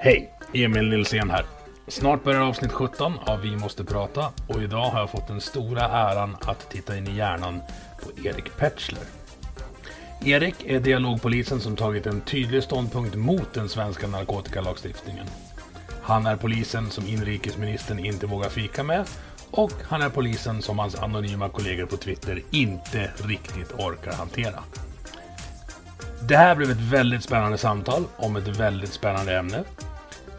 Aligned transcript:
Hej! 0.00 0.32
Emil 0.52 0.88
Nilsén 0.88 1.30
här. 1.30 1.44
Snart 1.88 2.24
börjar 2.24 2.40
avsnitt 2.40 2.72
17 2.72 3.18
av 3.18 3.40
Vi 3.40 3.56
måste 3.56 3.84
prata 3.84 4.32
och 4.46 4.62
idag 4.62 4.90
har 4.90 5.00
jag 5.00 5.10
fått 5.10 5.28
den 5.28 5.40
stora 5.40 5.80
äran 5.80 6.36
att 6.40 6.70
titta 6.70 6.96
in 6.96 7.08
i 7.08 7.16
hjärnan 7.16 7.60
på 8.02 8.28
Erik 8.28 8.56
Petschler. 8.56 9.02
Erik 10.24 10.54
är 10.66 10.80
dialogpolisen 10.80 11.60
som 11.60 11.76
tagit 11.76 12.06
en 12.06 12.20
tydlig 12.20 12.62
ståndpunkt 12.62 13.14
mot 13.14 13.54
den 13.54 13.68
svenska 13.68 14.06
narkotikalagstiftningen. 14.06 15.26
Han 16.02 16.26
är 16.26 16.36
polisen 16.36 16.90
som 16.90 17.06
inrikesministern 17.06 17.98
inte 17.98 18.26
vågar 18.26 18.48
fika 18.48 18.82
med 18.82 19.04
och 19.50 19.72
han 19.82 20.02
är 20.02 20.08
polisen 20.08 20.62
som 20.62 20.78
hans 20.78 20.94
anonyma 20.94 21.48
kollegor 21.48 21.86
på 21.86 21.96
Twitter 21.96 22.42
inte 22.50 23.10
riktigt 23.24 23.72
orkar 23.72 24.12
hantera. 24.12 24.62
Det 26.22 26.36
här 26.36 26.54
blev 26.54 26.70
ett 26.70 26.80
väldigt 26.80 27.22
spännande 27.22 27.58
samtal 27.58 28.04
om 28.16 28.36
ett 28.36 28.46
väldigt 28.48 28.92
spännande 28.92 29.38
ämne. 29.38 29.64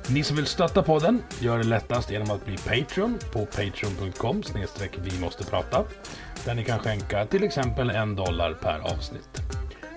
Ni 0.10 0.24
som 0.24 0.36
vill 0.36 0.46
stötta 0.46 0.84
podden 0.84 1.24
gör 1.40 1.58
det 1.58 1.64
lättast 1.64 2.12
genom 2.12 2.32
att 2.32 2.46
bli 2.46 2.58
Patreon 2.58 3.20
på 3.34 3.46
patreon.com 3.46 4.44
vi 4.98 5.20
måste 5.20 5.44
prata. 5.46 5.84
Där 6.46 6.54
ni 6.56 6.64
kan 6.64 6.80
skänka 6.80 7.26
till 7.26 7.44
exempel 7.44 7.90
en 7.90 8.16
dollar 8.16 8.54
per 8.54 8.80
avsnitt. 8.80 9.42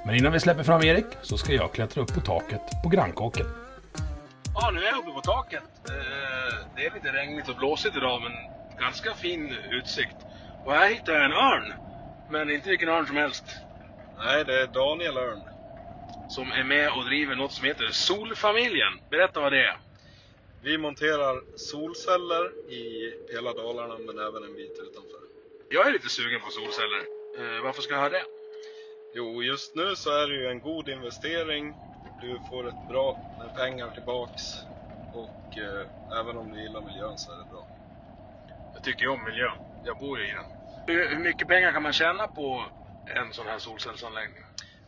Men 0.06 0.14
innan 0.14 0.32
vi 0.32 0.40
släpper 0.40 0.62
fram 0.62 0.82
Erik 0.82 1.06
så 1.22 1.38
ska 1.38 1.52
jag 1.52 1.72
klättra 1.72 2.02
upp 2.02 2.14
på 2.14 2.20
taket 2.20 2.60
på 2.82 2.88
grannkåken. 2.88 3.46
Ja, 4.54 4.70
nu 4.70 4.80
är 4.80 4.86
jag 4.86 4.98
uppe 4.98 5.10
på 5.12 5.20
taket. 5.20 5.62
Eh, 5.88 6.66
Det 6.76 6.86
är 6.86 6.94
lite 6.94 7.08
regnigt 7.12 7.48
och 7.48 7.56
blåsigt 7.56 7.96
idag 7.96 8.22
men 8.22 8.32
ganska 8.80 9.14
fin 9.14 9.54
utsikt. 9.70 10.16
Och 10.64 10.72
här 10.72 10.88
hittar 10.88 11.12
jag 11.12 11.24
en 11.24 11.32
örn. 11.32 11.72
Men 12.30 12.50
inte 12.50 12.68
vilken 12.68 12.88
örn 12.88 13.06
som 13.06 13.16
helst. 13.16 13.44
Nej, 14.18 14.44
det 14.44 14.60
är 14.62 14.66
Daniel 14.66 15.16
Örn. 15.16 15.40
Som 16.26 16.52
är 16.52 16.64
med 16.64 16.92
och 16.92 17.04
driver 17.04 17.36
något 17.36 17.52
som 17.52 17.66
heter 17.66 17.88
Solfamiljen. 17.88 18.92
Berätta 19.10 19.40
vad 19.40 19.52
det 19.52 19.64
är. 19.64 19.78
Vi 20.62 20.78
monterar 20.78 21.42
solceller 21.56 22.70
i 22.70 23.14
hela 23.32 23.52
Dalarna 23.52 23.98
men 23.98 24.18
även 24.18 24.44
en 24.44 24.54
bit 24.54 24.78
utanför. 24.80 25.20
Jag 25.70 25.86
är 25.88 25.92
lite 25.92 26.08
sugen 26.08 26.40
på 26.40 26.50
solceller. 26.50 26.98
Eh, 27.38 27.62
varför 27.62 27.82
ska 27.82 27.94
jag 27.94 28.00
ha 28.00 28.08
det? 28.08 28.24
Jo, 29.14 29.42
just 29.42 29.74
nu 29.74 29.96
så 29.96 30.10
är 30.10 30.28
det 30.28 30.34
ju 30.34 30.46
en 30.46 30.60
god 30.60 30.88
investering. 30.88 31.76
Du 32.20 32.38
får 32.38 32.68
ett 32.68 32.88
bra 32.88 33.18
med 33.38 33.54
pengar 33.54 33.90
tillbaks. 33.90 34.42
Och 35.12 35.58
eh, 35.58 36.18
även 36.18 36.36
om 36.36 36.52
du 36.52 36.62
gillar 36.62 36.80
miljön 36.80 37.18
så 37.18 37.32
är 37.32 37.38
det 37.38 37.44
bra. 37.50 37.64
Jag 38.74 38.82
tycker 38.82 39.02
ju 39.02 39.08
om 39.08 39.24
miljön. 39.24 39.56
Jag 39.84 39.98
bor 39.98 40.18
ju 40.20 40.28
i 40.28 40.32
den. 40.32 40.44
Hur, 40.86 41.08
hur 41.08 41.18
mycket 41.18 41.48
pengar 41.48 41.72
kan 41.72 41.82
man 41.82 41.92
tjäna 41.92 42.26
på 42.28 42.64
en 43.06 43.32
sån 43.32 43.46
här 43.46 43.58
solcellsanläggning? 43.58 44.42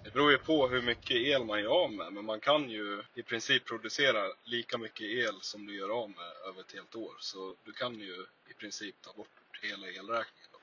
Det 0.04 0.10
beror 0.10 0.30
ju 0.30 0.38
på 0.38 0.68
hur 0.68 0.82
mycket 0.82 1.16
el 1.16 1.44
man 1.44 1.60
gör 1.60 1.84
av 1.84 1.92
med, 1.92 2.12
men 2.12 2.24
man 2.24 2.40
kan 2.40 2.70
ju 2.70 3.02
i 3.14 3.22
princip 3.22 3.64
producera 3.64 4.22
lika 4.44 4.78
mycket 4.78 5.06
el 5.06 5.34
som 5.40 5.66
du 5.66 5.76
gör 5.76 6.02
av 6.02 6.08
med 6.08 6.32
över 6.48 6.60
ett 6.60 6.72
helt 6.74 6.96
år. 6.96 7.14
Så 7.18 7.54
du 7.64 7.72
kan 7.72 7.94
ju 7.94 8.26
i 8.50 8.54
princip 8.58 8.94
ta 9.02 9.12
bort 9.12 9.28
hela 9.62 9.86
elräkningen. 9.86 10.48
Då. 10.52 10.58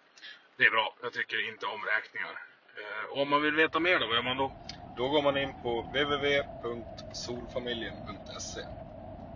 Det 0.57 0.63
är 0.63 0.71
bra. 0.71 0.95
Jag 1.01 1.13
tycker 1.13 1.49
inte 1.49 1.65
om 1.65 1.81
räkningar. 1.95 2.43
Eh, 2.79 3.19
om 3.21 3.29
man 3.29 3.41
vill 3.41 3.55
veta 3.55 3.79
mer 3.79 3.99
då, 3.99 4.07
vad 4.07 4.15
gör 4.15 4.23
man 4.23 4.37
då? 4.37 4.51
Då 4.97 5.09
går 5.09 5.21
man 5.21 5.37
in 5.37 5.53
på 5.61 5.81
www.solfamiljen.se. 5.81 8.61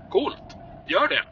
Coolt! 0.10 0.56
Gör 0.88 1.08
det! 1.08 1.24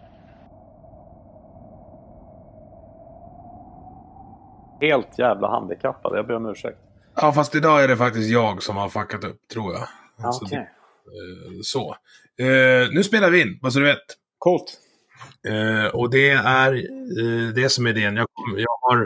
Helt 4.88 5.19
jävla 5.19 5.50
handikappad, 5.50 6.17
jag 6.17 6.28
ber 6.28 6.35
om 6.35 6.45
ursäkt. 6.45 6.82
Ja, 7.16 7.34
fast 7.34 7.56
idag 7.56 7.84
är 7.84 7.88
det 7.88 7.97
faktiskt 7.97 8.29
jag 8.29 8.63
som 8.63 8.78
har 8.78 8.90
fuckat 8.90 9.24
upp, 9.24 9.47
tror 9.53 9.74
jag. 9.74 9.88
Alltså, 10.24 10.46
Okej. 10.46 10.57
eh, 10.57 11.62
så. 11.63 11.96
Eh, 12.40 12.90
nu 12.91 13.03
spelar 13.03 13.29
vi 13.29 13.41
in, 13.41 13.59
bara 13.62 13.72
så 13.72 13.79
du 13.79 13.85
vet. 13.85 14.00
Coolt. 14.38 14.74
Eh, 15.47 15.85
och 15.96 16.09
det 16.09 16.29
är 16.29 16.72
det 17.53 17.69
som 17.69 17.85
är 17.85 17.90
idén. 17.90 18.16
Jag, 18.16 18.28
kom- 18.34 18.59
jag 18.59 18.78
har, 18.81 19.02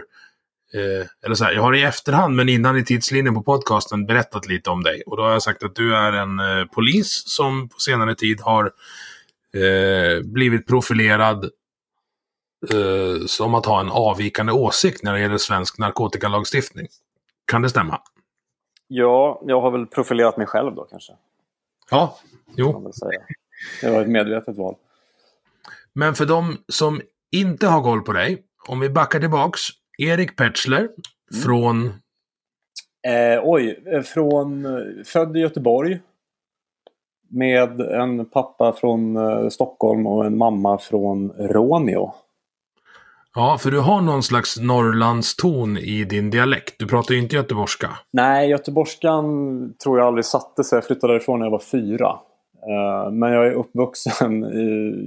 eh, 0.74 1.08
eller 1.26 1.36
så 1.36 1.44
här, 1.44 1.52
jag 1.54 1.62
har 1.62 1.76
i 1.76 1.84
efterhand, 1.84 2.36
men 2.36 2.50
innan 2.50 2.78
i 2.78 2.86
tidslinjen 2.86 3.34
på 3.36 3.44
podcasten, 3.44 4.06
berättat 4.06 4.48
lite 4.48 4.70
om 4.70 4.84
dig. 4.84 5.04
Och 5.06 5.18
då 5.18 5.24
har 5.24 5.32
jag 5.32 5.44
sagt 5.44 5.64
att 5.64 5.76
du 5.76 5.96
är 5.96 6.14
en 6.14 6.40
eh, 6.40 6.66
polis 6.66 7.24
som 7.26 7.70
på 7.70 7.80
senare 7.80 8.16
tid 8.16 8.42
har 8.42 8.66
eh, 9.56 10.22
blivit 10.24 10.68
profilerad 10.68 11.50
som 13.28 13.56
att 13.56 13.66
ha 13.66 13.80
en 13.80 13.90
avvikande 13.90 14.52
åsikt 14.54 15.04
när 15.04 15.14
det 15.14 15.20
gäller 15.20 15.38
svensk 15.38 15.78
narkotikalagstiftning. 15.78 16.88
Kan 17.52 17.62
det 17.62 17.70
stämma? 17.70 18.02
Ja, 18.88 19.42
jag 19.46 19.62
har 19.62 19.72
väl 19.72 19.86
profilerat 19.86 20.38
mig 20.38 20.48
själv 20.48 20.76
då 20.76 20.84
kanske. 20.84 21.14
Ja, 21.92 22.18
jo. 22.56 22.92
Det 23.82 23.90
var 23.92 24.02
ett 24.02 24.10
medvetet 24.10 24.58
val. 24.58 24.76
Men 25.94 26.16
för 26.16 26.26
de 26.26 26.58
som 26.68 27.02
inte 27.32 27.68
har 27.68 27.84
koll 27.84 28.02
på 28.02 28.14
dig, 28.14 28.44
om 28.68 28.80
vi 28.80 28.90
backar 28.90 29.20
tillbaks. 29.20 29.62
Erik 29.98 30.36
Petschler 30.36 30.90
från 31.44 31.94
Eh, 33.08 33.42
oj, 33.44 33.84
eh, 33.86 34.02
från, 34.02 34.66
eh, 34.66 35.04
född 35.06 35.38
i 35.38 35.40
Göteborg. 35.40 36.00
Med 37.30 37.82
en 37.82 38.26
pappa 38.26 38.74
från 38.74 39.18
eh, 39.18 39.50
Stockholm 39.50 40.08
och 40.08 40.26
en 40.26 40.38
mamma 40.38 40.78
från 40.78 41.30
Råneå. 41.30 42.14
Ja, 43.38 43.58
för 43.58 43.72
du 43.72 43.80
har 43.80 44.02
någon 44.02 44.24
slags 44.24 44.60
Norrlandston 44.60 45.78
i 45.78 46.04
din 46.04 46.30
dialekt. 46.30 46.76
Du 46.80 46.88
pratar 46.88 47.14
ju 47.14 47.20
inte 47.20 47.36
göteborgska. 47.36 47.90
Nej, 48.14 48.50
göteborgskan 48.50 49.26
tror 49.84 49.98
jag 50.00 50.08
aldrig 50.08 50.26
satte 50.26 50.64
sig. 50.64 50.78
Jag 50.78 50.86
flyttade 50.86 51.14
därifrån 51.14 51.40
när 51.40 51.46
jag 51.46 51.52
var 51.52 51.60
fyra. 51.60 52.20
Eh, 52.68 53.12
Men 53.12 53.32
jag 53.32 53.48
är 53.48 53.52
uppvuxen 53.52 54.44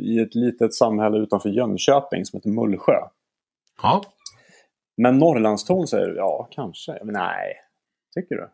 i, 0.02 0.18
ett 0.18 0.34
litet 0.34 0.74
samhälle 0.74 1.18
utanför 1.18 1.48
Jönköping 1.48 2.24
som 2.24 2.36
heter 2.36 2.50
Mullsjö. 2.50 2.96
Ja. 3.82 4.02
Men 4.96 5.18
Norrlandston 5.18 5.86
säger 5.86 6.08
du? 6.08 6.16
Ja, 6.16 6.48
kanske. 6.50 6.98
Men 7.04 7.12
nej. 7.12 7.54
Tycker 8.14 8.34
du? 8.34 8.48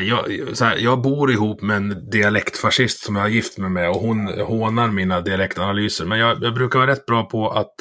Jag, 0.00 0.56
så 0.56 0.64
här, 0.64 0.76
jag 0.76 1.02
bor 1.02 1.30
ihop 1.30 1.62
med 1.62 1.76
en 1.76 2.10
dialektfascist 2.10 3.04
som 3.04 3.16
jag 3.16 3.22
har 3.22 3.28
gift 3.28 3.58
mig 3.58 3.70
med 3.70 3.90
och 3.90 3.96
hon 3.96 4.26
hånar 4.26 4.88
mina 4.88 5.20
dialektanalyser. 5.20 6.04
Men 6.04 6.18
jag, 6.18 6.42
jag 6.42 6.54
brukar 6.54 6.78
vara 6.78 6.90
rätt 6.90 7.06
bra 7.06 7.24
på 7.24 7.50
att 7.50 7.74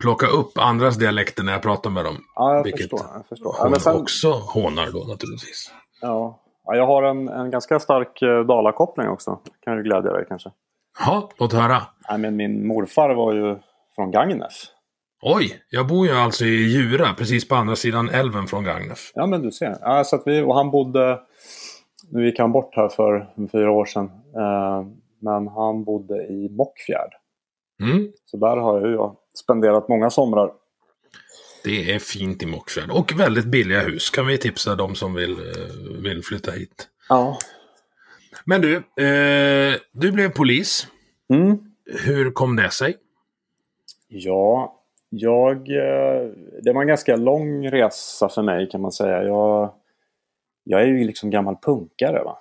plocka 0.00 0.26
upp 0.26 0.58
andras 0.58 0.96
dialekter 0.96 1.42
när 1.42 1.52
jag 1.52 1.62
pratar 1.62 1.90
med 1.90 2.04
dem. 2.04 2.16
Ja, 2.34 2.54
jag 2.54 2.64
Vilket 2.64 2.80
förstår. 2.80 3.00
Jag 3.14 3.26
förstår. 3.26 3.54
Ja, 3.58 3.62
Hon 3.62 3.70
men 3.70 3.80
sen, 3.80 3.96
också 3.96 4.30
hånar 4.32 4.86
då 4.92 4.98
naturligtvis. 4.98 5.72
ja. 6.00 6.40
Ja, 6.64 6.76
jag 6.76 6.86
har 6.86 7.02
en, 7.02 7.28
en 7.28 7.50
ganska 7.50 7.80
stark 7.80 8.22
eh, 8.22 8.40
dalakoppling 8.40 9.08
också. 9.08 9.38
Kan 9.64 9.76
du 9.76 9.82
glädja 9.82 10.12
dig 10.12 10.24
kanske. 10.28 10.50
Ja, 10.98 11.30
låt 11.38 11.52
höra. 11.52 11.82
Nej, 12.08 12.18
men 12.18 12.36
min 12.36 12.66
morfar 12.66 13.14
var 13.14 13.34
ju 13.34 13.56
från 13.94 14.10
Gagnef. 14.10 14.52
Oj, 15.22 15.62
jag 15.70 15.86
bor 15.86 16.06
ju 16.06 16.12
alltså 16.12 16.44
i 16.44 16.48
Djura, 16.48 17.14
precis 17.18 17.48
på 17.48 17.54
andra 17.54 17.76
sidan 17.76 18.08
älven 18.08 18.46
från 18.46 18.64
Gagnef. 18.64 19.12
Ja, 19.14 19.26
men 19.26 19.42
du 19.42 19.52
ser. 19.52 19.76
Ja, 19.80 20.04
så 20.04 20.16
att 20.16 20.22
vi, 20.26 20.42
och 20.42 20.54
han 20.54 20.70
bodde... 20.70 21.20
Nu 22.10 22.26
gick 22.26 22.38
han 22.38 22.52
bort 22.52 22.76
här 22.76 22.88
för 22.88 23.26
fyra 23.52 23.70
år 23.70 23.84
sedan. 23.84 24.04
Eh, 24.36 24.86
men 25.20 25.48
han 25.48 25.84
bodde 25.84 26.14
i 26.14 26.48
Mockfjärd. 26.50 27.10
Mm. 27.82 28.12
Så 28.24 28.36
där 28.36 28.56
har 28.56 28.80
ju 28.86 28.92
jag 28.92 29.16
spenderat 29.34 29.88
många 29.88 30.10
somrar. 30.10 30.52
Det 31.64 31.92
är 31.92 31.98
fint 31.98 32.42
i 32.42 32.46
Mockfjärd. 32.46 32.90
Och 32.90 33.20
väldigt 33.20 33.44
billiga 33.44 33.80
hus. 33.80 34.10
Kan 34.10 34.26
vi 34.26 34.38
tipsa 34.38 34.74
de 34.74 34.94
som 34.94 35.14
vill, 35.14 35.32
eh, 35.32 36.02
vill 36.02 36.24
flytta 36.24 36.50
hit. 36.50 36.88
Ja. 37.08 37.38
Men 38.44 38.60
du, 38.60 38.76
eh, 38.76 39.76
du 39.92 40.12
blev 40.12 40.28
polis. 40.28 40.86
Mm. 41.28 41.58
Hur 42.04 42.30
kom 42.30 42.56
det 42.56 42.70
sig? 42.70 42.96
Ja, 44.08 44.76
Jag, 45.08 45.56
eh, 45.56 46.30
det 46.62 46.72
var 46.72 46.82
en 46.82 46.88
ganska 46.88 47.16
lång 47.16 47.70
resa 47.70 48.28
för 48.28 48.42
mig 48.42 48.68
kan 48.70 48.80
man 48.80 48.92
säga. 48.92 49.22
Jag, 49.22 49.74
jag 50.64 50.82
är 50.82 50.86
ju 50.86 51.04
liksom 51.04 51.30
gammal 51.30 51.56
punkare. 51.62 52.22
Va? 52.24 52.38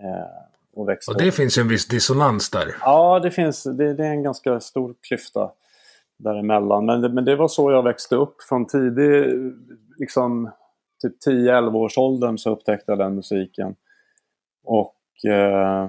Eh, 0.00 0.49
och, 0.72 0.88
och 1.08 1.18
det 1.18 1.32
finns 1.32 1.58
ju 1.58 1.60
en 1.60 1.68
viss 1.68 1.88
dissonans 1.88 2.50
där. 2.50 2.76
Ja, 2.80 3.20
det 3.20 3.30
finns. 3.30 3.62
Det, 3.62 3.94
det, 3.94 4.06
är 4.06 4.10
en 4.10 4.22
ganska 4.22 4.60
stor 4.60 4.94
klyfta 5.00 5.50
däremellan. 6.16 6.86
Men 6.86 7.00
det, 7.00 7.08
men 7.08 7.24
det 7.24 7.36
var 7.36 7.48
så 7.48 7.70
jag 7.70 7.82
växte 7.82 8.16
upp. 8.16 8.42
Från 8.48 8.66
tidig, 8.66 9.26
liksom 9.98 10.50
typ 11.02 11.26
10-11 11.26 11.74
års 11.74 11.98
åldern 11.98 12.38
så 12.38 12.50
upptäckte 12.50 12.92
jag 12.92 12.98
den 12.98 13.14
musiken. 13.14 13.74
Och, 14.64 15.24
eh, 15.30 15.88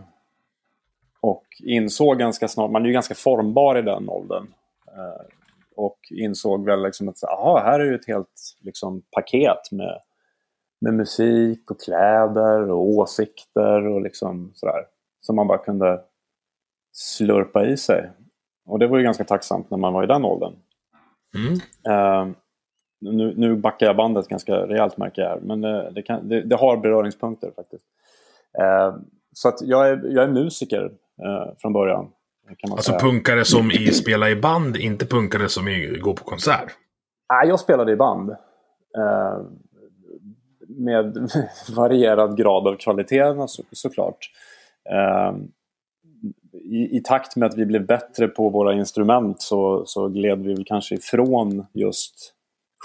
och 1.21 1.45
insåg 1.59 2.19
ganska 2.19 2.47
snart, 2.47 2.71
man 2.71 2.81
är 2.81 2.87
ju 2.87 2.93
ganska 2.93 3.15
formbar 3.15 3.77
i 3.77 3.81
den 3.81 4.09
åldern. 4.09 4.47
Eh, 4.87 5.25
och 5.75 5.99
insåg 6.09 6.65
väl 6.65 6.83
liksom 6.83 7.09
att 7.09 7.23
aha, 7.23 7.61
här 7.65 7.79
är 7.79 7.85
ju 7.85 7.95
ett 7.95 8.07
helt 8.07 8.55
liksom, 8.59 9.01
paket 9.11 9.71
med, 9.71 9.99
med 10.81 10.93
musik 10.93 11.71
och 11.71 11.81
kläder 11.81 12.71
och 12.71 12.89
åsikter 12.89 13.87
och 13.87 14.01
liksom 14.01 14.51
sådär. 14.55 14.85
Som 15.21 15.35
man 15.35 15.47
bara 15.47 15.57
kunde 15.57 16.01
slurpa 16.93 17.65
i 17.65 17.77
sig. 17.77 18.11
Och 18.65 18.79
det 18.79 18.87
var 18.87 18.97
ju 18.97 19.03
ganska 19.03 19.23
tacksamt 19.23 19.69
när 19.69 19.77
man 19.77 19.93
var 19.93 20.03
i 20.03 20.07
den 20.07 20.25
åldern. 20.25 20.53
Mm. 21.35 21.53
Uh, 21.53 22.35
nu, 23.01 23.33
nu 23.37 23.55
backar 23.55 23.85
jag 23.85 23.95
bandet 23.95 24.27
ganska 24.27 24.55
rejält 24.55 24.97
märker 24.97 25.21
jag. 25.21 25.43
Men 25.43 25.61
det, 25.61 25.91
det, 25.91 26.01
kan, 26.01 26.29
det, 26.29 26.41
det 26.41 26.55
har 26.55 26.77
beröringspunkter 26.77 27.51
faktiskt. 27.55 27.85
Uh, 28.61 28.97
så 29.33 29.47
att 29.47 29.61
jag 29.61 29.89
är, 29.89 30.01
jag 30.05 30.23
är 30.23 30.27
musiker 30.27 30.83
uh, 31.25 31.53
från 31.57 31.73
början 31.73 32.11
alltså 32.71 32.91
säga. 32.91 32.99
punkare 32.99 33.45
som 33.45 33.71
i 33.71 33.87
spela 33.87 34.29
i 34.29 34.35
band, 34.35 34.77
inte 34.77 35.05
punkare 35.05 35.49
som 35.49 35.67
i 35.67 35.99
gå 36.01 36.13
på 36.13 36.23
konsert? 36.23 36.77
Nej, 37.33 37.47
jag 37.47 37.59
spelade 37.59 37.91
i 37.91 37.95
band. 37.95 38.35
Med 40.77 41.31
varierad 41.75 42.37
grad 42.37 42.67
av 42.67 42.75
kvalitet 42.75 43.33
så, 43.33 43.41
alltså, 43.41 43.63
såklart. 43.71 44.29
Eh, 44.89 45.33
i, 46.53 46.97
i, 46.97 47.01
takt 47.03 47.35
med 47.35 47.47
att 47.47 47.57
vi 47.57 47.65
blev 47.65 47.85
bättre 47.85 48.27
på 48.27 48.49
våra 48.49 48.73
instrument 48.73 49.41
så, 49.41 49.83
så 49.85 50.07
gled 50.07 50.39
vi 50.39 50.53
väl 50.53 50.65
kanske 50.65 50.95
ifrån 50.95 51.65
just 51.73 52.33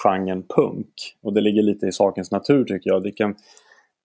genren 0.05 0.43
punk. 0.43 1.17
Och 1.23 1.33
det 1.33 1.41
ligger 1.41 1.63
lite 1.63 1.87
i 1.87 1.93
sakens 1.93 2.31
natur 2.31 2.65
tycker 2.65 2.91
jag. 2.91 3.03
Det 3.03 3.13
kan, 3.13 3.35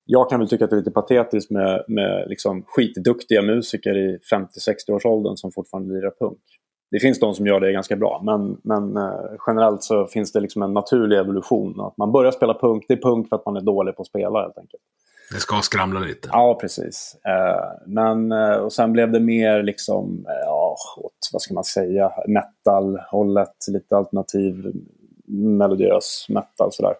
jag 0.06 0.30
kan 0.30 0.40
väl 0.40 0.50
tycka 0.50 0.64
att 0.64 0.70
det 0.70 0.76
är 0.76 0.78
lite 0.78 0.92
patetiskt 0.92 1.52
med, 1.52 1.84
med 1.88 2.30
liksom 2.30 2.64
skitduktiga 2.68 3.42
musiker 3.42 3.98
i 3.98 4.18
50-60-årsåldern 4.34 5.38
som 5.38 5.52
fortfarande 5.52 5.94
lirar 5.94 6.14
punk. 6.20 6.40
Det 6.92 7.00
finns 7.00 7.20
de 7.20 7.34
som 7.34 7.48
gör 7.48 7.60
det 7.60 7.72
ganska 7.72 7.96
bra 7.96 8.22
men, 8.24 8.58
men 8.64 8.98
eh, 8.98 9.32
generellt 9.48 9.84
så 9.84 10.08
finns 10.08 10.32
det 10.32 10.40
liksom 10.40 10.62
en 10.62 10.74
naturlig 10.74 11.18
evolution. 11.18 11.82
Att 11.82 11.98
man 11.98 12.12
börjar 12.12 12.32
spela 12.32 12.54
punk, 12.54 12.86
det 12.88 12.94
är 12.94 13.02
punk 13.02 13.30
för 13.30 13.36
att 13.36 13.46
man 13.46 13.58
är 13.58 13.62
dålig 13.62 13.96
på 13.96 14.02
att 14.02 14.08
spela 14.08 14.42
helt 14.42 14.58
enkelt. 14.58 14.84
Det 15.32 15.40
ska 15.40 15.62
skramla 15.62 16.00
lite. 16.00 16.30
Ja, 16.32 16.58
precis. 16.62 17.18
Eh, 17.26 17.88
men, 17.88 18.32
eh, 18.32 18.56
och 18.56 18.74
sen 18.74 18.94
blev 18.94 19.12
det 19.12 19.20
mer 19.20 19.64
liksom, 19.64 20.26
ja, 20.28 20.76
åt, 20.98 21.30
vad 21.34 21.42
ska 21.42 21.54
man 21.54 21.64
säga, 21.64 22.12
metal-hållet, 22.28 23.56
lite 23.68 23.98
alternativ, 23.98 24.72
melodiös 25.32 26.26
metal 26.30 26.72
sådär. 26.72 26.96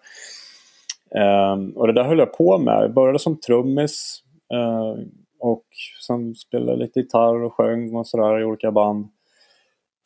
Um, 1.14 1.70
och 1.70 1.86
det 1.86 1.92
där 1.92 2.04
höll 2.04 2.18
jag 2.18 2.32
på 2.32 2.58
med. 2.58 2.82
Jag 2.82 2.94
började 2.94 3.18
som 3.18 3.36
trummis 3.36 4.22
uh, 4.54 5.04
och 5.40 5.64
sen 6.06 6.34
spelade 6.34 6.78
lite 6.78 7.00
gitarr 7.00 7.42
och 7.42 7.54
sjöng 7.54 7.94
och 7.96 8.06
sådär 8.06 8.40
i 8.40 8.44
olika 8.44 8.70
band. 8.70 9.08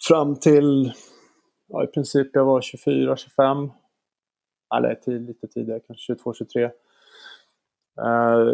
Fram 0.03 0.37
till 0.37 0.93
ja, 1.67 1.85
i 1.85 1.87
princip 1.87 2.31
jag 2.33 2.45
var 2.45 2.61
24-25. 2.61 3.71
Eller 4.77 4.95
tid, 4.95 5.27
lite 5.27 5.49
tidigare, 5.49 5.81
kanske 5.81 6.15
22-23. 6.15 6.59
Uh, 6.61 6.71
eh, 7.99 8.45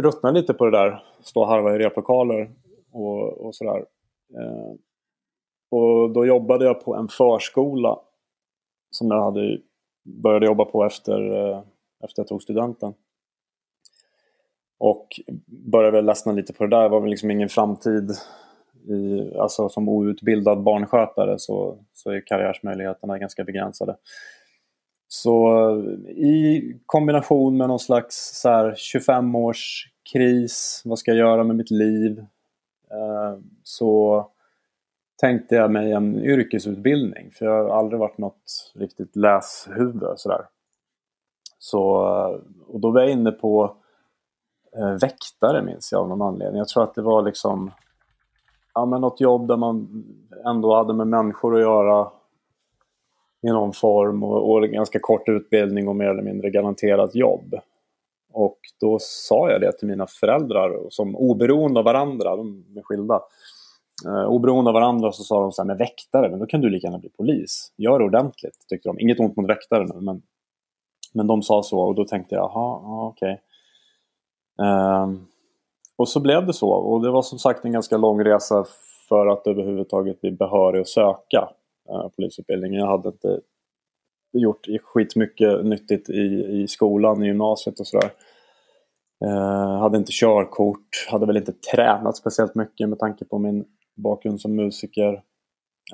ruttnade 0.00 0.40
lite 0.40 0.54
på 0.54 0.64
det 0.64 0.78
där, 0.78 1.04
stå 1.22 1.40
och 1.40 1.48
harva 1.48 1.74
i 1.74 1.78
replokaler 1.78 2.50
och, 2.92 3.46
och 3.46 3.54
sådär. 3.54 3.86
Uh, 4.38 4.74
och 5.70 6.10
då 6.10 6.26
jobbade 6.26 6.64
jag 6.64 6.84
på 6.84 6.94
en 6.94 7.08
förskola 7.08 7.98
som 8.90 9.10
jag 9.10 9.24
hade 9.24 9.58
började 10.04 10.46
jobba 10.46 10.64
på 10.64 10.84
efter 10.84 11.32
uh, 11.32 11.62
efter 12.04 12.20
jag 12.20 12.28
tog 12.28 12.42
studenten. 12.42 12.94
Och 14.78 15.20
började 15.46 15.96
väl 15.96 16.04
ledsna 16.04 16.32
lite 16.32 16.52
på 16.52 16.64
det 16.64 16.76
där. 16.76 16.82
Det 16.82 16.88
var 16.88 17.00
väl 17.00 17.10
liksom 17.10 17.30
ingen 17.30 17.48
framtid. 17.48 18.10
I, 18.88 19.32
alltså 19.38 19.68
som 19.68 19.88
outbildad 19.88 20.62
barnskötare 20.62 21.38
så, 21.38 21.78
så 21.92 22.10
är 22.10 22.26
karriärsmöjligheterna 22.26 23.18
ganska 23.18 23.44
begränsade. 23.44 23.96
Så 25.12 25.68
eh, 25.70 26.10
i 26.10 26.80
kombination 26.86 27.56
med 27.56 27.68
någon 27.68 27.78
slags 27.78 28.44
25 28.76 29.34
års 29.34 29.88
kris, 30.12 30.82
vad 30.84 30.98
ska 30.98 31.10
jag 31.10 31.18
göra 31.18 31.44
med 31.44 31.56
mitt 31.56 31.70
liv? 31.70 32.18
Eh, 32.90 33.38
så 33.62 34.26
tänkte 35.20 35.54
jag 35.54 35.70
mig 35.70 35.92
en 35.92 36.24
yrkesutbildning. 36.24 37.30
För 37.30 37.46
jag 37.46 37.64
har 37.64 37.78
aldrig 37.78 38.00
varit 38.00 38.18
något 38.18 38.72
riktigt 38.74 39.16
läshuvud 39.16 40.02
sådär. 40.16 40.46
Så, 41.58 42.06
eh, 42.06 42.40
och 42.66 42.80
då 42.80 42.90
var 42.90 43.00
jag 43.00 43.10
inne 43.10 43.32
på 43.32 43.76
väktare 45.00 45.62
minns 45.62 45.92
jag 45.92 46.00
av 46.00 46.08
någon 46.08 46.22
anledning. 46.22 46.58
Jag 46.58 46.68
tror 46.68 46.84
att 46.84 46.94
det 46.94 47.02
var 47.02 47.22
liksom 47.22 47.70
ja, 48.74 48.86
men 48.86 49.00
något 49.00 49.20
jobb 49.20 49.48
där 49.48 49.56
man 49.56 50.04
ändå 50.46 50.74
hade 50.74 50.94
med 50.94 51.06
människor 51.06 51.54
att 51.54 51.60
göra 51.60 52.08
i 53.42 53.48
någon 53.48 53.72
form 53.72 54.22
och, 54.22 54.50
och 54.50 54.62
ganska 54.62 54.98
kort 54.98 55.28
utbildning 55.28 55.88
och 55.88 55.96
mer 55.96 56.06
eller 56.06 56.22
mindre 56.22 56.50
garanterat 56.50 57.14
jobb. 57.14 57.54
Och 58.32 58.58
då 58.80 58.98
sa 59.00 59.50
jag 59.50 59.60
det 59.60 59.72
till 59.72 59.88
mina 59.88 60.06
föräldrar 60.06 60.86
som 60.90 61.16
oberoende 61.16 61.80
av 61.80 61.84
varandra, 61.84 62.36
de 62.36 62.64
är 62.76 62.82
skilda. 62.82 63.20
Eh, 64.06 64.24
oberoende 64.24 64.70
av 64.70 64.74
varandra 64.74 65.12
så 65.12 65.22
sa 65.22 65.40
de 65.40 65.52
så 65.52 65.62
här, 65.62 65.66
med 65.66 65.78
väktare, 65.78 66.30
men 66.30 66.38
då 66.38 66.46
kan 66.46 66.60
du 66.60 66.70
lika 66.70 66.86
gärna 66.86 66.98
bli 66.98 67.08
polis. 67.08 67.72
Gör 67.76 67.98
det 67.98 68.04
ordentligt, 68.04 68.68
tyckte 68.68 68.88
de. 68.88 69.00
Inget 69.00 69.20
ont 69.20 69.36
mot 69.36 69.48
väktare 69.48 69.84
nu, 69.84 70.00
men 70.00 70.22
men 71.12 71.26
de 71.26 71.42
sa 71.42 71.62
så 71.62 71.80
och 71.80 71.94
då 71.94 72.04
tänkte 72.04 72.34
jag, 72.34 72.42
jaha, 72.42 72.80
okej. 73.08 73.40
Okay. 74.56 74.68
Um, 75.02 75.26
och 76.02 76.08
så 76.08 76.20
blev 76.20 76.46
det 76.46 76.52
så 76.52 76.70
och 76.70 77.02
det 77.02 77.10
var 77.10 77.22
som 77.22 77.38
sagt 77.38 77.64
en 77.64 77.72
ganska 77.72 77.96
lång 77.96 78.24
resa 78.24 78.64
för 79.08 79.26
att 79.26 79.46
överhuvudtaget 79.46 80.20
bli 80.20 80.30
behörig 80.30 80.80
att 80.80 80.88
söka 80.88 81.48
eh, 81.88 82.08
polisutbildningen. 82.16 82.80
Jag 82.80 82.86
hade 82.86 83.08
inte 83.08 83.40
gjort 84.32 84.66
skitmycket 84.82 85.64
nyttigt 85.64 86.10
i, 86.10 86.46
i 86.62 86.68
skolan, 86.68 87.22
i 87.22 87.26
gymnasiet 87.26 87.80
och 87.80 87.86
sådär. 87.86 88.10
Eh, 89.24 89.78
hade 89.78 89.98
inte 89.98 90.12
körkort, 90.12 91.06
hade 91.10 91.26
väl 91.26 91.36
inte 91.36 91.52
tränat 91.52 92.16
speciellt 92.16 92.54
mycket 92.54 92.88
med 92.88 92.98
tanke 92.98 93.24
på 93.24 93.38
min 93.38 93.64
bakgrund 93.96 94.40
som 94.40 94.56
musiker. 94.56 95.22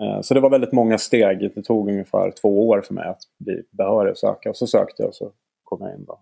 Eh, 0.00 0.20
så 0.20 0.34
det 0.34 0.40
var 0.40 0.50
väldigt 0.50 0.72
många 0.72 0.98
steg. 0.98 1.52
Det 1.54 1.62
tog 1.62 1.88
ungefär 1.88 2.32
två 2.40 2.68
år 2.68 2.80
för 2.80 2.94
mig 2.94 3.08
att 3.08 3.22
bli 3.38 3.62
behörig 3.70 4.10
att 4.10 4.18
söka. 4.18 4.50
Och 4.50 4.56
så 4.56 4.66
sökte 4.66 5.02
jag 5.02 5.08
och 5.08 5.14
så 5.14 5.32
kom 5.64 5.80
jag 5.80 5.94
in. 5.94 6.04
Då. 6.04 6.18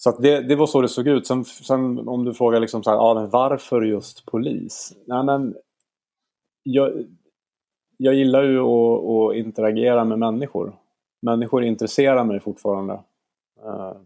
Så 0.00 0.10
det, 0.20 0.40
det 0.40 0.56
var 0.56 0.66
så 0.66 0.80
det 0.80 0.88
såg 0.88 1.08
ut. 1.08 1.26
Sen, 1.26 1.44
sen 1.44 2.08
om 2.08 2.24
du 2.24 2.34
frågar 2.34 2.60
liksom 2.60 2.82
så 2.82 2.90
här, 2.90 2.96
ah, 2.96 3.28
varför 3.32 3.82
just 3.82 4.26
polis? 4.26 4.92
Nej, 5.06 5.24
men 5.24 5.56
jag, 6.62 7.04
jag 7.96 8.14
gillar 8.14 8.42
ju 8.42 8.60
att, 8.60 9.04
att, 9.04 9.36
interagera 9.36 10.04
med 10.04 10.18
människor. 10.18 10.76
Människor 11.22 11.64
intresserar 11.64 12.24
mig 12.24 12.40
fortfarande. 12.40 12.92
Eh, 13.64 13.96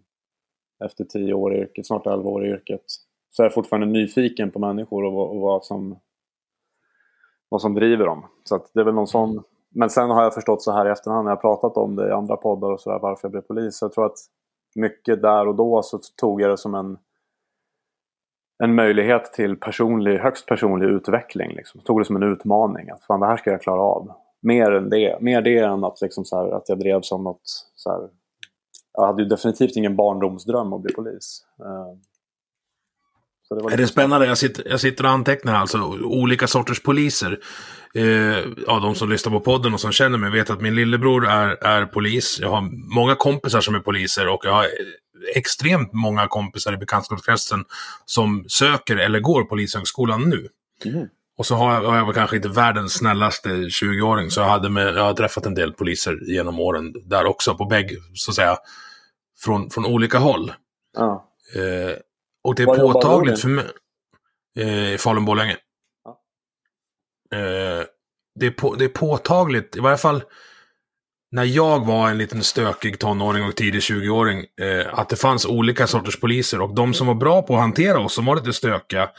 efter 0.84 1.04
tio 1.04 1.34
år 1.34 1.54
i 1.54 1.58
yrket, 1.58 1.86
snart 1.86 2.06
elva 2.06 2.30
år 2.30 2.46
i 2.46 2.48
yrket. 2.48 2.84
Så 3.30 3.42
är 3.42 3.46
jag 3.46 3.54
fortfarande 3.54 3.86
nyfiken 3.86 4.50
på 4.50 4.58
människor 4.58 5.04
och, 5.04 5.34
och 5.34 5.40
vad 5.40 5.64
som 5.64 5.96
vad 7.48 7.60
som 7.60 7.74
driver 7.74 8.06
dem. 8.06 8.24
Så 8.44 8.64
det 8.72 8.80
är 8.80 8.84
väl 8.84 8.94
någon 8.94 9.06
sån... 9.06 9.42
Men 9.74 9.90
sen 9.90 10.10
har 10.10 10.22
jag 10.22 10.34
förstått 10.34 10.62
så 10.62 10.72
här 10.72 10.86
i 10.86 10.90
efterhand 10.90 11.24
när 11.24 11.32
jag 11.32 11.40
pratat 11.40 11.76
om 11.76 11.96
det 11.96 12.08
i 12.08 12.12
andra 12.12 12.36
poddar 12.36 12.70
och 12.70 12.80
sådär 12.80 12.98
varför 12.98 13.24
jag 13.24 13.32
blev 13.32 13.40
polis. 13.40 13.82
Jag 13.82 13.92
tror 13.92 14.06
att 14.06 14.18
mycket 14.74 15.22
där 15.22 15.48
och 15.48 15.54
då 15.54 15.82
så 15.82 15.98
tog 16.16 16.40
jag 16.40 16.50
det 16.50 16.58
som 16.58 16.74
en, 16.74 16.98
en 18.62 18.74
möjlighet 18.74 19.32
till 19.32 19.56
personlig, 19.56 20.18
högst 20.18 20.46
personlig 20.46 20.86
utveckling. 20.86 21.50
Liksom. 21.50 21.78
Jag 21.78 21.86
tog 21.86 22.00
det 22.00 22.04
som 22.04 22.16
en 22.16 22.32
utmaning. 22.32 22.90
Att 22.90 23.04
fan, 23.04 23.20
det 23.20 23.26
här 23.26 23.36
ska 23.36 23.50
jag 23.50 23.62
klara 23.62 23.80
av. 23.80 24.12
Mer 24.42 24.72
än 24.72 24.90
det. 24.90 25.20
Mer 25.20 25.42
det 25.42 25.58
än 25.58 25.84
att, 25.84 26.00
liksom 26.00 26.24
så 26.24 26.36
här, 26.36 26.50
att 26.50 26.68
jag 26.68 26.78
drev 26.78 27.00
som 27.00 27.24
något... 27.24 27.42
Så 27.76 27.90
här, 27.90 28.08
jag 28.92 29.06
hade 29.06 29.22
ju 29.22 29.28
definitivt 29.28 29.76
ingen 29.76 29.96
barndomsdröm 29.96 30.72
att 30.72 30.80
bli 30.80 30.94
polis. 30.94 31.46
Eh, 31.60 31.96
det 33.54 33.60
är 33.60 33.70
det 33.70 33.76
liksom- 33.76 33.92
spännande? 33.92 34.26
Jag 34.26 34.38
sitter, 34.38 34.68
jag 34.68 34.80
sitter 34.80 35.04
och 35.04 35.10
antecknar 35.10 35.54
alltså 35.54 35.78
olika 36.02 36.46
sorters 36.46 36.82
poliser. 36.82 37.38
Eh, 37.94 38.04
ja, 38.66 38.80
de 38.82 38.94
som 38.94 39.10
lyssnar 39.10 39.32
på 39.32 39.40
podden 39.40 39.74
och 39.74 39.80
som 39.80 39.92
känner 39.92 40.18
mig 40.18 40.30
vet 40.30 40.50
att 40.50 40.60
min 40.60 40.74
lillebror 40.74 41.26
är, 41.26 41.64
är 41.64 41.86
polis. 41.86 42.38
Jag 42.40 42.48
har 42.48 42.94
många 42.94 43.14
kompisar 43.14 43.60
som 43.60 43.74
är 43.74 43.80
poliser 43.80 44.28
och 44.28 44.40
jag 44.44 44.52
har 44.52 44.66
extremt 45.34 45.92
många 45.92 46.28
kompisar 46.28 46.72
i 46.72 46.76
bekantskapskretsen 46.76 47.64
som 48.04 48.44
söker 48.48 48.96
eller 48.96 49.20
går 49.20 49.44
Polishögskolan 49.44 50.22
nu. 50.22 50.48
Mm. 50.84 51.06
Och 51.38 51.46
så 51.46 51.54
har 51.54 51.74
jag, 51.74 51.96
jag 51.96 52.06
väl 52.06 52.14
kanske 52.14 52.36
inte 52.36 52.48
världens 52.48 52.92
snällaste 52.92 53.48
20-åring, 53.48 54.30
så 54.30 54.40
jag, 54.40 54.48
hade 54.48 54.68
med, 54.68 54.96
jag 54.96 55.02
har 55.02 55.14
träffat 55.14 55.46
en 55.46 55.54
del 55.54 55.72
poliser 55.72 56.18
genom 56.32 56.60
åren 56.60 56.92
där 57.04 57.26
också, 57.26 57.54
på 57.54 57.64
bägge, 57.64 57.96
så 58.14 58.30
att 58.30 58.34
säga, 58.34 58.56
från, 59.44 59.70
från 59.70 59.86
olika 59.86 60.18
håll. 60.18 60.52
Ja. 60.96 61.28
Eh, 61.54 61.96
och 62.44 62.54
det 62.54 62.62
är 62.62 62.66
Var 62.66 62.78
påtagligt 62.78 63.40
för 63.40 63.48
mig. 63.48 63.64
Eh, 64.58 64.92
I 64.92 64.96
Falun-Borlänge. 64.96 65.56
Ja. 66.04 66.20
Eh, 67.38 67.84
det, 68.34 68.46
är 68.46 68.50
på, 68.50 68.74
det 68.74 68.84
är 68.84 68.88
påtagligt, 68.88 69.76
i 69.76 69.80
varje 69.80 69.96
fall 69.96 70.22
när 71.32 71.44
jag 71.44 71.86
var 71.86 72.10
en 72.10 72.18
liten 72.18 72.42
stökig 72.42 72.98
tonåring 72.98 73.44
och 73.44 73.56
tidig 73.56 73.80
20-åring, 73.80 74.38
eh, 74.38 74.98
att 74.98 75.08
det 75.08 75.16
fanns 75.16 75.46
olika 75.46 75.86
sorters 75.86 76.20
poliser. 76.20 76.60
Och 76.60 76.74
de 76.74 76.94
som 76.94 77.06
var 77.06 77.14
bra 77.14 77.42
på 77.42 77.54
att 77.54 77.60
hantera 77.60 78.00
oss, 78.00 78.14
som 78.14 78.24
var 78.24 78.36
lite 78.36 78.52
stökiga, 78.52 79.10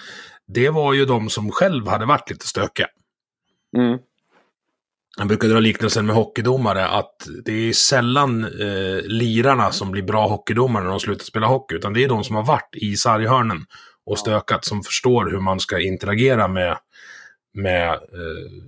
det 0.48 0.70
var 0.70 0.94
ju 0.94 1.06
de 1.06 1.30
som 1.30 1.52
själv 1.52 1.88
hade 1.88 2.06
varit 2.06 2.30
lite 2.30 2.48
stökiga. 2.48 2.88
Mm. 3.78 4.00
Jag 5.18 5.28
brukar 5.28 5.48
dra 5.48 5.60
liknelsen 5.60 6.06
med 6.06 6.16
hockeydomare 6.16 6.88
att 6.88 7.28
det 7.46 7.70
är 7.70 7.74
sällan 7.74 8.44
eh, 8.44 9.02
lirarna 9.04 9.72
som 9.72 9.92
blir 9.92 10.04
bra 10.04 10.28
hockeydomare 10.28 10.84
när 10.84 10.90
de 10.90 11.00
slutar 11.00 11.24
spela 11.24 11.48
hockey. 11.48 11.76
Utan 11.76 11.94
det 11.94 12.04
är 12.04 12.10
de 12.10 12.24
som 12.24 12.36
har 12.36 12.44
varit 12.44 12.76
i 12.76 12.96
sarghörnen 12.96 13.58
och 14.06 14.20
stökat 14.20 14.66
som 14.66 14.84
förstår 14.84 15.26
hur 15.32 15.40
man 15.40 15.60
ska 15.60 15.80
interagera 15.82 16.48
med, 16.48 16.78
med 17.54 17.90
eh, 17.90 18.00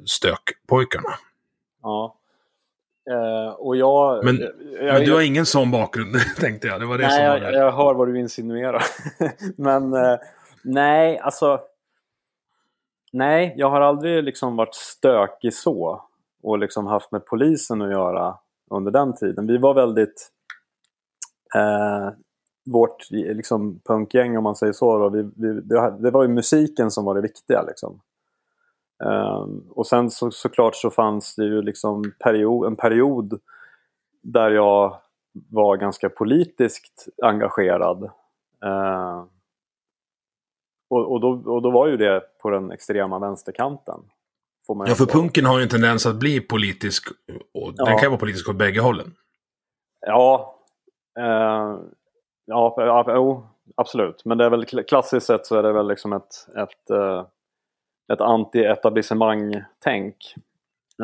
stökpojkarna. 0.06 1.10
Ja. 1.84 2.16
Eh, 3.12 3.54
och 3.54 3.76
jag... 3.76 4.26
Men- 4.26 4.42
jag, 4.82 4.94
Men 4.94 5.06
du 5.06 5.14
har 5.14 5.22
ingen 5.22 5.46
sån 5.46 5.72
bakgrund, 5.72 6.16
tänkte 6.40 6.68
jag. 6.68 6.80
Det 6.80 6.86
var 6.86 6.98
det 6.98 7.10
som 7.10 7.18
Nej, 7.18 7.30
var 7.30 7.38
jag, 7.38 7.54
jag 7.54 7.72
hör 7.72 7.94
vad 7.94 8.08
du 8.08 8.20
insinuerar. 8.20 8.84
Men 9.58 9.94
eh, 9.94 10.18
nej, 10.64 11.20
alltså... 11.20 11.60
Nej, 13.12 13.54
jag 13.58 13.70
har 13.70 13.82
aldrig 13.82 14.24
liksom 14.24 14.56
varit 14.56 14.76
stökig 14.76 15.54
så 15.54 16.04
och 16.46 16.60
liksom 16.60 16.88
haft 16.88 17.12
med 17.12 17.26
polisen 17.26 17.82
att 17.82 17.92
göra 17.92 18.38
under 18.72 18.92
den 18.92 19.16
tiden. 19.16 19.48
Vi 19.48 19.58
var 19.58 19.74
väldigt... 19.74 20.32
Eh, 21.56 22.10
vårt 22.72 23.12
liksom, 23.12 23.80
punkgäng, 23.86 24.38
om 24.38 24.44
man 24.44 24.56
säger 24.56 24.74
så, 24.74 24.98
då, 24.98 25.10
vi, 25.10 25.24
vi, 25.36 25.62
det, 25.62 25.98
det 26.00 26.12
var 26.12 26.24
ju 26.24 26.30
musiken 26.30 26.92
som 26.92 27.06
var 27.06 27.16
det 27.16 27.22
viktiga. 27.22 27.62
Liksom. 27.62 28.02
Eh, 29.04 29.48
och 29.70 29.88
sen 29.88 30.12
så, 30.12 30.32
såklart 30.32 30.76
så 30.76 30.90
fanns 30.90 31.36
det 31.36 31.46
ju 31.46 31.62
liksom 31.62 32.04
period, 32.24 32.68
en 32.68 32.76
period 32.76 33.40
där 34.24 34.52
jag 34.52 34.98
var 35.34 35.78
ganska 35.78 36.10
politiskt 36.10 37.08
engagerad. 37.24 38.04
Eh, 38.64 39.24
och, 40.90 41.12
och, 41.12 41.20
då, 41.20 41.54
och 41.54 41.62
då 41.62 41.72
var 41.72 41.88
ju 41.88 41.98
det 41.98 42.22
på 42.42 42.50
den 42.50 42.72
extrema 42.72 43.20
vänsterkanten. 43.20 44.00
Ju 44.70 44.84
Ja, 44.88 44.96
för 44.96 45.06
punken 45.06 45.46
har 45.46 45.58
ju 45.58 45.64
en 45.64 45.70
tendens 45.70 46.06
att 46.06 46.16
bli 46.16 46.42
politisk. 46.42 47.08
Och 47.54 47.74
Den 47.74 47.86
Ja. 47.88 47.98
kan 47.98 48.12
vara 48.12 48.20
politisk 48.20 48.50
åt 48.50 48.56
bägge 48.56 48.80
hållen. 48.82 49.16
Ja, 50.08 50.56
eh, 51.20 51.76
ja, 52.46 53.04
jo, 53.08 53.48
absolut. 53.76 54.26
Men 54.26 54.38
det 54.38 54.46
är 54.46 54.50
väl 54.50 54.64
kl- 54.64 54.84
klassiskt 54.84 55.26
sett 55.28 55.46
så 55.46 55.56
är 55.56 55.64
det 55.64 55.74
väl 55.74 55.88
liksom 55.88 56.14
ett, 56.14 56.48
ett, 56.58 56.90
eh, 56.90 57.26
ett 58.14 58.20
anti-etablissemang-tänk. 58.22 60.16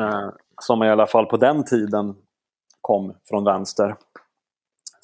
Eh, 0.00 0.28
som 0.62 0.82
i 0.82 0.88
alla 0.90 1.06
fall 1.06 1.26
på 1.26 1.36
den 1.36 1.64
tiden 1.64 2.14
kom 2.80 3.14
från 3.28 3.44
vänster. 3.44 3.96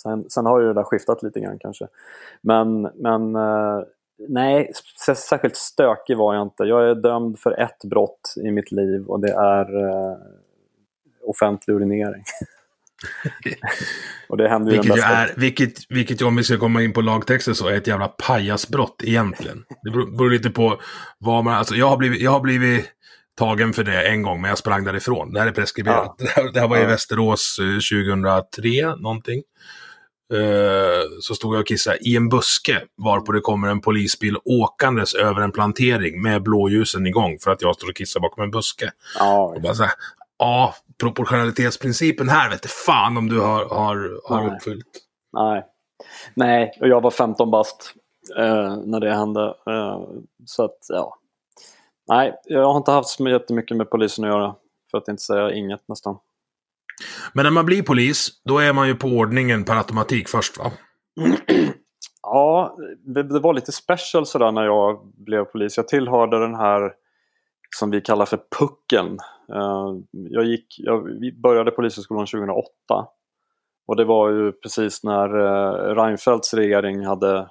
Sen, 0.03 0.31
sen 0.31 0.47
har 0.47 0.61
ju 0.61 0.67
det 0.67 0.73
där 0.75 0.83
skiftat 0.83 1.23
lite 1.23 1.41
grann 1.41 1.59
kanske. 1.59 1.87
Men, 2.41 2.83
men 2.83 3.37
nej, 4.29 4.73
särskilt 5.17 5.57
stökig 5.57 6.17
var 6.17 6.35
jag 6.35 6.43
inte. 6.43 6.65
Jag 6.65 6.91
är 6.91 6.95
dömd 6.95 7.39
för 7.39 7.61
ett 7.61 7.85
brott 7.85 8.35
i 8.45 8.51
mitt 8.51 8.73
liv 8.73 9.07
och 9.07 9.21
det 9.21 9.33
är 9.33 9.89
eh, 9.89 10.17
offentlig 11.27 11.75
urinering. 11.75 12.23
och 14.29 14.37
det 14.37 14.49
händer 14.49 14.73
ju 14.73 14.79
Vilket 14.79 14.97
ju 14.97 15.03
är, 15.03 15.35
vilket, 15.37 15.73
vilket 15.89 16.23
om 16.23 16.37
vi 16.37 16.45
ska 16.45 16.59
komma 16.59 16.83
in 16.83 16.93
på 16.93 17.01
lagtexten 17.01 17.55
så 17.55 17.69
är 17.69 17.77
ett 17.77 17.87
jävla 17.87 18.09
pajasbrott 18.09 19.03
egentligen. 19.05 19.65
Det 19.83 19.91
beror, 19.91 20.17
beror 20.17 20.31
lite 20.31 20.51
på 20.51 20.81
vad 21.19 21.45
man, 21.45 21.55
alltså 21.55 21.75
jag 21.75 21.89
har 21.89 21.97
blivit, 21.97 22.21
jag 22.21 22.31
har 22.31 22.41
blivit 22.41 22.87
tagen 23.39 23.73
för 23.73 23.85
det 23.85 24.09
en 24.09 24.23
gång 24.23 24.41
men 24.41 24.49
jag 24.49 24.59
sprang 24.59 24.85
därifrån. 24.85 25.33
Det 25.33 25.41
här 25.41 25.47
är 25.47 25.53
preskriberat. 25.53 26.15
Det, 26.19 26.29
här, 26.29 26.53
det 26.53 26.61
här 26.61 26.69
var 26.69 26.77
i 26.77 26.81
Ja. 26.83 26.87
Västerås 26.87 27.59
eh, 27.61 28.07
2003 28.07 28.97
någonting. 28.97 29.43
Eh, 30.33 31.03
så 31.21 31.35
stod 31.35 31.55
jag 31.55 31.61
och 31.61 31.67
kissade 31.67 31.99
i 32.01 32.17
en 32.17 32.29
buske 32.29 32.83
varpå 32.97 33.33
det 33.33 33.41
kommer 33.41 33.69
en 33.69 33.81
polisbil 33.81 34.37
åkandes 34.45 35.15
över 35.15 35.43
en 35.43 35.53
plantering 35.53 36.23
med 36.23 36.43
blåljusen 36.43 37.07
igång 37.07 37.39
för 37.39 37.51
att 37.51 37.63
jag 37.63 37.75
står 37.75 37.89
och 37.89 37.97
kissar 37.97 38.21
bakom 38.21 38.45
en 38.45 38.51
buske. 38.51 38.93
Ja, 39.19 39.53
Och 39.55 39.61
bara 39.61 39.75
så 39.75 39.83
här, 39.83 39.93
ja, 40.39 40.75
proportionalitetsprincipen 41.01 42.29
här 42.29 42.51
vet 42.51 42.63
du 42.63 42.69
fan 42.69 43.17
om 43.17 43.29
du 43.29 43.41
har, 43.41 43.65
har, 43.65 44.21
har 44.29 44.45
Nej. 44.45 44.57
uppfyllt. 44.57 44.87
nej. 45.33 45.65
Nej, 46.35 46.79
och 46.81 46.89
jag 46.89 47.01
var 47.01 47.11
15 47.11 47.51
bast 47.51 47.95
eh, 48.39 48.77
när 48.85 49.01
det 49.01 49.15
hände. 49.15 49.55
Eh, 49.67 50.01
så 50.45 50.65
att, 50.65 50.79
ja. 50.89 51.19
Nej, 52.09 52.35
jag 52.45 52.65
har 52.65 52.77
inte 52.77 52.91
haft 52.91 53.09
så 53.09 53.29
jättemycket 53.29 53.77
med 53.77 53.91
polisen 53.91 54.25
att 54.25 54.31
göra. 54.31 54.55
För 54.91 54.99
att 54.99 55.09
inte 55.09 55.23
säga 55.23 55.53
inget 55.53 55.89
nästan. 55.89 56.19
Men 57.33 57.45
när 57.45 57.50
man 57.50 57.67
blir 57.67 57.83
polis, 57.83 58.28
då 58.45 58.59
är 58.59 58.73
man 58.73 58.88
ju 58.88 58.95
på 58.95 59.09
ordningen 59.09 59.64
per 59.64 59.76
automatik 59.76 60.28
först 60.28 60.59
va? 60.59 60.73
Ja, 62.23 62.76
det, 63.14 63.40
var 63.40 63.55
lite 63.55 63.73
special 63.73 64.26
sådär 64.26 64.52
när 64.52 64.64
jag 64.64 65.12
blev 65.17 65.45
polis. 65.45 65.76
Jag 65.76 65.88
tillhörde 65.88 66.40
den 66.40 66.55
här 66.55 66.93
som 67.76 67.90
vi 67.90 68.00
kallar 68.00 68.26
för 68.26 68.40
pucken. 68.59 69.19
Eh, 69.52 69.95
jag, 70.12 70.45
gick, 70.45 70.67
jag 70.78 71.05
började 71.43 71.71
polishögskolan 71.71 72.26
2008. 72.26 72.69
Och 73.87 73.97
det 73.97 74.05
var 74.05 74.31
ju 74.31 74.52
precis 74.52 75.05
när 75.05 75.37
uh, 75.38 75.95
Reinfeldts 75.95 76.55
regering 76.55 77.07
hade 77.07 77.49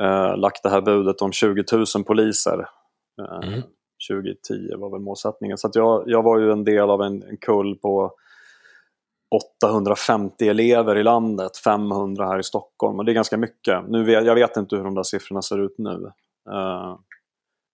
eh, 0.00 0.36
lagt 0.36 0.62
det 0.62 0.70
här 0.70 0.80
budet 0.80 1.22
om 1.22 1.32
20 1.32 1.64
000 1.72 2.04
poliser. 2.06 2.66
Eh, 3.20 3.48
Mm. 3.48 3.62
2010 4.10 4.76
var 4.76 4.90
väl 4.90 5.00
målsättningen. 5.00 5.58
Så 5.58 5.70
jag, 5.74 6.04
jag 6.06 6.22
var 6.22 6.38
ju 6.38 6.52
en 6.52 6.64
del 6.64 6.90
av 6.90 7.02
en, 7.02 7.22
en 7.22 7.36
kull 7.36 7.76
på 7.76 8.12
850 9.32 10.48
elever 10.48 10.96
i 10.96 11.02
landet, 11.02 11.56
500 11.56 12.26
här 12.26 12.38
i 12.38 12.42
Stockholm. 12.42 12.98
Och 12.98 13.04
det 13.04 13.12
är 13.12 13.14
ganska 13.14 13.36
mycket. 13.36 13.88
Nu 13.88 14.04
vet, 14.04 14.26
jag 14.26 14.34
vet 14.34 14.56
inte 14.56 14.76
hur 14.76 14.84
de 14.84 14.94
där 14.94 15.02
siffrorna 15.02 15.42
ser 15.42 15.58
ut 15.58 15.74
nu. 15.78 16.10
Eh, 16.50 16.96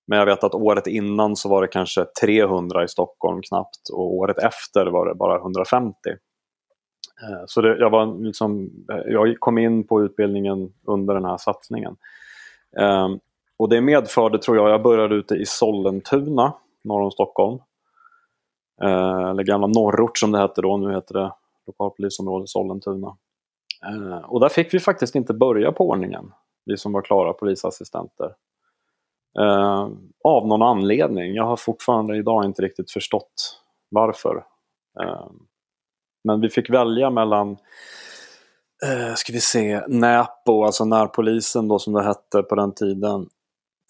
men 0.07 0.19
jag 0.19 0.27
vet 0.27 0.45
att 0.45 0.55
året 0.55 0.87
innan 0.87 1.37
så 1.37 1.49
var 1.49 1.63
det 1.63 1.69
kanske 1.69 2.05
300 2.21 2.85
i 2.85 2.89
Stockholm 2.89 3.43
knappt 3.43 3.89
och 3.93 4.15
året 4.15 4.39
efter 4.39 4.87
var 4.87 5.07
det 5.07 5.15
bara 5.15 5.37
150. 5.37 5.95
Eh, 7.23 7.43
så 7.47 7.61
det, 7.61 7.79
jag, 7.79 7.91
var 7.91 8.25
liksom, 8.25 8.71
jag 9.07 9.41
kom 9.41 9.59
in 9.59 9.87
på 9.87 10.03
utbildningen 10.03 10.73
under 10.87 11.15
den 11.15 11.25
här 11.25 11.37
satsningen. 11.37 11.97
Eh, 12.79 13.09
och 13.57 13.69
det 13.69 13.81
medförde, 13.81 14.39
tror 14.39 14.57
jag, 14.57 14.71
jag 14.71 14.83
började 14.83 15.15
ute 15.15 15.35
i 15.35 15.47
Sollentuna, 15.47 16.53
norr 16.85 17.03
om 17.03 17.11
Stockholm. 17.11 17.59
Eller 19.31 19.43
gamla 19.43 19.67
norrort 19.67 20.19
som 20.19 20.33
det 20.33 20.39
hette 20.39 20.63
då, 20.63 20.77
nu 20.77 20.93
heter 20.95 21.15
det 21.15 21.33
lokalpolisområde 21.69 22.47
Sollentuna. 22.47 23.17
Eh, 23.87 24.25
Och 24.25 24.41
där 24.41 24.49
fick 24.49 24.75
vi 24.75 24.81
faktiskt 24.81 25.15
inte 25.15 25.35
börja 25.35 25.73
på 25.73 25.89
ordningen, 25.89 26.33
vi 26.65 26.77
som 26.77 26.93
var 26.93 27.03
klara 27.03 27.33
polisassistenter. 27.33 28.35
Eh, 29.41 29.89
av 30.25 30.47
någon 30.47 30.63
anledning. 30.63 31.35
Jag 31.35 31.45
har 31.45 31.57
fortfarande 31.57 32.17
idag 32.17 32.45
inte 32.45 32.63
riktigt 32.63 32.91
förstått 32.91 33.61
varför. 33.91 34.45
Eh, 35.01 35.27
men 36.25 36.41
vi 36.41 36.49
fick 36.49 36.71
välja 36.71 37.11
mellan 37.11 37.51
eh, 38.85 39.15
ska 39.15 39.33
vi 39.33 39.41
se, 39.41 39.83
Näpo, 39.89 40.65
alltså 40.65 40.85
närpolisen 40.85 41.69
då 41.69 41.79
som 41.79 41.93
det 41.93 42.03
hette 42.03 42.43
på 42.43 42.55
den 42.55 42.75
tiden. 42.75 43.29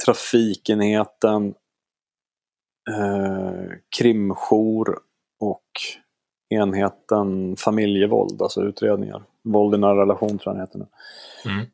Trafikenheten, 0.04 1.54
eh, 2.90 3.70
krimjour 3.99 4.99
och 5.40 5.64
enheten 6.49 7.57
familjevåld, 7.57 8.43
alltså 8.43 8.62
utredningar. 8.62 9.23
Våld 9.43 9.75
i 9.75 9.78
nära 9.78 10.00
relation 10.00 10.38
tror 10.38 10.40
jag 10.45 10.55
den 10.55 10.61
heter 10.61 10.78
nu. 10.78 10.87
Mm. 11.45 11.67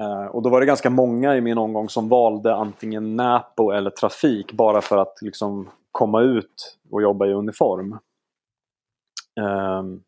Eh, 0.00 0.26
och 0.26 0.42
då 0.42 0.50
var 0.50 0.60
det 0.60 0.66
ganska 0.66 0.90
många 0.90 1.36
i 1.36 1.40
min 1.40 1.58
omgång 1.58 1.88
som 1.88 2.08
valde 2.08 2.54
antingen 2.54 3.16
Näpo 3.16 3.70
eller 3.70 3.90
trafik 3.90 4.52
bara 4.52 4.80
för 4.80 4.96
att 4.96 5.22
liksom 5.22 5.70
komma 5.92 6.22
ut 6.22 6.78
och 6.90 7.02
jobba 7.02 7.26
i 7.26 7.32
uniform. 7.32 7.98
Ehm, 9.40 10.02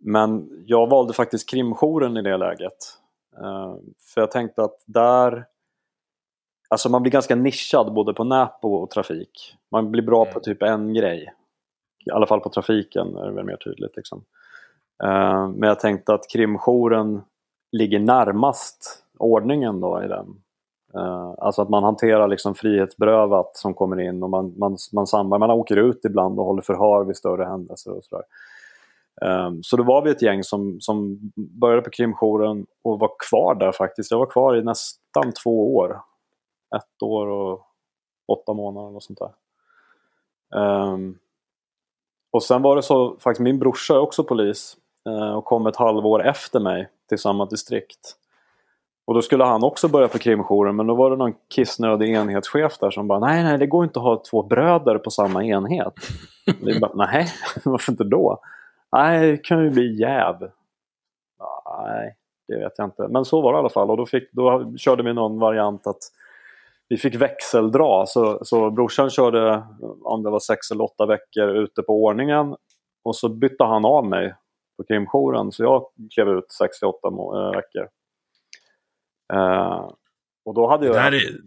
men 0.00 0.48
jag 0.66 0.86
valde 0.86 1.12
faktiskt 1.12 1.50
krimjouren 1.50 2.16
i 2.16 2.22
det 2.22 2.36
läget. 2.36 2.76
Ehm, 3.36 3.94
för 4.14 4.20
jag 4.20 4.30
tänkte 4.30 4.62
att 4.62 4.82
där... 4.86 5.46
Alltså 6.68 6.88
man 6.88 7.02
blir 7.02 7.12
ganska 7.12 7.36
nischad 7.36 7.94
både 7.94 8.14
på 8.14 8.24
Näpo 8.24 8.74
och 8.74 8.90
trafik. 8.90 9.56
Man 9.70 9.90
blir 9.90 10.02
bra 10.02 10.24
på 10.24 10.40
typ 10.40 10.62
en 10.62 10.94
grej. 10.94 11.32
I 12.06 12.10
alla 12.10 12.26
fall 12.26 12.40
på 12.40 12.48
trafiken 12.48 13.16
är 13.16 13.26
det 13.26 13.32
väl 13.32 13.44
mer 13.44 13.56
tydligt. 13.56 13.96
Liksom. 13.96 14.24
Eh, 15.04 15.48
men 15.48 15.68
jag 15.68 15.80
tänkte 15.80 16.14
att 16.14 16.30
krimjouren 16.30 17.22
ligger 17.72 17.98
närmast 17.98 19.04
ordningen 19.18 19.80
då 19.80 20.02
i 20.04 20.08
den. 20.08 20.26
Uh, 20.96 21.34
alltså 21.38 21.62
att 21.62 21.68
man 21.68 21.84
hanterar 21.84 22.28
liksom 22.28 22.54
frihetsberövat 22.54 23.56
som 23.56 23.74
kommer 23.74 24.00
in 24.00 24.22
och 24.22 24.30
man, 24.30 24.54
man, 24.58 24.76
man, 24.92 25.06
samlar, 25.06 25.38
man 25.38 25.50
åker 25.50 25.76
ut 25.76 26.04
ibland 26.04 26.38
och 26.38 26.44
håller 26.44 26.62
förhör 26.62 27.04
vid 27.04 27.16
större 27.16 27.44
händelser 27.44 27.92
och 27.92 28.04
sådär. 28.04 28.24
Um, 29.20 29.62
så 29.62 29.76
då 29.76 29.82
var 29.82 30.02
vi 30.02 30.10
ett 30.10 30.22
gäng 30.22 30.44
som, 30.44 30.80
som 30.80 31.18
började 31.36 31.82
på 31.82 31.90
krimjouren 31.90 32.66
och 32.82 32.98
var 32.98 33.10
kvar 33.28 33.54
där 33.54 33.72
faktiskt. 33.72 34.10
Jag 34.10 34.18
var 34.18 34.26
kvar 34.26 34.56
i 34.56 34.62
nästan 34.62 35.32
två 35.42 35.76
år. 35.76 36.00
Ett 36.76 37.02
år 37.02 37.26
och 37.26 37.66
åtta 38.28 38.52
månader 38.52 38.96
och 38.96 39.02
sånt 39.02 39.18
där. 39.18 39.32
Um, 40.60 41.18
och 42.34 42.42
sen 42.42 42.62
var 42.62 42.76
det 42.76 42.82
så, 42.82 43.16
faktiskt 43.18 43.40
min 43.40 43.58
brorsa 43.58 43.94
är 43.94 43.98
också 43.98 44.24
polis 44.24 44.76
eh, 45.06 45.36
och 45.36 45.44
kom 45.44 45.66
ett 45.66 45.76
halvår 45.76 46.26
efter 46.26 46.60
mig 46.60 46.88
till 47.08 47.18
samma 47.18 47.46
distrikt. 47.46 48.16
Och 49.04 49.14
då 49.14 49.22
skulle 49.22 49.44
han 49.44 49.64
också 49.64 49.88
börja 49.88 50.08
på 50.08 50.18
krimjouren 50.18 50.76
men 50.76 50.86
då 50.86 50.94
var 50.94 51.10
det 51.10 51.16
någon 51.16 51.34
kissnödig 51.54 52.14
enhetschef 52.14 52.78
där 52.78 52.90
som 52.90 53.08
bara 53.08 53.18
nej, 53.18 53.42
nej, 53.42 53.58
det 53.58 53.66
går 53.66 53.84
inte 53.84 53.98
att 53.98 54.04
ha 54.04 54.22
två 54.30 54.42
bröder 54.42 54.98
på 54.98 55.10
samma 55.10 55.44
enhet. 55.44 55.94
Vi 56.62 56.80
bara, 56.80 56.92
nej, 56.94 57.28
varför 57.64 57.92
inte 57.92 58.04
då? 58.04 58.38
Nej, 58.92 59.30
det 59.30 59.36
kan 59.36 59.64
ju 59.64 59.70
bli 59.70 60.00
jäv. 60.00 60.36
Nej, 61.78 62.16
det 62.48 62.56
vet 62.56 62.72
jag 62.76 62.86
inte. 62.86 63.08
Men 63.08 63.24
så 63.24 63.40
var 63.40 63.52
det 63.52 63.56
i 63.56 63.60
alla 63.60 63.68
fall 63.68 63.90
och 63.90 63.96
då, 63.96 64.06
fick, 64.06 64.32
då 64.32 64.72
körde 64.76 65.02
vi 65.02 65.12
någon 65.12 65.38
variant 65.38 65.86
att 65.86 66.02
vi 66.88 66.96
fick 66.96 67.14
växeldra. 67.14 68.06
Så, 68.06 68.38
så 68.42 68.70
brorsan 68.70 69.10
körde, 69.10 69.62
om 70.02 70.22
det 70.22 70.30
var 70.30 70.40
sex 70.40 70.70
eller 70.70 70.84
åtta 70.84 71.06
veckor 71.06 71.48
ute 71.48 71.82
på 71.82 72.04
ordningen 72.04 72.56
och 73.04 73.16
så 73.16 73.28
bytte 73.28 73.64
han 73.64 73.84
av 73.84 74.06
mig 74.06 74.34
på 74.76 74.84
krimjouren 74.84 75.52
så 75.52 75.62
jag 75.62 75.86
klev 76.14 76.28
ut 76.28 76.52
sex 76.52 76.78
till 76.78 76.88
åtta 76.88 77.08
äh, 77.08 77.50
veckor. 77.50 77.88
Uh, 79.34 79.90
och 80.44 80.54
då 80.54 80.68
hade 80.68 80.86
jag... 80.86 80.94
Det 80.94 81.00
där 81.00 81.14
är, 81.14 81.40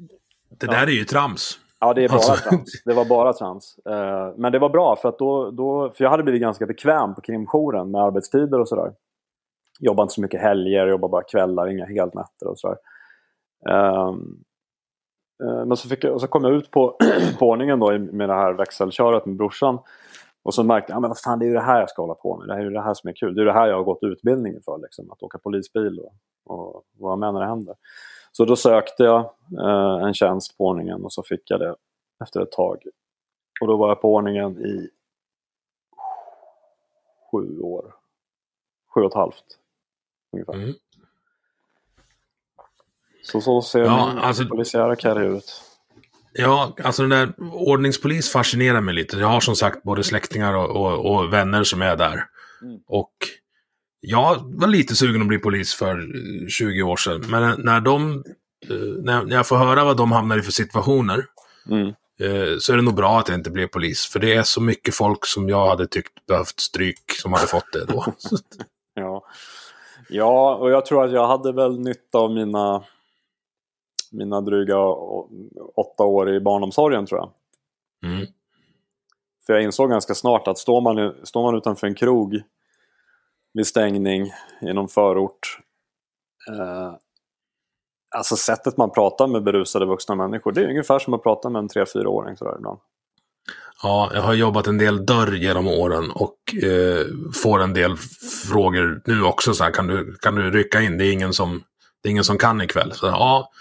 det 0.49 0.67
där 0.67 0.87
är 0.87 0.91
ju 0.91 1.03
trams. 1.03 1.59
Ja, 1.79 1.93
det 1.93 2.03
är 2.03 2.09
bara 2.09 2.15
alltså. 2.15 2.49
trams. 2.49 2.83
Det 2.85 2.93
var 2.93 3.05
bara 3.05 3.33
trams. 3.33 3.79
Uh, 3.89 4.33
men 4.37 4.51
det 4.51 4.59
var 4.59 4.69
bra 4.69 4.95
för 4.95 5.09
att 5.09 5.19
då, 5.19 5.51
då... 5.51 5.91
För 5.95 6.03
jag 6.03 6.11
hade 6.11 6.23
blivit 6.23 6.41
ganska 6.41 6.65
bekväm 6.65 7.15
på 7.15 7.21
krimjouren 7.21 7.91
med 7.91 8.01
arbetstider 8.01 8.59
och 8.59 8.67
sådär. 8.67 8.93
Jobbade 9.79 10.03
inte 10.03 10.13
så 10.13 10.21
mycket 10.21 10.41
helger, 10.41 10.87
jobbade 10.87 11.11
bara 11.11 11.23
kvällar, 11.23 11.67
inga 11.67 11.85
helnätter 11.85 12.47
och 12.47 12.59
sådär. 12.59 12.77
Uh, 13.69 14.15
Eh, 15.43 15.65
men 15.65 15.77
så, 15.77 15.89
fick 15.89 16.03
jag, 16.03 16.21
så 16.21 16.27
kom 16.27 16.43
jag 16.43 16.53
ut 16.53 16.71
på, 16.71 16.97
på 17.39 17.49
ordningen 17.49 17.79
då 17.79 17.97
med 17.99 18.29
det 18.29 18.35
här 18.35 18.53
växelköret 18.53 19.25
med 19.25 19.35
brorsan. 19.35 19.79
Och 20.43 20.53
så 20.53 20.63
märkte 20.63 20.91
jag, 20.91 21.01
men 21.01 21.09
vad 21.09 21.19
fan 21.19 21.39
det 21.39 21.45
är 21.45 21.47
ju 21.47 21.53
det 21.53 21.61
här 21.61 21.79
jag 21.79 21.89
ska 21.89 22.01
hålla 22.01 22.15
på 22.15 22.37
med. 22.37 22.47
Det 22.47 22.53
är 22.53 22.59
ju 22.59 22.69
det 22.69 22.81
här 22.81 22.93
som 22.93 23.09
är 23.09 23.13
kul. 23.13 23.35
Det 23.35 23.41
är 23.41 23.45
det 23.45 23.53
här 23.53 23.67
jag 23.67 23.75
har 23.75 23.83
gått 23.83 24.03
utbildningen 24.03 24.61
för. 24.65 24.77
Liksom, 24.77 25.11
att 25.11 25.23
åka 25.23 25.37
polisbil 25.37 25.99
och, 25.99 26.13
och 26.45 26.83
vara 26.97 27.15
med 27.15 27.33
när 27.33 27.41
det 27.41 27.47
händer. 27.47 27.75
Så 28.31 28.45
då 28.45 28.55
sökte 28.55 29.03
jag 29.03 29.19
eh, 29.59 30.05
en 30.07 30.13
tjänst 30.13 30.57
på 30.57 30.65
ordningen 30.65 31.05
och 31.05 31.13
så 31.13 31.23
fick 31.23 31.51
jag 31.51 31.59
det 31.59 31.75
efter 32.23 32.41
ett 32.41 32.51
tag. 32.51 32.83
Och 33.61 33.67
då 33.67 33.77
var 33.77 33.87
jag 33.87 34.01
på 34.01 34.13
ordningen 34.13 34.57
i 34.57 34.89
sju 37.31 37.59
år. 37.59 37.93
Sju 38.93 39.01
och 39.01 39.07
ett 39.07 39.13
halvt. 39.13 39.45
Ungefär. 40.33 40.53
Mm. 40.53 40.73
Så 43.31 43.41
så 43.41 43.61
ser 43.61 43.79
ja, 43.79 44.07
min 44.07 44.17
alltså... 44.17 44.45
polisiära 44.45 44.95
karriär 44.95 45.37
ut. 45.37 45.61
Ja, 46.33 46.75
alltså 46.83 47.01
den 47.01 47.09
där 47.09 47.33
ordningspolis 47.53 48.31
fascinerar 48.31 48.81
mig 48.81 48.93
lite. 48.93 49.17
Jag 49.17 49.27
har 49.27 49.39
som 49.39 49.55
sagt 49.55 49.83
både 49.83 50.03
släktingar 50.03 50.53
och, 50.53 50.69
och, 50.69 51.15
och 51.15 51.33
vänner 51.33 51.63
som 51.63 51.81
är 51.81 51.95
där. 51.95 52.23
Mm. 52.61 52.79
Och 52.87 53.11
jag 53.99 54.59
var 54.59 54.67
lite 54.67 54.95
sugen 54.95 55.21
att 55.21 55.27
bli 55.27 55.37
polis 55.37 55.75
för 55.75 56.07
20 56.49 56.81
år 56.81 56.97
sedan. 56.97 57.25
Men 57.27 57.61
när 57.61 57.81
de, 57.81 58.23
eh, 58.69 58.75
när 59.03 59.35
jag 59.35 59.47
får 59.47 59.57
höra 59.57 59.83
vad 59.83 59.97
de 59.97 60.11
hamnar 60.11 60.37
i 60.37 60.41
för 60.41 60.51
situationer. 60.51 61.25
Mm. 61.69 61.87
Eh, 62.19 62.57
så 62.59 62.73
är 62.73 62.75
det 62.75 62.83
nog 62.83 62.95
bra 62.95 63.19
att 63.19 63.27
jag 63.27 63.37
inte 63.37 63.51
blev 63.51 63.67
polis. 63.67 64.05
För 64.05 64.19
det 64.19 64.33
är 64.33 64.43
så 64.43 64.61
mycket 64.61 64.95
folk 64.95 65.25
som 65.25 65.49
jag 65.49 65.67
hade 65.67 65.87
tyckt 65.87 66.25
behövt 66.25 66.59
stryk 66.59 67.11
som 67.21 67.33
hade 67.33 67.47
fått 67.47 67.73
det 67.73 67.85
då. 67.85 68.05
ja. 68.93 69.25
ja, 70.09 70.55
och 70.55 70.71
jag 70.71 70.85
tror 70.85 71.05
att 71.05 71.11
jag 71.11 71.27
hade 71.27 71.51
väl 71.51 71.79
nytta 71.79 72.17
av 72.17 72.31
mina 72.31 72.83
mina 74.11 74.41
dryga 74.41 74.77
åtta 75.75 76.03
år 76.03 76.29
i 76.29 76.39
barnomsorgen 76.39 77.05
tror 77.05 77.19
jag. 77.19 77.31
Mm. 78.11 78.27
För 79.45 79.53
jag 79.53 79.63
insåg 79.63 79.89
ganska 79.89 80.15
snart 80.15 80.47
att 80.47 80.57
står 80.57 80.81
man, 80.81 81.15
står 81.23 81.43
man 81.43 81.55
utanför 81.55 81.87
en 81.87 81.95
krog 81.95 82.41
vid 83.53 83.67
stängning 83.67 84.31
i 84.61 84.73
någon 84.73 84.87
förort 84.87 85.59
eh, 86.49 86.93
Alltså 88.15 88.35
sättet 88.35 88.77
man 88.77 88.91
pratar 88.91 89.27
med 89.27 89.43
berusade 89.43 89.85
vuxna 89.85 90.15
människor 90.15 90.51
det 90.51 90.61
är 90.61 90.69
ungefär 90.69 90.99
som 90.99 91.13
att 91.13 91.23
prata 91.23 91.49
med 91.49 91.59
en 91.59 91.69
3-4-åring 91.69 92.37
sådär 92.37 92.55
ibland. 92.57 92.79
Ja, 93.83 94.11
jag 94.13 94.21
har 94.21 94.33
jobbat 94.33 94.67
en 94.67 94.77
del 94.77 95.05
dörr 95.05 95.35
genom 95.35 95.67
åren 95.67 96.11
och 96.11 96.63
eh, 96.63 97.05
får 97.43 97.61
en 97.61 97.73
del 97.73 97.97
frågor 98.51 99.01
nu 99.05 99.23
också. 99.23 99.53
Så 99.53 99.63
här, 99.63 99.71
kan, 99.71 99.87
du, 99.87 100.15
kan 100.21 100.35
du 100.35 100.51
rycka 100.51 100.81
in? 100.81 100.97
Det 100.97 101.05
är 101.05 101.13
ingen 101.13 101.33
som, 101.33 101.63
det 102.03 102.09
är 102.09 102.11
ingen 102.11 102.23
som 102.23 102.37
kan 102.37 102.61
ikväll. 102.61 102.91
Så, 102.93 103.05
ja, 103.05 103.51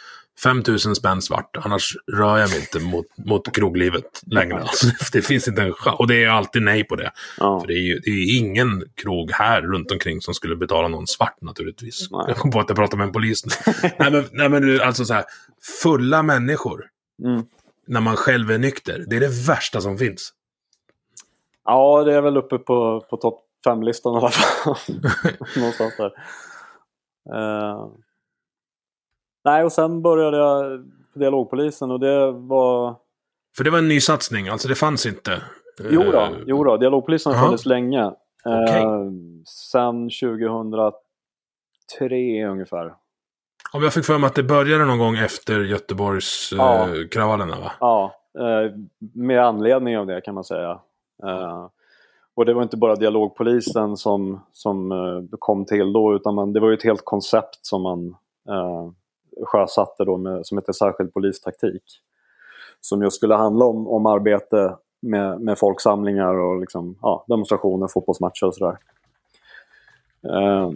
5000 0.42 0.96
spänn 0.96 1.22
svart, 1.22 1.56
annars 1.56 1.96
rör 2.12 2.38
jag 2.38 2.50
mig 2.50 2.60
inte 2.60 2.80
mot, 2.80 3.06
mot 3.16 3.56
kroglivet 3.56 4.22
längre. 4.26 4.60
Alltså, 4.60 4.86
det 5.12 5.22
finns 5.22 5.48
inte 5.48 5.62
en 5.62 5.72
chans. 5.72 5.98
Och 5.98 6.06
det 6.06 6.24
är 6.24 6.28
alltid 6.28 6.62
nej 6.62 6.84
på 6.84 6.96
det. 6.96 7.10
Ja. 7.38 7.60
För 7.60 7.66
det 7.66 7.72
är 7.72 7.82
ju 7.82 7.98
det 7.98 8.10
är 8.10 8.38
ingen 8.38 8.84
krog 8.94 9.30
här 9.30 9.62
runt 9.62 9.90
omkring 9.90 10.20
som 10.20 10.34
skulle 10.34 10.56
betala 10.56 10.88
någon 10.88 11.06
svart 11.06 11.40
naturligtvis. 11.40 12.10
Nej. 12.10 12.24
Jag 12.28 12.36
kom 12.36 12.50
på 12.50 12.60
att 12.60 12.68
jag 12.68 12.76
pratade 12.76 12.96
med 12.96 13.06
en 13.06 13.12
polis 13.12 13.46
nu. 13.46 13.72
nej, 13.98 14.10
men, 14.10 14.24
nej 14.32 14.48
men 14.48 14.80
alltså 14.80 15.04
så 15.04 15.14
här, 15.14 15.24
fulla 15.82 16.22
människor. 16.22 16.84
Mm. 17.24 17.42
När 17.86 18.00
man 18.00 18.16
själv 18.16 18.50
är 18.50 18.58
nykter. 18.58 19.04
Det 19.08 19.16
är 19.16 19.20
det 19.20 19.46
värsta 19.48 19.80
som 19.80 19.98
finns. 19.98 20.32
Ja, 21.64 22.04
det 22.04 22.14
är 22.14 22.20
väl 22.20 22.36
uppe 22.36 22.58
på, 22.58 23.06
på 23.10 23.16
topp 23.16 23.40
5-listan 23.66 24.14
i 24.14 24.16
alla 24.16 24.30
fall. 24.30 24.76
Någonstans 25.56 25.94
där. 25.96 26.12
Uh... 27.34 28.05
Nej, 29.46 29.64
och 29.64 29.72
sen 29.72 30.02
började 30.02 30.36
jag 30.36 30.84
på 31.12 31.18
dialogpolisen 31.18 31.90
och 31.90 32.00
det 32.00 32.32
var... 32.32 32.96
För 33.56 33.64
det 33.64 33.70
var 33.70 33.78
en 33.78 33.88
ny 33.88 34.00
satsning, 34.00 34.48
alltså 34.48 34.68
det 34.68 34.74
fanns 34.74 35.06
inte? 35.06 35.42
Jo 35.90 36.02
då, 36.02 36.20
uh... 36.20 36.28
jo 36.46 36.64
då 36.64 36.76
dialogpolisen 36.76 37.32
har 37.32 37.44
funnits 37.44 37.66
länge. 37.66 38.12
Okay. 38.44 38.82
Eh, 38.82 39.10
sen 39.44 40.10
2003 40.10 42.46
ungefär. 42.46 42.94
Om 43.72 43.82
jag 43.82 43.92
fick 43.92 44.04
för 44.04 44.18
mig 44.18 44.26
att 44.26 44.34
det 44.34 44.42
började 44.42 44.84
någon 44.84 44.98
gång 44.98 45.16
efter 45.16 45.60
Göteborgs 45.60 46.52
ja. 46.56 46.80
eh, 46.80 46.88
kravallerna 47.10 47.60
va? 47.60 47.72
Ja, 47.80 48.14
eh, 48.38 48.72
med 49.14 49.40
anledning 49.40 49.98
av 49.98 50.06
det 50.06 50.20
kan 50.20 50.34
man 50.34 50.44
säga. 50.44 50.70
Eh, 51.24 51.66
och 52.34 52.44
det 52.44 52.54
var 52.54 52.62
inte 52.62 52.76
bara 52.76 52.94
dialogpolisen 52.94 53.96
som, 53.96 54.40
som 54.52 54.92
eh, 54.92 55.22
kom 55.38 55.64
till 55.64 55.92
då 55.92 56.14
utan 56.14 56.34
man, 56.34 56.52
det 56.52 56.60
var 56.60 56.68
ju 56.68 56.74
ett 56.74 56.84
helt 56.84 57.04
koncept 57.04 57.66
som 57.66 57.82
man 57.82 58.08
eh, 58.48 58.90
sjösatte 59.42 60.04
då 60.04 60.16
med, 60.16 60.46
som 60.46 60.58
heter 60.58 60.72
särskild 60.72 61.14
polistaktik. 61.14 61.82
Som 62.80 63.02
just 63.02 63.16
skulle 63.16 63.34
handla 63.34 63.64
om, 63.64 63.88
om 63.88 64.06
arbete 64.06 64.76
med, 65.02 65.40
med 65.40 65.58
folksamlingar 65.58 66.34
och 66.34 66.60
liksom, 66.60 66.98
ja, 67.02 67.24
demonstrationer, 67.28 67.88
fotbollsmatcher 67.88 68.46
och 68.46 68.54
sådär. 68.54 68.78
Eh, 70.28 70.70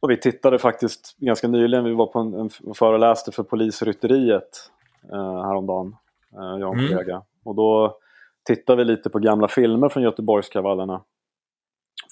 och 0.00 0.10
vi 0.10 0.16
tittade 0.16 0.58
faktiskt 0.58 1.16
ganska 1.18 1.48
nyligen, 1.48 1.84
vi 1.84 1.94
var 1.94 2.06
på 2.06 2.18
en, 2.18 2.34
en 2.34 2.74
föreläste 2.74 3.32
för 3.32 3.42
polisrytteriet 3.42 4.70
eh, 5.12 5.42
häromdagen, 5.42 5.96
eh, 6.32 6.60
jag 6.60 6.68
och 6.68 6.74
en 6.74 6.80
mm. 6.80 6.92
kollega. 6.92 7.22
Och 7.44 7.54
då 7.54 7.96
tittade 8.42 8.76
vi 8.76 8.84
lite 8.84 9.10
på 9.10 9.18
gamla 9.18 9.48
filmer 9.48 9.88
från 9.88 10.02
Göteborgskravallerna. 10.02 11.00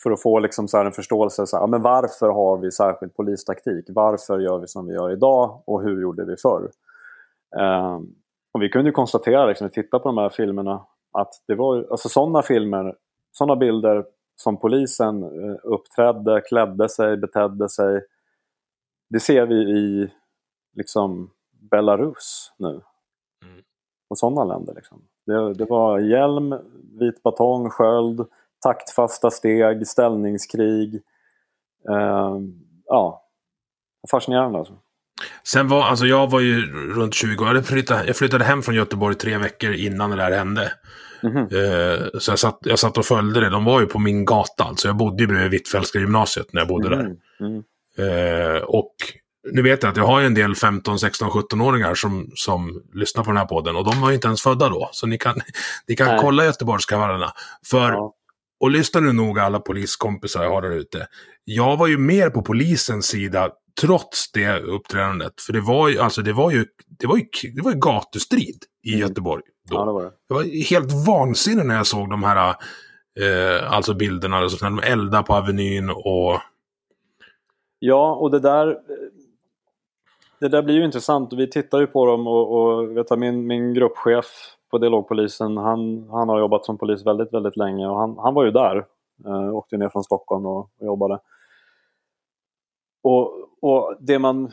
För 0.03 0.11
att 0.11 0.23
få 0.23 0.39
liksom 0.39 0.69
så 0.69 0.79
en 0.79 0.93
förståelse. 0.93 1.47
Så 1.47 1.57
här, 1.59 1.67
men 1.67 1.83
varför 1.83 2.29
har 2.29 2.57
vi 2.57 2.71
särskild 2.71 3.15
polistaktik? 3.15 3.85
Varför 3.89 4.39
gör 4.39 4.59
vi 4.59 4.67
som 4.67 4.87
vi 4.87 4.95
gör 4.95 5.11
idag? 5.11 5.63
Och 5.65 5.83
hur 5.83 6.03
gjorde 6.03 6.25
vi 6.25 6.37
förr? 6.37 6.71
Eh, 7.57 8.01
och 8.53 8.63
vi 8.63 8.69
kunde 8.69 8.91
konstatera, 8.91 9.47
liksom, 9.47 9.65
när 9.65 9.71
vi 9.71 9.83
tittade 9.83 10.03
på 10.03 10.09
de 10.09 10.19
här 10.19 10.29
filmerna, 10.29 10.87
att 11.13 11.35
det 11.47 11.55
var 11.55 11.87
alltså 11.91 12.09
sådana 12.09 12.43
filmer, 12.43 12.95
sådana 13.33 13.57
bilder 13.57 14.05
som 14.37 14.57
polisen 14.57 15.23
eh, 15.23 15.57
uppträdde, 15.63 16.41
klädde 16.41 16.89
sig, 16.89 17.17
betedde 17.17 17.69
sig. 17.69 18.03
Det 19.11 19.21
ser 19.21 19.47
vi 19.47 19.55
i 19.55 20.11
liksom 20.77 21.31
Belarus 21.71 22.53
nu. 22.59 22.69
Mm. 23.45 23.63
Och 24.09 24.19
sådana 24.19 24.45
länder. 24.45 24.75
Liksom. 24.75 25.03
Det, 25.27 25.55
det, 25.55 25.65
var 25.65 25.99
hjälm, 25.99 26.55
vit 27.01 27.23
batong, 27.23 27.71
sköld, 27.71 28.27
taktfasta 28.63 29.31
steg, 29.31 29.87
ställningskrig. 29.87 30.95
Eh, 31.91 32.37
ja, 32.87 33.23
fascinerande 34.11 34.59
alltså. 34.59 34.75
Sen 35.45 35.69
var, 35.69 35.83
alltså 35.83 36.07
jag 36.07 36.31
var 36.31 36.41
ju 36.41 36.73
runt 36.95 37.15
20 37.15 37.45
år. 37.45 37.55
Jag 37.55 37.67
flyttade, 37.67 38.07
jag 38.07 38.17
flyttade 38.17 38.45
hem 38.45 38.63
från 38.63 38.75
Göteborg 38.75 39.15
tre 39.15 39.39
veckor 39.39 39.73
innan 39.73 40.11
det 40.11 40.17
där 40.17 40.31
hände. 40.31 40.73
Mm 41.23 41.37
-hmm. 41.37 42.03
eh, 42.13 42.19
så 42.19 42.33
jag 42.33 42.39
satt, 42.39 42.59
jag 42.61 42.79
satt 42.79 42.99
och 42.99 43.07
följde 43.07 43.41
det. 43.41 43.51
De 43.51 43.65
var 43.65 43.81
ju 43.81 43.87
på 43.87 43.99
min 43.99 44.25
gata. 44.25 44.65
Alltså 44.65 44.89
jag 44.89 44.97
bodde 44.97 45.23
ju 45.23 45.27
bredvid 45.27 45.51
Hvitfeldtska 45.51 45.99
gymnasiet 45.99 46.53
när 46.53 46.61
jag 46.61 46.69
bodde 46.69 46.87
mm 46.87 47.01
-hmm. 47.01 47.17
där. 47.39 47.47
Mm. 47.47 48.57
Eh, 48.57 48.63
och 48.63 48.95
nu 49.53 49.63
vet 49.63 49.83
jag 49.83 49.91
att 49.91 49.97
jag 49.97 50.07
har 50.07 50.21
en 50.21 50.35
del 50.35 50.55
15, 50.55 50.99
16, 50.99 51.31
17-åringar 51.31 51.95
som, 51.95 52.31
som 52.35 52.83
lyssnar 52.95 53.25
på 53.25 53.31
den 53.31 53.37
här 53.37 53.47
podden 53.47 53.77
och 53.77 53.85
de 53.85 54.01
var 54.01 54.09
ju 54.09 54.15
inte 54.15 54.27
ens 54.27 54.43
födda 54.43 54.69
då. 54.69 54.89
Så 54.93 55.07
ni 55.07 55.19
kan, 55.19 55.35
ni 55.89 55.97
kan 55.97 56.19
kolla 56.19 56.45
Göteborgskravallerna. 56.45 57.33
För, 57.71 57.93
ja. 57.93 58.15
Och 58.61 58.71
lyssna 58.71 59.01
nu 59.01 59.13
noga 59.13 59.43
alla 59.43 59.61
poliskompisar 59.61 60.43
jag 60.43 60.51
har 60.51 60.63
där 60.63 60.71
ute. 60.71 61.07
Jag 61.45 61.77
var 61.77 61.87
ju 61.87 61.99
mer 61.99 62.31
på 62.31 62.43
polisens 62.43 63.07
sida 63.07 63.51
trots 63.81 64.33
det 64.33 64.61
uppträdandet. 64.61 65.41
För 65.41 65.53
det 65.53 65.61
var 65.61 65.89
ju, 65.89 65.99
alltså 65.99 66.23
det 66.23 66.33
var 66.33 66.51
ju, 66.51 66.67
det 66.99 67.07
var 67.07 67.17
ju, 67.17 67.25
det 67.55 67.63
var 67.63 67.71
ju 67.73 67.79
gatustrid 67.79 68.59
i 68.87 68.95
mm. 68.95 69.01
Göteborg. 69.01 69.43
Då. 69.71 69.77
Ja, 69.77 69.85
det 69.85 69.93
var 69.93 70.05
det. 70.05 70.13
Jag 70.29 70.37
var 70.37 70.69
helt 70.71 71.07
vansinnig 71.07 71.67
när 71.67 71.77
jag 71.77 71.87
såg 71.87 72.11
de 72.11 72.23
här 72.23 72.55
eh, 73.21 73.73
alltså 73.73 73.95
bilderna. 73.95 74.37
Alltså, 74.37 74.69
när 74.69 74.83
de 74.83 74.89
eldar 74.93 75.23
på 75.23 75.35
Avenyn 75.35 75.91
och... 75.91 76.41
Ja, 77.79 78.15
och 78.15 78.31
det 78.31 78.41
där 78.41 78.77
det 80.41 80.49
där 80.49 80.63
blir 80.63 80.75
ju 80.75 80.85
intressant. 80.85 81.33
Vi 81.33 81.51
tittar 81.51 81.81
ju 81.81 81.87
på 81.87 82.07
dem 82.07 82.27
och, 82.27 82.53
och 82.53 82.97
vet 82.97 83.09
du, 83.09 83.17
min, 83.17 83.47
min 83.47 83.75
gruppchef 83.75 84.56
på 84.71 84.79
dialogpolisen 84.79 85.57
han, 85.57 86.09
han 86.11 86.29
har 86.29 86.39
jobbat 86.39 86.65
som 86.65 86.79
polis 86.79 87.07
väldigt, 87.07 87.35
väldigt 87.35 87.57
länge 87.57 87.87
och 87.87 87.97
han, 87.97 88.19
han 88.19 88.35
var 88.35 88.45
ju 88.45 88.51
där. 88.51 88.87
Eh, 89.27 89.55
åkte 89.55 89.77
ner 89.77 89.89
från 89.89 90.05
Stockholm 90.05 90.47
och, 90.47 90.59
och 90.59 90.87
jobbade. 90.87 91.19
Och, 93.03 93.33
och 93.63 93.97
det, 94.01 94.19
man, 94.19 94.51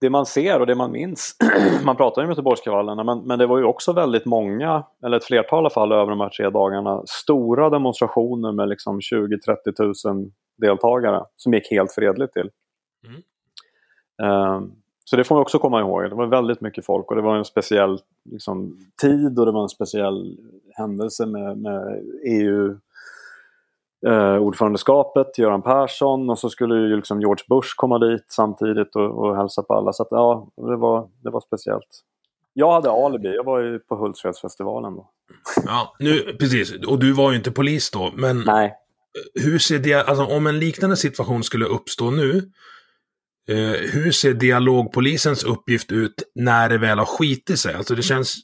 det 0.00 0.10
man 0.10 0.26
ser 0.26 0.60
och 0.60 0.66
det 0.66 0.74
man 0.74 0.92
minns, 0.92 1.36
man 1.84 1.96
pratar 1.96 2.22
ju 2.22 2.26
om 2.26 2.30
Göteborgskravallerna 2.30 3.04
men, 3.04 3.18
men 3.18 3.38
det 3.38 3.46
var 3.46 3.58
ju 3.58 3.64
också 3.64 3.92
väldigt 3.92 4.26
många, 4.26 4.84
eller 5.04 5.16
ett 5.16 5.24
flertal 5.24 5.58
i 5.58 5.60
alla 5.60 5.70
fall 5.70 5.92
över 5.92 6.10
de 6.10 6.20
här 6.20 6.28
tre 6.28 6.50
dagarna, 6.50 7.02
stora 7.06 7.70
demonstrationer 7.70 8.52
med 8.52 8.68
liksom 8.68 9.00
20-30 9.00 10.12
000 10.12 10.30
deltagare 10.58 11.24
som 11.36 11.54
gick 11.54 11.70
helt 11.70 11.92
fredligt 11.92 12.32
till. 12.32 12.50
Mm. 13.06 13.22
Um, 14.54 14.72
så 15.10 15.16
det 15.16 15.24
får 15.24 15.34
man 15.34 15.42
också 15.42 15.58
komma 15.58 15.80
ihåg. 15.80 16.02
Det 16.02 16.14
var 16.14 16.26
väldigt 16.26 16.60
mycket 16.60 16.86
folk 16.86 17.10
och 17.10 17.16
det 17.16 17.22
var 17.22 17.36
en 17.36 17.44
speciell 17.44 18.00
liksom, 18.30 18.76
tid 19.00 19.38
och 19.38 19.46
det 19.46 19.52
var 19.52 19.62
en 19.62 19.68
speciell 19.68 20.36
händelse 20.74 21.26
med, 21.26 21.58
med 21.58 22.02
EU 22.24 22.78
eh, 24.06 24.36
ordförandeskapet, 24.36 25.38
Göran 25.38 25.62
Persson 25.62 26.30
och 26.30 26.38
så 26.38 26.50
skulle 26.50 26.74
ju 26.74 26.96
liksom 26.96 27.20
George 27.20 27.44
Bush 27.48 27.68
komma 27.76 27.98
dit 27.98 28.24
samtidigt 28.28 28.96
och, 28.96 29.18
och 29.18 29.36
hälsa 29.36 29.62
på 29.62 29.74
alla. 29.74 29.92
Så 29.92 30.02
att, 30.02 30.08
ja, 30.10 30.48
det 30.56 30.76
var, 30.76 31.08
det 31.22 31.30
var 31.30 31.40
speciellt. 31.40 32.04
Jag 32.52 32.72
hade 32.72 32.90
alibi, 32.90 33.34
jag 33.34 33.44
var 33.44 33.58
ju 33.58 33.78
på 33.78 33.96
Hultsfredsfestivalen 33.96 34.96
då. 34.96 35.08
Ja, 35.66 35.96
nu, 35.98 36.36
precis. 36.40 36.86
Och 36.86 36.98
du 36.98 37.12
var 37.12 37.30
ju 37.30 37.36
inte 37.36 37.50
polis 37.50 37.90
då, 37.90 38.12
men 38.14 38.42
Nej. 38.46 38.74
hur 39.34 39.58
ser 39.58 39.78
det, 39.78 39.94
alltså 39.94 40.24
om 40.24 40.46
en 40.46 40.58
liknande 40.58 40.96
situation 40.96 41.42
skulle 41.44 41.64
uppstå 41.64 42.10
nu, 42.10 42.42
hur 43.92 44.10
ser 44.10 44.34
dialogpolisens 44.34 45.44
uppgift 45.44 45.92
ut 45.92 46.22
när 46.34 46.68
det 46.68 46.78
väl 46.78 46.98
har 46.98 47.06
skitit 47.06 47.58
sig? 47.58 47.74
Alltså 47.74 47.94
det 47.94 48.02
känns... 48.02 48.36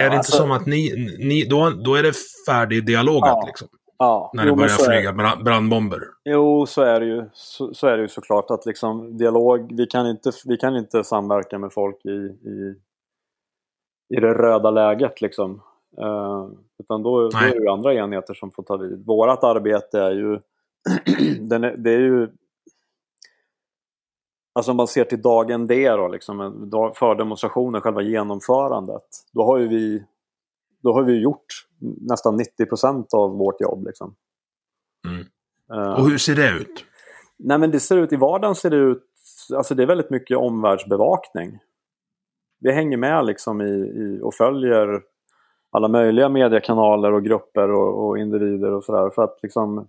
Är 0.00 0.04
ja, 0.04 0.10
det 0.10 0.16
inte 0.16 0.18
alltså, 0.18 0.36
som 0.36 0.50
att 0.50 0.66
ni, 0.66 1.16
ni 1.18 1.44
då, 1.44 1.70
då 1.70 1.94
är 1.94 2.02
det 2.02 2.12
färdig 2.46 2.86
dialogat 2.86 3.38
ja, 3.42 3.46
liksom? 3.46 3.68
Ja. 3.98 4.30
När 4.34 4.42
det 4.42 4.48
jo, 4.48 4.56
börjar 4.56 4.68
flyga 4.68 5.10
är, 5.10 5.42
brandbomber? 5.44 6.00
Jo, 6.24 6.66
så 6.66 6.82
är 6.82 7.00
det 7.00 7.06
ju. 7.06 7.24
Så, 7.32 7.74
så, 7.74 7.86
är 7.86 7.96
det 7.96 8.02
ju 8.02 8.08
såklart 8.08 8.50
att 8.50 8.66
liksom 8.66 9.16
dialog, 9.18 9.76
vi 9.76 9.86
kan 9.86 10.06
inte, 10.06 10.30
vi 10.44 10.56
kan 10.56 10.76
inte 10.76 11.04
samverka 11.04 11.58
med 11.58 11.72
folk 11.72 12.04
i, 12.04 12.10
i, 12.48 12.74
i 14.16 14.20
det 14.20 14.34
röda 14.34 14.70
läget 14.70 15.20
liksom. 15.20 15.62
Uh, 16.00 16.48
utan 16.78 17.02
då, 17.02 17.28
då, 17.28 17.38
är 17.38 17.50
det 17.50 17.56
ju 17.56 17.68
andra 17.68 17.94
enheter 17.94 18.34
som 18.34 18.50
får 18.50 18.62
ta 18.62 18.76
vid. 18.76 19.06
Vårat 19.06 19.44
arbete 19.44 20.00
är 20.00 20.10
ju, 20.10 20.40
den 21.48 21.64
är, 21.64 21.76
det 21.76 21.90
är 21.90 22.00
ju 22.00 22.28
Alltså 24.54 24.70
om 24.70 24.76
man 24.76 24.88
ser 24.88 25.04
till 25.04 25.22
dagen 25.22 25.66
D 25.66 25.90
då, 25.90 26.08
liksom, 26.08 26.38
för 26.98 27.14
demonstrationen, 27.14 27.80
själva 27.80 28.02
genomförandet. 28.02 29.02
Då 29.32 29.44
har 29.44 29.58
ju 29.58 29.68
vi, 29.68 30.04
då 30.82 30.92
har 30.92 31.02
vi 31.02 31.22
gjort 31.22 31.46
nästan 32.00 32.40
90% 32.40 33.04
av 33.14 33.30
vårt 33.30 33.60
jobb. 33.60 33.86
Liksom. 33.86 34.14
Mm. 35.08 35.26
Uh, 35.72 36.00
och 36.00 36.10
hur 36.10 36.18
ser 36.18 36.34
det 36.34 36.50
ut? 36.50 36.84
Nej 37.38 37.58
men 37.58 37.70
det 37.70 37.80
ser 37.80 37.96
ut, 37.96 38.12
i 38.12 38.16
vardagen 38.16 38.54
ser 38.54 38.70
det 38.70 38.76
ut, 38.76 39.04
alltså 39.56 39.74
det 39.74 39.82
är 39.82 39.86
väldigt 39.86 40.10
mycket 40.10 40.38
omvärldsbevakning. 40.38 41.58
Vi 42.60 42.72
hänger 42.72 42.96
med 42.96 43.24
liksom 43.24 43.60
i, 43.60 43.74
i 43.74 44.20
och 44.22 44.34
följer 44.34 45.02
alla 45.70 45.88
möjliga 45.88 46.28
mediekanaler 46.28 47.12
och 47.12 47.24
grupper 47.24 47.70
och, 47.70 48.06
och 48.06 48.18
individer 48.18 48.72
och 48.72 48.84
sådär 48.84 49.10
för 49.10 49.22
att 49.22 49.38
liksom 49.42 49.88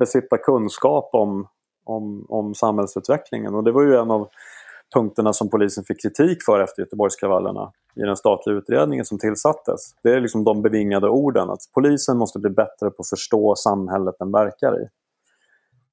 besitta 0.00 0.38
kunskap 0.38 1.10
om 1.12 1.48
om, 1.88 2.26
om 2.28 2.54
samhällsutvecklingen. 2.54 3.54
Och 3.54 3.64
det 3.64 3.72
var 3.72 3.82
ju 3.82 3.96
en 3.96 4.10
av 4.10 4.28
punkterna 4.94 5.32
som 5.32 5.50
polisen 5.50 5.84
fick 5.84 6.02
kritik 6.02 6.38
för 6.42 6.60
efter 6.60 6.82
Göteborgskravallerna 6.82 7.72
i 7.94 8.00
den 8.00 8.16
statliga 8.16 8.56
utredningen 8.56 9.04
som 9.04 9.18
tillsattes. 9.18 9.94
Det 10.02 10.10
är 10.10 10.20
liksom 10.20 10.44
de 10.44 10.62
bevingade 10.62 11.08
orden 11.08 11.50
att 11.50 11.60
polisen 11.74 12.16
måste 12.16 12.38
bli 12.38 12.50
bättre 12.50 12.90
på 12.90 13.00
att 13.02 13.08
förstå 13.08 13.54
samhället 13.56 14.14
den 14.18 14.32
verkar 14.32 14.82
i. 14.82 14.88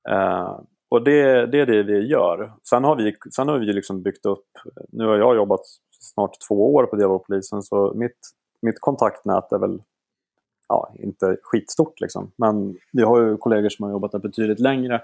Eh, 0.10 0.60
och 0.90 1.04
det, 1.04 1.46
det, 1.46 1.60
är 1.60 1.66
det 1.66 1.84
vi 1.84 2.08
gör. 2.08 2.52
Sen 2.70 2.84
har 2.84 2.96
vi, 2.96 3.16
sen 3.36 3.48
har 3.48 3.60
vi 3.60 3.66
liksom 3.66 4.02
byggt 4.02 4.26
upp, 4.26 4.48
nu 4.90 5.06
har 5.06 5.18
jag 5.18 5.36
jobbat 5.36 5.62
snart 6.00 6.38
två 6.48 6.76
år 6.76 6.86
på 6.86 6.96
dialogpolisen 6.96 7.62
så 7.62 7.94
mitt, 7.96 8.18
mitt 8.62 8.80
kontaktnät 8.80 9.52
är 9.52 9.58
väl 9.58 9.82
ja, 10.68 10.94
inte 11.00 11.38
skitstort 11.42 12.02
liksom. 12.02 12.32
Men 12.36 12.78
vi 12.92 13.04
har 13.04 13.20
ju 13.20 13.38
kollegor 13.38 13.70
som 13.70 13.84
har 13.84 13.92
jobbat 13.92 14.12
där 14.12 14.20
betydligt 14.20 14.60
längre 14.60 15.02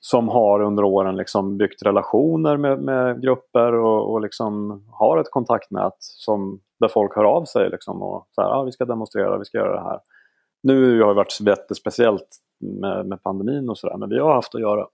som 0.00 0.28
har 0.28 0.60
under 0.60 0.84
åren 0.84 1.16
liksom 1.16 1.56
byggt 1.56 1.82
relationer 1.82 2.56
med, 2.56 2.78
med 2.78 3.22
grupper 3.22 3.72
och, 3.72 4.12
och 4.12 4.20
liksom 4.20 4.82
har 4.92 5.18
ett 5.18 5.30
kontaktnät 5.30 5.96
som, 5.98 6.60
där 6.80 6.88
folk 6.88 7.16
hör 7.16 7.24
av 7.24 7.44
sig. 7.44 7.70
Liksom 7.70 8.02
och 8.02 8.28
så 8.30 8.42
här, 8.42 8.48
ah, 8.48 8.62
vi 8.62 8.72
ska 8.72 8.84
demonstrera, 8.84 9.38
vi 9.38 9.44
ska 9.44 9.58
göra 9.58 9.74
det 9.74 9.88
här. 9.88 10.00
Nu 10.62 11.00
har 11.00 11.08
det 11.08 11.14
varit 11.14 11.40
jättespeciellt 11.40 12.36
med, 12.60 13.06
med 13.06 13.22
pandemin 13.22 13.68
och 13.68 13.78
sådär 13.78 13.96
men 13.96 14.08
vi 14.08 14.18
har 14.18 14.34
haft 14.34 14.54
att 14.54 14.60
göra 14.60 14.86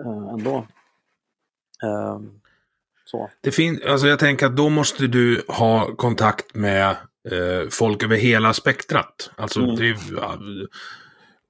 eh, 0.00 0.28
ändå. 0.32 0.56
Eh, 1.84 2.20
så. 3.04 3.30
Det 3.40 3.50
fin 3.50 3.80
alltså 3.88 4.06
jag 4.06 4.18
tänker 4.18 4.46
att 4.46 4.56
då 4.56 4.68
måste 4.68 5.06
du 5.06 5.42
ha 5.48 5.86
kontakt 5.96 6.54
med 6.54 6.90
eh, 7.30 7.68
folk 7.70 8.02
över 8.02 8.16
hela 8.16 8.52
spektrat. 8.52 9.30
Alltså 9.36 9.60
mm. 9.60 9.76
det, 9.76 9.96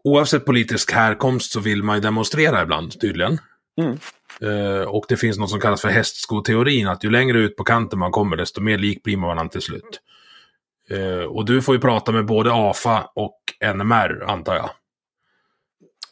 oavsett 0.08 0.44
politisk 0.44 0.92
härkomst 0.92 1.52
så 1.52 1.60
vill 1.60 1.82
man 1.82 1.96
ju 1.96 2.00
demonstrera 2.00 2.62
ibland 2.62 3.00
tydligen. 3.00 3.38
Mm. 3.80 3.98
Uh, 4.42 4.88
och 4.88 5.04
det 5.08 5.16
finns 5.16 5.38
något 5.38 5.50
som 5.50 5.60
kallas 5.60 5.80
för 5.80 5.88
hästskoteorin, 5.88 6.88
att 6.88 7.04
ju 7.04 7.10
längre 7.10 7.38
ut 7.38 7.56
på 7.56 7.64
kanten 7.64 7.98
man 7.98 8.10
kommer 8.10 8.36
desto 8.36 8.60
mer 8.60 8.78
lik 8.78 9.02
blir 9.02 9.16
man 9.16 9.48
till 9.48 9.62
slut. 9.62 10.00
Uh, 10.92 11.24
och 11.24 11.44
du 11.44 11.62
får 11.62 11.74
ju 11.74 11.80
prata 11.80 12.12
med 12.12 12.26
både 12.26 12.50
AFA 12.52 13.10
och 13.14 13.38
NMR 13.74 14.24
antar 14.30 14.54
jag. 14.54 14.70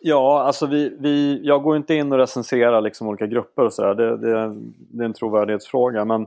Ja, 0.01 0.43
alltså 0.43 0.67
vi, 0.67 0.97
vi, 1.01 1.41
jag 1.45 1.63
går 1.63 1.77
inte 1.77 1.95
in 1.95 2.13
och 2.13 2.19
recenserar 2.19 2.81
liksom 2.81 3.09
olika 3.09 3.27
grupper 3.27 3.63
och 3.65 3.73
sådär. 3.73 3.95
Det, 3.95 4.17
det, 4.17 4.55
det, 4.91 5.03
är 5.03 5.07
en 5.07 5.13
trovärdighetsfråga. 5.13 6.05
Men, 6.05 6.27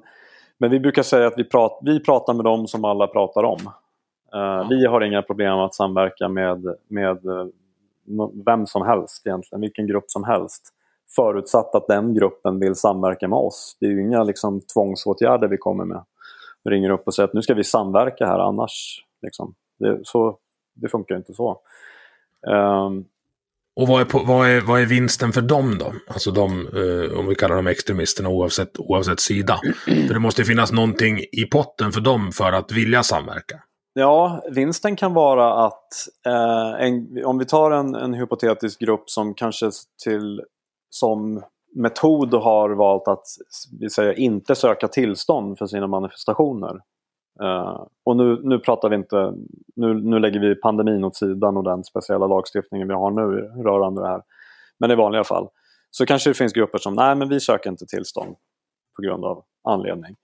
men 0.57 0.71
vi 0.71 0.79
brukar 0.79 1.03
säga 1.03 1.27
att 1.27 1.37
vi, 1.37 1.43
prat, 1.43 1.79
vi 1.81 1.99
pratar 1.99 2.33
med 2.33 2.45
dem 2.45 2.67
som 2.67 2.85
alla 2.85 3.07
pratar 3.07 3.43
om. 3.43 3.59
Uh, 4.35 4.69
vi 4.69 4.85
har 4.85 5.01
inga 5.01 5.21
problem 5.21 5.53
att 5.53 5.75
samverka 5.75 6.29
med, 6.29 6.75
med 6.87 7.17
vem 8.45 8.67
som 8.67 8.85
helst 8.85 9.27
egentligen, 9.27 9.61
vilken 9.61 9.87
grupp 9.87 10.11
som 10.11 10.23
helst. 10.23 10.73
Förutsatt 11.15 11.75
att 11.75 11.87
den 11.87 12.13
gruppen 12.13 12.59
vill 12.59 12.75
samverka 12.75 13.27
med 13.27 13.37
oss. 13.37 13.77
Det 13.79 13.85
är 13.85 13.89
ju 13.89 14.01
inga 14.01 14.23
liksom, 14.23 14.61
tvångsåtgärder 14.73 15.47
vi 15.47 15.57
kommer 15.57 15.85
med. 15.85 16.03
Vi 16.63 16.71
ringer 16.71 16.89
upp 16.89 17.03
och 17.05 17.15
säger 17.15 17.27
att 17.27 17.33
nu 17.33 17.41
ska 17.41 17.53
vi 17.53 17.63
samverka 17.63 18.25
här 18.25 18.39
annars. 18.39 19.05
Liksom. 19.21 19.55
Det, 19.79 19.99
så, 20.03 20.37
det 20.75 20.89
funkar 20.89 21.15
inte 21.15 21.33
så. 21.33 21.61
Um, 22.47 23.05
och 23.75 23.87
vad 23.87 24.01
är, 24.01 24.05
på, 24.05 24.19
vad, 24.19 24.49
är, 24.49 24.61
vad 24.61 24.81
är 24.81 24.85
vinsten 24.85 25.31
för 25.31 25.41
dem 25.41 25.77
då? 25.77 25.93
Alltså 26.07 26.31
de, 26.31 26.67
eh, 26.67 27.19
om 27.19 27.27
vi 27.27 27.35
kallar 27.35 27.55
dem 27.55 27.67
extremisterna 27.67 28.29
oavsett, 28.29 28.79
oavsett 28.79 29.19
sida. 29.19 29.59
För 29.85 30.13
det 30.13 30.19
måste 30.19 30.43
finnas 30.43 30.71
någonting 30.71 31.19
i 31.19 31.45
potten 31.51 31.91
för 31.91 32.01
dem 32.01 32.31
för 32.31 32.51
att 32.51 32.71
vilja 32.71 33.03
samverka. 33.03 33.59
Ja, 33.93 34.43
vinsten 34.51 34.95
kan 34.95 35.13
vara 35.13 35.65
att 35.65 35.93
eh, 36.25 36.85
en, 36.85 37.25
om 37.25 37.37
vi 37.37 37.45
tar 37.45 37.71
en, 37.71 37.95
en 37.95 38.13
hypotetisk 38.13 38.79
grupp 38.79 39.09
som 39.09 39.33
kanske 39.33 39.71
till, 40.03 40.43
som 40.89 41.43
metod 41.75 42.33
har 42.33 42.69
valt 42.69 43.07
att 43.07 43.25
vi 43.79 43.89
säger, 43.89 44.19
inte 44.19 44.55
söka 44.55 44.87
tillstånd 44.87 45.57
för 45.57 45.67
sina 45.67 45.87
manifestationer. 45.87 46.81
Eh, 47.41 47.85
och 48.05 48.15
nu, 48.15 48.39
nu 48.43 48.59
pratar 48.59 48.89
vi 48.89 48.95
inte, 48.95 49.33
nu, 49.75 49.93
nu 49.93 50.19
lägger 50.19 50.39
vi 50.39 50.55
pandemin 50.55 51.03
åt 51.03 51.15
sidan 51.15 51.57
och 51.57 51.63
den 51.63 51.83
speciella 51.83 52.27
lagstiftningen 52.27 52.87
vi 52.87 52.93
har 52.93 53.11
nu 53.11 53.41
rörande 53.63 54.01
det 54.01 54.07
här. 54.07 54.21
Men 54.79 54.91
i 54.91 54.95
vanliga 54.95 55.23
fall 55.23 55.47
så 55.91 56.05
kanske 56.05 56.29
det 56.29 56.33
finns 56.33 56.53
grupper 56.53 56.77
som, 56.77 56.93
nej 56.93 57.15
men 57.15 57.29
vi 57.29 57.39
söker 57.39 57.69
inte 57.69 57.85
tillstånd 57.85 58.35
på 58.95 59.01
grund 59.01 59.25
av 59.25 59.43
anledning. 59.63 60.15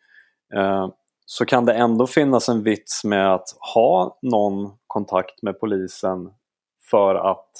Eh, 0.55 0.89
så 1.25 1.45
kan 1.45 1.65
det 1.65 1.73
ändå 1.73 2.07
finnas 2.07 2.49
en 2.49 2.63
vits 2.63 3.03
med 3.03 3.33
att 3.33 3.47
ha 3.75 4.17
någon 4.21 4.71
kontakt 4.87 5.41
med 5.41 5.59
polisen 5.59 6.29
för 6.89 7.15
att 7.15 7.51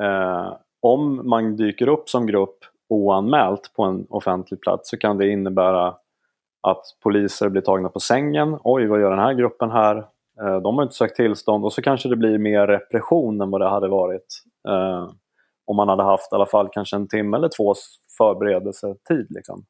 eh, 0.00 0.56
om 0.80 1.28
man 1.28 1.56
dyker 1.56 1.88
upp 1.88 2.08
som 2.08 2.26
grupp 2.26 2.58
oanmält 2.88 3.72
på 3.76 3.84
en 3.84 4.06
offentlig 4.10 4.60
plats 4.60 4.90
så 4.90 4.96
kan 4.96 5.18
det 5.18 5.28
innebära 5.28 5.94
att 6.60 6.84
poliser 7.02 7.48
blir 7.48 7.62
tagna 7.62 7.88
på 7.88 8.00
sängen. 8.00 8.58
Oj, 8.64 8.86
vad 8.86 9.00
gör 9.00 9.10
den 9.10 9.18
här 9.18 9.34
gruppen 9.34 9.70
här? 9.70 9.96
Eh, 10.42 10.56
de 10.62 10.76
har 10.76 10.82
inte 10.82 10.94
sökt 10.94 11.16
tillstånd 11.16 11.64
och 11.64 11.72
så 11.72 11.82
kanske 11.82 12.08
det 12.08 12.16
blir 12.16 12.38
mer 12.38 12.66
repression 12.66 13.40
än 13.40 13.50
vad 13.50 13.60
det 13.60 13.68
hade 13.68 13.88
varit 13.88 14.42
eh, 14.68 15.10
om 15.66 15.76
man 15.76 15.88
hade 15.88 16.02
haft 16.02 16.32
i 16.32 16.34
alla 16.34 16.46
fall 16.46 16.68
kanske 16.72 16.96
en 16.96 17.08
timme 17.08 17.36
eller 17.36 17.48
två 17.48 17.74
förberedelsetid. 18.18 19.26
Liksom. 19.30 19.64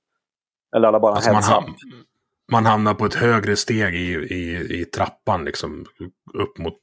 Eller 0.76 0.88
alla 0.88 1.00
bara 1.00 1.14
alltså 1.14 1.52
ham 1.52 1.64
man 2.52 2.66
hamnar 2.66 2.94
på 2.94 3.04
ett 3.04 3.14
högre 3.14 3.56
steg 3.56 3.94
i, 3.94 4.12
i, 4.14 4.80
i 4.80 4.84
trappan, 4.84 5.44
liksom 5.44 5.84
upp 6.34 6.58
mot, 6.58 6.74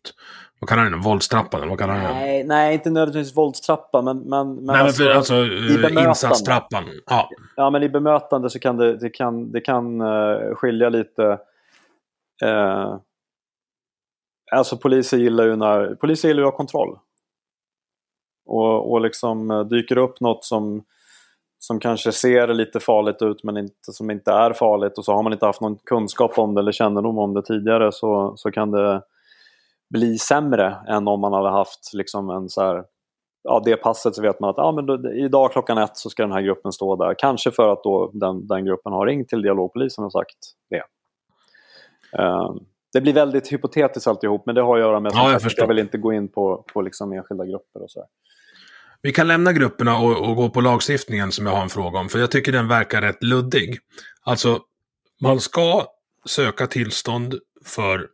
vad 0.60 0.70
kallar 0.70 0.84
den, 0.84 1.02
våldstrappan? 1.02 1.62
Eller 1.62 1.70
vad 1.70 1.80
kallar 1.80 1.94
den? 1.94 2.04
Nej, 2.04 2.44
nej, 2.44 2.74
inte 2.74 2.90
nödvändigtvis 2.90 3.38
våldstrappan, 3.38 4.06
men... 4.06 4.18
men, 4.18 4.56
men 4.56 4.66
nej, 4.66 4.82
alltså, 4.82 5.04
men 5.04 5.12
för, 5.12 5.18
alltså 5.18 6.00
insatstrappan. 6.10 6.84
Ja. 7.06 7.30
ja, 7.56 7.70
men 7.70 7.84
i 7.84 7.90
bemötande 7.90 8.50
så 8.50 8.60
kan 8.60 8.78
det, 8.78 8.98
det 8.98 9.10
kan, 9.10 9.52
det 9.52 9.62
kan 9.62 10.02
uh, 10.02 10.56
skilja 10.56 10.90
lite. 10.90 11.40
Uh, 12.46 12.98
alltså 14.52 14.78
poliser 14.78 15.18
gillar 15.18 15.46
ju 15.46 15.56
när, 15.56 15.96
poliser 15.96 16.28
gillar 16.28 16.42
ju 16.42 16.48
att 16.48 16.54
ha 16.54 16.58
kontroll. 16.58 17.00
Och, 18.46 18.92
och 18.92 19.02
liksom 19.02 19.68
dyker 19.70 19.98
upp 19.98 20.20
något 20.20 20.46
som 20.46 20.84
som 21.68 21.80
kanske 21.80 22.12
ser 22.12 22.48
lite 22.48 22.80
farligt 22.80 23.22
ut 23.22 23.44
men 23.44 23.58
inte, 23.58 23.92
som 23.92 24.12
inte 24.12 24.32
är 24.32 24.54
farligt 24.54 24.98
och 24.98 25.06
så 25.06 25.14
har 25.14 25.24
man 25.24 25.34
inte 25.34 25.46
haft 25.46 25.62
någon 25.62 25.78
kunskap 25.78 26.40
om 26.40 26.56
det 26.56 26.62
eller 26.62 26.72
kännedom 26.72 27.18
om 27.18 27.34
det 27.34 27.42
tidigare 27.42 27.92
så, 27.92 28.34
så 28.38 28.52
kan 28.52 28.72
det 28.72 29.02
bli 29.90 30.18
sämre 30.18 30.76
än 30.88 31.08
om 31.08 31.20
man 31.20 31.34
hade 31.34 31.50
haft 31.50 31.94
liksom 31.94 32.30
en 32.30 32.50
så 32.50 32.62
här, 32.62 32.84
ja, 33.44 33.62
det 33.66 33.76
passet 33.76 34.16
så 34.16 34.22
vet 34.22 34.40
man 34.40 34.50
att 34.50 34.58
ja, 34.58 34.72
men 34.72 34.86
då, 34.86 35.14
idag 35.14 35.52
klockan 35.52 35.78
ett 35.78 35.98
så 35.98 36.10
ska 36.10 36.24
den 36.24 36.32
här 36.32 36.42
gruppen 36.42 36.72
stå 36.72 36.96
där. 36.96 37.16
Kanske 37.18 37.52
för 37.52 37.70
att 37.70 37.84
då 37.84 38.12
den, 38.14 38.48
den 38.48 38.66
gruppen 38.66 38.94
har 38.94 39.06
ringt 39.06 39.30
till 39.30 39.42
dialogpolisen 39.42 40.06
och 40.06 40.12
sagt 40.12 40.38
det. 40.70 40.84
Uh, 42.22 42.56
det 42.94 43.02
blir 43.02 43.14
väldigt 43.14 43.54
hypotetiskt 43.54 44.08
alltihop 44.08 44.46
men 44.46 44.56
det 44.56 44.62
har 44.62 44.76
att 44.76 44.82
göra 44.82 45.00
med 45.00 45.12
ja, 45.16 45.32
jag, 45.32 45.42
jag 45.58 45.68
vill 45.68 45.80
inte 45.80 45.98
gå 45.98 46.14
in 46.14 46.28
på, 46.28 46.66
på 46.74 46.82
liksom 46.82 47.14
enskilda 47.14 47.46
grupper 47.46 47.82
och 47.84 47.92
så. 47.92 48.00
Här. 48.00 48.08
Vi 49.02 49.12
kan 49.12 49.28
lämna 49.28 49.54
grupperna 49.54 49.98
och, 49.98 50.30
och, 50.30 50.36
gå 50.36 50.50
på 50.50 50.62
lagstiftningen 50.62 51.32
som 51.32 51.46
jag 51.46 51.54
har 51.54 51.64
en 51.64 51.70
fråga 51.70 52.00
om, 52.00 52.10
för 52.10 52.20
jag 52.20 52.32
tycker 52.32 52.52
den 52.52 52.68
verkar 52.68 53.02
rätt 53.02 53.24
luddig. 53.24 53.78
Alltså, 54.22 54.60
man 55.22 55.40
ska 55.40 55.86
söka 56.26 56.68
tillstånd 56.68 57.36
för, 57.66 58.08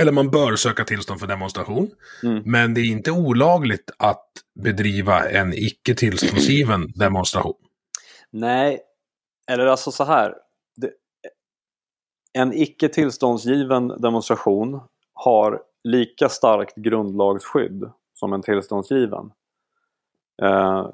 eller 0.00 0.12
man 0.12 0.30
bör 0.30 0.56
söka 0.56 0.84
tillstånd 0.84 1.20
för 1.20 1.26
demonstration, 1.26 1.90
mm. 2.22 2.42
men 2.46 2.74
det 2.74 2.80
är 2.80 2.90
inte 2.90 3.10
olagligt 3.10 3.90
att 3.98 4.26
bedriva 4.64 5.30
en 5.30 5.52
icke 5.54 5.94
tillståndsgiven 5.94 6.92
demonstration. 6.94 7.54
Nej, 8.32 8.80
eller 9.50 9.66
alltså 9.66 9.92
så 9.92 10.04
här. 10.04 10.34
Det, 10.76 10.90
en 12.32 12.52
icke 12.52 12.88
tillståndsgiven 12.88 13.88
demonstration 13.88 14.80
har 15.14 15.60
lika 15.84 16.28
starkt 16.28 16.76
grundlagsskydd 16.76 17.90
som 18.14 18.32
en 18.32 18.42
tillståndsgiven. 18.42 19.30
Eh, 20.42 20.88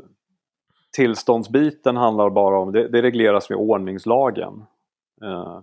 tillståndsbiten 0.96 1.96
handlar 1.96 2.31
bara 2.31 2.59
om, 2.59 2.72
det, 2.72 2.88
det 2.88 3.02
regleras 3.02 3.50
med 3.50 3.59
ordningslagen. 3.59 4.64
Eh, 5.24 5.61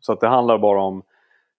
så 0.00 0.12
att 0.12 0.20
det 0.20 0.28
handlar 0.28 0.58
bara 0.58 0.82
om, 0.82 1.02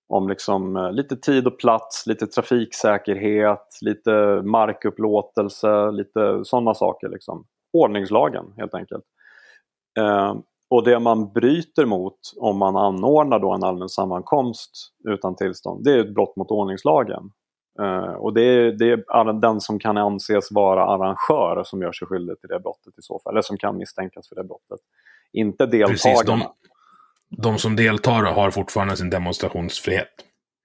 om 0.07 0.29
liksom, 0.29 0.75
eh, 0.75 0.91
lite 0.91 1.15
tid 1.15 1.47
och 1.47 1.59
plats, 1.59 2.07
lite 2.07 2.27
trafiksäkerhet, 2.27 3.77
lite 3.81 4.41
markupplåtelse, 4.43 5.91
lite 5.91 6.45
sådana 6.45 6.73
saker. 6.73 7.09
Liksom. 7.09 7.45
Ordningslagen 7.73 8.53
helt 8.57 8.73
enkelt. 8.73 9.03
Eh, 9.99 10.35
och 10.69 10.83
det 10.83 10.99
man 10.99 11.33
bryter 11.33 11.85
mot 11.85 12.19
om 12.37 12.57
man 12.57 12.75
anordnar 12.75 13.39
då 13.39 13.51
en 13.51 13.63
allmän 13.63 13.89
sammankomst 13.89 14.71
utan 15.03 15.35
tillstånd, 15.35 15.83
det 15.83 15.93
är 15.93 15.99
ett 15.99 16.13
brott 16.13 16.35
mot 16.35 16.51
ordningslagen. 16.51 17.31
Uh, 17.79 18.13
och 18.13 18.33
det 18.33 18.41
är, 18.41 18.71
det 18.71 18.91
är 18.91 19.41
den 19.41 19.61
som 19.61 19.79
kan 19.79 19.97
anses 19.97 20.51
vara 20.51 20.85
arrangör 20.85 21.63
som 21.63 21.81
gör 21.81 21.91
sig 21.91 22.07
skyldig 22.07 22.39
till 22.39 22.49
det 22.49 22.59
brottet 22.59 22.97
i 22.97 23.01
så 23.01 23.19
fall, 23.19 23.33
eller 23.33 23.41
som 23.41 23.57
kan 23.57 23.77
misstänkas 23.77 24.29
för 24.29 24.35
det 24.35 24.43
brottet. 24.43 24.79
Inte 25.31 25.65
deltagarna. 25.65 26.45
de, 27.29 27.41
de 27.41 27.57
som 27.57 27.75
deltar 27.75 28.23
har 28.23 28.51
fortfarande 28.51 28.97
sin 28.97 29.09
demonstrationsfrihet. 29.09 30.07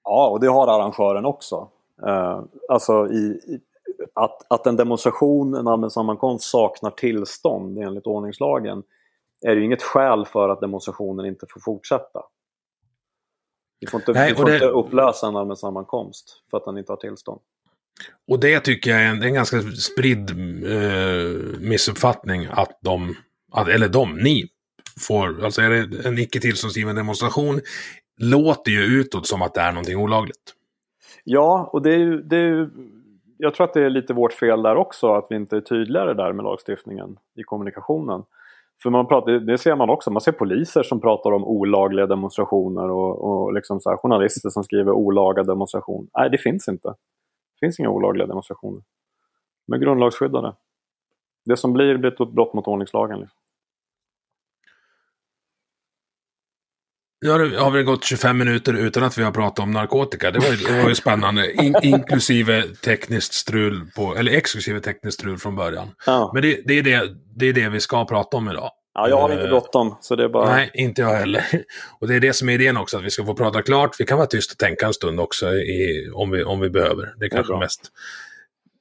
Ja, 0.04 0.28
och 0.28 0.40
det 0.40 0.48
har 0.48 0.66
arrangören 0.66 1.24
också. 1.24 1.68
Uh, 2.06 2.42
alltså 2.68 3.08
i, 3.10 3.16
i, 3.16 3.60
att, 4.14 4.52
att 4.52 4.66
en 4.66 4.76
demonstration, 4.76 5.54
en 5.54 5.68
allmän 5.68 5.90
sammankomst 5.90 6.50
saknar 6.50 6.90
tillstånd 6.90 7.78
enligt 7.78 8.06
ordningslagen 8.06 8.82
är 9.46 9.56
ju 9.56 9.64
inget 9.64 9.82
skäl 9.82 10.26
för 10.26 10.48
att 10.48 10.60
demonstrationen 10.60 11.26
inte 11.26 11.46
får 11.50 11.60
fortsätta. 11.60 12.22
Vi 13.80 13.86
får 13.86 14.00
inte, 14.00 14.12
Nej, 14.12 14.30
vi 14.30 14.36
får 14.36 14.44
det... 14.44 14.54
inte 14.54 14.66
upplösa 14.66 15.28
en 15.28 15.36
allmän 15.36 15.56
sammankomst 15.56 16.42
för 16.50 16.56
att 16.56 16.64
den 16.64 16.78
inte 16.78 16.92
har 16.92 16.96
tillstånd. 16.96 17.40
Och 18.28 18.40
det 18.40 18.60
tycker 18.60 18.90
jag 18.90 19.00
är 19.00 19.06
en, 19.06 19.22
en 19.22 19.34
ganska 19.34 19.60
spridd 19.62 20.30
eh, 20.30 21.60
missuppfattning 21.60 22.48
att 22.50 22.78
de, 22.80 23.14
att, 23.52 23.68
eller 23.68 23.88
de, 23.88 24.16
ni, 24.16 24.48
får, 25.00 25.44
alltså 25.44 25.62
är 25.62 25.70
det 25.70 26.08
en 26.08 26.18
icke 26.18 26.40
tillståndsgiven 26.40 26.96
demonstration, 26.96 27.60
låter 28.20 28.70
ju 28.70 28.80
utåt 28.80 29.26
som 29.26 29.42
att 29.42 29.54
det 29.54 29.60
är 29.60 29.72
någonting 29.72 29.96
olagligt. 29.96 30.54
Ja, 31.24 31.70
och 31.72 31.82
det 31.82 31.90
är 31.90 31.98
ju, 31.98 32.22
det 32.22 32.36
är 32.36 32.48
ju, 32.48 32.70
jag 33.36 33.54
tror 33.54 33.64
att 33.64 33.74
det 33.74 33.84
är 33.84 33.90
lite 33.90 34.12
vårt 34.12 34.32
fel 34.32 34.62
där 34.62 34.76
också, 34.76 35.12
att 35.12 35.26
vi 35.30 35.36
inte 35.36 35.56
är 35.56 35.60
tydligare 35.60 36.14
där 36.14 36.32
med 36.32 36.44
lagstiftningen 36.44 37.16
i 37.36 37.42
kommunikationen. 37.42 38.22
För 38.82 38.90
man 38.90 39.08
pratar, 39.08 39.32
det 39.32 39.58
ser 39.58 39.76
man 39.76 39.90
också, 39.90 40.10
man 40.10 40.20
ser 40.20 40.32
poliser 40.32 40.82
som 40.82 41.00
pratar 41.00 41.32
om 41.32 41.44
olagliga 41.44 42.06
demonstrationer 42.06 42.90
och, 42.90 43.24
och 43.24 43.52
liksom 43.52 43.80
så 43.80 43.96
journalister 43.96 44.50
som 44.50 44.64
skriver 44.64 44.92
olaga 44.92 45.42
demonstration. 45.42 46.08
Nej, 46.18 46.30
det 46.30 46.38
finns 46.38 46.68
inte. 46.68 46.88
Det 46.88 47.66
finns 47.66 47.80
inga 47.80 47.90
olagliga 47.90 48.26
demonstrationer. 48.26 48.82
De 49.66 49.72
är 49.74 49.78
grundlagsskyddade. 49.78 50.54
Det 51.44 51.56
som 51.56 51.72
blir 51.72 51.98
blir 51.98 52.12
ett 52.12 52.32
brott 52.32 52.54
mot 52.54 52.68
ordningslagen. 52.68 53.20
Liksom. 53.20 53.38
Nu 57.20 57.30
har 57.30 57.76
det 57.76 57.82
gått 57.82 58.04
25 58.04 58.38
minuter 58.38 58.74
utan 58.74 59.04
att 59.04 59.18
vi 59.18 59.22
har 59.22 59.32
pratat 59.32 59.58
om 59.58 59.70
narkotika. 59.70 60.30
Det 60.30 60.38
var 60.38 60.48
ju, 60.48 60.56
det 60.56 60.82
var 60.82 60.88
ju 60.88 60.94
spännande. 60.94 61.52
In, 61.52 61.74
inklusive 61.82 62.62
tekniskt 62.62 63.34
strul, 63.34 63.86
på, 63.96 64.16
eller 64.16 64.32
exklusive 64.32 64.80
tekniskt 64.80 65.18
strul 65.20 65.38
från 65.38 65.56
början. 65.56 65.88
Ja. 66.06 66.30
Men 66.34 66.42
det, 66.42 66.60
det, 66.64 66.78
är 66.78 66.82
det, 66.82 67.14
det 67.36 67.46
är 67.46 67.52
det 67.52 67.68
vi 67.68 67.80
ska 67.80 68.04
prata 68.04 68.36
om 68.36 68.48
idag. 68.48 68.70
Ja, 68.94 69.08
jag 69.08 69.20
har 69.20 69.32
inte 69.32 69.44
eh, 69.44 69.48
bråttom. 69.48 69.96
Så 70.00 70.16
det 70.16 70.24
är 70.24 70.28
bara... 70.28 70.50
Nej, 70.50 70.70
inte 70.74 71.00
jag 71.00 71.14
heller. 71.14 71.44
Och 72.00 72.08
det 72.08 72.14
är 72.14 72.20
det 72.20 72.32
som 72.32 72.48
är 72.48 72.52
idén 72.52 72.76
också, 72.76 72.96
att 72.96 73.02
vi 73.02 73.10
ska 73.10 73.24
få 73.24 73.34
prata 73.34 73.62
klart. 73.62 73.96
Vi 73.98 74.04
kan 74.04 74.18
vara 74.18 74.26
tysta 74.26 74.52
och 74.52 74.58
tänka 74.58 74.86
en 74.86 74.94
stund 74.94 75.20
också 75.20 75.52
i, 75.52 76.10
om, 76.14 76.30
vi, 76.30 76.44
om 76.44 76.60
vi 76.60 76.70
behöver. 76.70 77.14
Det 77.16 77.24
är 77.24 77.30
kanske 77.30 77.54
är 77.54 77.58
mest, 77.58 77.80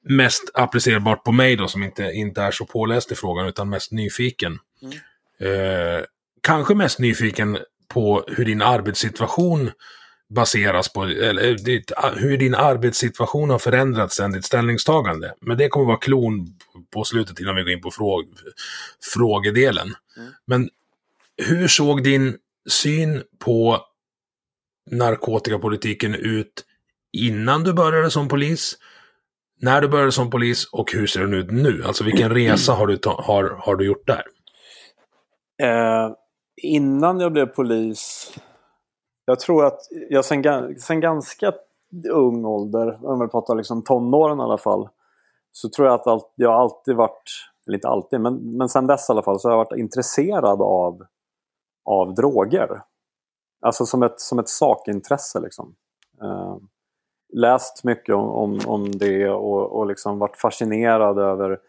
mest 0.08 0.50
applicerbart 0.54 1.24
på 1.24 1.32
mig 1.32 1.56
då, 1.56 1.68
som 1.68 1.82
inte, 1.82 2.02
inte 2.02 2.42
är 2.42 2.50
så 2.50 2.66
påläst 2.66 3.12
i 3.12 3.14
frågan, 3.14 3.46
utan 3.46 3.70
mest 3.70 3.92
nyfiken. 3.92 4.58
Mm. 4.82 5.96
Eh, 5.96 6.04
kanske 6.42 6.74
mest 6.74 6.98
nyfiken 6.98 7.58
på 7.88 8.24
hur 8.26 8.44
din 8.44 8.62
arbetssituation 8.62 9.70
baseras 10.34 10.92
på, 10.92 11.04
eller 11.04 12.20
hur 12.20 12.38
din 12.38 12.54
arbetssituation 12.54 13.50
har 13.50 13.58
förändrats 13.58 14.16
sedan 14.16 14.32
ditt 14.32 14.44
ställningstagande. 14.44 15.34
Men 15.40 15.58
det 15.58 15.68
kommer 15.68 15.86
vara 15.86 15.96
klon 15.96 16.46
på 16.90 17.04
slutet 17.04 17.40
innan 17.40 17.56
vi 17.56 17.62
går 17.62 17.72
in 17.72 17.80
på 17.80 17.90
fråg, 17.90 18.24
frågedelen. 19.14 19.94
Mm. 20.16 20.30
Men 20.46 20.68
hur 21.36 21.68
såg 21.68 22.04
din 22.04 22.36
syn 22.70 23.22
på 23.38 23.80
narkotikapolitiken 24.90 26.14
ut 26.14 26.64
innan 27.12 27.64
du 27.64 27.72
började 27.72 28.10
som 28.10 28.28
polis? 28.28 28.76
När 29.60 29.80
du 29.80 29.88
började 29.88 30.12
som 30.12 30.30
polis 30.30 30.64
och 30.72 30.92
hur 30.92 31.06
ser 31.06 31.20
den 31.20 31.34
ut 31.34 31.50
nu? 31.50 31.84
Alltså 31.84 32.04
vilken 32.04 32.30
resa 32.30 32.72
har 32.72 32.86
du, 32.86 32.98
har, 33.04 33.56
har 33.58 33.76
du 33.76 33.86
gjort 33.86 34.06
där? 34.06 34.24
Uh 35.62 36.14
innan 36.62 37.20
jag 37.20 37.32
blev 37.32 37.46
polis, 37.46 38.32
jag 39.24 39.40
tror 39.40 39.64
att 39.64 39.80
jag 40.10 40.24
sen, 40.24 40.42
sen 40.80 41.00
ganska 41.00 41.52
ung 42.10 42.44
ålder, 42.44 43.06
om 43.06 43.20
vi 43.20 43.28
pratar 43.28 43.54
liksom 43.54 43.82
tonåren 43.82 44.38
i 44.38 44.42
alla 44.42 44.58
fall, 44.58 44.88
så 45.52 45.68
tror 45.68 45.86
jag 45.88 45.94
att 45.94 46.06
allt, 46.06 46.32
jag 46.34 46.52
alltid 46.52 46.96
varit, 46.96 47.30
eller 47.66 47.76
inte 47.76 47.88
alltid, 47.88 48.20
men, 48.20 48.56
men 48.56 48.68
sen 48.68 48.86
dess 48.86 49.08
i 49.08 49.12
alla 49.12 49.22
fall, 49.22 49.40
så 49.40 49.48
har 49.48 49.52
jag 49.52 49.64
varit 49.64 49.78
intresserad 49.78 50.62
av, 50.62 51.06
av 51.84 52.14
droger. 52.14 52.82
Alltså 53.60 53.86
som 53.86 54.02
ett, 54.02 54.20
som 54.20 54.38
ett 54.38 54.48
sakintresse 54.48 55.40
liksom. 55.40 55.74
Uh, 56.22 56.56
läst 57.32 57.84
mycket 57.84 58.14
om, 58.14 58.28
om, 58.30 58.60
om 58.66 58.98
det 58.98 59.28
och, 59.28 59.78
och 59.78 59.86
liksom 59.86 60.18
varit 60.18 60.36
fascinerad 60.36 61.18
över 61.18 61.60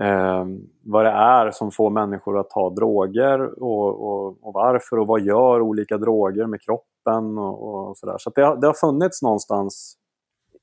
eh, 0.00 0.44
vad 0.82 1.04
det 1.04 1.10
är 1.10 1.50
som 1.50 1.70
får 1.70 1.90
människor 1.90 2.38
att 2.38 2.50
ta 2.50 2.70
droger 2.70 3.62
och, 3.62 3.88
och, 3.88 4.26
och, 4.42 4.54
varför 4.54 4.98
och 4.98 5.06
vad 5.06 5.20
gör 5.20 5.60
olika 5.60 5.98
droger 5.98 6.46
med 6.46 6.62
kroppen 6.62 7.38
och, 7.38 7.88
och 7.88 7.98
sådär. 7.98 8.18
Så, 8.18 8.30
så 8.30 8.40
det, 8.40 8.60
det, 8.60 8.66
har 8.66 8.74
funnits 8.74 9.22
någonstans, 9.22 9.96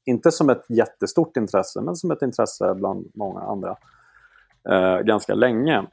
inte 0.05 0.31
som 0.31 0.49
ett 0.49 0.65
jättestort 0.69 1.37
intresse, 1.37 1.81
men 1.81 1.95
som 1.95 2.11
ett 2.11 2.21
intresse 2.21 2.75
bland 2.75 3.11
många 3.15 3.39
andra. 3.39 3.75
eh, 4.69 4.99
ganska 4.99 5.33
länge. 5.33 5.87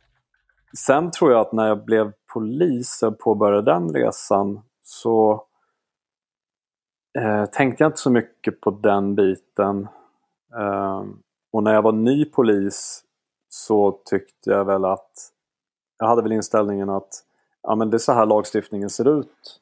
Sen 0.79 1.11
tror 1.11 1.33
jag 1.33 1.41
att 1.41 1.53
när 1.53 1.69
jag 1.69 1.85
blev 1.85 2.13
polis 2.35 3.03
och 3.03 3.19
påbörjade 3.19 3.73
den 3.73 3.93
resan 3.93 4.61
så 4.83 5.47
eh, 7.19 7.45
tänkte 7.45 7.85
jag 7.85 7.89
inte 7.89 8.01
så 8.01 8.11
mycket 8.11 8.61
på 8.61 8.71
den 8.71 9.15
biten. 9.15 9.89
Eh, 10.57 11.05
och 11.53 11.63
när 11.63 11.75
jag 11.75 11.83
var 11.83 11.93
ny 11.93 12.25
polis 12.25 13.05
så 13.55 14.01
tyckte 14.05 14.51
jag 14.51 14.65
väl 14.65 14.85
att 14.85 15.11
jag 15.99 16.07
hade 16.07 16.23
väl 16.23 16.33
inställningen 16.33 16.91
att 16.91 17.25
ja, 17.63 17.75
men 17.75 17.91
det 17.91 17.97
är 17.97 17.99
så 17.99 18.13
här 18.13 18.27
lagstiftningen 18.27 18.91
ser 18.91 19.19
ut. 19.19 19.61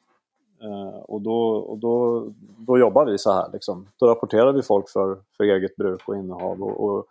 Eh, 0.61 0.99
och 0.99 1.21
då, 1.21 1.55
och 1.55 1.77
då, 1.77 2.25
då 2.57 2.79
jobbar 2.79 3.05
vi 3.05 3.17
så 3.17 3.31
här. 3.33 3.49
Liksom. 3.53 3.87
Då 3.97 4.07
rapporterar 4.07 4.53
vi 4.53 4.61
folk 4.61 4.89
för, 4.89 5.17
för 5.37 5.43
eget 5.43 5.75
bruk 5.75 6.07
och 6.07 6.15
innehav. 6.15 6.63
Och, 6.63 6.83
och, 6.83 7.05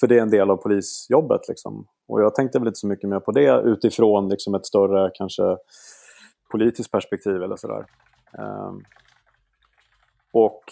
för 0.00 0.06
det 0.06 0.18
är 0.18 0.22
en 0.22 0.30
del 0.30 0.50
av 0.50 0.56
polisjobbet. 0.56 1.48
Liksom. 1.48 1.86
Och 2.08 2.22
jag 2.22 2.34
tänkte 2.34 2.58
väl 2.58 2.68
inte 2.68 2.78
så 2.78 2.86
mycket 2.86 3.08
mer 3.08 3.20
på 3.20 3.32
det 3.32 3.60
utifrån 3.60 4.28
liksom, 4.28 4.54
ett 4.54 4.66
större 4.66 5.10
kanske 5.14 5.56
politiskt 6.50 6.90
perspektiv 6.90 7.42
eller 7.42 7.56
sådär. 7.56 7.86
Eh, 8.38 8.72
och 10.32 10.62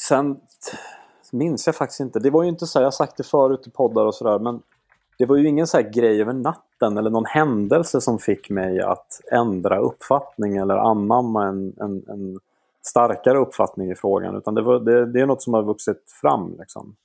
sen 0.00 0.40
minns 1.32 1.66
jag 1.66 1.76
faktiskt 1.76 2.00
inte. 2.00 2.18
Det 2.18 2.30
var 2.30 2.42
ju 2.42 2.48
inte 2.48 2.66
så, 2.66 2.78
jag 2.78 2.86
har 2.86 2.90
sagt 2.90 3.16
det 3.16 3.26
förut 3.26 3.66
i 3.66 3.70
poddar 3.70 4.06
och 4.06 4.14
sådär, 4.14 4.38
men 4.38 4.62
det 5.18 5.26
var 5.26 5.36
ju 5.36 5.48
ingen 5.48 5.66
så 5.66 5.82
grej 5.82 6.20
över 6.20 6.32
natten 6.32 6.98
eller 6.98 7.10
någon 7.10 7.24
händelse 7.24 8.00
som 8.00 8.18
fick 8.18 8.50
mig 8.50 8.80
att 8.80 9.20
ändra 9.32 9.78
uppfattning 9.78 10.56
eller 10.56 10.76
anamma 10.76 11.48
en, 11.48 11.72
en, 11.80 12.04
en 12.08 12.38
starkare 12.86 13.38
uppfattning 13.38 13.90
i 13.90 13.94
frågan. 13.94 14.36
Utan 14.36 14.54
det, 14.54 14.62
var, 14.62 14.80
det, 14.80 15.06
det, 15.06 15.20
är 15.20 15.26
något 15.26 15.42
som 15.42 15.54
har 15.54 15.62
vuxit 15.62 16.10
fram. 16.20 16.56
Liksom. 16.58 16.96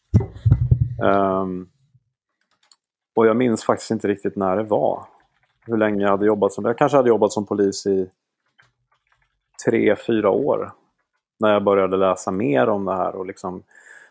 Um, 1.04 1.70
och 3.16 3.28
jag 3.28 3.38
minns 3.38 3.64
faktiskt 3.64 3.92
inte 3.92 4.08
riktigt 4.08 4.36
när 4.36 4.58
det 4.58 4.64
var. 4.64 5.04
Hur 5.66 5.78
länge 5.78 6.04
jag 6.04 6.10
hade 6.10 6.26
jobbat 6.26 6.54
som 6.54 6.66
Jag 6.66 6.78
kanske 6.78 6.98
hade 6.98 7.10
jobbat 7.10 7.32
som 7.32 7.46
polis 7.46 7.86
i 7.86 8.10
tre, 9.66 9.96
fyra 9.96 10.30
år. 10.30 10.72
När 11.40 11.54
jag 11.54 11.64
började 11.64 11.98
läsa 11.98 12.32
mer 12.32 12.70
om 12.70 12.86
det 12.86 12.96
här 12.96 13.16
och 13.16 13.26
liksom, 13.26 13.64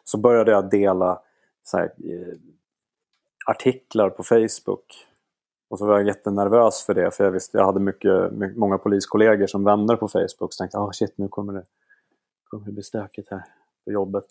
så 0.08 0.18
började 0.18 0.50
jag 0.50 0.70
dela 0.70 1.22
så 1.62 1.78
här, 1.78 1.84
eh, 1.84 2.36
artiklar 3.46 4.10
på 4.10 4.22
Facebook. 4.22 5.06
Och 5.68 5.78
så 5.78 5.86
var 5.86 5.98
jag 5.98 6.06
jättenervös 6.06 6.82
för 6.82 6.94
det 6.94 7.10
för 7.10 7.24
jag 7.24 7.30
visste 7.30 7.58
jag 7.58 7.64
hade 7.64 7.80
mycket, 7.80 8.32
mycket 8.32 8.58
många 8.58 8.78
poliskollegor 8.78 9.46
som 9.46 9.64
vänner 9.64 9.96
på 9.96 10.08
Facebook. 10.08 10.52
Så 10.52 10.58
tänkte 10.58 10.76
jag, 10.76 10.84
oh 10.84 10.90
shit 10.92 11.18
nu 11.18 11.28
kommer 11.28 11.52
det, 11.52 11.64
kommer 12.44 12.66
det 12.66 12.72
bli 12.72 12.82
stökigt 12.82 13.30
här 13.30 13.44
på 13.84 13.92
jobbet. 13.92 14.26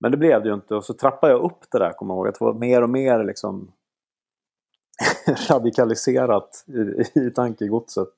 Men 0.00 0.10
det 0.10 0.16
blev 0.16 0.42
det 0.42 0.48
ju 0.48 0.54
inte 0.54 0.74
och 0.74 0.84
så 0.84 0.94
trappade 0.94 1.32
jag 1.32 1.42
upp 1.42 1.70
det 1.70 1.78
där, 1.78 1.92
kommer 1.92 2.14
jag 2.14 2.26
ihåg. 2.26 2.34
Det 2.34 2.44
var 2.44 2.54
mer 2.54 2.82
och 2.82 2.90
mer 2.90 3.24
liksom 3.24 3.72
radikaliserat 5.50 6.64
i, 6.66 7.20
i 7.20 7.30
tankegodset. 7.30 8.08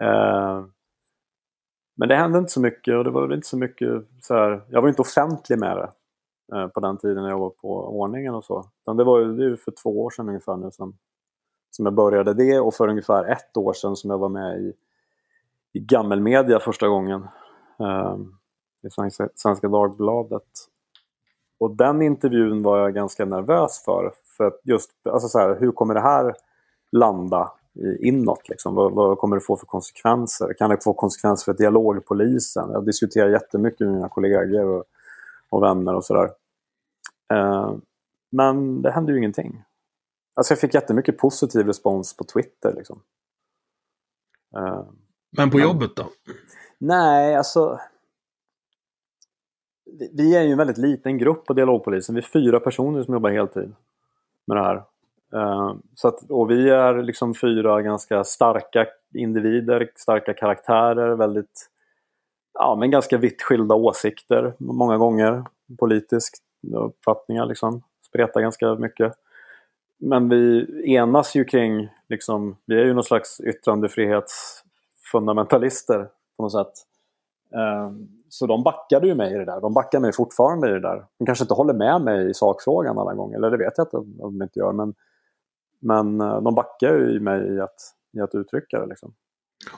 Eh, 0.00 0.64
men 1.96 2.08
det 2.08 2.14
hände 2.14 2.38
inte 2.38 2.52
så 2.52 2.60
mycket 2.60 2.94
och 2.94 3.04
det 3.04 3.10
var 3.10 3.34
inte 3.34 3.46
så 3.46 3.56
mycket 3.56 4.04
så 4.20 4.34
här, 4.34 4.62
jag 4.68 4.82
var 4.82 4.88
inte 4.88 5.02
offentlig 5.02 5.58
med 5.58 5.76
det 5.76 5.90
eh, 6.56 6.68
på 6.68 6.80
den 6.80 6.96
tiden 6.96 7.24
jag 7.24 7.38
var 7.38 7.50
på 7.50 7.98
ordningen 8.00 8.34
och 8.34 8.44
så. 8.44 8.64
Utan 8.82 8.96
det 8.96 9.04
var 9.04 9.18
ju 9.18 9.36
det 9.36 9.56
för 9.56 9.72
två 9.82 10.04
år 10.04 10.10
sedan 10.10 10.28
ungefär 10.28 10.56
nu 10.56 10.70
som, 10.70 10.96
som 11.70 11.86
jag 11.86 11.94
började 11.94 12.34
det 12.34 12.60
och 12.60 12.74
för 12.74 12.88
ungefär 12.88 13.24
ett 13.24 13.56
år 13.56 13.72
sedan 13.72 13.96
som 13.96 14.10
jag 14.10 14.18
var 14.18 14.28
med 14.28 14.58
i, 14.58 14.72
i 15.72 15.80
gammelmedia 15.80 16.60
första 16.60 16.88
gången. 16.88 17.28
Eh, 17.80 18.16
I 18.82 18.90
Svenska, 18.90 19.28
Svenska 19.34 19.68
Dagbladet. 19.68 20.42
Och 21.58 21.76
den 21.76 22.02
intervjun 22.02 22.62
var 22.62 22.78
jag 22.78 22.94
ganska 22.94 23.24
nervös 23.24 23.82
för. 23.84 24.12
För 24.36 24.44
att 24.44 24.60
just, 24.64 24.90
alltså 25.04 25.28
så 25.28 25.38
här, 25.38 25.56
hur 25.60 25.72
kommer 25.72 25.94
det 25.94 26.00
här 26.00 26.34
landa 26.92 27.52
inåt. 28.00 28.48
Liksom. 28.48 28.74
Vad, 28.74 28.92
vad, 28.92 29.18
kommer 29.18 29.36
det 29.36 29.40
få 29.40 29.56
för 29.56 29.66
konsekvenser? 29.66 30.54
Kan 30.58 30.70
det 30.70 30.84
få 30.84 30.94
konsekvenser 30.94 31.52
för 31.52 31.58
dialogpolisen? 31.58 32.70
Jag 32.70 32.86
diskuterar 32.86 33.30
jättemycket 33.30 33.80
med 33.80 33.94
mina 33.94 34.08
kollegor 34.08 34.64
och, 34.64 34.84
och 35.50 35.62
vänner 35.62 35.94
och 35.94 36.04
sådär. 36.04 36.30
Eh, 37.32 37.74
men 38.30 38.82
det 38.82 38.90
hände 38.90 39.12
ju 39.12 39.18
ingenting. 39.18 39.62
Alltså 40.34 40.52
jag 40.52 40.60
fick 40.60 40.74
jättemycket 40.74 41.18
positiv 41.18 41.66
respons 41.66 42.16
på 42.16 42.24
Twitter. 42.24 42.74
Liksom. 42.76 43.00
Eh, 44.56 44.84
men 45.36 45.50
på 45.50 45.56
men, 45.56 45.66
jobbet 45.66 45.96
då? 45.96 46.10
Nej, 46.78 47.36
alltså... 47.36 47.80
Vi 50.12 50.36
är 50.36 50.42
ju 50.42 50.52
en 50.52 50.58
väldigt 50.58 50.78
liten 50.78 51.18
grupp 51.18 51.46
på 51.46 51.52
dialogpolisen. 51.52 52.14
Vi 52.14 52.20
är 52.20 52.26
fyra 52.26 52.60
personer 52.60 53.02
som 53.02 53.14
jobbar 53.14 53.30
heltid 53.30 53.74
med 54.46 54.56
det 54.56 54.62
här. 54.62 54.84
Eh, 55.34 55.74
så 55.94 56.08
att, 56.08 56.30
och 56.30 56.50
vi 56.50 56.70
är 56.70 57.02
liksom 57.02 57.34
fyra 57.34 57.82
ganska 57.82 58.24
starka 58.24 58.86
individer, 59.14 59.90
starka 59.96 60.34
karaktärer, 60.34 61.14
väldigt, 61.14 61.70
ja 62.54 62.76
men 62.76 62.90
ganska 62.90 63.18
vitt 63.18 63.42
skilda 63.42 63.74
åsikter 63.74 64.54
många 64.58 64.98
gånger. 64.98 65.44
Politiskt 65.78 66.42
uppfattningar 66.74 67.46
liksom, 67.46 67.82
spretar 68.08 68.40
ganska 68.40 68.74
mycket. 68.74 69.12
Men 69.98 70.28
vi 70.28 70.66
enas 70.94 71.34
ju 71.34 71.44
kring, 71.44 71.88
liksom, 72.08 72.56
vi 72.66 72.80
är 72.80 72.84
ju 72.84 72.94
någon 72.94 73.04
slags 73.04 73.40
yttrandefrihetsfundamentalister 73.40 76.08
på 76.36 76.42
något 76.42 76.52
sätt. 76.52 76.72
Eh, 77.54 77.90
så 78.28 78.46
de 78.46 78.62
backade 78.62 79.06
ju 79.06 79.14
mig 79.14 79.34
i 79.34 79.38
det 79.38 79.44
där. 79.44 79.60
De 79.60 79.74
backar 79.74 80.00
mig 80.00 80.12
fortfarande 80.12 80.68
i 80.68 80.72
det 80.72 80.80
där. 80.80 81.04
De 81.18 81.26
kanske 81.26 81.44
inte 81.44 81.54
håller 81.54 81.74
med 81.74 82.00
mig 82.00 82.30
i 82.30 82.34
sakfrågan 82.34 82.98
alla 82.98 83.14
gånger, 83.14 83.36
eller 83.36 83.50
det 83.50 83.56
vet 83.56 83.74
jag 83.76 83.84
inte 83.84 83.96
om 83.96 84.16
de 84.18 84.42
inte 84.42 84.58
gör. 84.58 84.72
Men 84.72 84.94
men 85.80 86.20
eh, 86.20 86.42
de 86.42 86.54
backar 86.54 86.92
ju 86.92 87.20
mig 87.20 87.54
i 87.54 87.60
att, 87.60 87.94
i 88.16 88.20
att 88.20 88.34
uttrycka 88.34 88.80
det. 88.80 88.86
Liksom. 88.86 89.14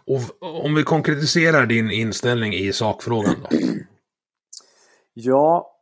Och 0.04 0.64
om 0.64 0.74
vi 0.74 0.82
konkretiserar 0.82 1.66
din 1.66 1.90
inställning 1.90 2.54
i 2.54 2.72
sakfrågan 2.72 3.34
då? 3.42 3.56
Ja, 5.20 5.78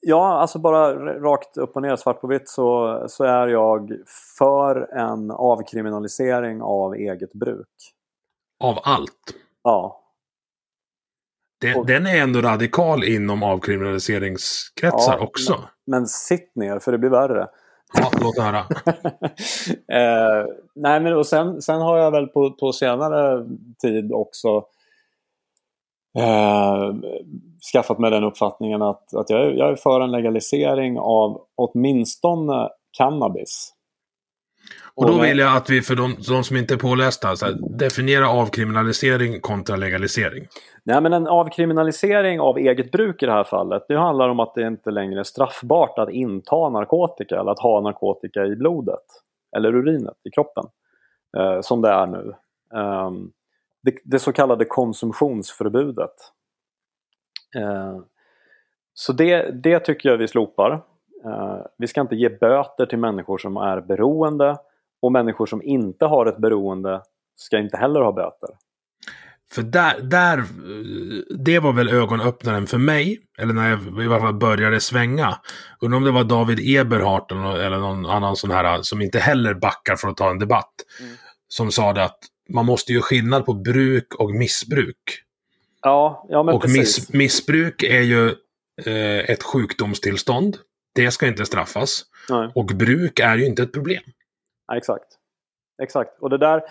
ja, 0.00 0.38
alltså 0.38 0.58
bara 0.58 0.94
rakt 1.18 1.56
upp 1.56 1.76
och 1.76 1.82
ner, 1.82 1.96
svart 1.96 2.20
på 2.20 2.26
vitt, 2.26 2.48
så, 2.48 3.04
så 3.08 3.24
är 3.24 3.46
jag 3.46 3.92
för 4.38 4.94
en 4.96 5.30
avkriminalisering 5.30 6.62
av 6.62 6.94
eget 6.94 7.32
bruk. 7.32 7.68
Av 8.64 8.78
allt? 8.82 9.34
Ja. 9.62 10.02
Och, 11.76 11.86
den 11.86 12.06
är 12.06 12.22
ändå 12.22 12.40
radikal 12.40 13.04
inom 13.04 13.42
avkriminaliseringskretsar 13.42 15.16
ja, 15.18 15.24
också. 15.24 15.52
Men, 15.52 16.00
men 16.00 16.06
sitt 16.06 16.56
ner, 16.56 16.78
för 16.78 16.92
det 16.92 16.98
blir 16.98 17.10
värre. 17.10 17.48
Ja, 17.94 18.10
låt 18.20 18.38
höra. 18.38 18.58
eh, 19.92 20.46
nej, 20.74 21.00
men 21.00 21.16
och 21.16 21.26
sen, 21.26 21.62
sen 21.62 21.80
har 21.80 21.98
jag 21.98 22.10
väl 22.10 22.26
på, 22.26 22.50
på 22.50 22.72
senare 22.72 23.46
tid 23.82 24.12
också 24.12 24.64
eh, 26.18 26.94
skaffat 27.72 27.98
mig 27.98 28.10
den 28.10 28.24
uppfattningen 28.24 28.82
att, 28.82 29.14
att 29.14 29.30
jag, 29.30 29.40
är, 29.40 29.50
jag 29.50 29.70
är 29.70 29.76
för 29.76 30.00
en 30.00 30.10
legalisering 30.10 30.98
av 30.98 31.40
åtminstone 31.54 32.68
cannabis. 32.98 33.75
Och 34.96 35.06
då 35.06 35.20
vill 35.20 35.38
jag 35.38 35.56
att 35.56 35.70
vi, 35.70 35.82
för 35.82 35.94
de, 35.94 36.16
de 36.28 36.44
som 36.44 36.56
inte 36.56 36.74
är 36.74 36.78
pålästa, 36.78 37.36
så 37.36 37.46
här, 37.46 37.56
definiera 37.70 38.28
avkriminalisering 38.30 39.40
kontra 39.40 39.76
legalisering. 39.76 40.46
Nej, 40.84 41.00
men 41.00 41.12
en 41.12 41.26
avkriminalisering 41.26 42.40
av 42.40 42.58
eget 42.58 42.92
bruk 42.92 43.22
i 43.22 43.26
det 43.26 43.32
här 43.32 43.44
fallet, 43.44 43.84
det 43.88 43.98
handlar 43.98 44.28
om 44.28 44.40
att 44.40 44.54
det 44.54 44.66
inte 44.66 44.90
längre 44.90 45.20
är 45.20 45.24
straffbart 45.24 45.98
att 45.98 46.10
inta 46.10 46.68
narkotika 46.68 47.40
eller 47.40 47.50
att 47.50 47.58
ha 47.58 47.80
narkotika 47.80 48.44
i 48.44 48.56
blodet 48.56 49.04
eller 49.56 49.74
urinet 49.74 50.16
i 50.24 50.30
kroppen. 50.30 50.64
Eh, 51.36 51.60
som 51.60 51.82
det 51.82 51.88
är 51.88 52.06
nu. 52.06 52.34
Eh, 52.74 53.10
det, 53.82 53.94
det, 54.04 54.18
så 54.18 54.32
kallade 54.32 54.64
konsumtionsförbudet. 54.64 56.32
Eh, 57.56 57.98
så 58.94 59.12
det, 59.12 59.62
det 59.62 59.80
tycker 59.80 60.08
jag 60.08 60.16
vi 60.16 60.28
slopar. 60.28 60.82
Eh, 61.24 61.58
vi 61.78 61.86
ska 61.86 62.00
inte 62.00 62.16
ge 62.16 62.28
böter 62.28 62.86
till 62.86 62.98
människor 62.98 63.38
som 63.38 63.56
är 63.56 63.80
beroende 63.80 64.56
och 65.06 65.12
människor 65.12 65.46
som 65.46 65.62
inte 65.62 66.04
har 66.04 66.26
ett 66.26 66.38
beroende 66.38 67.02
ska 67.36 67.58
inte 67.58 67.76
heller 67.76 68.00
ha 68.00 68.12
böter. 68.12 68.48
För 69.52 69.62
där, 69.62 70.00
där, 70.00 70.44
det 71.38 71.58
var 71.58 71.72
väl 71.72 71.88
ögonöppnaren 71.88 72.66
för 72.66 72.78
mig. 72.78 73.20
Eller 73.38 73.54
när 73.54 73.70
jag 73.70 74.04
i 74.04 74.06
alla 74.06 74.20
fall 74.20 74.34
började 74.34 74.80
svänga. 74.80 75.38
Undrar 75.80 75.96
om 75.96 76.04
det 76.04 76.10
var 76.10 76.24
David 76.24 76.78
Eberhardt 76.78 77.32
eller 77.32 77.78
någon 77.78 78.06
annan 78.06 78.36
sån 78.36 78.50
här 78.50 78.82
som 78.82 79.02
inte 79.02 79.18
heller 79.18 79.54
backar 79.54 79.96
för 79.96 80.08
att 80.08 80.16
ta 80.16 80.30
en 80.30 80.38
debatt. 80.38 80.74
Mm. 81.00 81.16
Som 81.48 81.72
sa 81.72 81.92
det 81.92 82.04
att 82.04 82.18
man 82.48 82.66
måste 82.66 82.92
ju 82.92 83.00
skillnad 83.00 83.46
på 83.46 83.54
bruk 83.54 84.14
och 84.14 84.30
missbruk. 84.30 85.22
Ja, 85.82 86.26
ja 86.28 86.42
men 86.42 86.54
Och 86.54 86.68
miss, 86.68 87.12
missbruk 87.12 87.82
är 87.82 88.02
ju 88.02 88.28
eh, 88.86 89.30
ett 89.30 89.42
sjukdomstillstånd. 89.42 90.56
Det 90.94 91.10
ska 91.10 91.26
inte 91.26 91.46
straffas. 91.46 92.02
Nej. 92.28 92.52
Och 92.54 92.66
bruk 92.66 93.20
är 93.20 93.36
ju 93.36 93.46
inte 93.46 93.62
ett 93.62 93.72
problem. 93.72 94.02
Ja, 94.66 94.76
exakt. 94.76 95.06
Exakt. 95.82 96.18
Och 96.20 96.30
det 96.30 96.38
där, 96.38 96.62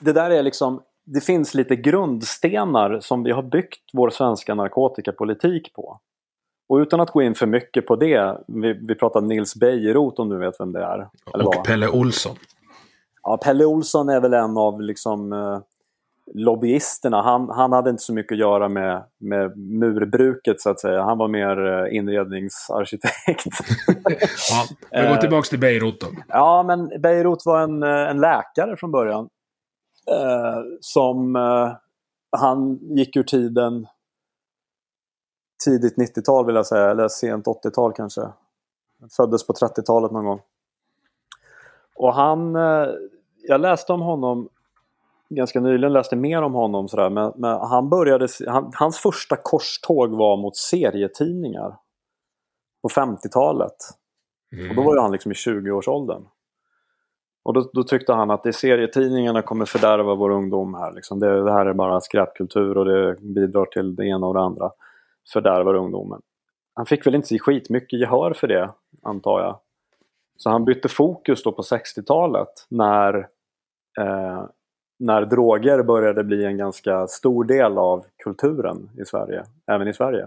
det 0.00 0.12
där 0.12 0.30
är 0.30 0.42
liksom 0.42 0.82
det 1.04 1.20
finns 1.20 1.54
lite 1.54 1.76
grundstenar 1.76 3.00
som 3.00 3.22
vi 3.22 3.30
har 3.30 3.42
byggt 3.42 3.90
vår 3.92 4.10
svenska 4.10 4.54
narkotikapolitik 4.54 5.72
på. 5.74 6.00
Och 6.68 6.76
utan 6.76 7.00
att 7.00 7.10
gå 7.10 7.22
in 7.22 7.34
för 7.34 7.46
mycket 7.46 7.86
på 7.86 7.96
det, 7.96 8.38
vi, 8.46 8.72
vi 8.72 8.94
pratar 8.94 9.20
Nils 9.20 9.54
Bejerot 9.56 10.18
om 10.18 10.28
du 10.28 10.38
vet 10.38 10.60
vem 10.60 10.72
det 10.72 10.82
är. 10.84 11.08
Eller 11.34 11.46
och 11.46 11.54
vad? 11.54 11.64
Pelle 11.64 11.88
Olsson. 11.88 12.36
Ja, 13.22 13.36
Pelle 13.36 13.64
Olsson 13.64 14.08
är 14.08 14.20
väl 14.20 14.34
en 14.34 14.56
av 14.56 14.80
liksom 14.80 15.32
eh, 15.32 15.60
lobbyisterna. 16.34 17.22
Han, 17.22 17.50
han 17.50 17.72
hade 17.72 17.90
inte 17.90 18.02
så 18.02 18.12
mycket 18.12 18.32
att 18.32 18.38
göra 18.38 18.68
med, 18.68 19.04
med 19.18 19.58
murbruket 19.58 20.60
så 20.60 20.70
att 20.70 20.80
säga. 20.80 21.02
Han 21.02 21.18
var 21.18 21.28
mer 21.28 21.66
eh, 21.66 21.96
inredningsarkitekt. 21.96 23.46
ja, 24.50 24.64
men 24.90 25.14
gå 25.14 25.20
tillbaka 25.20 25.48
till 25.48 25.60
Beirut 25.60 26.00
då. 26.00 26.06
Ja, 26.28 26.62
men 26.62 27.02
Beirut 27.02 27.42
var 27.44 27.60
en, 27.60 27.82
eh, 27.82 28.10
en 28.10 28.20
läkare 28.20 28.76
från 28.76 28.90
början. 28.90 29.28
Eh, 30.10 30.62
som 30.80 31.36
eh, 31.36 31.72
han 32.36 32.78
gick 32.96 33.16
ur 33.16 33.22
tiden 33.22 33.86
tidigt 35.64 35.96
90-tal 35.96 36.46
vill 36.46 36.54
jag 36.54 36.66
säga, 36.66 36.90
eller 36.90 37.08
sent 37.08 37.46
80-tal 37.46 37.92
kanske. 37.92 38.20
Föddes 39.16 39.46
på 39.46 39.52
30-talet 39.52 40.12
någon 40.12 40.24
gång. 40.24 40.40
Och 41.96 42.14
han, 42.14 42.56
eh, 42.56 42.88
jag 43.42 43.60
läste 43.60 43.92
om 43.92 44.00
honom 44.00 44.48
ganska 45.34 45.60
nyligen, 45.60 45.92
läste 45.92 46.16
mer 46.16 46.42
om 46.42 46.54
honom 46.54 46.88
sådär, 46.88 47.10
men, 47.10 47.32
men 47.36 47.58
han 47.60 47.88
började, 47.88 48.28
han, 48.46 48.72
hans 48.74 48.98
första 48.98 49.36
korståg 49.36 50.10
var 50.10 50.36
mot 50.36 50.56
serietidningar. 50.56 51.76
På 52.82 52.88
50-talet. 52.88 53.76
Mm. 54.52 54.70
Och 54.70 54.76
då 54.76 54.82
var 54.82 54.94
ju 54.94 55.00
han 55.00 55.12
liksom 55.12 55.32
i 55.32 55.34
20-årsåldern. 55.34 56.22
Och 57.44 57.54
då, 57.54 57.70
då, 57.72 57.82
tyckte 57.82 58.12
han 58.12 58.30
att 58.30 58.42
det 58.42 58.52
serietidningarna 58.52 59.42
kommer 59.42 59.64
fördärva 59.64 60.14
vår 60.14 60.30
ungdom 60.30 60.74
här. 60.74 60.92
Liksom. 60.92 61.20
Det, 61.20 61.44
det, 61.44 61.52
här 61.52 61.66
är 61.66 61.74
bara 61.74 62.00
skräpkultur 62.00 62.78
och 62.78 62.84
det 62.84 63.16
bidrar 63.20 63.64
till 63.64 63.96
det 63.96 64.06
ena 64.06 64.26
och 64.26 64.34
det 64.34 64.40
andra. 64.40 64.70
Fördärvar 65.32 65.74
ungdomen. 65.74 66.20
Han 66.74 66.86
fick 66.86 67.06
väl 67.06 67.14
inte 67.14 67.38
skitmycket 67.38 68.00
gehör 68.00 68.32
för 68.32 68.48
det, 68.48 68.70
antar 69.02 69.40
jag. 69.40 69.58
Så 70.36 70.50
han 70.50 70.64
bytte 70.64 70.88
fokus 70.88 71.42
då 71.42 71.52
på 71.52 71.62
60-talet 71.62 72.66
när, 72.68 73.14
eh, 74.00 74.44
när 75.02 75.24
droger 75.24 75.82
började 75.82 76.24
bli 76.24 76.44
en 76.44 76.58
ganska 76.58 77.06
stor 77.06 77.44
del 77.44 77.78
av 77.78 78.04
kulturen 78.24 78.90
i 78.98 79.04
Sverige, 79.04 79.44
även 79.66 79.88
i 79.88 79.94
Sverige. 79.94 80.26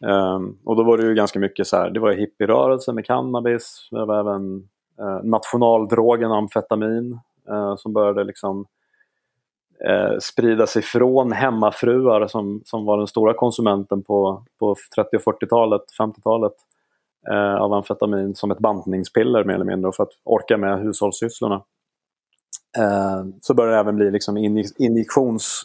Um, 0.00 0.58
och 0.64 0.76
då 0.76 0.82
var 0.82 0.98
det 0.98 1.04
ju 1.04 1.14
ganska 1.14 1.38
mycket 1.38 1.66
så 1.66 1.76
här, 1.76 1.90
det 1.90 2.00
var 2.00 2.12
hippierörelsen 2.12 2.94
med 2.94 3.06
cannabis, 3.06 3.88
det 3.90 4.04
var 4.04 4.20
även 4.20 4.68
uh, 5.00 5.24
nationaldrogen 5.24 6.32
amfetamin 6.32 7.20
uh, 7.50 7.76
som 7.76 7.92
började 7.92 8.24
liksom 8.24 8.66
eh, 9.84 10.12
uh, 10.12 10.18
sprida 10.18 10.66
sig 10.66 10.82
från 10.82 11.32
hemmafruar 11.32 12.26
som, 12.26 12.62
som 12.64 12.84
var 12.84 12.98
den 12.98 13.06
stora 13.06 13.34
konsumenten 13.34 14.02
på, 14.02 14.44
på 14.58 14.76
30 14.96 15.16
och 15.16 15.22
40-talet, 15.22 15.82
50-talet 16.00 16.52
av 17.58 17.72
amfetamin 17.72 18.34
som 18.34 18.50
ett 18.50 18.58
bantningspiller 18.58 19.44
mer 19.44 19.54
eller 19.54 19.64
mindre 19.64 19.92
för 19.92 20.02
att 20.02 20.12
orka 20.24 20.56
med 20.56 20.80
hushållssysslorna. 20.80 21.62
Eh, 22.78 23.24
så 23.40 23.54
började 23.54 23.76
det 23.76 23.80
även 23.80 23.96
bli 23.96 24.10
liksom 24.10 24.36
injektions, 24.78 25.62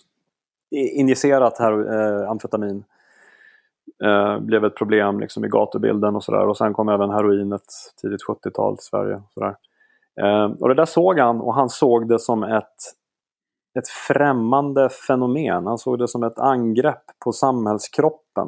injicerat 0.72 1.57
här, 1.57 1.93
eh, 1.93 2.30
amfetamin 2.30 2.84
Eh, 4.03 4.39
blev 4.39 4.66
ett 4.66 4.76
problem 4.76 5.20
liksom 5.20 5.45
i 5.45 5.47
gatubilden 5.47 6.16
och 6.16 6.24
sådär. 6.24 6.47
Och 6.47 6.57
sen 6.57 6.74
kom 6.74 6.89
även 6.89 7.09
heroinet 7.09 7.64
tidigt 8.01 8.22
70-tal 8.28 8.78
till 8.78 8.86
Sverige. 8.86 9.22
Sådär. 9.34 9.55
Eh, 10.22 10.51
och 10.59 10.70
det 10.70 10.76
där 10.76 10.86
såg 10.86 11.20
han 11.20 11.41
och 11.41 11.53
han 11.53 11.70
såg 11.70 12.07
det 12.07 12.20
som 12.20 12.43
ett, 12.43 12.76
ett 13.80 13.88
främmande 13.88 14.89
fenomen. 14.89 15.68
Han 15.68 15.78
såg 15.78 15.99
det 15.99 16.07
som 16.07 16.24
ett 16.24 16.39
angrepp 16.39 17.03
på 17.24 17.32
samhällskroppen. 17.32 18.47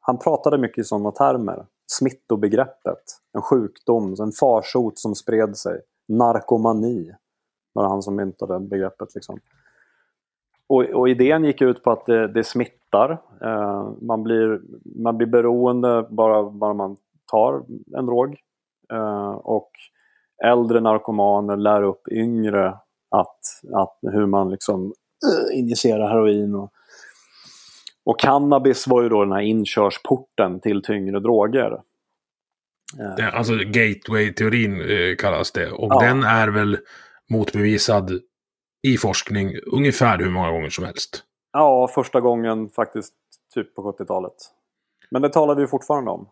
Han 0.00 0.18
pratade 0.18 0.58
mycket 0.58 0.78
i 0.78 0.84
sådana 0.84 1.10
termer. 1.10 1.66
Smittobegreppet, 1.86 3.02
en 3.32 3.42
sjukdom, 3.42 4.16
en 4.20 4.32
farsot 4.32 4.98
som 4.98 5.14
spred 5.14 5.56
sig. 5.56 5.80
Narkomani 6.08 7.12
var 7.76 7.88
han 7.88 8.02
som 8.02 8.16
myntade 8.16 8.60
begreppet. 8.60 9.14
Liksom. 9.14 9.40
Och, 10.68 10.84
och, 10.84 11.08
idén 11.08 11.44
gick 11.44 11.62
ut 11.62 11.82
på 11.82 11.90
att 11.90 12.06
det, 12.06 12.28
det 12.28 12.44
smittar. 12.44 13.10
Eh, 13.42 13.88
man, 14.02 14.22
blir, 14.22 14.60
man 15.02 15.16
blir 15.16 15.26
beroende 15.26 16.06
bara, 16.10 16.50
bara 16.50 16.74
man 16.74 16.96
tar 17.30 17.64
en 17.96 18.06
drog. 18.06 18.36
Eh, 18.92 19.30
och 19.30 19.70
äldre 20.44 20.80
narkomaner 20.80 21.56
lär 21.56 21.82
upp 21.82 22.08
yngre 22.08 22.68
att, 23.10 23.40
att 23.74 23.98
hur 24.02 24.26
man 24.26 24.50
liksom 24.50 24.84
uh, 24.84 25.58
injicerar 25.58 26.08
heroin. 26.08 26.54
Och, 26.54 26.72
och 28.04 28.20
cannabis 28.20 28.86
var 28.86 29.02
ju 29.02 29.08
då 29.08 29.24
den 29.24 29.32
här 29.32 29.40
inkörsporten 29.40 30.60
till 30.60 30.82
tyngre 30.82 31.20
droger. 31.20 31.80
Eh. 33.00 33.14
Det, 33.16 33.30
alltså 33.30 33.52
gateway-teorin 33.52 34.80
eh, 34.80 35.16
kallas 35.16 35.52
det. 35.52 35.70
Och 35.70 35.92
ja. 35.92 36.00
den 36.00 36.22
är 36.22 36.48
väl 36.48 36.78
motbevisad 37.28 38.20
i 38.82 38.96
forskning 38.96 39.56
ungefär 39.72 40.18
hur 40.18 40.30
många 40.30 40.50
gånger 40.50 40.70
som 40.70 40.84
helst. 40.84 41.22
Ja, 41.52 41.88
första 41.94 42.20
gången 42.20 42.68
faktiskt 42.68 43.14
typ 43.54 43.74
på 43.74 43.92
70-talet. 43.92 44.32
Men 45.10 45.22
det 45.22 45.28
talar 45.28 45.54
vi 45.54 45.66
fortfarande 45.66 46.10
om. 46.10 46.28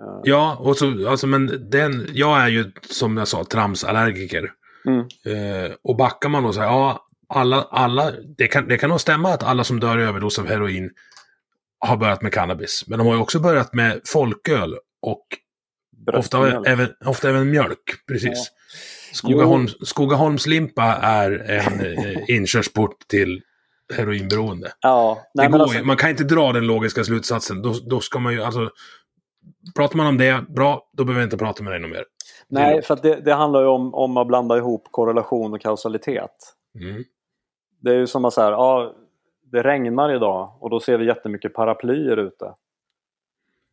Eh. 0.00 0.20
Ja, 0.22 0.56
och 0.60 0.76
så, 0.76 1.08
alltså, 1.08 1.26
men 1.26 1.70
den, 1.70 2.06
jag 2.12 2.38
är 2.40 2.48
ju 2.48 2.72
som 2.90 3.16
jag 3.16 3.28
sa 3.28 3.44
tramsallergiker. 3.44 4.52
Mm. 4.86 5.00
Eh, 5.00 5.72
och 5.82 5.96
backar 5.96 6.28
man 6.28 6.42
då 6.42 6.52
så 6.52 6.60
här, 6.60 6.66
ja, 6.66 7.08
alla, 7.28 7.62
alla, 7.62 8.12
det 8.36 8.48
kan, 8.48 8.68
det 8.68 8.78
kan 8.78 8.90
nog 8.90 9.00
stämma 9.00 9.32
att 9.32 9.42
alla 9.42 9.64
som 9.64 9.80
dör 9.80 9.98
i 9.98 10.02
överdos 10.02 10.38
av 10.38 10.46
heroin 10.46 10.90
har 11.78 11.96
börjat 11.96 12.22
med 12.22 12.32
cannabis. 12.32 12.84
Men 12.86 12.98
de 12.98 13.06
har 13.06 13.14
ju 13.14 13.20
också 13.20 13.40
börjat 13.40 13.74
med 13.74 14.00
folköl 14.04 14.76
och 15.02 15.26
ofta 16.12 16.62
även, 16.66 16.88
ofta 17.04 17.28
även 17.28 17.50
mjölk. 17.50 18.06
Precis. 18.08 18.30
Ja. 18.32 18.62
Skogaholm, 19.16 19.68
Skogaholmslimpa 19.68 20.82
är 21.02 21.30
en 21.50 21.80
eh, 21.80 22.22
inkörsport 22.28 23.08
till 23.08 23.42
heroinberoende. 23.94 24.72
Ja, 24.80 25.18
nej, 25.34 25.48
går, 25.48 25.58
alltså... 25.58 25.84
Man 25.84 25.96
kan 25.96 26.10
inte 26.10 26.24
dra 26.24 26.52
den 26.52 26.66
logiska 26.66 27.04
slutsatsen. 27.04 27.62
Då, 27.62 27.74
då 27.90 28.00
ska 28.00 28.18
man 28.18 28.32
ju, 28.32 28.42
alltså, 28.42 28.70
pratar 29.76 29.96
man 29.96 30.06
om 30.06 30.18
det, 30.18 30.44
bra, 30.48 30.90
då 30.92 31.04
behöver 31.04 31.20
vi 31.20 31.24
inte 31.24 31.36
prata 31.36 31.62
med 31.62 31.72
dig 31.72 31.80
något 31.80 31.90
mer. 31.90 32.04
Nej, 32.48 32.82
för 32.82 32.98
det, 33.02 33.20
det, 33.20 33.34
handlar 33.34 33.60
ju 33.60 33.66
om, 33.66 33.94
om 33.94 34.16
att 34.16 34.26
blanda 34.26 34.56
ihop 34.56 34.88
korrelation 34.90 35.54
och 35.54 35.60
kausalitet. 35.60 36.54
Mm. 36.80 37.04
Det 37.80 37.90
är 37.90 37.94
ju 37.94 38.06
som 38.06 38.24
att 38.24 38.34
säga, 38.34 38.50
ja, 38.50 38.94
det 39.52 39.62
regnar 39.62 40.14
idag 40.14 40.56
och 40.60 40.70
då 40.70 40.80
ser 40.80 40.98
vi 40.98 41.06
jättemycket 41.06 41.54
paraplyer 41.54 42.16
ute. 42.16 42.54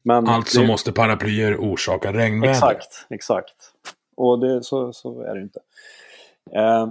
Men 0.03 0.27
alltså 0.27 0.61
det... 0.61 0.67
måste 0.67 0.91
paraplyer 0.91 1.57
orsaka 1.57 2.13
regnväder. 2.13 2.53
Exakt, 2.53 3.05
exakt. 3.09 3.72
Och 4.15 4.39
det, 4.39 4.63
så, 4.63 4.93
så 4.93 5.21
är 5.21 5.35
det 5.35 5.41
inte. 5.41 5.59
Eh, 6.51 6.87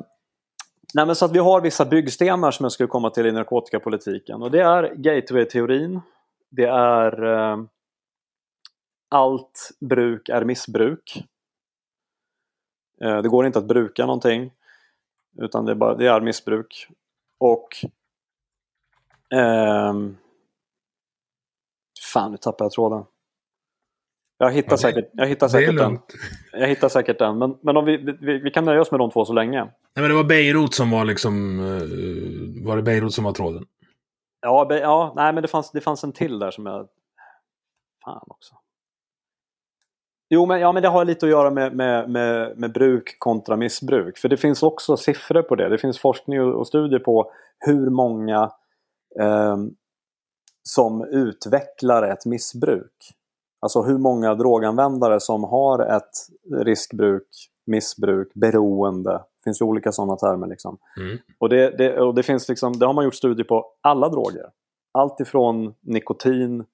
nej 0.95 1.07
men 1.07 1.15
så 1.15 1.25
att 1.25 1.33
vi 1.33 1.39
har 1.39 1.61
vissa 1.61 1.85
byggstenar 1.85 2.51
som 2.51 2.65
jag 2.65 2.73
skulle 2.73 2.87
komma 2.87 3.11
till 3.11 3.27
i 3.27 3.33
narkotikapolitiken. 3.33 4.43
Och 4.43 4.51
det 4.51 4.61
är 4.61 4.95
gateway-teorin. 4.95 6.01
Det 6.51 6.67
är 6.69 7.23
eh, 7.25 7.65
allt 9.09 9.71
bruk 9.81 10.29
är 10.29 10.45
missbruk. 10.45 11.25
Eh, 13.01 13.23
det 13.23 13.29
går 13.29 13.47
inte 13.47 13.59
att 13.59 13.69
bruka 13.69 14.07
någonting. 14.07 14.53
Utan 15.39 15.65
det 15.65 15.73
är, 15.73 15.77
bara, 15.77 15.95
det 15.95 16.07
är 16.07 16.21
missbruk. 16.21 16.89
Och 17.39 17.69
eh, 19.39 19.93
Fan, 22.13 22.31
nu 22.31 22.37
tappade 22.37 22.65
jag 22.65 22.73
tråden. 22.73 23.05
Jag 24.43 24.53
hittar, 24.53 24.73
ja, 24.73 24.77
säkert, 24.77 25.11
jag 25.13 25.27
hittar 25.27 25.49
säkert 25.49 25.77
den. 25.77 25.99
Jag 26.53 26.69
hittar 26.69 26.89
säkert 26.89 27.19
den. 27.19 27.39
Men, 27.39 27.59
men 27.61 27.77
om 27.77 27.85
vi, 27.85 27.97
vi, 28.21 28.39
vi, 28.39 28.51
kan 28.51 28.65
nöja 28.65 28.81
oss 28.81 28.91
med 28.91 29.01
de 29.01 29.11
två 29.11 29.25
så 29.25 29.33
länge. 29.33 29.61
Nej, 29.61 29.71
men 29.95 30.09
det 30.09 30.15
var 30.15 30.25
Beirut 30.25 30.75
som 30.75 30.91
var 30.91 31.05
liksom... 31.05 31.61
Uh, 31.61 32.67
var 32.67 32.77
det 32.77 32.83
Beirut 32.83 33.15
som 33.15 33.25
var 33.25 33.33
tråden? 33.33 33.65
Ja, 34.41 34.67
be, 34.69 34.81
ja 34.81 35.13
nej, 35.17 35.33
men 35.33 35.43
det 35.43 35.49
fanns, 35.49 35.71
det 35.71 35.81
fanns 35.81 36.05
en 36.05 36.13
till 36.13 36.39
där 36.39 36.51
som 36.51 36.67
jag... 36.67 36.89
Fan 38.05 38.27
också. 38.27 38.55
Jo, 40.31 40.47
men, 40.47 40.61
ja, 40.61 40.73
men 40.73 40.83
det 40.83 40.89
har 40.89 41.05
lite 41.05 41.27
att 41.27 41.31
göra 41.31 41.51
med, 41.51 41.77
med, 41.77 42.11
med, 42.11 42.59
med 42.59 42.73
bruk 42.73 43.17
kontra 43.19 43.57
missbruk. 43.57 44.19
För 44.19 44.29
det 44.29 44.37
finns 44.37 44.63
också 44.63 44.97
siffror 44.97 45.43
på 45.43 45.55
det. 45.55 45.69
Det 45.69 45.79
finns 45.79 45.99
forskning 45.99 46.41
och, 46.41 46.55
och 46.55 46.67
studier 46.67 47.01
på 47.01 47.33
hur 47.59 47.91
många 47.91 48.51
eh, 49.21 49.57
som 50.63 51.05
utvecklar 51.05 52.03
ett 52.03 52.27
missbruk. 52.27 53.15
Alltså 53.63 53.83
hur 53.83 53.99
många 53.99 54.35
droganvändare 54.35 55.21
som 55.21 55.45
har 55.45 55.79
ett 55.79 56.11
riskbruk, 56.65 57.29
missbruk, 57.67 58.35
beroende. 58.35 59.13
Det 59.13 59.45
finns 59.45 59.61
ju 59.61 59.65
olika 59.65 59.93
sådana 59.93 60.17
termer. 60.17 60.47
Liksom. 60.47 60.79
Mm. 61.01 61.19
Och, 61.39 61.49
det, 61.49 61.79
det, 61.79 62.01
och 62.01 62.15
det, 62.15 62.23
finns 62.23 62.49
liksom, 62.49 62.79
det 62.79 62.87
har 62.87 62.93
man 62.93 63.05
gjort 63.05 63.15
studier 63.15 63.45
på 63.45 63.67
alla 63.81 64.09
droger. 64.09 64.47
Allt 64.93 65.21
ifrån 65.21 65.75
nikotin 65.81 66.65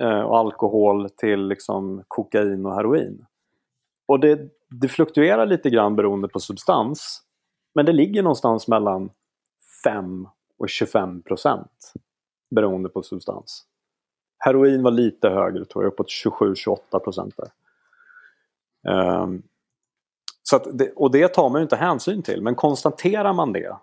eh, 0.00 0.20
och 0.20 0.38
alkohol 0.38 1.10
till 1.10 1.48
liksom 1.48 2.04
kokain 2.08 2.66
och 2.66 2.74
heroin. 2.74 3.26
Och 4.06 4.20
det, 4.20 4.40
det 4.70 4.88
fluktuerar 4.88 5.46
lite 5.46 5.70
grann 5.70 5.96
beroende 5.96 6.28
på 6.28 6.40
substans. 6.40 7.22
Men 7.74 7.86
det 7.86 7.92
ligger 7.92 8.22
någonstans 8.22 8.68
mellan 8.68 9.10
5 9.84 10.28
och 10.58 10.68
25 10.68 11.22
procent 11.22 11.92
beroende 12.50 12.88
på 12.88 13.02
substans. 13.02 13.66
Heroin 14.40 14.82
var 14.82 14.90
lite 14.90 15.28
högre, 15.28 15.64
tror 15.64 15.84
jag, 15.84 15.92
uppåt 15.92 16.08
27-28 16.08 16.98
procent 16.98 17.34
där. 17.36 17.50
Um, 19.22 19.42
så 20.42 20.58
det, 20.58 20.92
och 20.92 21.10
det 21.10 21.28
tar 21.28 21.50
man 21.50 21.60
ju 21.60 21.62
inte 21.62 21.76
hänsyn 21.76 22.22
till, 22.22 22.42
men 22.42 22.54
konstaterar 22.54 23.32
man 23.32 23.52
det, 23.52 23.76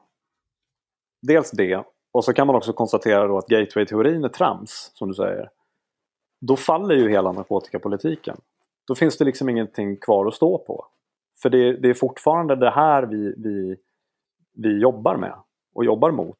dels 1.21 1.51
det, 1.51 1.83
och 2.11 2.25
så 2.25 2.33
kan 2.33 2.47
man 2.47 2.55
också 2.55 2.73
konstatera 2.73 3.27
då 3.27 3.37
att 3.37 3.47
gateway-teorin 3.47 4.23
är 4.23 4.29
trams, 4.29 4.91
som 4.93 5.07
du 5.07 5.13
säger. 5.13 5.49
Då 6.39 6.55
faller 6.55 6.95
ju 6.95 7.09
hela 7.09 7.31
narkotikapolitiken. 7.31 8.37
Då 8.87 8.95
finns 8.95 9.17
det 9.17 9.25
liksom 9.25 9.49
ingenting 9.49 9.97
kvar 9.97 10.25
att 10.25 10.33
stå 10.33 10.57
på. 10.57 10.85
För 11.41 11.49
det, 11.49 11.77
det 11.77 11.89
är 11.89 11.93
fortfarande 11.93 12.55
det 12.55 12.69
här 12.69 13.03
vi, 13.03 13.33
vi, 13.37 13.77
vi 14.53 14.79
jobbar 14.79 15.15
med 15.17 15.33
och 15.73 15.85
jobbar 15.85 16.11
mot. 16.11 16.39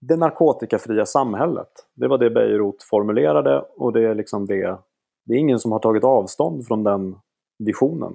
Det 0.00 0.16
narkotikafria 0.16 1.06
samhället. 1.06 1.68
Det 1.94 2.08
var 2.08 2.18
det 2.18 2.30
Beirut 2.30 2.82
formulerade 2.90 3.64
och 3.76 3.92
det 3.92 4.08
är 4.08 4.14
liksom 4.14 4.46
det. 4.46 4.78
Det 5.26 5.34
är 5.34 5.38
ingen 5.38 5.58
som 5.58 5.72
har 5.72 5.78
tagit 5.78 6.04
avstånd 6.04 6.66
från 6.66 6.84
den 6.84 7.14
visionen. 7.58 8.12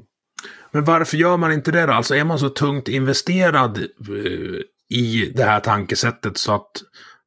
Men 0.71 0.84
varför 0.86 1.17
gör 1.17 1.38
man 1.38 1.51
inte 1.51 1.71
det 1.71 1.86
då? 1.86 1.93
Alltså 1.93 2.15
är 2.15 2.23
man 2.23 2.39
så 2.39 2.49
tungt 2.49 2.88
investerad 2.88 3.77
uh, 4.09 4.61
i 4.89 5.34
det 5.36 5.43
här 5.43 5.59
tankesättet 5.59 6.38
så 6.38 6.53
att 6.53 6.71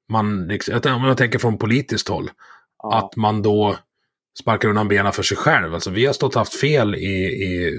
man, 0.09 0.47
liksom, 0.47 0.75
om 0.75 1.05
jag 1.05 1.17
tänker 1.17 1.39
från 1.39 1.59
politiskt 1.59 2.09
håll, 2.09 2.31
ja. 2.83 2.99
att 2.99 3.17
man 3.17 3.43
då 3.43 3.77
sparkar 4.41 4.69
undan 4.69 4.89
benen 4.89 5.13
för 5.13 5.23
sig 5.23 5.37
själv. 5.37 5.75
Alltså 5.75 5.91
vi 5.91 6.07
har 6.07 6.13
stått 6.13 6.35
och 6.35 6.41
haft 6.41 6.61
fel 6.61 6.95
i, 6.95 7.25
i, 7.25 7.73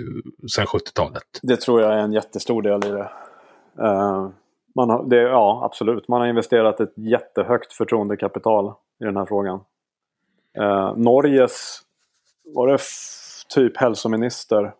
sedan 0.55 0.65
70-talet. 0.65 1.23
Det 1.41 1.57
tror 1.57 1.81
jag 1.81 1.93
är 1.93 1.97
en 1.97 2.13
jättestor 2.13 2.61
del 2.61 2.85
i 2.85 2.89
det. 2.89 3.09
Uh, 3.83 4.29
man 4.75 4.89
har, 4.89 5.03
det. 5.03 5.21
Ja, 5.21 5.61
absolut. 5.63 6.07
Man 6.07 6.21
har 6.21 6.27
investerat 6.27 6.79
ett 6.79 6.93
jättehögt 6.95 7.73
förtroendekapital 7.73 8.73
i 8.99 9.03
den 9.03 9.17
här 9.17 9.25
frågan. 9.25 9.59
Eh, 10.57 10.95
Norges, 10.95 11.81
var 12.43 12.67
det 12.67 12.79
typ 13.55 13.77
hälsominister? 13.77 14.73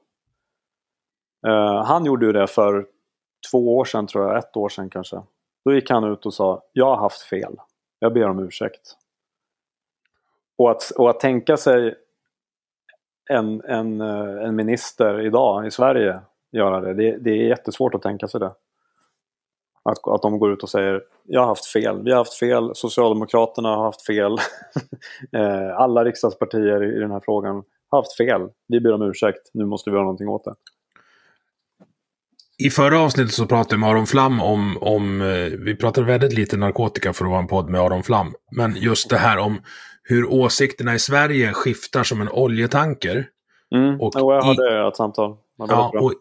Eh, 1.47 1.83
han 1.83 2.05
gjorde 2.05 2.25
ju 2.25 2.31
det 2.31 2.47
för 2.47 2.85
två 3.51 3.77
år 3.77 3.85
sedan 3.85 4.07
tror 4.07 4.27
jag, 4.27 4.37
ett 4.37 4.57
år 4.57 4.69
sedan 4.69 4.89
kanske. 4.89 5.21
Då 5.65 5.73
gick 5.73 5.89
han 5.89 6.03
ut 6.03 6.25
och 6.25 6.33
sa, 6.33 6.61
jag 6.73 6.85
har 6.85 6.97
haft 6.97 7.21
fel. 7.21 7.55
Jag 7.99 8.13
ber 8.13 8.29
om 8.29 8.39
ursäkt. 8.39 8.97
Och 10.57 10.71
att, 10.71 10.91
och 10.91 11.09
att 11.09 11.19
tänka 11.19 11.57
sig 11.57 11.95
en, 13.29 13.61
en, 13.61 14.01
eh, 14.01 14.45
en 14.47 14.55
minister 14.55 15.21
idag 15.21 15.67
i 15.67 15.71
Sverige 15.71 16.19
göra 16.51 16.81
det, 16.81 16.93
det, 16.93 17.17
det 17.17 17.31
är 17.31 17.47
jättesvårt 17.47 17.95
att 17.95 18.01
tänka 18.01 18.27
sig 18.27 18.39
det. 18.39 18.51
Att, 19.89 20.07
att 20.07 20.21
de 20.21 20.39
går 20.39 20.53
ut 20.53 20.63
och 20.63 20.69
säger 20.69 21.01
jag 21.23 21.41
har 21.41 21.47
haft 21.47 21.65
fel, 21.65 22.03
vi 22.03 22.11
har 22.11 22.17
haft 22.17 22.39
fel, 22.39 22.71
Socialdemokraterna 22.73 23.69
har 23.75 23.83
haft 23.83 24.05
fel. 24.05 24.37
Eh, 25.31 25.77
alla 25.77 26.03
riksdagspartier 26.03 26.97
i 26.97 26.99
den 26.99 27.11
här 27.11 27.21
frågan 27.25 27.63
har 27.89 27.99
haft 27.99 28.17
fel. 28.17 28.41
Vi 28.67 28.79
ber 28.79 28.93
om 28.93 29.01
ursäkt, 29.01 29.49
nu 29.53 29.65
måste 29.65 29.89
vi 29.89 29.93
göra 29.93 30.03
någonting 30.03 30.27
åt 30.27 30.43
det. 30.43 30.53
I 32.57 32.69
förra 32.69 32.99
avsnittet 32.99 33.33
så 33.33 33.45
pratade 33.45 33.75
vi 33.75 33.79
med 33.79 33.89
Aron 33.89 34.07
Flam 34.07 34.41
om, 34.41 34.77
om, 34.81 35.21
eh, 35.21 35.59
vi 35.59 35.75
pratade 35.75 36.07
väldigt 36.07 36.33
lite 36.33 36.57
narkotika 36.57 37.13
för 37.13 37.25
att 37.25 37.31
vara 37.31 37.41
en 37.41 37.47
podd 37.47 37.69
med 37.69 37.81
Aron 37.81 38.03
Flam. 38.03 38.33
Men 38.51 38.75
just 38.75 39.09
det 39.09 39.17
här 39.17 39.37
om 39.37 39.61
hur 40.03 40.33
åsikterna 40.33 40.95
i 40.95 40.99
Sverige 40.99 41.53
skiftar 41.53 42.03
som 42.03 42.21
en 42.21 42.29
oljetanker. 42.29 43.27
Mm. 43.75 44.01
Och 44.01 44.13
jo, 44.15 44.33
jag 44.33 44.41
hade 44.41 44.87
ett 44.87 44.95
samtal. 44.95 45.37
Ja, 45.57 45.91
och 45.99 46.13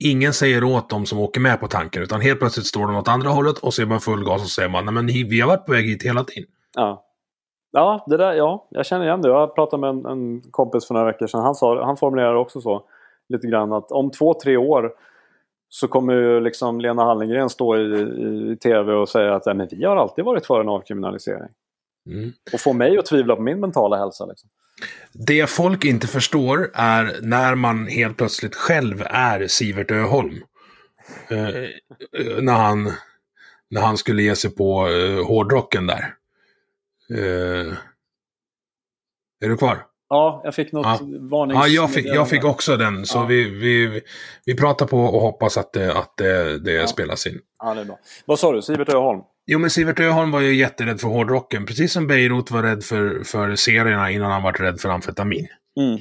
ingen 0.00 0.32
säger 0.32 0.64
åt 0.64 0.90
dem 0.90 1.06
som 1.06 1.18
åker 1.18 1.40
med 1.40 1.60
på 1.60 1.66
tanken, 1.66 2.02
utan 2.02 2.20
helt 2.20 2.38
plötsligt 2.38 2.66
står 2.66 2.86
de 2.86 2.96
åt 2.96 3.08
andra 3.08 3.28
hållet 3.28 3.58
och 3.58 3.74
så 3.74 3.82
är 3.82 3.86
man 3.86 4.00
full 4.00 4.24
gas 4.24 4.42
och 4.42 4.48
säger 4.48 4.68
man, 4.68 4.84
nej 4.84 4.94
men 4.94 5.06
vi 5.06 5.40
har 5.40 5.48
varit 5.48 5.66
på 5.66 5.72
väg 5.72 5.84
hit 5.84 6.02
hela 6.02 6.24
tiden. 6.24 6.50
Ja. 6.76 7.06
Ja, 7.72 8.04
det 8.06 8.16
där, 8.16 8.32
ja, 8.32 8.68
jag 8.70 8.86
känner 8.86 9.04
igen 9.04 9.22
det. 9.22 9.28
Jag 9.28 9.54
pratade 9.54 9.80
med 9.80 9.90
en, 9.90 10.06
en 10.06 10.42
kompis 10.50 10.86
för 10.86 10.94
några 10.94 11.06
veckor 11.06 11.26
sedan. 11.26 11.40
Han, 11.40 11.54
sa, 11.54 11.84
han 11.84 11.96
formulerade 11.96 12.38
också 12.38 12.60
så 12.60 12.82
lite 13.28 13.46
grann 13.46 13.72
att 13.72 13.92
om 13.92 14.10
två, 14.10 14.34
tre 14.34 14.56
år 14.56 14.92
så 15.68 15.88
kommer 15.88 16.14
ju 16.14 16.40
liksom 16.40 16.80
Lena 16.80 17.04
Hallengren 17.04 17.50
stå 17.50 17.76
i, 17.76 17.80
i, 17.80 18.52
i 18.52 18.56
tv 18.56 18.92
och 18.92 19.08
säga 19.08 19.34
att 19.34 19.46
men 19.46 19.68
vi 19.70 19.84
har 19.84 19.96
alltid 19.96 20.24
varit 20.24 20.46
för 20.46 20.60
en 20.60 20.68
avkriminalisering. 20.68 21.48
Mm. 22.06 22.32
Och 22.52 22.60
få 22.60 22.72
mig 22.72 22.98
att 22.98 23.06
tvivla 23.06 23.36
på 23.36 23.42
min 23.42 23.60
mentala 23.60 23.96
hälsa. 23.96 24.26
Liksom. 24.26 24.50
Det 25.12 25.50
folk 25.50 25.84
inte 25.84 26.06
förstår 26.06 26.70
är 26.74 27.18
när 27.22 27.54
man 27.54 27.86
helt 27.86 28.16
plötsligt 28.16 28.54
själv 28.54 29.02
är 29.10 29.46
Sivert 29.46 29.90
Öholm. 29.90 30.42
Eh, 31.28 31.70
när, 32.40 32.52
han, 32.52 32.92
när 33.70 33.80
han 33.80 33.96
skulle 33.96 34.22
ge 34.22 34.36
sig 34.36 34.50
på 34.50 34.88
eh, 34.88 35.26
hårdrocken 35.26 35.86
där. 35.86 36.14
Eh, 37.10 37.72
är 39.44 39.48
du 39.48 39.56
kvar? 39.56 39.86
Ja, 40.08 40.40
jag 40.44 40.54
fick 40.54 40.72
något 40.72 40.86
ja. 40.86 40.98
varnings... 41.20 41.58
Ja, 41.58 41.68
jag 41.68 41.92
fick, 41.94 42.06
jag 42.06 42.28
fick 42.28 42.44
också 42.44 42.76
den. 42.76 43.06
Så 43.06 43.18
ja. 43.18 43.24
vi, 43.24 43.50
vi, 43.50 44.00
vi 44.44 44.56
pratar 44.56 44.86
på 44.86 44.98
och 44.98 45.20
hoppas 45.20 45.56
att 45.56 45.72
det, 45.72 45.92
att 45.92 46.16
det, 46.16 46.58
det 46.58 46.72
ja. 46.72 46.86
spelas 46.86 47.26
in. 47.26 47.40
Ja, 47.58 47.74
det 47.74 47.80
är 47.80 47.84
bra. 47.84 47.98
Vad 48.24 48.38
sa 48.38 48.52
du? 48.52 48.62
Sivert 48.62 48.88
Öholm? 48.88 49.20
Jo, 49.46 49.58
men 49.58 49.70
Sivert 49.70 50.00
Öholm 50.00 50.30
var 50.30 50.40
ju 50.40 50.54
jätterädd 50.54 51.00
för 51.00 51.08
hårdrocken. 51.08 51.66
Precis 51.66 51.92
som 51.92 52.06
Beirut 52.06 52.50
var 52.50 52.62
rädd 52.62 52.84
för, 52.84 53.24
för 53.24 53.56
serierna 53.56 54.10
innan 54.10 54.30
han 54.30 54.42
var 54.42 54.52
rädd 54.52 54.80
för 54.80 54.88
amfetamin. 54.88 55.48
Mm. 55.80 55.98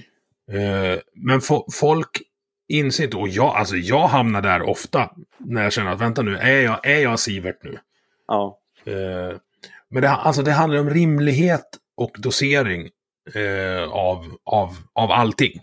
Uh, 0.54 1.00
men 1.16 1.42
fo 1.42 1.66
folk 1.72 2.22
inser 2.68 3.04
inte, 3.04 3.18
och 3.18 3.28
jag, 3.28 3.56
alltså 3.56 3.76
jag 3.76 4.08
hamnar 4.08 4.42
där 4.42 4.62
ofta 4.62 5.12
när 5.38 5.64
jag 5.64 5.74
känner 5.74 5.92
att 5.92 6.02
vänta 6.02 6.22
nu, 6.22 6.38
är 6.38 6.62
jag, 6.62 6.86
är 6.88 7.00
jag 7.00 7.20
Sivert 7.20 7.64
nu? 7.64 7.80
Ja. 8.28 8.60
Uh, 8.88 9.38
men 9.90 10.02
det, 10.02 10.10
alltså, 10.10 10.42
det 10.42 10.52
handlar 10.52 10.80
om 10.80 10.90
rimlighet 10.90 11.78
och 11.98 12.12
dosering 12.18 12.90
uh, 13.36 13.90
av, 13.90 14.38
av, 14.46 14.78
av 14.94 15.12
allting. 15.12 15.62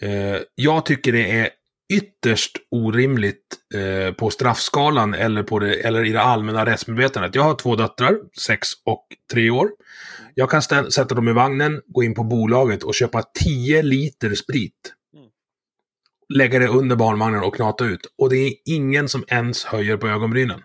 Mm. 0.00 0.42
jag 0.54 0.86
tycker 0.86 1.12
det 1.12 1.40
är 1.40 1.50
ytterst 1.88 2.56
orimligt 2.70 3.56
eh, 3.74 4.14
på 4.14 4.30
straffskalan 4.30 5.14
eller, 5.14 5.42
på 5.42 5.58
det, 5.58 5.74
eller 5.74 6.04
i 6.04 6.12
det 6.12 6.22
allmänna 6.22 6.66
rättsmedvetandet. 6.66 7.34
Jag 7.34 7.42
har 7.42 7.54
två 7.54 7.76
döttrar, 7.76 8.16
sex 8.38 8.68
och 8.84 9.06
tre 9.32 9.50
år. 9.50 9.68
Jag 10.34 10.50
kan 10.50 10.62
sätta 10.62 11.14
dem 11.14 11.28
i 11.28 11.32
vagnen, 11.32 11.80
gå 11.86 12.02
in 12.02 12.14
på 12.14 12.24
bolaget 12.24 12.82
och 12.82 12.94
köpa 12.94 13.22
10 13.22 13.82
liter 13.82 14.34
sprit. 14.34 14.94
Lägga 16.34 16.58
det 16.58 16.68
under 16.68 16.96
barnvagnen 16.96 17.42
och 17.42 17.54
knata 17.54 17.84
ut. 17.84 18.00
Och 18.18 18.30
det 18.30 18.36
är 18.36 18.52
ingen 18.64 19.08
som 19.08 19.24
ens 19.28 19.64
höjer 19.64 19.96
på 19.96 20.08
ögonbrynen. 20.08 20.62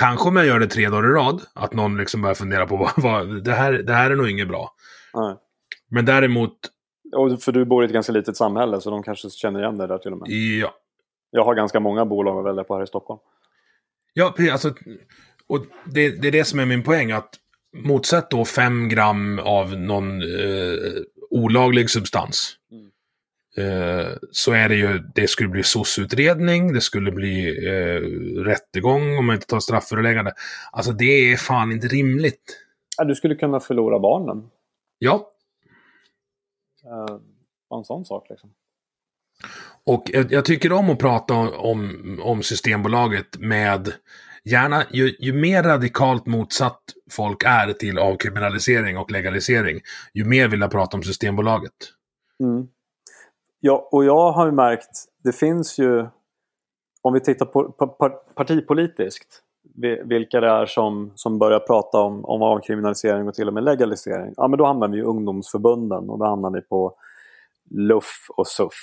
Kanske 0.00 0.28
om 0.28 0.36
jag 0.36 0.46
gör 0.46 0.58
det 0.58 0.66
tre 0.66 0.88
dagar 0.88 1.10
i 1.10 1.12
rad, 1.12 1.42
att 1.54 1.74
någon 1.74 1.96
liksom 1.96 2.22
börjar 2.22 2.34
fundera 2.34 2.66
på 2.66 2.76
vad, 2.76 2.92
vad 2.96 3.44
det, 3.44 3.52
här, 3.52 3.72
det 3.72 3.92
här 3.92 4.10
är 4.10 4.16
nog 4.16 4.30
inget 4.30 4.48
bra. 4.48 4.74
Men 5.90 6.04
däremot 6.04 6.52
och 7.12 7.42
för 7.42 7.52
du 7.52 7.64
bor 7.64 7.82
i 7.82 7.86
ett 7.86 7.92
ganska 7.92 8.12
litet 8.12 8.36
samhälle 8.36 8.80
så 8.80 8.90
de 8.90 9.02
kanske 9.02 9.30
känner 9.30 9.60
igen 9.60 9.76
dig 9.76 9.88
där 9.88 9.98
till 9.98 10.12
och 10.12 10.18
med. 10.18 10.28
Ja. 10.30 10.74
Jag 11.30 11.44
har 11.44 11.54
ganska 11.54 11.80
många 11.80 12.04
bolag 12.04 12.38
att 12.38 12.44
välja 12.44 12.64
på 12.64 12.76
här 12.76 12.82
i 12.82 12.86
Stockholm. 12.86 13.20
Ja, 14.12 14.32
precis. 14.36 14.52
Alltså, 14.52 14.74
och 15.46 15.66
det, 15.84 16.22
det 16.22 16.28
är 16.28 16.32
det 16.32 16.44
som 16.44 16.58
är 16.58 16.66
min 16.66 16.82
poäng. 16.82 17.12
att 17.12 17.34
Motsätt 17.76 18.30
då 18.30 18.44
fem 18.44 18.88
gram 18.88 19.38
av 19.38 19.78
någon 19.78 20.22
eh, 20.22 21.02
olaglig 21.30 21.90
substans. 21.90 22.56
Mm. 22.70 22.90
Eh, 23.56 24.08
så 24.30 24.52
är 24.52 24.68
det 24.68 24.74
ju, 24.74 24.98
det 25.14 25.28
skulle 25.28 25.48
bli 25.48 25.62
SOS-utredning, 25.62 26.72
det 26.72 26.80
skulle 26.80 27.12
bli 27.12 27.66
eh, 27.66 28.00
rättegång 28.44 29.18
om 29.18 29.26
man 29.26 29.34
inte 29.34 29.46
tar 29.46 29.60
straffföreläggande. 29.60 30.32
Alltså 30.72 30.92
det 30.92 31.32
är 31.32 31.36
fan 31.36 31.72
inte 31.72 31.86
rimligt. 31.86 32.58
Ja, 32.96 33.04
du 33.04 33.14
skulle 33.14 33.34
kunna 33.34 33.60
förlora 33.60 33.98
barnen. 33.98 34.50
Ja, 34.98 35.30
Eh, 36.90 37.16
en 37.78 37.84
sån 37.84 38.04
sak 38.04 38.26
liksom. 38.30 38.50
Och 39.86 40.02
jag, 40.12 40.44
tycker 40.44 40.72
om 40.72 40.90
att 40.90 40.98
prata 40.98 41.34
om, 41.34 42.20
om 42.22 42.42
Systembolaget 42.42 43.38
med 43.38 43.92
gärna, 44.44 44.84
ju, 44.90 45.16
ju, 45.18 45.32
mer 45.32 45.62
radikalt 45.62 46.26
motsatt 46.26 46.82
folk 47.10 47.42
är 47.46 47.72
till 47.72 47.98
avkriminalisering 47.98 48.98
och 48.98 49.10
legalisering, 49.10 49.80
ju 50.14 50.24
mer 50.24 50.48
vill 50.48 50.60
jag 50.60 50.70
prata 50.70 50.96
om 50.96 51.02
Systembolaget. 51.02 51.72
Mm. 52.40 52.68
Ja, 53.60 53.88
och 53.92 54.04
jag 54.04 54.32
har 54.32 54.46
ju 54.46 54.52
märkt, 54.52 55.04
det 55.24 55.32
finns 55.32 55.78
ju, 55.78 56.06
om 57.02 57.12
vi 57.12 57.20
tittar 57.20 57.46
på, 57.46 57.72
på 57.72 57.86
partipolitiskt, 58.34 59.42
vilka 60.04 60.40
det 60.40 60.48
är 60.48 60.66
som, 60.66 61.12
som 61.14 61.38
börjar 61.38 61.58
prata 61.58 62.00
om, 62.00 62.24
om 62.24 62.42
avkriminalisering 62.42 63.28
och 63.28 63.34
till 63.34 63.48
och 63.48 63.54
med 63.54 63.64
legalisering. 63.64 64.34
Ja 64.36 64.48
men 64.48 64.58
då 64.58 64.64
hamnar 64.64 64.88
vi 64.88 64.98
i 64.98 65.02
ungdomsförbunden 65.02 66.10
och 66.10 66.18
då 66.18 66.24
hamnar 66.24 66.50
vi 66.50 66.60
på 66.60 66.94
LUF 67.70 68.26
och 68.36 68.46
SUF. 68.46 68.74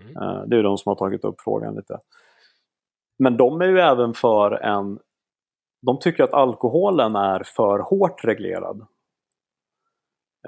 Mm. 0.00 0.16
Uh, 0.22 0.42
det 0.46 0.56
är 0.56 0.62
de 0.62 0.78
som 0.78 0.90
har 0.90 0.96
tagit 0.96 1.24
upp 1.24 1.40
frågan 1.40 1.74
lite. 1.74 1.98
Men 3.18 3.36
de 3.36 3.60
är 3.60 3.68
ju 3.68 3.78
även 3.78 4.14
för 4.14 4.50
en... 4.50 4.98
De 5.82 5.98
tycker 5.98 6.24
att 6.24 6.34
alkoholen 6.34 7.16
är 7.16 7.42
för 7.42 7.78
hårt 7.78 8.24
reglerad. 8.24 8.86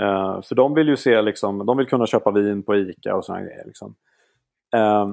Uh, 0.00 0.40
för 0.42 0.54
de 0.54 0.74
vill 0.74 0.88
ju 0.88 0.96
se 0.96 1.22
liksom, 1.22 1.66
de 1.66 1.76
vill 1.76 1.86
kunna 1.86 2.06
köpa 2.06 2.30
vin 2.30 2.62
på 2.62 2.76
ICA 2.76 3.16
och 3.16 3.24
sådana 3.24 3.44
grejer. 3.44 3.64
Liksom. 3.66 3.94
Uh, 4.76 5.12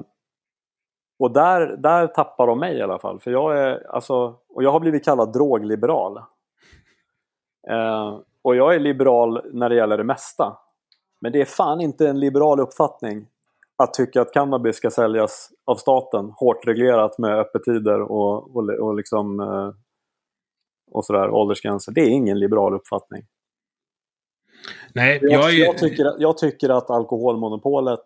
och 1.18 1.30
där, 1.30 1.76
där 1.76 2.06
tappar 2.06 2.46
de 2.46 2.58
mig 2.58 2.76
i 2.76 2.82
alla 2.82 2.98
fall. 2.98 3.20
För 3.20 3.30
jag 3.30 3.58
är, 3.58 3.86
alltså, 3.90 4.36
och 4.48 4.62
jag 4.62 4.70
har 4.70 4.80
blivit 4.80 5.04
kallad 5.04 5.32
drogliberal. 5.32 6.16
Eh, 7.68 8.18
och 8.42 8.56
jag 8.56 8.74
är 8.74 8.80
liberal 8.80 9.40
när 9.52 9.68
det 9.68 9.74
gäller 9.74 9.98
det 9.98 10.04
mesta. 10.04 10.56
Men 11.20 11.32
det 11.32 11.40
är 11.40 11.44
fan 11.44 11.80
inte 11.80 12.08
en 12.08 12.20
liberal 12.20 12.60
uppfattning 12.60 13.26
att 13.76 13.94
tycka 13.94 14.20
att 14.20 14.32
cannabis 14.32 14.76
ska 14.76 14.90
säljas 14.90 15.50
av 15.64 15.76
staten, 15.76 16.30
hårt 16.30 16.66
reglerat 16.66 17.18
med 17.18 17.38
öppettider 17.38 18.00
och, 18.00 18.56
och, 18.56 18.68
och 18.68 18.94
liksom 18.94 19.40
eh, 19.40 19.70
och 20.90 21.04
sådär, 21.04 21.30
åldersgränser. 21.30 21.92
Det 21.92 22.00
är 22.00 22.08
ingen 22.08 22.38
liberal 22.38 22.74
uppfattning. 22.74 23.22
Nej, 24.92 25.18
Jag, 25.22 25.52
jag 25.52 25.78
tycker, 25.78 26.14
jag 26.18 26.38
tycker 26.38 26.68
att 26.68 26.90
alkoholmonopolet 26.90 28.02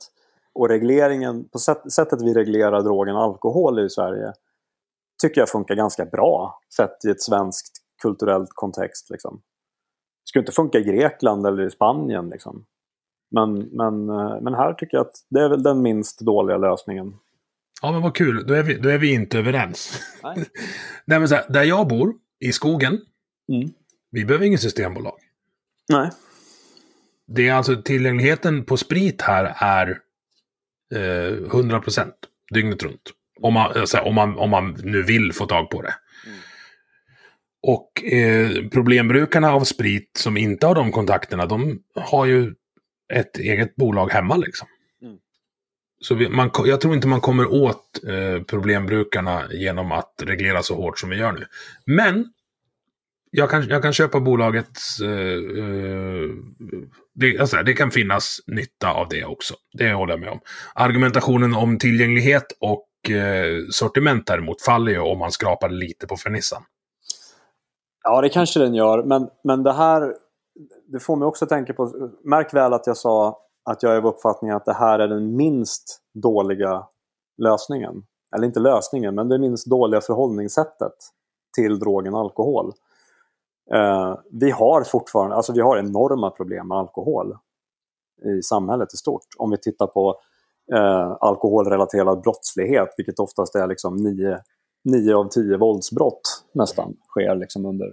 och 0.54 0.68
regleringen, 0.68 1.48
på 1.48 1.58
sätt, 1.58 1.92
sättet 1.92 2.22
vi 2.22 2.34
reglerar 2.34 2.82
drogen 2.82 3.16
alkohol 3.16 3.86
i 3.86 3.90
Sverige, 3.90 4.32
tycker 5.22 5.40
jag 5.40 5.48
funkar 5.48 5.74
ganska 5.74 6.04
bra 6.04 6.60
sett 6.76 7.04
i 7.04 7.10
ett 7.10 7.22
svenskt 7.22 7.72
kulturellt 8.02 8.50
kontext. 8.54 9.10
Liksom. 9.10 9.34
Det 9.34 10.28
skulle 10.28 10.42
inte 10.42 10.52
funka 10.52 10.78
i 10.78 10.82
Grekland 10.82 11.46
eller 11.46 11.66
i 11.66 11.70
Spanien. 11.70 12.28
Liksom. 12.30 12.64
Men, 13.30 13.58
men, 13.58 14.08
eh, 14.08 14.40
men 14.40 14.54
här 14.54 14.72
tycker 14.72 14.96
jag 14.96 15.06
att 15.06 15.14
det 15.30 15.40
är 15.40 15.48
väl 15.48 15.62
den 15.62 15.82
minst 15.82 16.20
dåliga 16.20 16.56
lösningen. 16.56 17.14
Ja, 17.82 17.92
men 17.92 18.02
vad 18.02 18.14
kul. 18.14 18.46
Då 18.46 18.54
är 18.54 18.62
vi, 18.62 18.74
då 18.74 18.88
är 18.88 18.98
vi 18.98 19.14
inte 19.14 19.38
överens. 19.38 20.00
Nej. 20.22 20.36
Nej, 21.04 21.18
men 21.18 21.28
så 21.28 21.34
här, 21.34 21.44
där 21.48 21.64
jag 21.64 21.88
bor, 21.88 22.14
i 22.40 22.52
skogen, 22.52 22.98
Mm. 23.52 23.70
vi 24.10 24.24
behöver 24.24 24.46
ingen 24.46 24.58
systembolag. 24.58 25.18
Nej. 25.88 26.10
Det 27.26 27.48
är 27.48 27.54
alltså 27.54 27.82
tillgängligheten 27.82 28.64
på 28.64 28.76
sprit 28.76 29.22
här 29.22 29.54
är 29.56 29.98
eh, 30.94 31.32
100% 31.32 32.12
dygnet 32.54 32.82
runt. 32.82 33.12
Om 33.40 33.54
man, 33.54 33.72
alltså, 33.76 33.98
om, 33.98 34.14
man, 34.14 34.38
om 34.38 34.50
man 34.50 34.76
nu 34.82 35.02
vill 35.02 35.32
få 35.32 35.46
tag 35.46 35.70
på 35.70 35.82
det. 35.82 35.94
Och 37.62 38.04
eh, 38.04 38.68
problembrukarna 38.68 39.52
av 39.52 39.64
sprit 39.64 40.10
som 40.18 40.36
inte 40.36 40.66
har 40.66 40.74
de 40.74 40.92
kontakterna, 40.92 41.46
de 41.46 41.82
har 41.94 42.26
ju 42.26 42.54
ett 43.12 43.38
eget 43.38 43.76
bolag 43.76 44.08
hemma 44.08 44.36
liksom. 44.36 44.68
Mm. 45.02 45.16
Så 46.00 46.14
vi, 46.14 46.28
man, 46.28 46.50
jag 46.64 46.80
tror 46.80 46.94
inte 46.94 47.08
man 47.08 47.20
kommer 47.20 47.52
åt 47.52 48.04
eh, 48.08 48.42
problembrukarna 48.42 49.42
genom 49.52 49.92
att 49.92 50.22
reglera 50.22 50.62
så 50.62 50.74
hårt 50.74 50.98
som 50.98 51.10
vi 51.10 51.16
gör 51.16 51.32
nu. 51.32 51.46
Men 51.84 52.32
jag 53.30 53.50
kan, 53.50 53.68
jag 53.68 53.82
kan 53.82 53.92
köpa 53.92 54.20
bolagets... 54.20 55.00
Eh, 55.00 55.08
eh, 55.10 56.28
det, 57.14 57.38
alltså, 57.38 57.56
det 57.56 57.72
kan 57.72 57.90
finnas 57.90 58.38
nytta 58.46 58.92
av 58.92 59.08
det 59.08 59.24
också. 59.24 59.54
Det 59.78 59.92
håller 59.92 60.12
jag 60.12 60.20
med 60.20 60.30
om. 60.30 60.40
Argumentationen 60.74 61.54
om 61.54 61.78
tillgänglighet 61.78 62.46
och 62.60 63.10
eh, 63.10 63.64
sortiment 63.70 64.26
däremot 64.26 64.62
faller 64.62 64.92
ju 64.92 64.98
om 64.98 65.18
man 65.18 65.32
skrapar 65.32 65.68
lite 65.68 66.06
på 66.06 66.16
fernissan. 66.16 66.62
Ja, 68.02 68.20
det 68.20 68.28
kanske 68.28 68.60
den 68.60 68.74
gör. 68.74 69.02
Men, 69.02 69.28
men 69.44 69.62
det 69.62 69.72
här 69.72 70.14
det 70.86 71.00
får 71.00 71.16
mig 71.16 71.26
också 71.26 71.44
att 71.44 71.48
tänka 71.48 71.74
på... 71.74 72.10
Märk 72.24 72.54
väl 72.54 72.72
att 72.72 72.86
jag 72.86 72.96
sa 72.96 73.38
att 73.70 73.82
jag 73.82 73.92
är 73.92 73.96
av 73.96 74.06
uppfattningen 74.06 74.56
att 74.56 74.64
det 74.64 74.74
här 74.74 74.98
är 74.98 75.08
den 75.08 75.36
minst 75.36 76.00
dåliga 76.14 76.86
lösningen. 77.42 78.02
Eller 78.36 78.46
inte 78.46 78.60
lösningen, 78.60 79.14
men 79.14 79.28
det 79.28 79.38
minst 79.38 79.66
dåliga 79.66 80.00
förhållningssättet 80.00 80.92
till 81.54 81.78
drogen 81.78 82.14
alkohol. 82.14 82.72
Eh, 83.74 84.18
vi 84.30 84.50
har 84.50 84.84
fortfarande, 84.84 85.36
alltså 85.36 85.52
vi 85.52 85.60
har 85.60 85.78
enorma 85.78 86.30
problem 86.30 86.68
med 86.68 86.78
alkohol 86.78 87.36
i 88.24 88.42
samhället 88.42 88.94
i 88.94 88.96
stort. 88.96 89.26
Om 89.38 89.50
vi 89.50 89.58
tittar 89.58 89.86
på 89.86 90.20
eh, 90.72 91.16
alkoholrelaterad 91.20 92.20
brottslighet, 92.22 92.94
vilket 92.96 93.18
oftast 93.18 93.54
är 93.54 93.66
liksom 93.66 93.96
nio, 93.96 94.38
nio 94.84 95.16
av 95.16 95.28
tio 95.28 95.56
våldsbrott 95.56 96.44
nästan 96.52 96.96
sker 97.08 97.34
liksom 97.34 97.66
under 97.66 97.92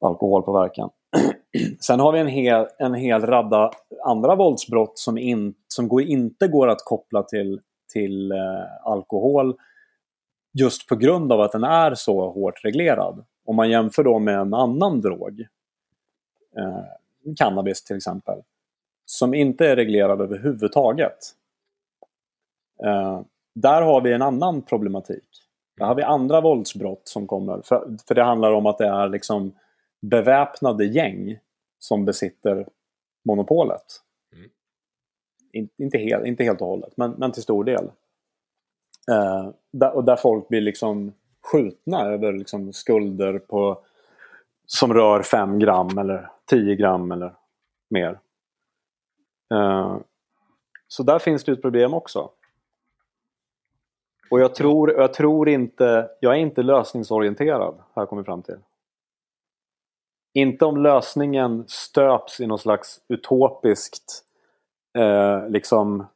alkoholpåverkan. 0.00 0.90
Sen 1.80 2.00
har 2.00 2.12
vi 2.12 2.18
en 2.20 2.28
hel, 2.28 2.66
en 2.78 2.94
hel 2.94 3.26
radda 3.26 3.70
andra 4.04 4.36
våldsbrott 4.36 4.98
som, 4.98 5.18
in, 5.18 5.54
som 5.68 5.88
går, 5.88 6.02
inte 6.02 6.48
går 6.48 6.68
att 6.68 6.84
koppla 6.84 7.22
till, 7.22 7.60
till 7.92 8.32
eh, 8.32 8.38
alkohol 8.84 9.54
just 10.58 10.88
på 10.88 10.96
grund 10.96 11.32
av 11.32 11.40
att 11.40 11.52
den 11.52 11.64
är 11.64 11.94
så 11.94 12.30
hårt 12.30 12.64
reglerad. 12.64 13.24
Om 13.44 13.56
man 13.56 13.70
jämför 13.70 14.04
då 14.04 14.18
med 14.18 14.38
en 14.38 14.54
annan 14.54 15.00
drog, 15.00 15.40
eh, 16.56 16.84
cannabis 17.36 17.84
till 17.84 17.96
exempel, 17.96 18.42
som 19.04 19.34
inte 19.34 19.66
är 19.66 19.76
reglerad 19.76 20.20
överhuvudtaget. 20.20 21.18
Eh, 22.84 23.20
där 23.54 23.82
har 23.82 24.00
vi 24.00 24.12
en 24.12 24.22
annan 24.22 24.62
problematik. 24.62 25.46
Där 25.76 25.86
har 25.86 25.94
vi 25.94 26.02
andra 26.02 26.40
våldsbrott 26.40 27.08
som 27.08 27.26
kommer. 27.26 27.62
För, 27.64 27.96
för 28.08 28.14
det 28.14 28.22
handlar 28.22 28.52
om 28.52 28.66
att 28.66 28.78
det 28.78 28.86
är 28.86 29.08
liksom 29.08 29.52
beväpnade 30.00 30.84
gäng 30.84 31.38
som 31.78 32.04
besitter 32.04 32.66
monopolet. 33.24 33.84
Mm. 34.32 34.50
In, 35.52 35.68
inte, 35.76 35.98
helt, 35.98 36.26
inte 36.26 36.44
helt 36.44 36.60
och 36.60 36.66
hållet, 36.66 36.96
men, 36.96 37.10
men 37.10 37.32
till 37.32 37.42
stor 37.42 37.64
del. 37.64 37.90
Eh, 39.10 39.50
där, 39.70 39.96
och 39.96 40.04
där 40.04 40.16
folk 40.16 40.48
blir 40.48 40.60
liksom 40.60 41.12
skjutna 41.42 42.04
över 42.04 42.32
liksom 42.32 42.72
skulder 42.72 43.38
på, 43.38 43.82
som 44.66 44.94
rör 44.94 45.22
5 45.22 45.58
gram 45.58 45.98
eller 45.98 46.30
10 46.50 46.74
gram 46.74 47.12
eller 47.12 47.34
mer. 47.90 48.20
Uh, 49.54 49.98
så 50.88 51.02
där 51.02 51.18
finns 51.18 51.44
det 51.44 51.52
ett 51.52 51.62
problem 51.62 51.94
också. 51.94 52.30
Och 54.30 54.40
jag 54.40 54.54
tror, 54.54 54.92
jag 54.92 55.14
tror 55.14 55.48
inte, 55.48 56.10
jag 56.20 56.34
är 56.34 56.38
inte 56.38 56.62
lösningsorienterad, 56.62 57.74
har 57.92 58.02
jag 58.02 58.08
kommit 58.08 58.26
fram 58.26 58.42
till. 58.42 58.58
Inte 60.34 60.64
om 60.64 60.76
lösningen 60.82 61.64
stöps 61.68 62.40
i 62.40 62.46
någon 62.46 62.58
slags 62.58 63.00
utopiskt, 63.08 64.24
eh, 64.98 65.48
liksom, 65.48 66.06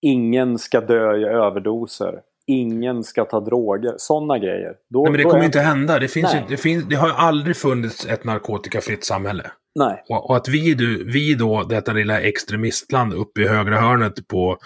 ingen 0.00 0.58
ska 0.58 0.80
dö 0.80 1.16
i 1.16 1.24
överdoser, 1.24 2.22
ingen 2.46 3.04
ska 3.04 3.24
ta 3.24 3.40
droger, 3.40 3.94
sådana 3.96 4.38
grejer. 4.38 4.72
Då, 4.90 5.02
Nej, 5.02 5.12
men 5.12 5.18
det 5.18 5.24
kommer 5.24 5.40
är- 5.40 5.44
inte 5.44 5.60
hända. 5.60 5.98
Det, 5.98 6.08
finns 6.08 6.34
ju, 6.34 6.38
det, 6.48 6.56
finns, 6.56 6.84
det 6.84 6.94
har 6.96 7.08
ju 7.08 7.14
aldrig 7.14 7.56
funnits 7.56 8.06
ett 8.06 8.24
narkotikafritt 8.24 9.04
samhälle. 9.04 9.50
Nej, 9.74 10.04
Och, 10.08 10.30
och 10.30 10.36
att 10.36 10.48
vi, 10.48 10.74
du, 10.74 11.04
vi 11.12 11.34
då, 11.34 11.62
detta 11.62 11.92
lilla 11.92 12.20
extremistland 12.20 13.12
uppe 13.14 13.40
i 13.40 13.48
högra 13.48 13.80
hörnet 13.80 14.28
på 14.28 14.56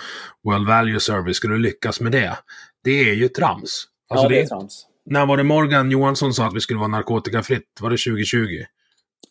World 0.44 0.66
Value 0.68 1.00
Service, 1.00 1.36
skulle 1.36 1.58
lyckas 1.58 2.00
med 2.00 2.12
det. 2.12 2.38
Det 2.84 3.10
är 3.10 3.14
ju 3.14 3.28
trams. 3.28 3.84
Alltså 4.08 4.24
ja, 4.24 4.28
det 4.28 4.40
är 4.40 4.46
trams. 4.46 4.86
när 5.06 5.26
var 5.26 5.36
det 5.36 5.42
Morgan 5.44 5.90
Johansson 5.90 6.34
sa 6.34 6.46
att 6.46 6.54
vi 6.54 6.60
skulle 6.60 6.78
vara 6.78 6.88
narkotikafritt? 6.88 7.64
Var 7.80 7.90
det 7.90 7.96
2020? 7.96 8.38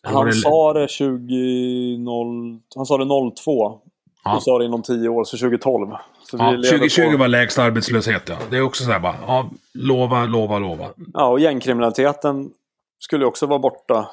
Eller 0.06 0.14
var 0.14 0.20
Han 0.20 0.26
det- 0.26 0.32
sa 0.34 0.72
det 0.72 0.88
20... 0.88 2.58
Han 2.76 2.86
sa 2.86 2.98
det 2.98 3.04
02. 3.44 3.80
Ja. 4.24 4.36
Och 4.36 4.42
sa 4.42 4.58
det 4.58 4.64
inom 4.64 4.82
10 4.82 5.08
år, 5.08 5.24
så 5.24 5.36
2012. 5.36 5.90
Så 6.30 6.36
Ja, 6.36 6.50
vi 6.50 6.56
lever 6.56 6.68
2020 6.78 7.10
på- 7.12 7.16
var 7.16 7.28
lägst 7.28 7.58
arbetslöshet, 7.58 8.22
ja. 8.28 8.36
Det 8.50 8.56
är 8.56 8.60
också 8.62 8.84
så 8.84 8.90
här 8.92 9.00
bara, 9.00 9.16
ja, 9.26 9.50
lova, 9.74 10.24
lova, 10.26 10.58
lova. 10.58 10.88
Ja, 11.14 11.26
och 11.28 11.40
gängkriminaliteten 11.40 12.50
skulle 12.98 13.24
också 13.26 13.46
vara 13.46 13.58
borta. 13.58 14.10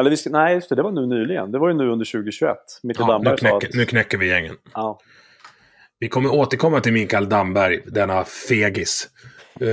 Eller 0.00 0.10
vi 0.10 0.16
ska, 0.16 0.30
nej, 0.30 0.54
just 0.54 0.68
det, 0.68 0.74
det 0.74 0.82
var 0.82 0.92
nu 0.92 1.06
nyligen. 1.06 1.52
Det 1.52 1.58
var 1.58 1.68
ju 1.68 1.74
nu 1.74 1.90
under 1.90 2.04
2021. 2.04 2.56
Mikael 2.82 3.06
Ja, 3.08 3.18
nu, 3.18 3.24
Damberg 3.24 3.38
sa 3.38 3.48
knäcker, 3.48 3.68
att... 3.68 3.74
nu 3.74 3.84
knäcker 3.84 4.18
vi 4.18 4.28
gängen. 4.28 4.56
Ja, 4.74 4.98
Vi 5.98 6.08
kommer 6.08 6.32
återkomma 6.34 6.80
till 6.80 6.92
Mikael 6.92 7.28
Damberg, 7.28 7.80
denna 7.86 8.24
fegis. 8.24 9.08
Eh, 9.60 9.66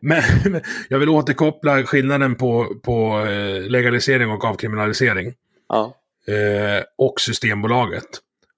men 0.00 0.22
men 0.44 0.60
jag 0.88 0.98
vill 0.98 1.08
återkoppla 1.08 1.82
skillnaden 1.82 2.34
på, 2.34 2.66
på 2.82 3.20
eh, 3.20 3.70
legalisering 3.70 4.30
och 4.30 4.44
avkriminalisering. 4.44 5.34
ja, 5.68 5.94
eh, 6.28 6.84
och 6.98 7.20
Systembolaget. 7.20 8.04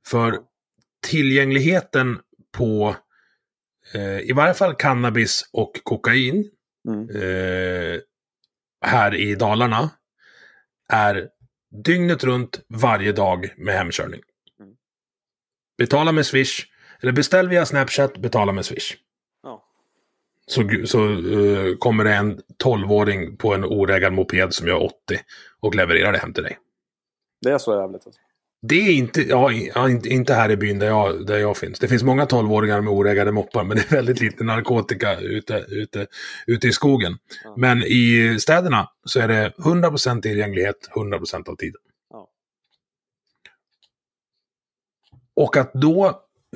För 0.07 0.41
tillgängligheten 1.07 2.21
på 2.53 2.97
eh, 3.95 4.19
i 4.19 4.33
varje 4.33 4.55
fall 4.55 4.75
cannabis 4.75 5.51
och 5.53 5.81
kokain 5.83 6.51
mm, 6.89 7.09
eh, 7.11 8.01
här 8.81 9.15
i 9.15 9.35
Dalarna 9.35 9.91
är 10.89 11.29
dygnet 11.71 12.25
runt 12.25 12.61
varje 12.69 13.13
dag 13.13 13.55
med 13.57 13.75
hemkörning. 13.75 14.21
Mm. 14.61 14.75
Betala 15.79 16.13
med 16.13 16.27
Swish, 16.27 16.67
eller 17.01 17.13
beställ 17.13 17.49
via 17.49 17.67
Snapchat, 17.67 18.19
betala 18.19 18.53
med 18.53 18.65
Swish. 18.65 18.97
ja. 19.43 19.65
Så, 20.47 20.87
så 20.87 21.13
eh, 21.13 21.77
kommer 21.77 22.05
det 22.05 22.15
en 22.15 22.41
12-åring 22.65 23.37
på 23.37 23.55
en 23.55 23.65
oreggad 23.65 24.13
moped 24.13 24.55
som 24.55 24.69
gör 24.69 24.83
80 24.83 24.95
och 25.61 25.75
levererar 25.75 26.13
det 26.13 26.19
hem 26.19 26.33
till 26.33 26.43
dig. 26.43 26.59
Det 27.41 27.51
är 27.51 27.59
så 27.59 27.75
jävligt. 27.75 28.07
Alltså. 28.07 28.21
Det 28.69 28.75
är 28.75 28.93
inte, 28.93 29.23
ja, 29.23 29.53
inte, 30.05 30.35
här 30.35 30.51
i 30.51 30.57
byn 30.57 30.79
där 30.79 30.87
jag, 30.87 31.27
där 31.27 31.39
jag 31.39 31.57
finns. 31.57 31.79
Det 31.79 31.89
finns 31.89 32.03
många 32.03 32.25
12-åringar 32.25 32.81
med 32.81 32.93
oreggade 32.93 33.33
moppar, 33.33 33.65
men 33.65 33.77
det 33.77 33.83
är 33.93 33.97
väldigt 33.97 34.21
lite 34.21 34.45
narkotika 34.45 35.21
ute, 35.21 35.65
ute, 35.69 36.07
ute 36.47 36.69
i 36.69 36.73
skogen. 36.73 37.19
Ja. 37.45 37.55
Men 37.57 37.83
i 37.83 38.37
städerna 38.41 38.91
så 39.05 39.21
är 39.21 39.29
det 39.29 39.53
100% 39.59 40.23
tillgänglighet 40.23 40.91
100% 40.95 41.49
av 41.49 41.57
tiden. 41.57 41.81
Ja. 42.11 42.29
Och 45.37 45.57
att 45.57 45.73
då 45.75 46.07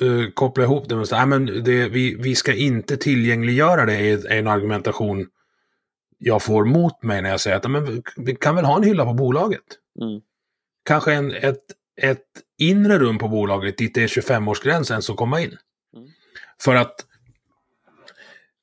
eh, 0.00 0.30
koppla 0.34 0.64
ihop 0.64 0.88
det 0.88 0.96
med 0.96 1.12
att 1.12 1.28
men 1.28 1.46
det, 1.46 1.88
vi, 1.88 2.14
vi 2.14 2.34
ska 2.34 2.54
inte 2.54 2.96
tillgängliggöra 2.96 3.86
det 3.86 3.94
är, 3.94 4.32
är 4.32 4.38
en 4.38 4.48
argumentation 4.48 5.26
jag 6.18 6.42
får 6.42 6.64
mot 6.64 7.02
mig 7.02 7.22
när 7.22 7.30
jag 7.30 7.40
säger 7.40 7.56
att 7.56 7.70
men, 7.70 8.02
vi 8.16 8.36
kan 8.36 8.54
väl 8.54 8.64
ha 8.64 8.76
en 8.76 8.82
hylla 8.82 9.04
på 9.04 9.14
bolaget. 9.14 9.64
Mm. 10.00 10.20
Kanske 10.84 11.12
en, 11.12 11.34
ett, 11.34 11.64
ett 12.02 12.24
inre 12.58 12.98
rum 12.98 13.18
på 13.18 13.28
bolaget 13.28 13.78
dit 13.78 13.94
det 13.94 14.02
är 14.02 14.06
25-årsgränsen 14.06 15.00
som 15.00 15.16
komma 15.16 15.40
in. 15.40 15.56
Mm. 15.96 16.08
För 16.62 16.74
att 16.74 17.04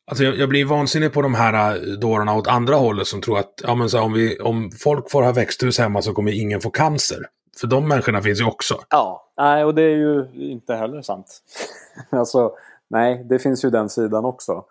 Alltså 0.08 0.24
jag, 0.24 0.38
jag 0.38 0.50
blir 0.50 0.66
vansinnig 0.66 1.14
på 1.14 1.22
de 1.22 1.34
här 1.34 1.76
äh, 1.76 1.82
dårarna 1.82 2.36
åt 2.36 2.48
andra 2.48 2.76
hållet 2.76 3.08
som 3.08 3.22
tror 3.22 3.40
att 3.40 3.62
ja, 3.64 3.76
men 3.76 3.90
så 3.90 3.98
här, 3.98 4.06
om, 4.06 4.14
vi, 4.14 4.40
om 4.40 4.72
folk 4.72 5.12
får 5.12 5.24
ha 5.24 5.32
växthus 5.32 5.80
hemma 5.80 6.02
så 6.02 6.14
kommer 6.14 6.32
ingen 6.32 6.62
få 6.62 6.70
cancer. 6.70 7.26
För 7.60 7.68
de 7.68 7.88
människorna 7.88 8.22
finns 8.22 8.40
ju 8.40 8.46
också. 8.46 8.80
Ja, 8.90 9.32
nej 9.38 9.66
och 9.66 9.76
det 9.76 9.82
är 9.82 9.96
ju 9.96 10.28
inte 10.34 10.76
heller 10.76 11.02
sant. 11.02 11.42
alltså, 12.10 12.54
nej, 12.88 13.26
det 13.30 13.40
finns 13.40 13.66
ju 13.66 13.70
den 13.70 13.90
sidan 13.90 14.26
också. 14.26 14.66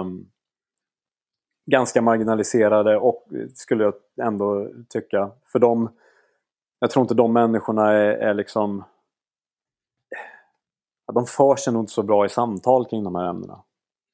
Um, 0.00 0.26
ganska 1.70 2.02
marginaliserade 2.02 2.96
och 2.96 3.26
skulle 3.54 3.84
jag 3.84 3.94
ändå 4.22 4.68
tycka. 4.88 5.30
För 5.52 5.58
dem, 5.58 5.90
jag 6.78 6.90
tror 6.90 7.02
inte 7.02 7.14
de 7.14 7.32
människorna 7.32 7.92
är, 7.92 8.10
är 8.10 8.34
liksom... 8.34 8.84
De 11.12 11.26
för 11.26 11.56
sig 11.56 11.72
nog 11.72 11.82
inte 11.82 11.92
så 11.92 12.02
bra 12.02 12.26
i 12.26 12.28
samtal 12.28 12.86
kring 12.86 13.04
de 13.04 13.14
här 13.14 13.30
ämnena. 13.30 13.62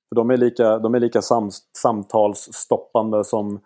För 0.08 0.16
de 0.16 0.30
är 0.30 0.36
lika, 0.36 0.78
de 0.78 0.94
är 0.94 1.00
lika 1.00 1.22
sam, 1.22 1.50
samtalsstoppande 1.78 3.24
som, 3.24 3.60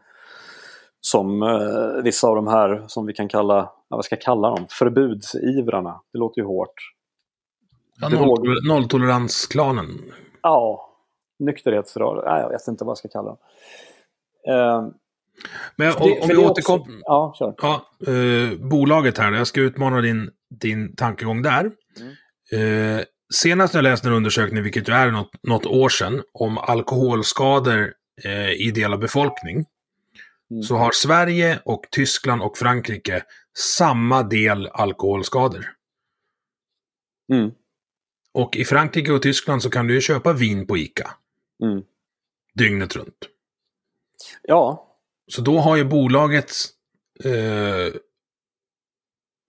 som 1.00 1.42
eh, 1.42 2.02
vissa 2.02 2.28
av 2.28 2.36
de 2.36 2.46
här 2.46 2.84
som 2.86 3.06
vi 3.06 3.12
kan 3.12 3.28
kalla, 3.28 3.54
ja, 3.88 3.96
vad 3.96 4.04
ska 4.04 4.14
jag 4.14 4.22
kalla 4.22 4.50
dem, 4.50 4.66
förbudsivrarna. 4.70 6.00
Det 6.12 6.18
låter 6.18 6.40
ju 6.40 6.46
hårt. 6.46 6.74
Ja, 8.00 8.08
noll, 8.08 8.68
nolltoleransklanen. 8.68 9.86
Ja, 10.42 10.90
nykterhetsrörelse. 11.38 12.30
Nej, 12.30 12.40
jag 12.40 12.48
vet 12.48 12.68
inte 12.68 12.84
vad 12.84 12.90
jag 12.90 12.98
ska 12.98 13.08
kalla 13.08 13.28
dem. 13.28 13.38
Eh, 14.48 14.88
Men 15.76 15.94
om, 15.96 16.18
om 16.20 16.28
vi 16.28 16.36
återkommer... 16.36 17.00
Ja, 17.00 17.34
kör. 17.38 17.54
Ja, 17.58 17.90
eh, 18.06 18.58
bolaget 18.58 19.18
här, 19.18 19.32
jag 19.32 19.46
ska 19.46 19.60
utmana 19.60 20.00
din, 20.00 20.30
din 20.50 20.96
tankegång 20.96 21.42
där. 21.42 21.70
Mm. 22.00 22.98
Eh, 22.98 23.04
senast 23.34 23.74
jag 23.74 23.82
läste 23.82 24.08
en 24.08 24.14
undersökning, 24.14 24.62
vilket 24.62 24.88
ju 24.88 24.94
är 24.94 25.10
något, 25.10 25.30
något 25.42 25.66
år 25.66 25.88
sedan, 25.88 26.22
om 26.32 26.58
alkoholskador 26.58 27.94
eh, 28.24 28.50
i 28.50 28.70
del 28.70 28.92
av 28.92 28.98
befolkning. 28.98 29.64
Mm. 30.50 30.62
Så 30.62 30.76
har 30.76 30.90
Sverige 30.92 31.60
och 31.64 31.82
Tyskland 31.90 32.42
och 32.42 32.58
Frankrike 32.58 33.22
samma 33.58 34.22
del 34.22 34.66
alkoholskador. 34.66 35.66
Mm. 37.32 37.50
Och 38.32 38.56
i 38.56 38.64
Frankrike 38.64 39.12
och 39.12 39.22
Tyskland 39.22 39.62
så 39.62 39.70
kan 39.70 39.86
du 39.86 39.94
ju 39.94 40.00
köpa 40.00 40.32
vin 40.32 40.66
på 40.66 40.78
ICA. 40.78 41.10
Mm. 41.62 41.82
Dygnet 42.54 42.96
runt. 42.96 43.28
Ja. 44.42 44.87
Så 45.28 45.42
då 45.42 45.58
har 45.58 45.76
ju 45.76 45.84
bolagets 45.84 46.68
eh, 47.24 47.94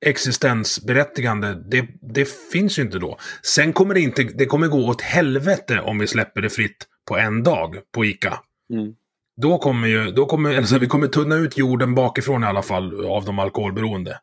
existensberättigande, 0.05 1.53
det, 1.53 1.87
det 2.01 2.25
finns 2.51 2.79
ju 2.79 2.83
inte 2.83 2.99
då. 2.99 3.17
Sen 3.43 3.73
kommer 3.73 3.93
det 3.93 4.01
inte, 4.01 4.23
det 4.23 4.45
kommer 4.45 4.67
gå 4.67 4.89
åt 4.89 5.01
helvete 5.01 5.79
om 5.79 5.99
vi 5.99 6.07
släpper 6.07 6.41
det 6.41 6.49
fritt 6.49 6.87
på 7.07 7.17
en 7.17 7.43
dag 7.43 7.75
på 7.91 8.05
ICA. 8.05 8.39
Mm. 8.73 8.95
Då 9.41 9.57
kommer 9.57 9.87
ju, 9.87 10.11
då 10.11 10.25
kommer, 10.25 10.57
alltså 10.57 10.77
vi 10.77 10.87
kommer 10.87 11.07
tunna 11.07 11.35
ut 11.35 11.57
jorden 11.57 11.95
bakifrån 11.95 12.43
i 12.43 12.47
alla 12.47 12.61
fall 12.61 13.05
av 13.05 13.25
de 13.25 13.39
alkoholberoende. 13.39 14.19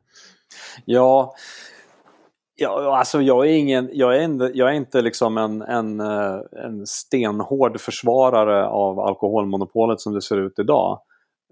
Ja, 0.84 1.34
ja 2.56 2.98
alltså 2.98 3.22
jag 3.22 3.46
är 3.46 3.52
ingen, 3.52 3.90
jag 3.92 4.16
är 4.16 4.20
inte, 4.20 4.50
jag 4.54 4.68
är 4.68 4.74
inte 4.74 5.02
liksom 5.02 5.38
en, 5.38 5.62
en, 5.62 6.00
eh, 6.00 6.40
en 6.64 6.86
stenhård 6.86 7.80
försvarare 7.80 8.66
av 8.66 9.00
alkoholmonopolet 9.00 10.00
som 10.00 10.14
det 10.14 10.22
ser 10.22 10.36
ut 10.36 10.58
idag. 10.58 11.00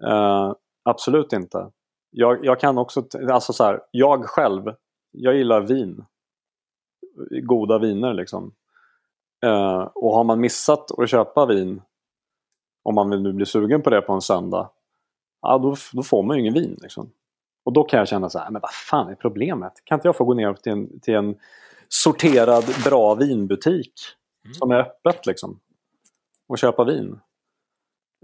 Uh, 0.03 0.53
absolut 0.83 1.33
inte 1.33 1.71
jag, 2.17 2.45
jag 2.45 2.59
kan 2.59 2.77
också, 2.77 3.07
alltså 3.29 3.53
så 3.53 3.63
här, 3.63 3.81
jag 3.91 4.25
själv, 4.25 4.75
jag 5.11 5.35
gillar 5.35 5.61
vin. 5.61 6.05
Goda 7.43 7.77
viner 7.77 8.13
liksom. 8.13 8.53
Uh, 9.45 9.81
och 9.95 10.15
har 10.15 10.23
man 10.23 10.39
missat 10.39 10.99
att 10.99 11.09
köpa 11.09 11.45
vin, 11.45 11.81
om 12.83 12.95
man 12.95 13.09
vill 13.09 13.21
nu 13.21 13.33
bli 13.33 13.45
sugen 13.45 13.81
på 13.81 13.89
det 13.89 14.01
på 14.01 14.13
en 14.13 14.21
söndag, 14.21 14.69
ja 15.41 15.57
då, 15.57 15.75
då 15.93 16.03
får 16.03 16.23
man 16.23 16.35
ju 16.35 16.41
ingen 16.41 16.53
vin. 16.53 16.77
Liksom. 16.81 17.11
Och 17.63 17.73
då 17.73 17.83
kan 17.83 17.97
jag 17.99 18.07
känna 18.07 18.29
så 18.29 18.39
här, 18.39 18.49
men 18.49 18.61
vad 18.61 18.73
fan 18.73 19.09
är 19.09 19.15
problemet? 19.15 19.73
Kan 19.83 19.95
inte 19.95 20.07
jag 20.07 20.15
få 20.15 20.25
gå 20.25 20.33
ner 20.33 20.53
till 20.53 20.71
en, 20.71 20.99
till 20.99 21.15
en 21.15 21.35
sorterad 21.87 22.63
bra 22.83 23.15
vinbutik 23.15 23.93
mm. 24.45 24.53
som 24.53 24.71
är 24.71 24.79
öppet 24.79 25.25
liksom 25.25 25.59
och 26.47 26.57
köpa 26.57 26.83
vin? 26.83 27.19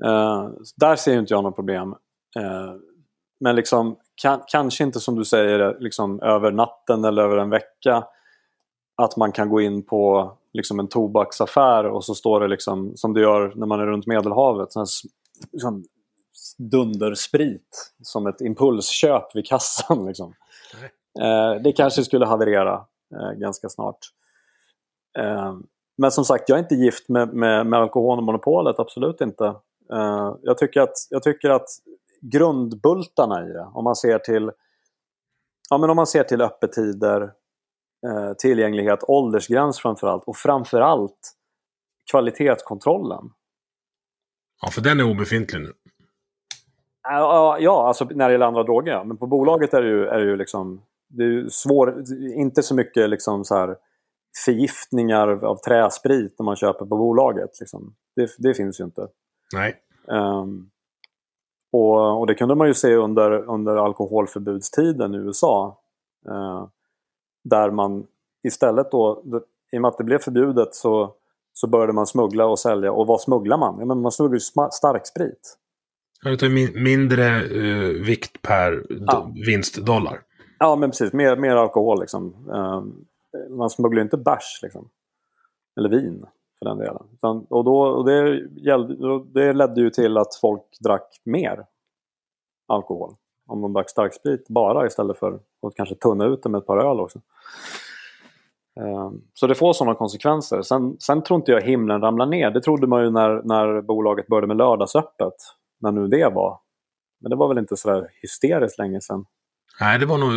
Eh, 0.04 0.50
där 0.76 0.96
ser 0.96 1.20
inte 1.20 1.34
jag 1.34 1.44
något 1.44 1.56
problem. 1.56 1.96
Eh, 2.40 2.74
men 3.40 3.56
liksom, 3.56 3.96
kan, 4.22 4.42
kanske 4.48 4.84
inte 4.84 5.00
som 5.00 5.16
du 5.16 5.26
säger 5.26 5.60
eh, 5.60 5.80
liksom, 5.80 6.22
över 6.22 6.52
natten 6.52 7.06
eller 7.06 7.24
över 7.24 7.38
en 7.38 7.50
vecka. 7.50 8.04
Att 8.96 9.18
man 9.18 9.32
kan 9.32 9.50
gå 9.50 9.62
in 9.62 9.84
på 9.84 10.32
liksom, 10.54 10.80
en 10.80 10.88
tobaksaffär 10.88 11.86
och 11.86 12.06
så 12.06 12.16
står 12.16 12.40
det 12.40 12.48
liksom, 12.48 12.92
som 12.96 13.14
det 13.14 13.22
gör 13.22 13.54
när 13.56 13.68
man 13.68 13.80
är 13.80 13.86
runt 13.86 14.08
Medelhavet. 14.08 14.74
Sån 14.74 14.86
liksom, 15.52 15.84
dundersprit 16.58 17.94
som 18.04 18.28
ett 18.28 18.42
impulsköp 18.42 19.36
vid 19.36 19.46
kassan. 19.46 20.06
Liksom. 20.08 20.34
Eh, 21.20 21.62
det 21.64 21.72
kanske 21.72 22.04
skulle 22.04 22.26
haverera 22.26 22.86
eh, 23.16 23.32
ganska 23.32 23.70
snart. 23.70 23.98
Eh, 25.20 25.56
men 25.98 26.12
som 26.12 26.26
sagt, 26.26 26.50
jag 26.50 26.56
är 26.58 26.64
inte 26.64 26.76
gift 26.76 27.10
med, 27.10 27.34
med, 27.34 27.66
med 27.66 27.80
alkoholmonopolet, 27.80 28.80
absolut 28.80 29.22
inte. 29.22 29.56
Eh, 29.94 30.36
jag, 30.42 30.58
tycker 30.58 30.82
att, 30.82 30.94
jag 31.10 31.24
tycker 31.24 31.50
att 31.50 31.68
grundbultarna 32.22 33.50
i 33.50 33.54
det. 33.54 33.68
Om 33.74 33.84
man 33.84 33.96
ser 33.96 34.20
till, 34.20 34.52
ja, 35.70 35.78
men 35.78 35.90
om 35.90 35.96
man 35.96 36.08
ser 36.08 36.24
till 36.24 36.42
öppettider, 36.42 37.22
eh, 38.08 38.34
tillgänglighet, 38.38 39.00
åldersgräns 39.08 39.80
framförallt 39.80 40.24
och 40.24 40.38
framförallt 40.38 41.32
kvalitetskontrollen. 42.12 43.30
Ja, 44.62 44.72
för 44.72 44.82
den 44.82 45.00
är 45.00 45.12
obefintlig 45.12 45.62
nu. 45.62 45.74
Ja, 47.04 47.58
ja 47.60 47.88
alltså 47.88 48.06
när 48.06 48.28
det 48.28 48.32
gäller 48.32 48.46
andra 48.46 48.64
droger. 48.64 48.92
Ja. 48.92 49.04
Men 49.04 49.18
på 49.18 49.28
bolaget 49.28 49.74
är 49.74 49.82
det 49.82 49.90
ju, 49.90 50.06
är 50.06 50.20
det 50.20 50.26
ju 50.26 50.36
liksom... 50.36 50.82
Det 51.14 51.24
är 51.24 51.50
svår, 51.50 52.04
inte 52.36 52.64
så 52.64 52.76
mycket 52.76 53.10
liksom 53.10 53.46
så 53.46 53.56
här 53.56 53.76
förgiftningar 54.46 55.46
av 55.46 55.56
träsprit 55.56 56.36
när 56.40 56.44
man 56.44 56.56
köper 56.56 56.86
på 56.86 56.98
bolaget. 56.98 57.60
Liksom. 57.60 57.96
Det, 58.16 58.30
det 58.38 58.54
finns 58.54 58.80
ju 58.80 58.84
inte. 58.84 59.08
Nej. 59.54 59.76
Um, 60.08 60.70
och, 61.72 62.20
och, 62.20 62.28
det 62.28 62.36
kunde 62.36 62.56
man 62.56 62.68
ju 62.68 62.74
se 62.74 62.96
under, 62.96 63.32
under 63.32 63.76
alkoholförbudstiden 63.76 65.16
i 65.16 65.18
USA. 65.18 65.82
Eh, 66.28 66.68
där 67.44 67.72
man 67.72 68.06
istället 68.44 68.92
då, 68.92 69.24
i 69.72 69.78
och 69.78 69.82
med 69.82 69.90
att 69.90 69.98
det 69.98 70.04
blev 70.04 70.20
förbjudet 70.20 70.76
så, 70.76 71.14
så 71.54 71.68
började 71.68 71.94
man 71.94 72.08
smuggla 72.08 72.46
och 72.46 72.60
sälja. 72.60 72.92
Och 72.92 73.08
vad 73.08 73.22
smugglar 73.22 73.58
man? 73.58 73.80
Ja, 73.80 73.86
men 73.86 74.02
man 74.02 74.12
smugglar 74.12 74.36
ju 74.36 74.70
starksprit. 74.72 75.58
Min, 76.42 76.84
mindre 76.84 77.44
uh, 77.44 78.06
vikt 78.06 78.42
per 78.42 78.86
ja. 78.90 79.32
vinstdollar. 79.46 80.22
Ja, 80.60 80.76
men 80.76 80.90
precis. 80.90 81.14
Mer, 81.14 81.36
mer 81.36 81.56
alkohol 81.56 82.00
liksom. 82.00 82.50
Uh, 82.50 82.84
man 83.58 83.70
smugglar 83.70 84.02
inte 84.02 84.18
bärs 84.18 84.60
liksom. 84.64 84.90
Eller 85.78 85.90
vin 85.90 86.26
för 86.62 86.70
den 86.70 86.78
delen. 86.78 87.04
Utan, 87.14 87.46
och 87.50 87.64
då, 87.64 87.82
och 87.82 88.06
det, 88.06 88.40
gällde, 88.56 89.24
det 89.34 89.54
ledde 89.54 89.82
ju 89.82 89.90
till 89.90 90.18
att 90.18 90.36
folk 90.36 90.64
drack 90.80 91.22
mer 91.26 91.66
alkohol. 92.68 93.16
Om 93.48 93.62
de 93.62 93.74
drack 93.74 93.90
starksprit 93.90 94.48
bara 94.48 94.88
istället 94.88 95.18
för 95.18 95.34
att 95.68 95.76
kanske 95.76 95.96
tunna 95.96 96.26
ut 96.26 96.44
det 96.44 96.50
med 96.50 96.60
ett 96.60 96.66
par 96.66 96.78
öl 96.78 97.00
också. 97.00 97.20
Ehm, 98.80 99.22
så 99.34 99.48
det 99.48 99.56
får 99.56 99.74
sådana 99.74 99.96
konsekvenser. 99.96 100.62
Sen, 100.62 100.98
sen 101.00 101.24
tror 101.24 101.40
inte 101.40 101.52
jag 101.52 101.62
himlen 101.62 102.02
ramlar 102.02 102.26
ner. 102.26 102.52
Det 102.52 102.62
trodde 102.62 102.88
man 102.88 103.04
ju 103.04 103.12
när, 103.12 103.42
när 103.44 103.82
bolaget 103.82 104.28
började 104.28 104.48
med 104.48 104.58
lördagsöppet. 104.58 105.34
När 105.80 105.92
nu 105.92 106.08
det 106.08 106.30
var. 106.30 106.60
Men 107.22 107.30
det 107.30 107.36
var 107.36 107.48
väl 107.48 107.58
inte 107.58 107.78
sådär 107.78 108.08
hysteriskt 108.22 108.78
länge 108.78 109.02
sedan. 109.02 109.26
Nej, 109.80 110.00
det 110.00 110.06
var 110.06 110.18
nog 110.18 110.32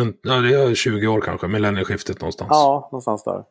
runt 0.00 0.20
ja, 0.22 0.34
det 0.34 0.54
är 0.54 0.74
20 0.74 1.06
år 1.06 1.20
kanske, 1.20 1.48
millennieskiftet 1.48 2.20
någonstans. 2.20 2.48
Ja, 2.50 2.88
någonstans 2.92 3.24
där. 3.24 3.44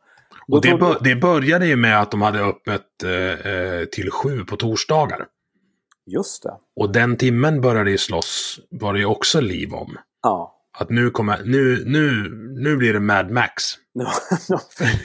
Och 0.48 0.60
det, 0.60 0.74
bör, 0.74 0.96
det 1.00 1.16
började 1.16 1.66
ju 1.66 1.76
med 1.76 2.00
att 2.00 2.10
de 2.10 2.22
hade 2.22 2.40
öppet 2.40 3.02
eh, 3.04 3.52
eh, 3.52 3.84
till 3.84 4.10
sju 4.10 4.44
på 4.44 4.56
torsdagar. 4.56 5.26
Just 6.06 6.42
det. 6.42 6.52
Och 6.76 6.92
den 6.92 7.16
timmen 7.16 7.60
började 7.60 7.90
ju 7.90 7.98
slåss, 7.98 8.60
var 8.70 8.92
det 8.92 8.98
ju 8.98 9.06
också 9.06 9.40
liv 9.40 9.74
om. 9.74 9.98
Ja. 10.22 10.60
Att 10.78 10.90
nu 10.90 11.10
kommer, 11.10 11.42
nu, 11.44 11.82
nu, 11.86 12.30
nu 12.62 12.76
blir 12.76 12.92
det 12.92 13.00
Mad 13.00 13.30
Max. 13.30 13.62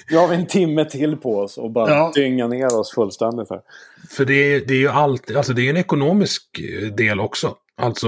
nu 0.09 0.17
har 0.17 0.27
vi 0.27 0.35
en 0.35 0.47
timme 0.47 0.85
till 0.85 1.17
på 1.17 1.39
oss 1.39 1.57
och 1.57 1.71
bara 1.71 1.89
ja. 1.89 2.11
dynga 2.15 2.47
ner 2.47 2.79
oss 2.79 2.93
fullständigt 2.93 3.49
här. 3.49 3.61
För 4.09 4.25
det 4.25 4.33
är, 4.33 4.65
det 4.65 4.73
är 4.73 4.77
ju 4.77 4.89
allt, 4.89 5.35
alltså 5.35 5.53
det 5.53 5.61
är 5.61 5.69
en 5.69 5.77
ekonomisk 5.77 6.59
eh, 6.59 6.87
del 6.87 7.19
också. 7.19 7.55
Alltså, 7.81 8.07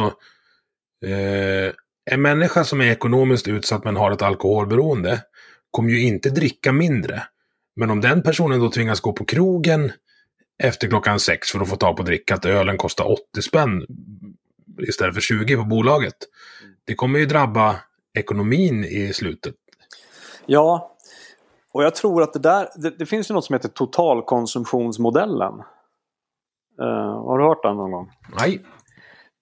eh, 1.05 1.73
en 2.11 2.21
människa 2.21 2.63
som 2.63 2.81
är 2.81 2.91
ekonomiskt 2.91 3.47
utsatt 3.47 3.83
men 3.83 3.95
har 3.95 4.11
ett 4.11 4.21
alkoholberoende 4.21 5.21
kommer 5.71 5.89
ju 5.89 6.01
inte 6.01 6.29
dricka 6.29 6.71
mindre. 6.71 7.23
Men 7.75 7.91
om 7.91 8.01
den 8.01 8.23
personen 8.23 8.59
då 8.59 8.71
tvingas 8.71 8.99
gå 8.99 9.13
på 9.13 9.25
krogen 9.25 9.91
efter 10.63 10.87
klockan 10.87 11.19
sex 11.19 11.51
för 11.51 11.59
att 11.59 11.69
få 11.69 11.75
ta 11.75 11.93
på 11.93 12.03
dricka 12.03 12.35
att 12.35 12.45
ölen 12.45 12.77
kostar 12.77 13.11
80 13.11 13.41
spänn 13.41 13.85
istället 14.87 15.13
för 15.13 15.21
20 15.21 15.55
på 15.55 15.63
bolaget. 15.63 16.15
Det 16.83 16.95
kommer 16.95 17.19
ju 17.19 17.25
drabba 17.25 17.75
ekonomin 18.13 18.83
i 18.83 19.13
slutet. 19.13 19.55
Ja, 20.45 20.97
och 21.73 21.83
jag 21.83 21.95
tror 21.95 22.23
att 22.23 22.33
det 22.33 22.39
där, 22.39 22.69
det, 22.75 22.89
det 22.89 23.05
finns 23.05 23.29
ju 23.29 23.33
något 23.33 23.45
som 23.45 23.53
heter 23.53 23.69
totalkonsumtionsmodellen. 23.69 25.53
Uh, 26.81 27.25
har 27.27 27.37
du 27.37 27.43
hört 27.43 27.63
den 27.63 27.77
någon 27.77 27.91
gång? 27.91 28.11
Nej. 28.37 28.61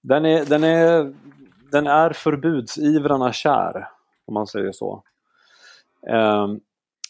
Den 0.03 0.25
är, 0.25 0.45
den 0.45 0.63
är, 0.63 1.13
den 1.71 1.87
är 1.87 2.13
förbudsivrarna 2.13 3.33
kär, 3.33 3.87
om 4.25 4.33
man 4.33 4.47
säger 4.47 4.71
så. 4.71 5.03
Ehm, 6.07 6.59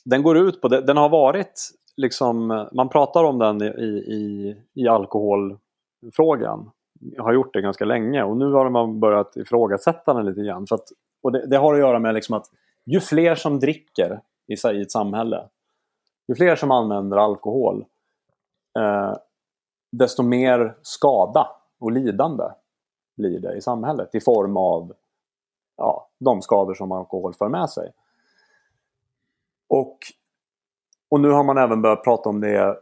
den 0.06 0.24
går 0.24 0.38
ut 0.38 0.62
på, 0.62 0.68
den 0.68 0.98
har 0.98 1.10
varit 1.10 1.72
liksom, 1.98 2.68
man 2.72 2.90
pratar 2.90 3.24
om 3.24 3.40
den 3.40 3.62
i, 3.62 3.66
i, 4.08 4.56
i 4.74 4.88
alkoholfrågan. 4.88 6.72
Har 7.18 7.34
gjort 7.34 7.54
det 7.54 7.62
ganska 7.62 7.86
länge 7.86 8.24
och 8.24 8.38
nu 8.38 8.52
har 8.52 8.70
man 8.70 9.00
börjat 9.00 9.38
ifrågasätta 9.38 10.14
den 10.14 10.26
lite 10.26 10.42
grann. 10.42 10.68
Så 10.68 10.76
att, 10.76 10.88
och 11.24 11.32
det, 11.32 11.48
det 11.48 11.58
har 11.58 11.74
att 11.74 11.80
göra 11.80 12.00
med 12.00 12.14
liksom 12.14 12.36
att 12.36 12.46
ju 12.86 13.00
fler 13.00 13.36
som 13.36 13.60
dricker 13.60 14.22
i, 14.48 14.54
i 14.78 14.82
ett 14.82 14.92
samhälle, 14.92 15.48
ju 16.28 16.36
fler 16.36 16.56
som 16.56 16.72
använder 16.72 17.18
alkohol, 17.18 17.86
eh, 18.80 19.14
desto 19.92 20.24
mer 20.24 20.78
skada 20.82 21.48
och 21.80 21.92
lidande 21.92 22.44
blir 23.18 23.40
det 23.40 23.56
i 23.56 23.62
samhället 23.62 24.16
i 24.16 24.22
form 24.22 24.58
av 24.58 24.94
ja, 25.78 26.08
de 26.20 26.42
skador 26.42 26.74
som 26.74 26.92
alkohol 26.92 27.34
för 27.34 27.50
med 27.50 27.70
sig. 27.70 27.92
Och, 29.70 29.98
och 31.12 31.20
nu 31.20 31.30
har 31.30 31.44
man 31.44 31.58
även 31.58 31.82
börjat 31.82 32.04
prata 32.04 32.30
om 32.30 32.42
det 32.42 32.78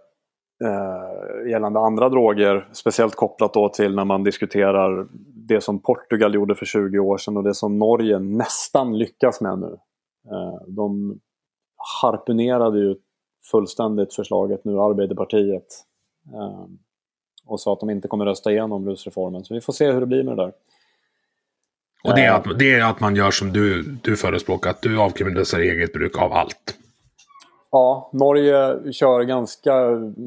eh, 0.63 1.49
gällande 1.51 1.79
andra 1.79 2.09
droger, 2.09 2.69
speciellt 2.71 3.15
kopplat 3.15 3.53
då 3.53 3.69
till 3.69 3.95
när 3.95 4.05
man 4.05 4.23
diskuterar 4.23 5.07
det 5.47 5.61
som 5.61 5.81
Portugal 5.81 6.35
gjorde 6.35 6.55
för 6.55 6.65
20 6.65 6.99
år 6.99 7.17
sedan 7.17 7.38
och 7.38 7.43
det 7.43 7.53
som 7.53 7.79
Norge 7.79 8.19
nästan 8.19 8.97
lyckas 8.97 9.41
med 9.41 9.59
nu. 9.59 9.77
Eh, 10.31 10.67
de 10.67 11.19
harpunerade 12.01 12.79
ju 12.79 12.95
fullständigt 13.51 14.13
förslaget 14.13 14.65
nu, 14.65 14.79
Arbeiderpartiet. 14.79 15.65
Eh, 16.33 16.65
och 17.45 17.59
sa 17.59 17.73
att 17.73 17.79
de 17.79 17.89
inte 17.89 18.07
kommer 18.07 18.25
rösta 18.25 18.51
igenom 18.51 18.89
rusreformen. 18.89 19.43
Så 19.43 19.53
vi 19.53 19.61
får 19.61 19.73
se 19.73 19.91
hur 19.91 19.99
det 19.99 20.05
blir 20.05 20.23
med 20.23 20.38
det 20.38 20.43
där. 20.43 20.53
Och 22.03 22.15
det 22.15 22.21
är 22.21 22.31
att, 22.31 22.59
det 22.59 22.73
är 22.73 22.89
att 22.89 22.99
man 22.99 23.15
gör 23.15 23.31
som 23.31 23.53
du, 23.53 23.83
du 23.83 24.17
förespråkar, 24.17 24.69
att 24.69 24.81
du 24.81 24.99
avkriminaliserar 24.99 25.61
eget 25.61 25.93
bruk 25.93 26.17
av 26.17 26.33
allt. 26.33 26.77
Ja, 27.71 28.09
Norge 28.13 28.93
kör 28.93 29.23
ganska 29.23 29.73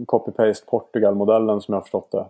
copy-paste 0.06 0.66
Portugal-modellen 0.66 1.60
som 1.60 1.72
jag 1.72 1.80
har 1.80 1.82
förstått 1.82 2.12
det. 2.12 2.26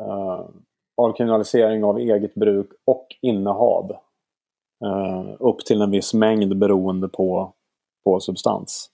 Uh, 0.00 0.48
avkriminalisering 0.96 1.84
av 1.84 1.98
eget 1.98 2.34
bruk 2.34 2.68
och 2.84 3.06
innehav. 3.22 3.90
Uh, 4.84 5.36
upp 5.38 5.64
till 5.64 5.82
en 5.82 5.90
viss 5.90 6.14
mängd 6.14 6.58
beroende 6.58 7.08
på, 7.08 7.52
på 8.04 8.20
substans. 8.20 8.90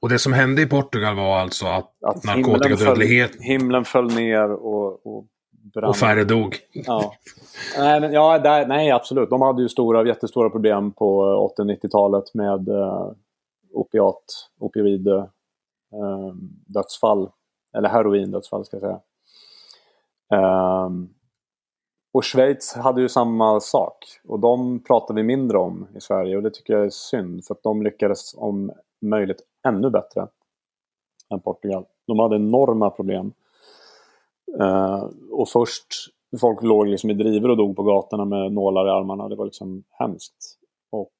Och 0.00 0.08
det 0.08 0.18
som 0.18 0.32
hände 0.32 0.62
i 0.62 0.66
Portugal 0.66 1.16
var 1.16 1.38
alltså 1.38 1.66
att, 1.66 1.92
Att 2.04 2.24
narkotikadödlighet... 2.24 3.30
Himlen 3.40 3.84
föll, 3.84 4.10
himlen 4.10 4.14
föll 4.14 4.14
ner 4.14 4.50
och, 4.52 5.06
och 5.06 5.26
brann. 5.64 5.88
Och 5.88 5.96
färre 5.96 6.24
dog. 6.24 6.56
Ja, 6.72 7.14
nej, 7.78 8.00
men, 8.00 8.12
ja 8.12 8.38
där, 8.38 8.66
nej 8.66 8.90
absolut. 8.90 9.30
De 9.30 9.42
hade 9.42 9.62
ju 9.62 9.68
stora, 9.68 10.06
jättestora 10.06 10.50
problem 10.50 10.92
på 10.92 11.24
80-90-talet 11.58 12.34
med 12.34 12.68
eh, 12.68 13.10
opiat, 13.72 14.24
opioid 14.58 15.08
eh, 15.08 15.26
dödsfall. 16.66 17.30
Eller 17.76 17.88
heroindödsfall 17.88 18.64
ska 18.64 18.76
jag 18.76 18.82
säga. 18.82 19.00
Um, 20.86 21.14
och 22.12 22.24
Schweiz 22.24 22.74
hade 22.74 23.00
ju 23.00 23.08
samma 23.08 23.60
sak. 23.60 23.98
Och 24.24 24.40
de 24.40 24.80
pratar 24.84 25.14
vi 25.14 25.22
mindre 25.22 25.58
om 25.58 25.88
i 25.96 26.00
Sverige 26.00 26.36
och 26.36 26.42
det 26.42 26.50
tycker 26.50 26.72
jag 26.72 26.84
är 26.84 26.90
synd. 26.90 27.44
För 27.44 27.54
att 27.54 27.62
de 27.62 27.82
lyckades 27.82 28.34
om 28.36 28.72
möjligt 29.00 29.42
ännu 29.66 29.90
bättre 29.90 30.28
än 31.30 31.40
Portugal. 31.40 31.84
De 32.06 32.18
hade 32.18 32.36
enorma 32.36 32.90
problem. 32.90 33.32
Uh, 34.60 35.04
och 35.30 35.48
först, 35.48 35.86
folk 36.40 36.62
låg 36.62 36.86
liksom 36.86 37.10
i 37.10 37.14
driver 37.14 37.48
och 37.48 37.56
dog 37.56 37.76
på 37.76 37.82
gatorna 37.82 38.24
med 38.24 38.52
nålar 38.52 38.86
i 38.86 38.90
armarna. 38.90 39.28
Det 39.28 39.36
var 39.36 39.44
liksom 39.44 39.84
hemskt. 39.90 40.58
Och 40.92 41.12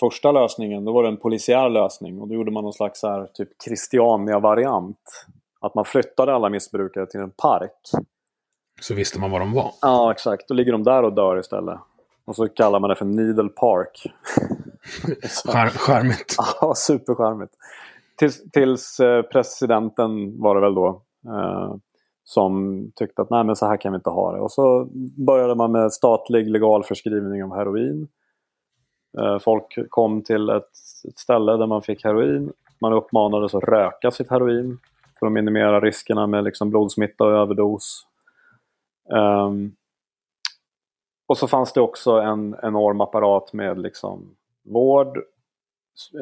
första 0.00 0.32
lösningen, 0.32 0.84
då 0.84 0.92
var 0.92 1.02
det 1.02 1.08
en 1.08 1.16
polisiär 1.16 1.68
lösning. 1.68 2.20
Och 2.20 2.28
då 2.28 2.34
gjorde 2.34 2.50
man 2.50 2.64
någon 2.64 2.72
slags 2.72 3.00
så 3.00 3.08
här, 3.08 3.26
typ 3.34 3.48
Christiania-variant. 3.64 5.26
Att 5.60 5.74
man 5.74 5.84
flyttade 5.84 6.34
alla 6.34 6.48
missbrukare 6.48 7.06
till 7.06 7.20
en 7.20 7.30
park. 7.30 7.90
Så 8.80 8.94
visste 8.94 9.20
man 9.20 9.30
var 9.30 9.40
de 9.40 9.52
var. 9.52 9.70
Ja, 9.80 10.12
exakt. 10.12 10.48
Då 10.48 10.54
ligger 10.54 10.72
de 10.72 10.84
där 10.84 11.02
och 11.02 11.12
dör 11.12 11.38
istället. 11.38 11.78
Och 12.24 12.36
så 12.36 12.48
kallar 12.48 12.80
man 12.80 12.90
det 12.90 12.96
för 12.96 13.04
Needle 13.04 13.48
Park. 13.48 14.02
Char 15.52 15.68
charmigt. 15.68 16.36
Ja, 16.60 16.74
supercharmigt. 16.74 17.54
Tills, 18.16 18.50
tills 18.50 19.00
eh, 19.00 19.22
presidenten 19.22 20.40
var 20.40 20.54
det 20.54 20.60
väl 20.60 20.74
då. 20.74 21.02
Eh, 21.26 21.74
som 22.24 22.84
tyckte 22.94 23.22
att 23.22 23.30
nej 23.30 23.44
men 23.44 23.56
så 23.56 23.66
här 23.66 23.76
kan 23.76 23.92
vi 23.92 23.96
inte 23.96 24.10
ha 24.10 24.32
det. 24.32 24.40
Och 24.40 24.52
så 24.52 24.88
började 25.26 25.54
man 25.54 25.72
med 25.72 25.92
statlig 25.92 26.50
legal 26.50 26.84
förskrivning 26.84 27.44
av 27.44 27.56
heroin. 27.56 28.08
Eh, 29.18 29.38
folk 29.38 29.78
kom 29.88 30.22
till 30.22 30.48
ett, 30.48 30.70
ett 31.08 31.18
ställe 31.18 31.52
där 31.56 31.66
man 31.66 31.82
fick 31.82 32.04
heroin. 32.04 32.52
Man 32.80 32.92
uppmanades 32.92 33.54
att 33.54 33.64
röka 33.64 34.10
sitt 34.10 34.30
heroin 34.30 34.78
för 35.18 35.26
att 35.26 35.32
minimera 35.32 35.80
riskerna 35.80 36.26
med 36.26 36.44
liksom 36.44 36.70
blodsmitta 36.70 37.24
och 37.24 37.32
överdos. 37.32 38.06
Um, 39.10 39.74
och 41.26 41.38
så 41.38 41.48
fanns 41.48 41.72
det 41.72 41.80
också 41.80 42.10
en 42.10 42.56
enorm 42.62 43.00
apparat 43.00 43.52
med 43.52 43.78
liksom 43.78 44.36
vård, 44.62 45.16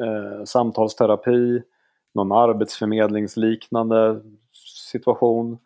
eh, 0.03 0.43
samtalsterapi, 0.45 1.61
någon 2.13 2.31
arbetsförmedlingsliknande 2.31 4.21
situation. 4.91 5.57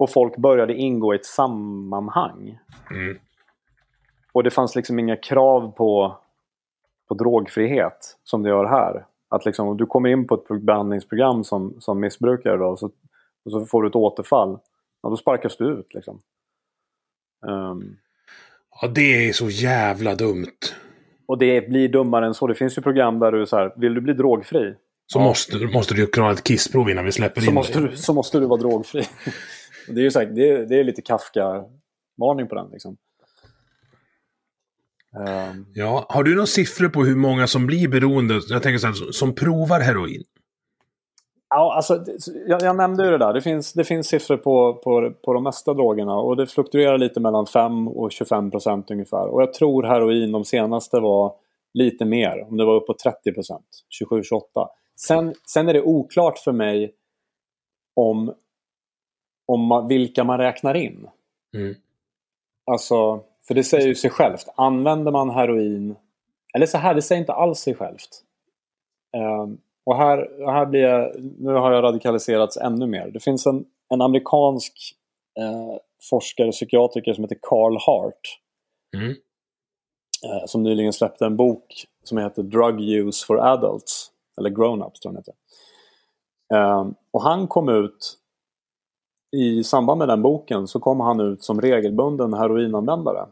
Och 0.00 0.10
folk 0.10 0.36
började 0.36 0.74
ingå 0.74 1.14
i 1.14 1.16
ett 1.16 1.26
sammanhang. 1.26 2.58
Mm. 2.90 3.18
Och 4.32 4.42
det 4.42 4.50
fanns 4.50 4.76
liksom 4.76 4.98
inga 4.98 5.16
krav 5.16 5.72
på, 5.76 6.16
på 7.08 7.14
drogfrihet 7.14 8.18
som 8.24 8.42
det 8.42 8.48
gör 8.48 8.64
här. 8.64 9.04
Att 9.28 9.44
liksom, 9.44 9.68
om 9.68 9.76
du 9.76 9.86
kommer 9.86 10.08
in 10.08 10.26
på 10.26 10.34
ett 10.34 10.62
behandlingsprogram 10.62 11.44
som, 11.44 11.74
som 11.80 12.00
missbrukare 12.00 12.56
då, 12.56 12.76
så, 12.76 12.90
och 13.44 13.50
så 13.52 13.66
får 13.66 13.82
du 13.82 13.88
ett 13.88 13.94
återfall, 13.96 14.58
ja, 15.02 15.08
då 15.08 15.16
sparkas 15.16 15.56
du 15.56 15.64
ut. 15.64 15.94
Liksom. 15.94 16.20
Um, 17.46 17.96
Ja, 18.80 18.88
det 18.88 19.28
är 19.28 19.32
så 19.32 19.50
jävla 19.50 20.14
dumt. 20.14 20.58
och 21.26 21.38
det 21.38 21.68
blir 21.68 21.88
dummare 21.88 22.26
än 22.26 22.34
så. 22.34 22.46
Det 22.46 22.54
finns 22.54 22.78
ju 22.78 22.82
program 22.82 23.18
där 23.18 23.32
du 23.32 23.46
så 23.46 23.56
här, 23.56 23.72
vill 23.76 23.94
du 23.94 24.00
bli 24.00 24.12
drogfri? 24.12 24.74
Så 25.06 25.20
måste, 25.20 25.56
måste 25.58 25.94
du 25.94 26.06
klara 26.06 26.32
ett 26.32 26.44
kissprov 26.44 26.90
innan 26.90 27.04
vi 27.04 27.12
släpper 27.12 27.40
Så 27.40 27.48
in 27.48 27.54
måste, 27.54 27.80
dig. 27.80 27.90
du, 27.90 27.96
så 27.96 28.14
måste 28.14 28.38
du 28.38 28.46
vara 28.46 28.60
drogfri. 28.60 29.02
Det 29.94 30.00
är 30.00 30.02
ju 30.02 30.10
här, 30.14 30.26
det, 30.26 30.50
är, 30.50 30.66
det 30.66 30.80
är 30.80 30.84
lite 30.84 31.02
Kafka-varning 31.02 32.48
på 32.48 32.54
den. 32.54 32.70
Liksom. 32.72 32.96
Ehm, 35.26 35.66
Ja, 35.74 36.06
har 36.08 36.22
du 36.22 36.34
några 36.34 36.46
siffror 36.46 36.88
på 36.88 37.04
hur 37.04 37.16
många 37.16 37.46
som 37.46 37.66
blir 37.66 37.88
beroende, 37.88 38.40
jag 38.48 38.62
tänker 38.62 38.78
så 38.78 38.86
här, 38.86 39.12
som 39.12 39.34
provar 39.34 39.80
heroin? 39.80 40.24
Ja, 41.54 41.74
alltså, 41.76 42.04
jag, 42.46 42.62
jag 42.62 42.76
nämnde 42.76 43.04
ju 43.04 43.10
det 43.10 43.18
där. 43.18 43.32
Det 43.32 43.40
finns, 43.40 43.72
det 43.72 43.84
finns 43.84 44.06
siffror 44.06 44.36
på, 44.36 44.74
på, 44.74 45.12
på 45.24 45.32
de 45.32 45.42
mesta 45.44 45.74
drogerna 45.74 46.14
och 46.14 46.36
det 46.36 46.46
fluktuerar 46.46 46.98
lite 46.98 47.20
mellan 47.20 47.46
5 47.46 47.88
och 47.88 48.12
25 48.12 48.50
procent 48.50 48.90
ungefär. 48.90 49.28
Och 49.28 49.42
jag 49.42 49.54
tror 49.54 49.82
heroin 49.82 50.32
de 50.32 50.44
senaste 50.44 51.00
var 51.00 51.34
lite 51.74 52.04
mer, 52.04 52.46
om 52.48 52.56
det 52.56 52.64
var 52.64 52.74
uppåt 52.74 52.98
30 52.98 53.32
procent, 53.32 53.66
27-28. 54.00 54.40
Sen, 54.96 55.34
sen 55.46 55.68
är 55.68 55.72
det 55.72 55.82
oklart 55.82 56.38
för 56.38 56.52
mig 56.52 56.94
om, 57.96 58.34
om 59.50 59.66
man, 59.66 59.88
vilka 59.88 60.24
man 60.24 60.38
räknar 60.38 60.74
in. 60.74 61.08
Mm. 61.56 61.74
Alltså, 62.70 63.20
för 63.48 63.54
det 63.54 63.64
säger 63.64 63.86
ju 63.86 63.94
sig 63.94 64.10
självt. 64.10 64.48
Använder 64.54 65.12
man 65.12 65.30
heroin, 65.30 65.96
eller 66.54 66.66
så 66.66 66.78
här, 66.78 66.94
det 66.94 67.02
säger 67.02 67.20
inte 67.20 67.32
alls 67.32 67.58
sig 67.58 67.74
självt. 67.74 68.08
Ehm, 69.16 69.58
och 69.84 69.96
här, 69.96 70.46
här 70.46 70.66
blir 70.66 70.80
jag, 70.80 71.12
nu 71.38 71.52
har 71.52 71.72
jag 71.72 71.82
radikaliserats 71.82 72.56
ännu 72.56 72.86
mer. 72.86 73.10
Det 73.10 73.20
finns 73.20 73.46
en, 73.46 73.64
en 73.88 74.00
amerikansk 74.00 74.72
eh, 75.38 75.76
forskare, 76.10 76.52
psykiatriker 76.52 77.12
som 77.12 77.24
heter 77.24 77.38
Carl 77.42 77.76
Hart. 77.86 78.40
Mm. 78.96 79.10
Eh, 80.24 80.46
som 80.46 80.62
nyligen 80.62 80.92
släppte 80.92 81.26
en 81.26 81.36
bok 81.36 81.84
som 82.04 82.18
heter 82.18 82.42
Drug 82.42 82.80
Use 82.80 83.26
for 83.26 83.40
Adults. 83.40 84.10
Eller 84.38 84.50
Grown-Ups 84.50 85.00
tror 85.00 85.14
jag 85.14 85.14
den 85.14 85.16
heter. 85.16 85.34
Ehm, 86.54 86.94
och 87.10 87.22
han 87.22 87.48
kom 87.48 87.68
ut 87.68 88.19
i 89.32 89.64
samband 89.64 89.98
med 89.98 90.08
den 90.08 90.22
boken 90.22 90.68
så 90.68 90.80
kom 90.80 91.00
han 91.00 91.20
ut 91.20 91.42
som 91.42 91.60
regelbunden 91.60 92.34
heroinanvändare. 92.34 93.26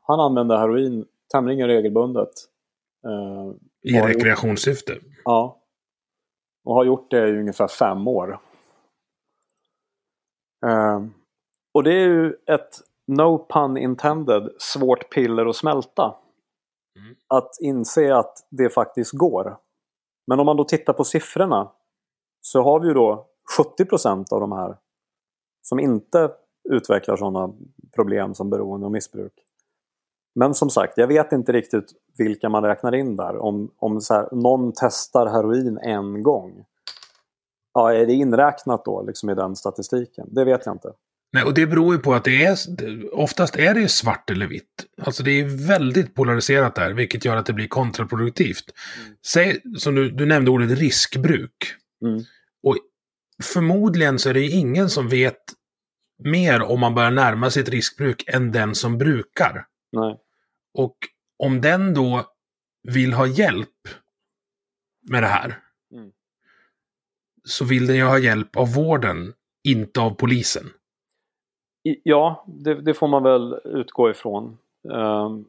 Han 0.00 0.20
använde 0.20 0.58
heroin 0.58 1.06
tämligen 1.32 1.68
regelbundet. 1.68 2.30
Eh, 3.04 3.52
I 3.82 4.00
rekreationssyfte. 4.00 4.98
Ja. 5.24 5.60
Och 6.64 6.74
har 6.74 6.84
gjort 6.84 7.10
det 7.10 7.28
i 7.28 7.38
ungefär 7.38 7.68
fem 7.68 8.08
år. 8.08 8.38
Eh, 10.66 11.02
och 11.72 11.82
det 11.82 11.92
är 11.92 12.06
ju 12.06 12.34
ett 12.46 12.80
no 13.06 13.46
pun 13.48 13.76
intended 13.76 14.50
svårt 14.58 15.14
piller 15.14 15.46
att 15.46 15.56
smälta. 15.56 16.14
Mm. 16.96 17.16
Att 17.28 17.50
inse 17.60 18.16
att 18.16 18.46
det 18.50 18.70
faktiskt 18.70 19.12
går. 19.12 19.56
Men 20.26 20.40
om 20.40 20.46
man 20.46 20.56
då 20.56 20.64
tittar 20.64 20.92
på 20.92 21.04
siffrorna 21.04 21.70
så 22.40 22.62
har 22.62 22.80
vi 22.80 22.88
ju 22.88 22.94
då 22.94 23.26
70% 23.58 24.32
av 24.32 24.40
de 24.40 24.52
här 24.52 24.76
som 25.62 25.80
inte 25.80 26.30
utvecklar 26.70 27.16
sådana 27.16 27.54
problem 27.94 28.34
som 28.34 28.50
beroende 28.50 28.86
och 28.86 28.92
missbruk. 28.92 29.32
Men 30.34 30.54
som 30.54 30.70
sagt, 30.70 30.92
jag 30.96 31.06
vet 31.06 31.32
inte 31.32 31.52
riktigt 31.52 31.92
vilka 32.18 32.48
man 32.48 32.62
räknar 32.62 32.94
in 32.94 33.16
där. 33.16 33.36
Om, 33.36 33.70
om 33.76 34.00
så 34.00 34.14
här, 34.14 34.28
någon 34.32 34.72
testar 34.76 35.26
heroin 35.26 35.78
en 35.78 36.22
gång. 36.22 36.64
Ja, 37.74 37.92
är 37.92 38.06
det 38.06 38.12
inräknat 38.12 38.84
då 38.84 39.02
liksom 39.02 39.30
i 39.30 39.34
den 39.34 39.56
statistiken? 39.56 40.28
Det 40.30 40.44
vet 40.44 40.66
jag 40.66 40.74
inte. 40.74 40.92
Nej, 41.32 41.44
och 41.44 41.54
det 41.54 41.66
beror 41.66 41.94
ju 41.94 42.00
på 42.00 42.14
att 42.14 42.24
det 42.24 42.44
är, 42.44 42.56
oftast 43.12 43.56
är 43.56 43.74
det 43.74 43.80
ju 43.80 43.88
svart 43.88 44.30
eller 44.30 44.46
vitt. 44.46 44.86
Alltså 45.02 45.22
det 45.22 45.30
är 45.30 45.66
väldigt 45.68 46.14
polariserat 46.14 46.74
där, 46.74 46.92
vilket 46.92 47.24
gör 47.24 47.36
att 47.36 47.46
det 47.46 47.52
blir 47.52 47.68
kontraproduktivt. 47.68 48.64
Säg, 49.26 49.60
som 49.78 49.94
du, 49.94 50.10
du 50.10 50.26
nämnde 50.26 50.50
ordet 50.50 50.78
riskbruk. 50.78 51.56
Mm. 52.04 52.22
Och 52.62 52.76
förmodligen 53.42 54.18
så 54.18 54.28
är 54.30 54.34
det 54.34 54.40
ju 54.40 54.50
ingen 54.50 54.90
som 54.90 55.08
vet 55.08 55.42
mer 56.18 56.62
om 56.62 56.80
man 56.80 56.94
börjar 56.94 57.10
närma 57.10 57.50
sig 57.50 57.62
ett 57.62 57.68
riskbruk 57.68 58.24
än 58.26 58.52
den 58.52 58.74
som 58.74 58.98
brukar. 58.98 59.66
Nej. 59.92 60.20
Och 60.74 60.96
om 61.38 61.60
den 61.60 61.94
då 61.94 62.24
vill 62.82 63.12
ha 63.12 63.26
hjälp 63.26 63.88
med 65.10 65.22
det 65.22 65.26
här, 65.26 65.60
Mm. 65.94 66.12
så 67.44 67.64
vill 67.64 67.86
den 67.86 67.96
ju 67.96 68.02
ha 68.04 68.18
hjälp 68.18 68.56
av 68.56 68.74
vården, 68.74 69.32
inte 69.64 70.00
av 70.00 70.10
polisen. 70.14 70.70
I- 71.88 72.00
Ja, 72.04 72.44
det, 72.48 72.74
det 72.82 72.94
får 72.94 73.08
man 73.08 73.22
väl 73.22 73.54
utgå 73.64 74.10
ifrån. 74.10 74.58
Ehm, 74.92 75.44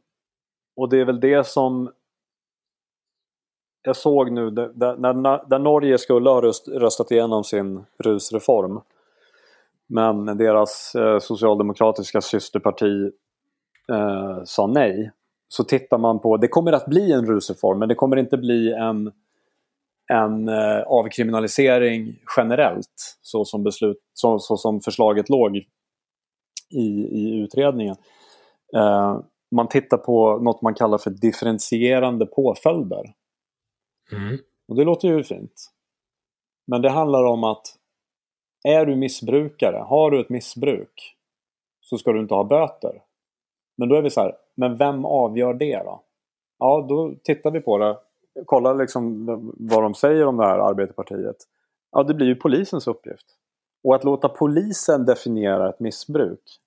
och 0.76 0.88
det 0.88 1.00
är 1.00 1.04
väl 1.04 1.20
det 1.20 1.46
som 1.46 1.92
jag 3.86 3.96
såg 3.96 4.32
nu 4.32 4.50
där, 4.50 4.70
där, 4.74 4.96
när, 4.96 5.48
där 5.48 5.58
Norge 5.58 5.98
skulle 5.98 6.30
ha 6.30 6.42
röst, 6.42 6.68
röstat 6.68 7.10
igenom 7.10 7.44
sin 7.44 7.84
rusreform. 7.98 8.80
Men 9.86 10.26
deras 10.26 10.94
eh, 10.94 11.18
socialdemokratiska 11.18 12.20
systerparti 12.20 13.10
eh, 13.92 14.44
sa 14.44 14.66
nej. 14.66 15.10
Så 15.48 15.64
tittar 15.64 15.98
man 15.98 16.18
på, 16.18 16.36
det 16.36 16.48
kommer 16.48 16.72
att 16.72 16.86
bli 16.86 17.12
en 17.12 17.26
rusreform 17.26 17.78
men 17.78 17.88
det 17.88 17.94
kommer 17.94 18.16
inte 18.16 18.36
bli 18.36 18.72
en, 18.72 19.12
en 20.12 20.48
eh, 20.48 20.82
avkriminalisering 20.86 22.18
generellt 22.36 23.18
så 23.22 23.44
som, 23.44 23.62
beslut, 23.62 23.98
så, 24.12 24.38
så 24.38 24.56
som 24.56 24.80
förslaget 24.80 25.28
låg 25.28 25.56
i, 26.70 26.86
i 27.10 27.40
utredningen. 27.42 27.96
Eh, 28.76 29.20
man 29.50 29.68
tittar 29.68 29.96
på 29.96 30.38
något 30.38 30.62
man 30.62 30.74
kallar 30.74 30.98
för 30.98 31.10
differentierande 31.10 32.26
påföljder. 32.26 33.14
Mm. 34.12 34.38
Och 34.68 34.76
det 34.76 34.84
låter 34.84 35.08
ju 35.08 35.22
fint. 35.22 35.70
Men 36.66 36.82
det 36.82 36.90
handlar 36.90 37.24
om 37.24 37.44
att 37.44 37.66
är 38.64 38.86
du 38.86 38.96
missbrukare, 38.96 39.76
har 39.76 40.10
du 40.10 40.20
ett 40.20 40.28
missbruk 40.28 41.16
så 41.80 41.98
ska 41.98 42.12
du 42.12 42.20
inte 42.20 42.34
ha 42.34 42.44
böter. 42.44 43.02
Men 43.76 43.88
då 43.88 43.94
är 43.94 44.02
vi 44.02 44.10
så 44.10 44.20
här, 44.20 44.36
men 44.54 44.76
vem 44.76 45.04
avgör 45.04 45.54
det 45.54 45.76
då? 45.76 46.02
Ja, 46.58 46.86
då 46.88 47.14
tittar 47.22 47.50
vi 47.50 47.60
på 47.60 47.78
det. 47.78 47.98
Kollar 48.44 48.74
liksom 48.74 49.26
vad 49.58 49.82
de 49.82 49.94
säger 49.94 50.26
om 50.26 50.36
det 50.36 50.44
här 50.44 50.58
arbetarpartiet. 50.58 51.36
Ja, 51.92 52.02
det 52.02 52.14
blir 52.14 52.26
ju 52.26 52.34
polisens 52.34 52.86
uppgift. 52.86 53.26
Och 53.84 53.94
att 53.94 54.04
låta 54.04 54.28
polisen 54.28 55.04
definiera 55.04 55.68
ett 55.68 55.80
missbruk, 55.80 56.60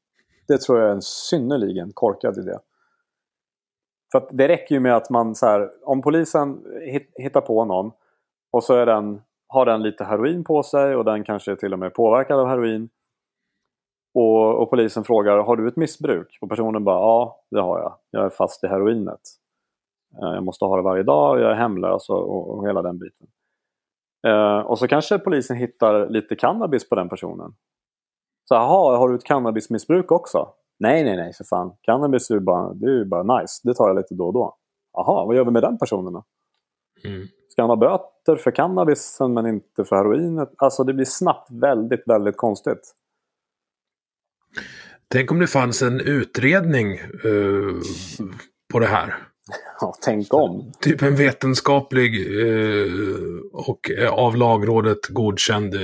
det 0.47 0.61
tror 0.61 0.79
jag 0.79 0.89
är 0.89 0.93
en 0.93 1.01
synnerligen 1.01 1.91
korkad 1.93 2.37
idé. 2.37 2.57
För 4.11 4.17
att 4.17 4.29
det 4.31 4.47
räcker 4.47 4.75
ju 4.75 4.79
med 4.81 4.95
att 4.95 5.09
man 5.09 5.35
så 5.35 5.45
här, 5.45 5.71
om 5.83 6.01
polisen 6.01 6.63
hittar 7.15 7.41
på 7.41 7.65
någon 7.65 7.91
och 8.51 8.63
så 8.63 8.73
är 8.73 8.85
den, 8.85 9.21
har 9.47 9.65
den 9.65 9.83
lite 9.83 10.03
heroin 10.03 10.43
på 10.43 10.63
sig 10.63 10.95
och 10.95 11.05
den 11.05 11.23
kanske 11.23 11.55
till 11.55 11.73
och 11.73 11.79
med 11.79 11.85
är 11.85 11.89
påverkad 11.89 12.39
av 12.39 12.47
heroin. 12.47 12.89
Och, 14.13 14.61
och 14.61 14.69
polisen 14.69 15.03
frågar, 15.03 15.37
har 15.37 15.55
du 15.55 15.67
ett 15.67 15.75
missbruk? 15.75 16.37
Och 16.41 16.49
personen 16.49 16.83
bara, 16.83 16.99
ja 16.99 17.43
det 17.51 17.61
har 17.61 17.79
jag. 17.79 17.95
Jag 18.11 18.25
är 18.25 18.29
fast 18.29 18.63
i 18.63 18.67
heroinet. 18.67 19.21
Eh, 20.21 20.33
jag 20.33 20.43
måste 20.43 20.65
ha 20.65 20.75
det 20.75 20.81
varje 20.81 21.03
dag, 21.03 21.39
jag 21.39 21.51
är 21.51 21.55
hemlös 21.55 22.09
och, 22.09 22.29
och, 22.29 22.57
och 22.57 22.67
hela 22.67 22.81
den 22.81 22.99
biten. 22.99 23.27
Eh, 24.27 24.59
och 24.59 24.79
så 24.79 24.87
kanske 24.87 25.19
polisen 25.19 25.57
hittar 25.57 26.09
lite 26.09 26.35
cannabis 26.35 26.89
på 26.89 26.95
den 26.95 27.09
personen. 27.09 27.53
Så 28.45 28.55
jaha, 28.55 28.97
har 28.97 29.09
du 29.09 29.15
ett 29.15 29.23
cannabismissbruk 29.23 30.11
också? 30.11 30.49
Nej, 30.79 31.03
nej, 31.03 31.17
nej 31.17 31.33
för 31.33 31.43
fan. 31.43 31.71
Cannabis 31.81 32.29
är 32.29 32.33
ju 32.33 32.39
bara, 32.39 32.73
det 32.73 32.85
är 32.85 32.97
ju 32.97 33.05
bara 33.05 33.39
nice. 33.39 33.61
Det 33.63 33.73
tar 33.73 33.87
jag 33.87 33.97
lite 33.97 34.15
då 34.15 34.27
och 34.27 34.33
då. 34.33 34.55
Jaha, 34.93 35.25
vad 35.25 35.35
gör 35.35 35.45
vi 35.45 35.51
med 35.51 35.63
den 35.63 35.77
personen 35.77 36.13
då? 36.13 36.23
Mm. 37.03 37.27
Ska 37.49 37.61
han 37.61 37.69
ha 37.69 37.75
böter 37.75 38.35
för 38.35 38.51
cannabisen 38.51 39.33
men 39.33 39.47
inte 39.47 39.85
för 39.85 39.95
heroinet? 39.95 40.49
Alltså 40.57 40.83
det 40.83 40.93
blir 40.93 41.05
snabbt 41.05 41.51
väldigt, 41.51 42.03
väldigt 42.05 42.37
konstigt. 42.37 42.95
Tänk 45.07 45.31
om 45.31 45.39
det 45.39 45.47
fanns 45.47 45.81
en 45.81 45.99
utredning 45.99 46.93
eh, 46.93 47.75
på 48.73 48.79
det 48.79 48.87
här. 48.87 49.15
Ja, 49.81 49.95
tänk 50.01 50.33
om. 50.33 50.71
Typ 50.79 51.01
en 51.01 51.15
vetenskaplig 51.15 52.41
eh, 52.41 52.91
och 53.53 53.91
eh, 53.91 54.13
av 54.13 54.35
lagrådet 54.35 55.07
godkänd 55.07 55.75
eh, 55.75 55.81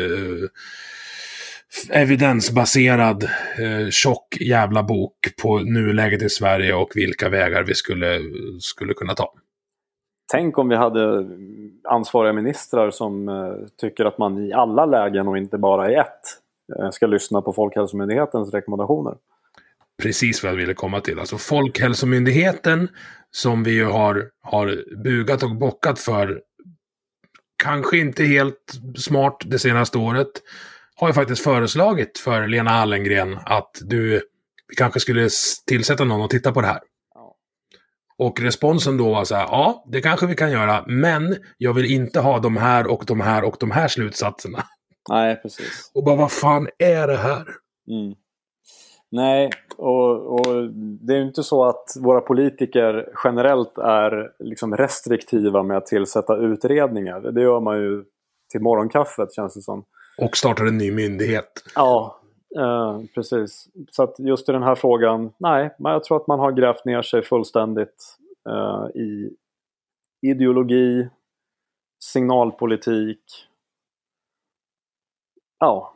evidensbaserad 1.89 3.23
eh, 3.23 3.89
tjock 3.89 4.37
jävla 4.39 4.83
bok 4.83 5.15
på 5.41 5.59
nuläget 5.59 6.21
i 6.21 6.29
Sverige 6.29 6.73
och 6.73 6.91
vilka 6.95 7.29
vägar 7.29 7.63
vi 7.63 7.75
skulle, 7.75 8.19
skulle 8.59 8.93
kunna 8.93 9.13
ta. 9.13 9.33
Tänk 10.31 10.57
om 10.57 10.69
vi 10.69 10.75
hade 10.75 11.25
ansvariga 11.83 12.33
ministrar 12.33 12.91
som 12.91 13.29
eh, 13.29 13.53
tycker 13.81 14.05
att 14.05 14.17
man 14.17 14.37
i 14.37 14.53
alla 14.53 14.85
lägen 14.85 15.27
och 15.27 15.37
inte 15.37 15.57
bara 15.57 15.91
i 15.91 15.95
ett 15.95 16.21
eh, 16.79 16.89
ska 16.89 17.07
lyssna 17.07 17.41
på 17.41 17.53
Folkhälsomyndighetens 17.53 18.53
rekommendationer. 18.53 19.15
Precis 20.01 20.43
vad 20.43 20.51
jag 20.51 20.57
ville 20.57 20.73
komma 20.73 21.01
till. 21.01 21.19
Alltså 21.19 21.37
Folkhälsomyndigheten 21.37 22.87
som 23.31 23.63
vi 23.63 23.71
ju 23.71 23.85
har, 23.85 24.29
har 24.41 24.83
bugat 25.03 25.43
och 25.43 25.55
bockat 25.55 25.99
för 25.99 26.41
kanske 27.63 27.97
inte 27.97 28.23
helt 28.23 28.79
smart 28.97 29.37
det 29.45 29.59
senaste 29.59 29.97
året 29.97 30.31
har 30.95 31.07
ju 31.07 31.13
faktiskt 31.13 31.43
föreslagit 31.43 32.17
för 32.17 32.47
Lena 32.47 32.69
Hallengren 32.69 33.39
att 33.45 33.71
du 33.81 34.21
vi 34.67 34.75
kanske 34.75 34.99
skulle 34.99 35.29
tillsätta 35.67 36.03
någon 36.03 36.21
och 36.21 36.29
titta 36.29 36.51
på 36.51 36.61
det 36.61 36.67
här. 36.67 36.79
Ja. 37.13 37.35
Och 38.17 38.41
responsen 38.41 38.97
då 38.97 39.13
var 39.13 39.23
så 39.23 39.35
här, 39.35 39.43
ja, 39.43 39.85
det 39.87 40.01
kanske 40.01 40.25
vi 40.25 40.35
kan 40.35 40.51
göra, 40.51 40.83
men 40.87 41.35
jag 41.57 41.73
vill 41.73 41.91
inte 41.91 42.19
ha 42.19 42.39
de 42.39 42.57
här 42.57 42.87
och 42.87 43.03
de 43.07 43.21
här 43.21 43.43
och 43.43 43.57
de 43.59 43.71
här 43.71 43.87
slutsatserna. 43.87 44.63
Nej, 45.09 45.41
precis. 45.41 45.91
Och 45.93 46.03
bara, 46.03 46.15
vad 46.15 46.31
fan 46.31 46.67
är 46.77 47.07
det 47.07 47.17
här? 47.17 47.45
Mm. 47.87 48.15
Nej, 49.11 49.49
och, 49.77 50.33
och 50.33 50.71
det 50.73 51.13
är 51.13 51.17
ju 51.17 51.27
inte 51.27 51.43
så 51.43 51.65
att 51.65 51.83
våra 51.99 52.21
politiker 52.21 53.09
generellt 53.23 53.77
är 53.77 54.31
liksom 54.39 54.77
restriktiva 54.77 55.63
med 55.63 55.77
att 55.77 55.85
tillsätta 55.85 56.37
utredningar. 56.37 57.31
Det 57.31 57.41
gör 57.41 57.59
man 57.59 57.77
ju 57.77 58.03
till 58.51 58.61
morgonkaffet 58.61 59.33
känns 59.33 59.53
det 59.53 59.61
som. 59.61 59.85
Och 60.17 60.37
startar 60.37 60.65
en 60.65 60.77
ny 60.77 60.91
myndighet. 60.91 61.63
Ja, 61.75 62.19
eh, 62.57 63.01
precis. 63.15 63.67
Så 63.91 64.03
att 64.03 64.15
just 64.19 64.49
i 64.49 64.51
den 64.51 64.63
här 64.63 64.75
frågan, 64.75 65.31
nej, 65.37 65.75
men 65.79 65.91
jag 65.91 66.03
tror 66.03 66.17
att 66.17 66.27
man 66.27 66.39
har 66.39 66.51
grävt 66.51 66.85
ner 66.85 67.01
sig 67.01 67.21
fullständigt 67.21 68.17
eh, 68.49 69.01
i 69.01 69.29
ideologi, 70.21 71.09
signalpolitik. 71.99 73.21
Ja, 75.59 75.95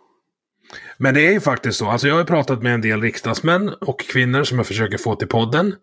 Men 0.98 1.14
det 1.14 1.28
är 1.28 1.32
ju 1.32 1.40
faktiskt 1.40 1.80
så. 1.80 1.90
Alltså 1.90 2.08
jag 2.08 2.16
har 2.16 2.22
ju 2.22 2.26
pratat 2.26 2.64
med 2.64 2.74
en 2.74 2.82
del 2.82 3.02
riksdagsmän 3.02 3.70
och 3.70 4.00
kvinnor 4.00 4.44
som 4.44 4.58
jag 4.58 4.68
försöker 4.68 4.98
få 4.98 5.16
till 5.16 5.28
podden. 5.28 5.76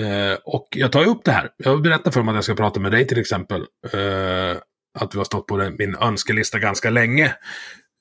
Eh, 0.00 0.38
och 0.44 0.68
jag 0.70 0.92
tar 0.92 1.00
ju 1.00 1.06
upp 1.06 1.24
det 1.24 1.30
här. 1.30 1.50
Jag 1.56 1.82
berättar 1.82 2.10
för 2.10 2.20
dem 2.20 2.28
att 2.28 2.34
jag 2.34 2.44
ska 2.44 2.54
prata 2.54 2.80
med 2.80 2.92
dig 2.92 3.06
till 3.06 3.20
exempel. 3.20 3.60
Eh, 3.92 4.56
att 4.98 5.10
du 5.10 5.18
har 5.18 5.24
stått 5.24 5.46
på 5.46 5.72
min 5.78 5.94
önskelista 5.94 6.58
ganska 6.58 6.90
länge. 6.90 7.26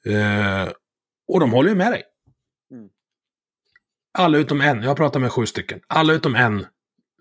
Eh, 0.05 0.69
och 1.27 1.39
de 1.39 1.51
håller 1.51 1.69
ju 1.69 1.75
med 1.75 1.91
dig. 1.91 2.03
Mm. 2.71 2.89
Alla 4.13 4.37
utom 4.37 4.61
en. 4.61 4.81
Jag 4.81 4.87
har 4.89 4.95
pratat 4.95 5.21
med 5.21 5.31
sju 5.31 5.45
stycken. 5.45 5.79
Alla 5.87 6.13
utom 6.13 6.35
en 6.35 6.59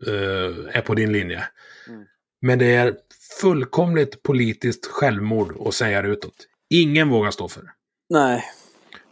eh, 0.06 0.76
är 0.76 0.80
på 0.80 0.94
din 0.94 1.12
linje. 1.12 1.44
Mm. 1.88 2.04
Men 2.40 2.58
det 2.58 2.74
är 2.74 2.96
fullkomligt 3.40 4.22
politiskt 4.22 4.86
självmord 4.86 5.66
att 5.68 5.74
säga 5.74 6.02
det 6.02 6.08
utåt. 6.08 6.46
Ingen 6.70 7.08
vågar 7.08 7.30
stå 7.30 7.48
för 7.48 7.62
det. 7.62 7.72
nej. 8.08 8.44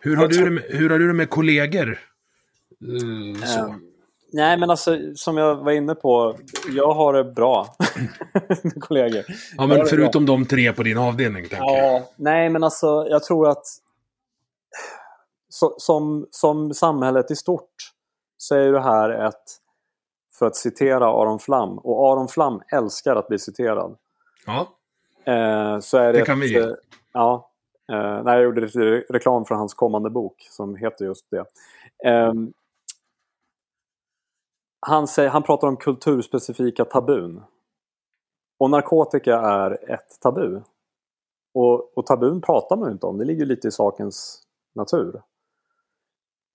Hur 0.00 0.16
har, 0.16 0.28
du 0.28 0.44
det 0.44 0.50
med, 0.50 0.64
hur 0.68 0.90
har 0.90 0.98
du 0.98 1.06
det 1.06 1.14
med 1.14 1.30
kollegor? 1.30 1.98
Eh, 2.82 3.46
så. 3.46 3.80
Eh, 4.34 4.36
Nej, 4.36 4.58
men 4.58 4.70
alltså 4.70 4.98
som 5.14 5.36
jag 5.36 5.56
var 5.56 5.72
inne 5.72 5.94
på, 5.94 6.36
jag 6.68 6.92
har 6.94 7.12
det 7.12 7.24
bra 7.24 7.66
kollegor. 8.80 9.24
ja, 9.56 9.66
men 9.66 9.86
förutom 9.86 10.26
de 10.26 10.46
tre 10.46 10.72
på 10.72 10.82
din 10.82 10.98
avdelning, 10.98 11.48
tänker 11.48 11.66
jag. 11.66 11.94
Ja, 11.94 12.02
nej 12.16 12.48
men 12.50 12.64
alltså 12.64 13.06
jag 13.10 13.22
tror 13.22 13.48
att 13.48 13.64
så, 15.48 15.74
som, 15.78 16.26
som 16.30 16.74
samhället 16.74 17.30
i 17.30 17.36
stort 17.36 17.70
så 18.36 18.54
är 18.54 18.72
det 18.72 18.80
här 18.80 19.10
ett, 19.10 19.42
för 20.38 20.46
att 20.46 20.56
citera 20.56 21.06
Aron 21.06 21.38
Flam, 21.38 21.78
och 21.78 22.12
Aron 22.12 22.28
Flam 22.28 22.60
älskar 22.72 23.16
att 23.16 23.28
bli 23.28 23.38
citerad. 23.38 23.96
Ja, 24.46 24.68
Eh, 25.26 25.80
så 25.80 25.98
är 25.98 26.12
det, 26.12 26.18
Det 26.18 26.24
kan 26.24 26.40
vi 26.40 26.52
ge. 26.52 26.58
ett, 26.58 26.64
eh, 26.68 26.74
Ja. 27.12 27.50
Eh, 27.92 28.22
jag 28.24 28.42
gjorde 28.42 28.60
reklam 29.10 29.44
för 29.44 29.54
hans 29.54 29.74
kommande 29.74 30.10
bok 30.10 30.46
som 30.50 30.76
heter 30.76 31.04
just 31.04 31.24
det. 31.30 31.44
Ehm, 32.08 32.52
han, 34.86 35.06
säger, 35.06 35.30
han 35.30 35.42
pratar 35.42 35.68
om 35.68 35.76
kulturspecifika 35.76 36.84
tabun. 36.84 37.42
Och 38.58 38.70
narkotika 38.70 39.40
är 39.40 39.90
ett 39.90 40.20
tabu. 40.20 40.60
Och, 41.54 41.98
och 41.98 42.06
tabun 42.06 42.40
pratar 42.40 42.76
man 42.76 42.88
ju 42.88 42.92
inte 42.92 43.06
om, 43.06 43.18
det 43.18 43.24
ligger 43.24 43.46
lite 43.46 43.68
i 43.68 43.70
sakens 43.70 44.42
natur. 44.74 45.22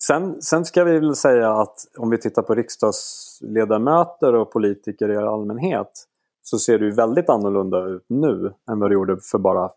Sen, 0.03 0.41
sen 0.41 0.65
ska 0.65 0.83
vi 0.83 0.99
väl 0.99 1.15
säga 1.15 1.51
att 1.51 1.75
om 1.97 2.09
vi 2.09 2.17
tittar 2.17 2.41
på 2.41 2.55
riksdagsledamöter 2.55 4.35
och 4.35 4.51
politiker 4.51 5.09
i 5.09 5.17
allmänhet 5.17 6.07
så 6.41 6.59
ser 6.59 6.79
det 6.79 6.85
ju 6.85 6.91
väldigt 6.91 7.29
annorlunda 7.29 7.85
ut 7.85 8.05
nu 8.07 8.53
än 8.71 8.79
vad 8.79 8.89
det 8.89 8.93
gjorde 8.93 9.17
för 9.31 9.37
bara 9.37 9.71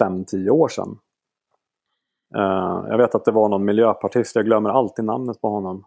5-10 0.00 0.50
år 0.50 0.68
sedan. 0.68 0.98
Uh, 2.36 2.84
jag 2.88 2.98
vet 2.98 3.14
att 3.14 3.24
det 3.24 3.32
var 3.32 3.48
någon 3.48 3.64
miljöpartist, 3.64 4.36
jag 4.36 4.44
glömmer 4.44 4.70
alltid 4.70 5.04
namnet 5.04 5.40
på 5.40 5.48
honom. 5.48 5.84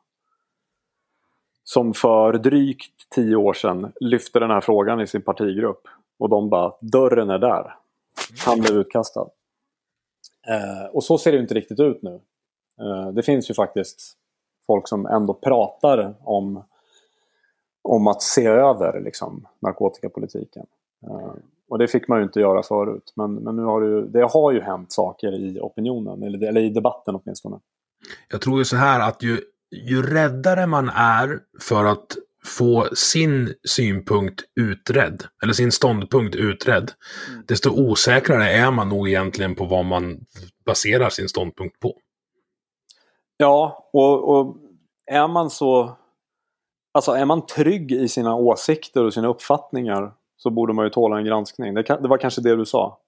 Som 1.64 1.94
för 1.94 2.34
drygt 2.34 3.10
10 3.16 3.36
år 3.36 3.54
sedan 3.54 3.92
lyfte 4.00 4.40
den 4.40 4.52
här 4.52 4.62
frågan 4.62 5.02
i 5.02 5.08
sin 5.08 5.22
partigrupp. 5.22 5.88
Och 6.20 6.30
de 6.30 6.50
bara, 6.50 6.74
dörren 6.82 7.30
är 7.30 7.40
där. 7.40 7.74
Han 8.46 8.62
blev 8.62 8.78
utkastad. 8.78 9.28
Eh, 10.48 10.86
och 10.94 11.04
så 11.04 11.18
ser 11.18 11.32
det 11.32 11.36
ju 11.36 11.42
inte 11.42 11.54
riktigt 11.54 11.80
ut 11.80 12.02
nu. 12.02 12.20
Eh, 12.82 13.08
det 13.08 13.24
finns 13.24 13.50
ju 13.50 13.54
faktiskt 13.54 14.18
folk 14.68 14.88
som 14.88 15.06
ändå 15.06 15.34
pratar 15.34 16.16
om, 16.24 16.64
om 17.82 18.08
att 18.08 18.22
se 18.22 18.46
över 18.46 19.02
liksom, 19.02 19.48
narkotikapolitiken. 19.60 20.66
Eh, 21.08 21.34
och 21.70 21.78
det 21.78 21.88
fick 21.88 22.08
man 22.08 22.18
ju 22.20 22.24
inte 22.24 22.40
göra 22.40 22.64
förut. 22.64 23.14
Men, 23.16 23.34
men 23.34 23.56
nu 23.56 23.64
har 23.64 23.82
det, 23.82 23.88
ju, 23.88 24.02
det 24.02 24.24
har 24.34 24.52
ju 24.52 24.62
hänt 24.62 24.92
saker 24.92 25.34
i 25.34 25.60
opinionen, 25.60 26.24
eller, 26.24 26.48
eller 26.48 26.62
i 26.62 26.70
debatten 26.70 27.16
åtminstone. 27.16 27.60
jag 28.30 28.42
tror 28.42 28.60
ju 28.60 28.66
så 28.66 28.76
här 28.76 29.10
att 29.10 29.24
ju, 29.24 29.42
ju 29.72 30.02
räddare 30.02 30.68
man 30.68 30.90
är 30.90 31.40
för 31.60 31.86
att 31.86 32.18
få 32.46 32.88
sin 32.96 33.54
synpunkt 33.64 34.44
utredd, 34.56 35.24
eller 35.44 35.54
sin 35.54 35.72
ståndpunkt 35.72 36.36
utredd, 36.36 36.92
desto 37.48 37.70
osäkrare 37.70 38.52
är 38.52 38.72
man 38.72 38.90
nog 38.90 39.10
egentligen 39.10 39.56
på 39.56 39.66
vad 39.66 39.86
man 39.86 40.20
baserar 40.66 41.10
sin 41.10 41.30
ståndpunkt 41.30 41.80
på. 41.80 41.98
Ja, 43.38 43.90
och, 43.94 44.30
och 44.30 44.58
är 45.06 45.28
man 45.28 45.50
så... 45.50 45.98
Alltså 46.94 47.12
är 47.12 47.26
man 47.26 47.46
trygg 47.46 47.92
i 47.92 48.08
sina 48.08 48.36
åsikter 48.36 49.04
och 49.04 49.14
sina 49.14 49.28
uppfattningar 49.28 50.14
så 50.38 50.50
borde 50.50 50.74
man 50.74 50.86
ju 50.86 50.90
tåla 50.90 51.18
en 51.18 51.26
granskning. 51.26 51.74
Det, 51.74 51.82
det 51.82 52.08
var 52.08 52.18
kanske 52.18 52.42
det 52.42 52.56
du 52.56 52.66
sa. 52.66 53.00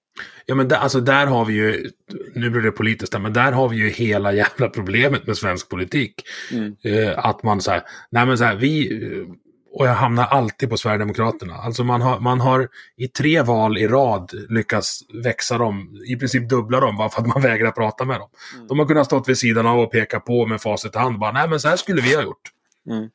Ja, 0.45 0.55
men 0.55 0.68
där, 0.68 0.78
alltså 0.78 0.99
där 0.99 1.28
har 1.28 1.45
vi 1.45 1.53
ju, 1.53 1.89
nu 2.36 2.49
blir 2.49 2.61
det 2.61 2.72
politiskt 2.72 3.11
där, 3.11 3.20
men 3.20 3.34
där 3.34 3.51
har 3.51 3.70
vi 3.70 3.78
ju 3.78 3.89
hela 3.89 4.34
jävla 4.34 4.70
problemet 4.70 5.28
med 5.28 5.38
svensk 5.38 5.70
politik. 5.70 6.14
Mm. 6.51 6.76
Eh, 6.84 7.26
att 7.26 7.43
man 7.43 7.61
säger, 7.61 7.84
nej 8.09 8.26
men 8.26 8.38
så 8.38 8.43
här, 8.43 8.55
vi, 8.55 9.03
eh, 9.03 9.28
och 9.76 9.88
jag 9.88 9.93
hamnar 9.93 10.26
alltid 10.26 10.70
på 10.70 10.78
Sverigedemokraterna. 10.78 11.53
Alltså 11.55 11.84
man 11.84 12.01
har, 12.01 12.20
man 12.20 12.39
har 12.41 12.70
i 12.95 13.07
tre 13.07 13.41
val 13.41 13.78
i 13.78 13.88
rad 13.88 14.32
lyckats 14.49 14.99
växa 15.24 15.57
dem, 15.57 16.01
i 16.07 16.16
princip 16.16 16.49
dubbla 16.49 16.80
dem, 16.80 16.97
bara 16.97 17.09
för 17.09 17.22
att 17.22 17.28
man 17.28 17.41
vägrar 17.41 17.72
prata 17.72 18.05
med 18.05 18.20
dem. 18.20 18.30
Mm. 18.55 18.68
De 18.68 18.80
har 18.80 18.86
kunnat 18.86 19.05
stått 19.05 19.30
vid 19.30 19.38
sidan 19.38 19.66
av 19.68 19.80
och 19.80 19.91
peka 19.91 20.20
på 20.20 20.45
med 20.45 20.61
facit 20.61 20.95
i 20.95 20.97
hand, 20.97 21.20
bara, 21.20 21.32
nej 21.32 21.49
men 21.49 21.59
så 21.59 21.68
här 21.68 21.76
skulle 21.78 22.01
vi 22.01 22.16
ha 22.16 22.24
gjort. 22.24 22.51
Mm. 22.89 23.09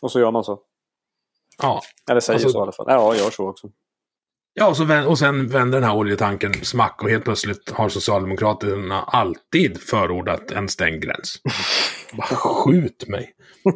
Och 0.00 0.12
så 0.12 0.20
gör 0.20 0.30
man 0.30 0.44
så. 0.44 0.60
Ja, 1.62 1.82
Eller 2.10 2.20
säger 2.20 2.34
Alltså- 2.36 2.48
så 2.52 2.58
i 2.58 2.62
alla 2.62 2.72
fall. 2.72 2.86
Ja, 2.88 3.16
gör 3.16 3.30
så 3.30 3.48
också. 3.48 3.68
Ja, 4.56 4.68
och, 4.68 4.76
så 4.76 4.84
vän, 4.84 5.06
och 5.06 5.18
sen 5.18 5.48
vänder 5.48 5.80
den 5.80 5.88
här 5.88 5.96
oljetanken 5.96 6.54
smack 6.54 7.02
och 7.02 7.10
helt 7.10 7.24
plötsligt 7.24 7.70
har 7.70 7.88
Socialdemokraterna 7.88 9.02
alltid 9.02 9.80
förordat 9.80 10.50
en 10.50 10.68
stängd 10.68 11.02
gräns. 11.02 11.40
Bara 12.12 12.26
skjut 12.26 13.08
mig. 13.08 13.34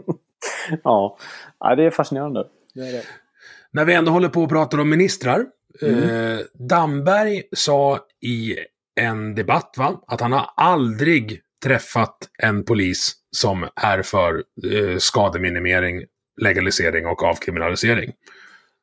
Ja, 0.84 1.18
ja 1.60 1.74
det 1.74 1.84
är 1.84 1.90
fascinerande. 1.90 2.44
Det 2.74 2.80
är 2.80 2.92
det. 2.92 3.02
När 3.70 3.84
vi 3.84 3.94
ändå 3.94 4.12
håller 4.12 4.28
på 4.28 4.42
och 4.42 4.48
pratar 4.48 4.78
om 4.80 4.90
ministrar. 4.90 5.46
Eh, 5.82 6.38
Damberg 6.68 7.42
sa 7.52 7.98
i 8.20 8.56
en 9.00 9.34
debatt 9.34 9.74
va, 9.76 10.04
att 10.06 10.20
han 10.20 10.32
har 10.32 10.50
aldrig 10.56 11.40
träffat 11.64 12.18
en 12.42 12.64
polis 12.64 13.12
som 13.36 13.68
är 13.76 14.02
för 14.02 14.44
eh, 14.72 14.98
skademinimering, 14.98 16.04
legalisering 16.40 17.06
och 17.06 17.22
avkriminalisering. 17.22 18.12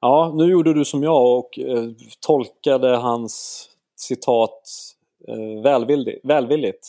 Ja, 0.08 0.32
nu 0.36 0.52
gjorde 0.52 0.74
du 0.74 0.86
som 0.86 1.04
jag 1.04 1.38
och 1.38 1.60
eh, 1.60 1.84
tolkade 2.20 2.96
hans 2.98 3.66
citat 3.96 4.62
eh, 5.28 5.64
välvilligt. 5.64 6.26
välvilligt. 6.26 6.88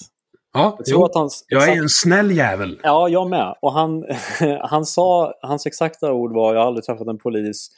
Ja, 0.54 0.74
Jag 0.78 0.86
tror 0.86 1.00
jo, 1.00 1.04
att 1.04 1.14
hans, 1.14 1.44
jag 1.48 1.68
är 1.68 1.76
en 1.82 1.88
snäll 1.88 2.30
jävel. 2.30 2.80
Ja, 2.82 3.08
jag 3.08 3.30
med. 3.30 3.54
Och 3.60 3.72
han, 3.72 4.04
han 4.60 4.86
sa, 4.86 5.34
hans 5.42 5.66
exakta 5.66 6.12
ord 6.12 6.34
var 6.34 6.54
jag 6.54 6.60
har 6.60 6.66
aldrig 6.66 6.84
träffat 6.84 7.06
en 7.06 7.18
polis 7.18 7.68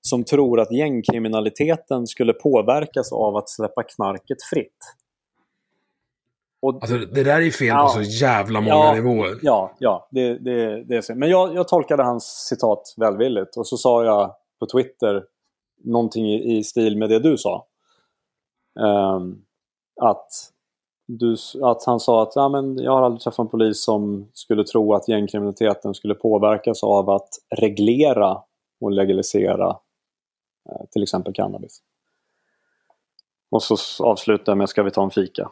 som 0.00 0.24
tror 0.24 0.60
att 0.60 0.72
gängkriminaliteten 0.72 2.06
skulle 2.06 2.32
påverkas 2.32 3.12
av 3.12 3.36
att 3.36 3.48
släppa 3.48 3.82
knarket 3.82 4.42
fritt. 4.52 4.78
Och, 6.62 6.74
Alltså, 6.74 6.96
det 6.98 7.22
där 7.24 7.40
är 7.40 7.50
fel 7.50 7.66
Ja. 7.66 7.82
på 7.82 7.88
så 8.04 8.10
jävla 8.24 8.60
många 8.60 8.74
Ja. 8.74 8.94
nivåer. 8.94 9.38
ja, 9.42 9.72
ja, 9.78 10.08
det, 10.10 10.38
det, 10.38 10.84
det 10.84 10.96
är 10.96 11.00
så. 11.00 11.14
Men 11.14 11.30
jag, 11.30 11.54
jag 11.54 11.68
tolkade 11.68 12.02
hans 12.02 12.24
citat 12.48 12.94
välvilligt 12.96 13.56
och 13.56 13.66
så 13.66 13.76
sa 13.76 14.04
jag 14.04 14.34
på 14.58 14.66
Twitter 14.66 15.24
någonting 15.84 16.26
i, 16.26 16.58
i 16.58 16.64
stil 16.64 16.96
med 16.96 17.10
det 17.10 17.18
du 17.18 17.38
sa. 17.38 17.66
Ehm, 18.80 19.42
att, 20.00 20.28
du, 21.06 21.36
att 21.62 21.84
han 21.84 22.00
sa 22.00 22.22
att 22.22 22.32
ja, 22.36 22.48
men 22.48 22.78
jag 22.78 22.92
har 22.92 23.02
aldrig 23.02 23.20
träffat 23.20 23.38
en 23.38 23.48
polis 23.48 23.84
som 23.84 24.28
skulle 24.32 24.64
tro 24.64 24.94
att 24.94 25.08
gängkriminaliteten 25.08 25.94
skulle 25.94 26.14
påverkas 26.14 26.82
av 26.82 27.10
att 27.10 27.28
reglera 27.56 28.42
och 28.80 28.90
legalisera 28.90 29.68
eh, 30.68 30.86
till 30.90 31.02
exempel 31.02 31.32
cannabis. 31.32 31.82
Och 33.50 33.62
så 33.62 33.76
avslutar 34.04 34.52
jag 34.52 34.58
med 34.58 34.68
ska 34.68 34.82
vi 34.82 34.90
ta 34.90 35.04
en 35.04 35.10
fika? 35.10 35.50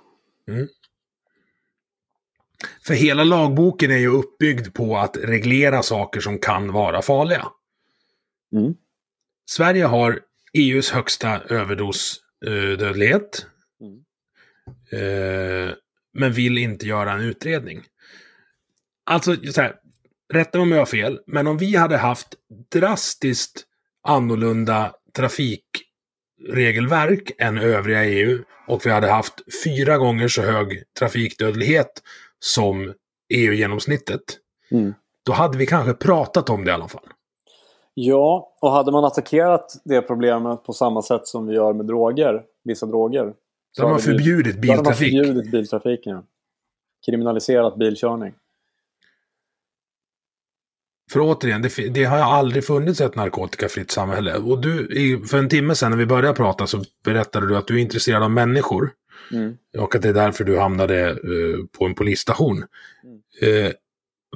För 2.86 2.94
hela 2.94 3.24
lagboken 3.24 3.90
är 3.90 3.98
ju 3.98 4.08
uppbyggd 4.08 4.74
på 4.74 4.96
att 4.96 5.16
reglera 5.16 5.82
saker 5.82 6.20
som 6.20 6.38
kan 6.38 6.72
vara 6.72 7.02
farliga. 7.02 7.46
Mm. 8.52 8.74
Sverige 9.50 9.84
har 9.84 10.20
EUs 10.52 10.90
högsta 10.90 11.40
överdosdödlighet. 11.40 13.46
Mm. 13.80 14.04
Eh, 14.92 15.70
men 16.14 16.32
vill 16.32 16.58
inte 16.58 16.86
göra 16.86 17.12
en 17.12 17.20
utredning. 17.20 17.84
Alltså, 19.06 19.36
så 19.36 19.60
här, 19.60 19.76
rätta 20.32 20.58
mig 20.58 20.62
om 20.62 20.72
jag 20.72 20.78
har 20.78 20.86
fel, 20.86 21.20
men 21.26 21.46
om 21.46 21.58
vi 21.58 21.76
hade 21.76 21.96
haft 21.96 22.28
drastiskt 22.72 23.64
annorlunda 24.02 24.94
trafikregelverk 25.16 27.30
än 27.38 27.58
övriga 27.58 28.04
EU 28.04 28.44
och 28.66 28.86
vi 28.86 28.90
hade 28.90 29.10
haft 29.10 29.34
fyra 29.64 29.98
gånger 29.98 30.28
så 30.28 30.42
hög 30.42 30.82
trafikdödlighet 30.98 32.02
som 32.38 32.94
EU-genomsnittet, 33.34 34.20
Mm. 34.70 34.94
då 35.24 35.32
hade 35.32 35.58
vi 35.58 35.66
kanske 35.66 35.94
pratat 35.94 36.50
om 36.50 36.64
det 36.64 36.70
i 36.70 36.74
alla 36.74 36.88
fall. 36.88 37.08
Ja, 37.94 38.52
och 38.60 38.70
hade 38.70 38.92
man 38.92 39.04
attackerat 39.04 39.72
det 39.84 40.02
problemet 40.02 40.64
på 40.64 40.72
samma 40.72 41.02
sätt 41.02 41.26
som 41.26 41.46
vi 41.46 41.54
gör 41.54 41.72
med 41.72 41.86
droger, 41.86 42.42
vissa 42.64 42.86
droger. 42.86 43.34
Då 43.76 43.82
hade 43.82 43.90
man 43.90 44.00
förbjudit 44.00 44.62
Då 44.62 44.72
hade 44.72 44.82
man 44.82 44.84
biltrafik. 44.84 45.12
förbjudit 45.24 45.50
biltrafiken. 45.52 46.12
ja. 46.12 46.22
Kriminaliserat 47.06 47.76
bilkörning. 47.76 48.32
För 51.12 51.20
återigen, 51.20 51.62
det, 51.62 51.88
det 51.88 52.04
har 52.04 52.18
aldrig 52.18 52.64
funnits 52.64 53.00
ett 53.00 53.14
narkotikafritt 53.14 53.90
samhälle. 53.90 54.36
Och 54.36 54.60
du, 54.60 54.86
i, 54.86 55.26
för 55.26 55.38
en 55.38 55.48
timme 55.48 55.74
sedan 55.74 55.90
när 55.90 55.98
vi 55.98 56.06
började 56.06 56.36
prata 56.36 56.66
så 56.66 56.82
berättade 57.04 57.48
du 57.48 57.56
att 57.56 57.66
du 57.66 57.76
är 57.76 57.82
intresserad 57.82 58.22
av 58.22 58.30
människor. 58.30 58.90
Mm. 59.32 59.56
Och 59.78 59.94
att 59.94 60.02
det 60.02 60.08
är 60.08 60.12
därför 60.12 60.44
du 60.44 60.58
hamnade 60.58 61.10
eh, 61.10 61.16
på 61.78 61.84
en 61.84 61.94
polisstation. 61.94 62.64
Eh, 63.40 63.72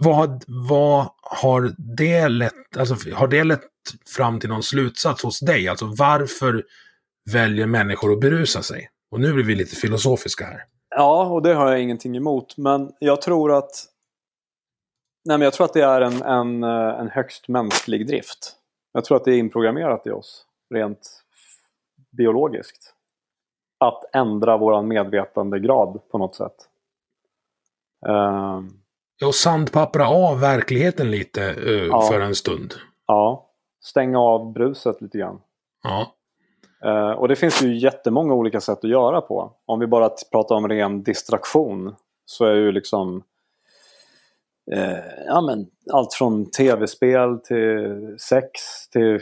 vad, 0.01 0.45
vad 0.47 1.11
har 1.23 1.75
det 1.97 2.29
lett, 2.29 2.77
alltså 2.77 2.95
har 3.15 3.29
det 3.29 3.45
lett 3.45 3.61
fram 4.16 4.41
till 4.41 4.49
någon 4.49 4.62
slutsats 4.62 5.23
hos 5.23 5.41
dig? 5.41 5.69
Alltså 5.69 5.87
varför 5.99 6.65
väljer 7.33 7.66
människor 7.66 8.12
att 8.12 8.20
berusa 8.20 8.62
sig? 8.62 8.91
Och 9.11 9.20
nu 9.20 9.33
blir 9.33 9.45
vi 9.45 9.55
lite 9.55 9.77
filosofiska 9.77 10.45
här. 10.45 10.65
Ja, 10.91 11.27
och 11.27 11.43
det 11.43 11.55
har 11.55 11.70
jag 11.70 11.81
ingenting 11.81 12.16
emot. 12.16 12.57
Men 12.57 12.93
jag 12.99 13.23
tror 13.23 13.53
att 13.59 13.70
Nej, 15.25 15.39
men 15.39 15.45
jag 15.45 15.53
tror 15.53 15.65
att 15.65 15.73
det 15.73 15.83
är 15.83 16.01
en, 16.01 16.23
en, 16.23 16.65
eh, 16.65 17.01
en 17.01 17.09
högst 17.09 17.49
mänsklig 17.49 18.07
drift. 18.07 18.57
Jag 18.93 19.05
tror 19.05 19.16
att 19.16 19.25
det 19.25 19.33
är 19.33 19.39
inprogrammerat 19.39 20.07
i 20.07 20.11
oss, 20.11 20.47
rent 20.75 21.25
biologiskt. 22.11 22.95
Att 23.79 24.15
ändra 24.15 24.57
våran 24.57 24.89
medvetandegrad 24.89 26.01
på 26.11 26.19
något 26.19 26.35
sätt. 26.35 26.69
Eh, 28.07 28.61
och 29.27 29.35
sandpappra 29.35 30.09
av 30.09 30.40
verkligheten 30.40 31.11
lite 31.11 31.43
eh, 31.43 31.86
Ja. 31.86 32.03
för 32.03 32.20
en 32.20 32.35
stund. 32.35 32.74
ja, 33.07 33.51
stänga 33.82 34.20
av 34.20 34.53
bruset 34.53 35.01
lite 35.03 35.19
grann. 35.19 35.40
Ja. 35.82 36.12
Eh, 36.85 37.11
och 37.11 37.28
det 37.28 37.36
finns 37.36 37.62
ju 37.62 37.78
jättemånga 37.78 38.35
olika 38.35 38.61
sätt 38.61 38.78
att 38.85 38.90
göra 38.90 39.20
på. 39.20 39.53
Om 39.66 39.81
vi 39.81 39.86
bara 39.86 40.11
pratar 40.32 40.55
om 40.55 40.69
ren 40.69 41.03
distraktion 41.03 41.95
så 42.24 42.45
är 42.45 42.55
ju 42.55 42.73
liksom 42.73 43.23
eh, 44.73 44.99
ja, 45.27 45.40
men, 45.40 45.66
allt 45.93 46.15
från 46.15 46.51
tv-spel 46.51 47.39
till 47.39 48.16
sex 48.20 48.51
till 48.93 49.20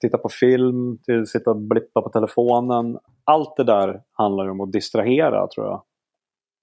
titta 0.00 0.18
på 0.18 0.28
film 0.28 0.98
till 0.98 1.26
sitta 1.26 1.50
och 1.50 1.56
blippa 1.56 2.02
på 2.02 2.08
telefonen. 2.08 2.98
Allt 3.24 3.56
det 3.56 3.64
där 3.64 4.02
handlar 4.12 4.44
ju 4.44 4.50
om 4.50 4.60
att 4.60 4.72
distrahera 4.72 5.46
tror 5.46 5.66
jag. 5.66 5.82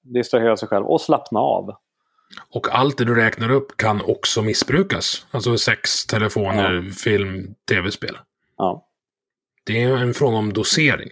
Distrahera 0.03 0.57
sig 0.57 0.67
själv 0.67 0.85
och 0.85 1.01
slappna 1.01 1.39
av. 1.39 1.75
Och 2.53 2.75
allt 2.75 2.97
det 2.97 3.05
du 3.05 3.15
räknar 3.15 3.49
upp 3.51 3.77
kan 3.77 4.01
också 4.01 4.41
missbrukas. 4.41 5.27
Alltså 5.31 5.57
sex, 5.57 6.05
telefoner, 6.05 6.81
film, 6.91 7.55
tv-spel. 7.69 8.17
Ja. 8.57 8.87
Det 9.65 9.83
är 9.83 9.97
en 9.97 10.13
fråga 10.13 10.37
om 10.37 10.53
dosering. 10.53 11.09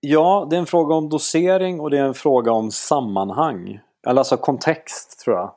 Ja, 0.00 0.46
det 0.50 0.56
är 0.56 0.60
en 0.60 0.66
fråga 0.66 0.94
om 0.94 1.08
dosering 1.08 1.80
och 1.80 1.90
det 1.90 1.98
är 1.98 2.04
en 2.04 2.14
fråga 2.14 2.52
om 2.52 2.70
sammanhang. 2.70 3.80
Eller 4.06 4.18
alltså 4.18 4.36
kontext 4.36 5.20
tror 5.24 5.36
jag. 5.36 5.48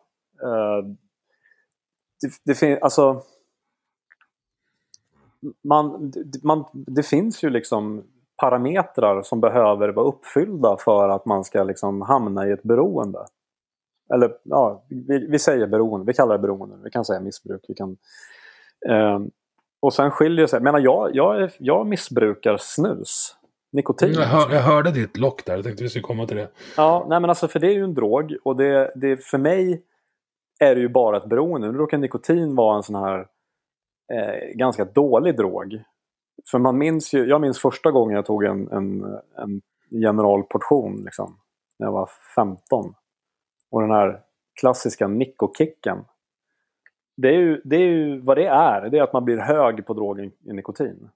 Eh, 0.43 0.84
det, 2.22 2.31
det, 2.45 2.56
fin- 2.56 2.80
alltså, 2.81 3.22
man, 5.64 6.14
man, 6.43 6.65
det 6.73 7.03
finns 7.03 7.43
ju 7.43 7.49
liksom 7.49 8.03
parametrar 8.38 9.22
som 9.22 9.41
behöver 9.41 9.89
vara 9.89 10.06
uppfyllda 10.06 10.77
för 10.77 11.10
att 11.10 11.26
man 11.26 11.43
ska 11.43 11.64
liksom 11.64 12.02
hamna 12.02 12.48
i 12.48 12.52
ett 12.52 12.64
beroende. 12.64 13.26
Eller 14.13 14.31
ja, 14.43 14.83
vi, 14.89 15.27
vi 15.27 15.39
säger 15.39 15.67
beroende, 15.67 16.05
vi 16.05 16.13
kallar 16.13 16.38
det 16.38 16.41
beroende. 16.41 16.75
Vi 16.83 16.89
kan 16.89 17.05
säga 17.05 17.19
missbruk. 17.19 17.65
Vi 17.67 17.73
kan, 17.73 17.97
eh, 18.89 19.19
och 19.79 19.93
sen 19.93 20.11
skiljer 20.11 20.47
sig, 20.47 20.61
menar 20.61 20.79
jag, 20.79 21.15
jag, 21.15 21.51
jag 21.57 21.88
missbrukar 21.88 22.57
snus. 22.59 23.35
Nikotin. 23.71 24.13
Jag, 24.13 24.25
hör, 24.25 24.55
jag 24.55 24.61
hörde 24.61 24.91
ditt 24.91 25.17
lock 25.17 25.45
där. 25.45 25.55
Jag 25.55 25.63
tänkte 25.63 25.83
vi 25.83 25.89
skulle 25.89 26.03
komma 26.03 26.27
till 26.27 26.38
det. 26.38 26.47
Ja, 26.77 27.05
nej 27.09 27.19
men 27.19 27.29
alltså 27.29 27.47
för 27.47 27.59
det 27.59 27.67
är 27.67 27.73
ju 27.73 27.83
en 27.83 27.93
drog 27.93 28.38
och 28.43 28.55
det, 28.55 28.91
det 28.95 29.17
för 29.17 29.38
mig 29.38 29.81
är 30.59 30.75
det 30.75 30.81
ju 30.81 30.89
bara 30.89 31.17
ett 31.17 31.25
beroende. 31.25 31.71
Nu 31.71 31.77
råkar 31.77 31.97
nikotin 31.97 32.55
vara 32.55 32.77
en 32.77 32.83
sån 32.83 32.95
här 32.95 33.19
eh, 34.13 34.55
ganska 34.55 34.85
dålig 34.85 35.38
drog. 35.38 35.83
För 36.51 36.59
man 36.59 36.77
minns 36.77 37.13
ju, 37.13 37.25
jag 37.25 37.41
minns 37.41 37.59
första 37.59 37.91
gången 37.91 38.15
jag 38.15 38.25
tog 38.25 38.43
en, 38.43 38.71
en, 38.71 39.03
en 39.38 39.61
generalportion 40.01 41.01
liksom, 41.05 41.38
när 41.79 41.88
jag 41.88 41.91
var 41.93 42.09
15. 42.35 42.93
Och 43.72 43.81
den 43.81 43.91
här 43.91 44.22
klassiska 44.60 45.07
nikokicken. 45.07 46.06
Det 47.18 47.27
är, 47.27 47.39
ju, 47.39 47.61
det 47.64 47.76
är 47.76 47.88
ju 47.88 48.19
vad 48.19 48.38
det 48.38 48.48
är. 48.48 48.89
Det 48.89 48.98
är 48.98 49.03
att 49.03 49.14
man 49.14 49.26
blir 49.26 49.38
hög 49.38 49.85
på 49.85 49.93
drogen 49.93 50.31
nikotin. 50.39 51.10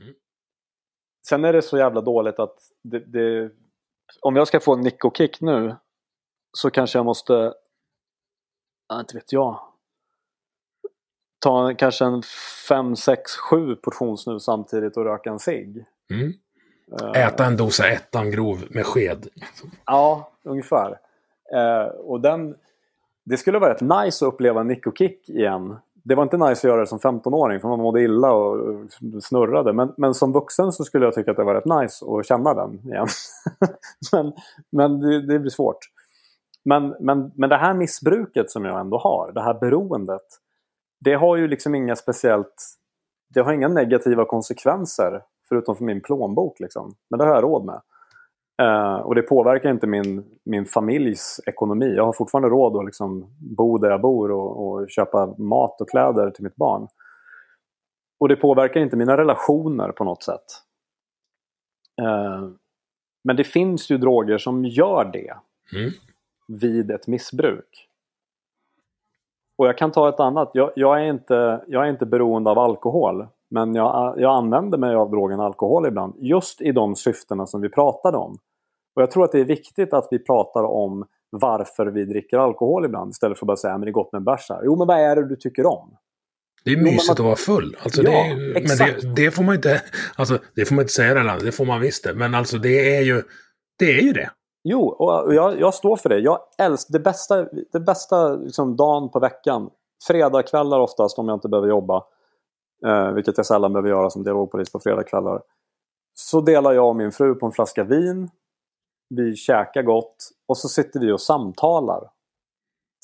Mm. 0.00 0.14
Sen 1.28 1.44
är 1.44 1.52
det 1.52 1.62
så 1.62 1.78
jävla 1.78 2.00
dåligt 2.00 2.38
att 2.38 2.58
det, 2.82 2.98
det, 2.98 3.50
om 4.20 4.36
jag 4.36 4.48
ska 4.48 4.60
få 4.60 4.74
en 4.74 4.80
nikokick 4.80 5.40
nu 5.40 5.76
så 6.52 6.70
kanske 6.70 6.98
jag 6.98 7.04
måste, 7.04 7.54
ja, 8.88 9.00
inte 9.00 9.14
vet 9.14 9.32
jag, 9.32 9.60
ta 11.38 11.74
kanske 11.74 12.04
en 12.04 12.22
5, 12.68 12.96
6, 12.96 13.36
7 13.36 13.76
portionssnus 13.76 14.44
samtidigt 14.44 14.96
och 14.96 15.04
röka 15.04 15.30
en 15.30 15.38
cigg. 15.38 15.84
Mm. 16.10 16.32
Eh, 17.00 17.26
Äta 17.26 17.44
en 17.44 17.56
dosa 17.56 17.88
ettan 17.88 18.30
grov 18.30 18.64
med 18.70 18.86
sked. 18.86 19.28
Ja, 19.84 20.32
ungefär. 20.42 20.98
Eh, 21.54 21.86
och 21.86 22.20
den, 22.20 22.54
det 23.24 23.36
skulle 23.36 23.58
vara 23.58 23.74
rätt 23.74 23.80
nice 23.80 24.26
att 24.26 24.34
uppleva 24.34 24.60
en 24.60 24.66
nikokick 24.66 25.28
igen. 25.28 25.76
Det 26.04 26.14
var 26.14 26.22
inte 26.22 26.36
nice 26.36 26.52
att 26.52 26.64
göra 26.64 26.80
det 26.80 26.86
som 26.86 26.98
15-åring 26.98 27.60
för 27.60 27.68
man 27.68 27.78
mådde 27.78 28.02
illa 28.02 28.32
och 28.32 28.58
och 29.16 29.22
snurrade. 29.22 29.72
Men, 29.72 29.94
men 29.96 30.14
som 30.14 30.32
vuxen 30.32 30.72
så 30.72 30.84
skulle 30.84 31.04
jag 31.04 31.14
tycka 31.14 31.30
att 31.30 31.36
det 31.36 31.44
var 31.44 31.54
rätt 31.54 31.82
nice 31.82 32.06
att 32.06 32.26
känna 32.26 32.54
den 32.54 32.80
igen. 32.84 33.06
men 34.12 34.32
men 34.70 35.00
det, 35.00 35.26
det 35.26 35.38
blir 35.38 35.50
svårt. 35.50 35.78
Men, 36.64 36.96
men, 37.00 37.32
men 37.34 37.50
det 37.50 37.56
här 37.56 37.74
missbruket 37.74 38.50
som 38.50 38.64
jag 38.64 38.80
ändå 38.80 38.98
har, 38.98 39.32
det 39.32 39.42
här 39.42 39.54
beroendet. 39.54 40.26
Det 41.00 41.14
har 41.14 41.36
ju 41.36 41.48
liksom 41.48 41.74
inga 41.74 41.96
speciellt... 41.96 42.54
Det 43.34 43.40
har 43.40 43.52
inga 43.52 43.68
negativa 43.68 44.24
konsekvenser 44.24 45.22
förutom 45.48 45.76
för 45.76 45.84
min 45.84 46.00
plånbok. 46.00 46.60
Liksom. 46.60 46.94
Men 47.10 47.18
det 47.18 47.24
har 47.24 47.34
jag 47.34 47.44
råd 47.44 47.64
med. 47.64 47.80
Eh, 48.62 48.94
och 48.94 49.14
det 49.14 49.22
påverkar 49.22 49.70
inte 49.70 49.86
min, 49.86 50.24
min 50.44 50.66
familjs 50.66 51.40
ekonomi. 51.46 51.94
Jag 51.96 52.04
har 52.04 52.12
fortfarande 52.12 52.48
råd 52.48 52.76
att 52.76 52.84
liksom 52.84 53.26
bo 53.38 53.78
där 53.78 53.90
jag 53.90 54.00
bor 54.00 54.30
och, 54.30 54.66
och 54.66 54.90
köpa 54.90 55.34
mat 55.38 55.80
och 55.80 55.90
kläder 55.90 56.30
till 56.30 56.44
mitt 56.44 56.56
barn. 56.56 56.88
Och 58.20 58.28
det 58.28 58.36
påverkar 58.36 58.80
inte 58.80 58.96
mina 58.96 59.16
relationer 59.16 59.92
på 59.92 60.04
något 60.04 60.22
sätt. 60.22 60.44
Eh, 62.02 62.48
men 63.24 63.36
det 63.36 63.44
finns 63.44 63.90
ju 63.90 63.98
droger 63.98 64.38
som 64.38 64.64
gör 64.64 65.10
det 65.12 65.34
Mm. 65.76 65.90
vid 66.48 66.90
ett 66.90 67.06
missbruk. 67.06 67.88
Och 69.58 69.66
jag 69.66 69.78
kan 69.78 69.92
ta 69.92 70.08
ett 70.08 70.20
annat. 70.20 70.50
Jag, 70.54 70.70
jag, 70.76 71.00
är, 71.00 71.04
inte, 71.04 71.64
jag 71.66 71.86
är 71.86 71.90
inte 71.90 72.06
beroende 72.06 72.50
av 72.50 72.58
alkohol. 72.58 73.26
Men 73.50 73.74
jag, 73.74 74.14
jag 74.20 74.36
använder 74.36 74.78
mig 74.78 74.94
av 74.94 75.10
drogen 75.10 75.40
alkohol 75.40 75.86
ibland. 75.86 76.14
Just 76.18 76.60
i 76.60 76.72
de 76.72 76.96
syftena 76.96 77.46
som 77.46 77.60
vi 77.60 77.68
pratade 77.68 78.16
om. 78.16 78.38
Och 78.96 79.02
jag 79.02 79.10
tror 79.10 79.24
att 79.24 79.32
det 79.32 79.40
är 79.40 79.44
viktigt 79.44 79.92
att 79.92 80.08
vi 80.10 80.18
pratar 80.18 80.64
om 80.64 81.06
varför 81.30 81.86
vi 81.86 82.04
dricker 82.04 82.38
alkohol 82.38 82.84
ibland. 82.84 83.10
Istället 83.10 83.38
för 83.38 83.44
att 83.44 83.46
bara 83.46 83.56
säga 83.56 83.74
att 83.74 83.80
det 83.80 83.88
är 83.88 83.92
gott 83.92 84.12
med 84.12 84.18
en 84.18 84.24
bärs 84.24 84.46
här. 84.48 84.60
Jo 84.64 84.76
men 84.76 84.86
vad 84.86 84.98
är 84.98 85.16
det 85.16 85.28
du 85.28 85.36
tycker 85.36 85.66
om? 85.66 85.96
Det 86.64 86.72
är 86.72 86.76
men 86.76 86.84
mysigt 86.84 87.10
att 87.10 87.18
vara 87.20 87.36
full. 87.36 87.76
Alltså, 87.82 88.02
Ja, 88.02 88.10
det 88.10 88.16
är, 88.16 88.34
ju- 88.34 88.52
men 88.52 88.62
exakt. 88.62 89.02
det, 89.02 89.14
det 89.14 89.30
får 89.30 89.42
man 89.42 89.54
inte... 89.54 89.82
Alltså, 90.16 90.38
det 90.54 90.64
får 90.64 90.74
man 90.74 90.82
inte 90.82 90.92
säga 90.92 91.14
det. 91.14 91.44
Det 91.44 91.52
får 91.52 91.64
man 91.64 91.80
visst 91.80 92.04
det. 92.04 92.14
Men 92.14 92.34
alltså 92.34 92.58
det 92.58 92.96
är 92.96 93.02
ju... 93.02 93.22
Det 93.78 93.98
är 93.98 94.02
ju 94.02 94.12
det. 94.12 94.30
Jo, 94.64 94.80
och 94.88 95.34
jag, 95.34 95.60
jag 95.60 95.74
står 95.74 95.96
för 95.96 96.08
det. 96.08 96.18
Jag 96.18 96.38
älskar 96.58 96.92
det 96.92 96.98
bästa, 96.98 97.46
det 97.72 97.80
bästa 97.80 98.34
liksom, 98.34 98.76
dagen 98.76 99.10
på 99.10 99.20
veckan. 99.20 99.70
Fredagkvällar 100.08 100.80
oftast 100.80 101.18
om 101.18 101.28
jag 101.28 101.36
inte 101.36 101.48
behöver 101.48 101.68
jobba. 101.68 102.04
Eh, 102.86 103.12
vilket 103.12 103.36
jag 103.36 103.46
sällan 103.46 103.72
behöver 103.72 103.88
göra 103.88 104.10
som 104.10 104.22
dialogpolis 104.24 104.72
på 104.72 104.80
fredagkvällar. 104.80 105.40
Så 106.14 106.40
delar 106.40 106.72
jag 106.72 106.88
och 106.88 106.96
min 106.96 107.12
fru 107.12 107.34
på 107.34 107.46
en 107.46 107.52
flaska 107.52 107.84
vin. 107.84 108.30
Vi 109.16 109.36
käkar 109.36 109.82
gott 109.82 110.16
och 110.46 110.58
så 110.58 110.68
sitter 110.68 111.00
vi 111.00 111.12
och 111.12 111.20
samtalar. 111.20 112.10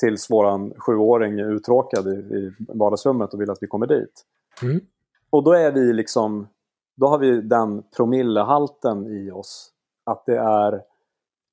Tills 0.01 0.31
våran 0.31 0.75
sjuåring 0.77 1.39
är 1.39 1.53
uttråkad 1.53 2.07
i, 2.07 2.11
i 2.11 2.53
vardagsrummet 2.59 3.35
och 3.35 3.41
vill 3.41 3.51
att 3.51 3.59
vi 3.61 3.67
kommer 3.67 3.87
dit. 3.87 4.25
Mm. 4.63 4.81
Och 5.31 5.45
då 5.45 5.53
är 5.53 5.73
vi 5.73 5.93
liksom 5.93 6.49
Då 6.97 7.07
har 7.07 7.19
vi 7.19 7.41
den 7.41 7.83
promillehalten 7.97 9.07
i 9.07 9.31
oss. 9.31 9.71
Att 10.07 10.27
det 10.27 10.39
är 10.39 10.83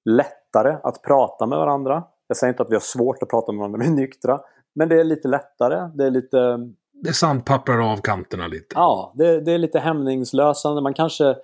lättare 0.10 0.78
att 0.84 1.02
prata 1.02 1.46
med 1.46 1.58
varandra. 1.58 2.04
Jag 2.28 2.38
säger 2.38 2.54
inte 2.54 2.64
att 2.64 2.70
vi 2.70 2.76
har 2.76 2.82
svårt 2.82 3.24
att 3.24 3.30
prata 3.30 3.52
med 3.52 3.60
varandra 3.60 3.78
när 3.78 3.86
vi 3.90 3.92
är 3.92 3.96
nyktra. 3.96 4.42
Men 4.76 4.90
det 4.90 5.00
är 5.00 5.04
lite 5.04 5.28
lättare. 5.28 5.90
Det 5.96 6.06
är 6.06 6.12
lite 6.12 6.70
Det 6.94 7.14
sandpapprar 7.14 7.92
av 7.92 7.98
kanterna 7.98 8.48
lite. 8.48 8.76
Ja, 8.76 9.14
det, 9.16 9.42
det 9.42 9.52
är 9.52 9.58
lite 9.58 9.80
hämningslösande. 9.80 10.82
Man 10.82 10.94
kanske... 10.94 11.36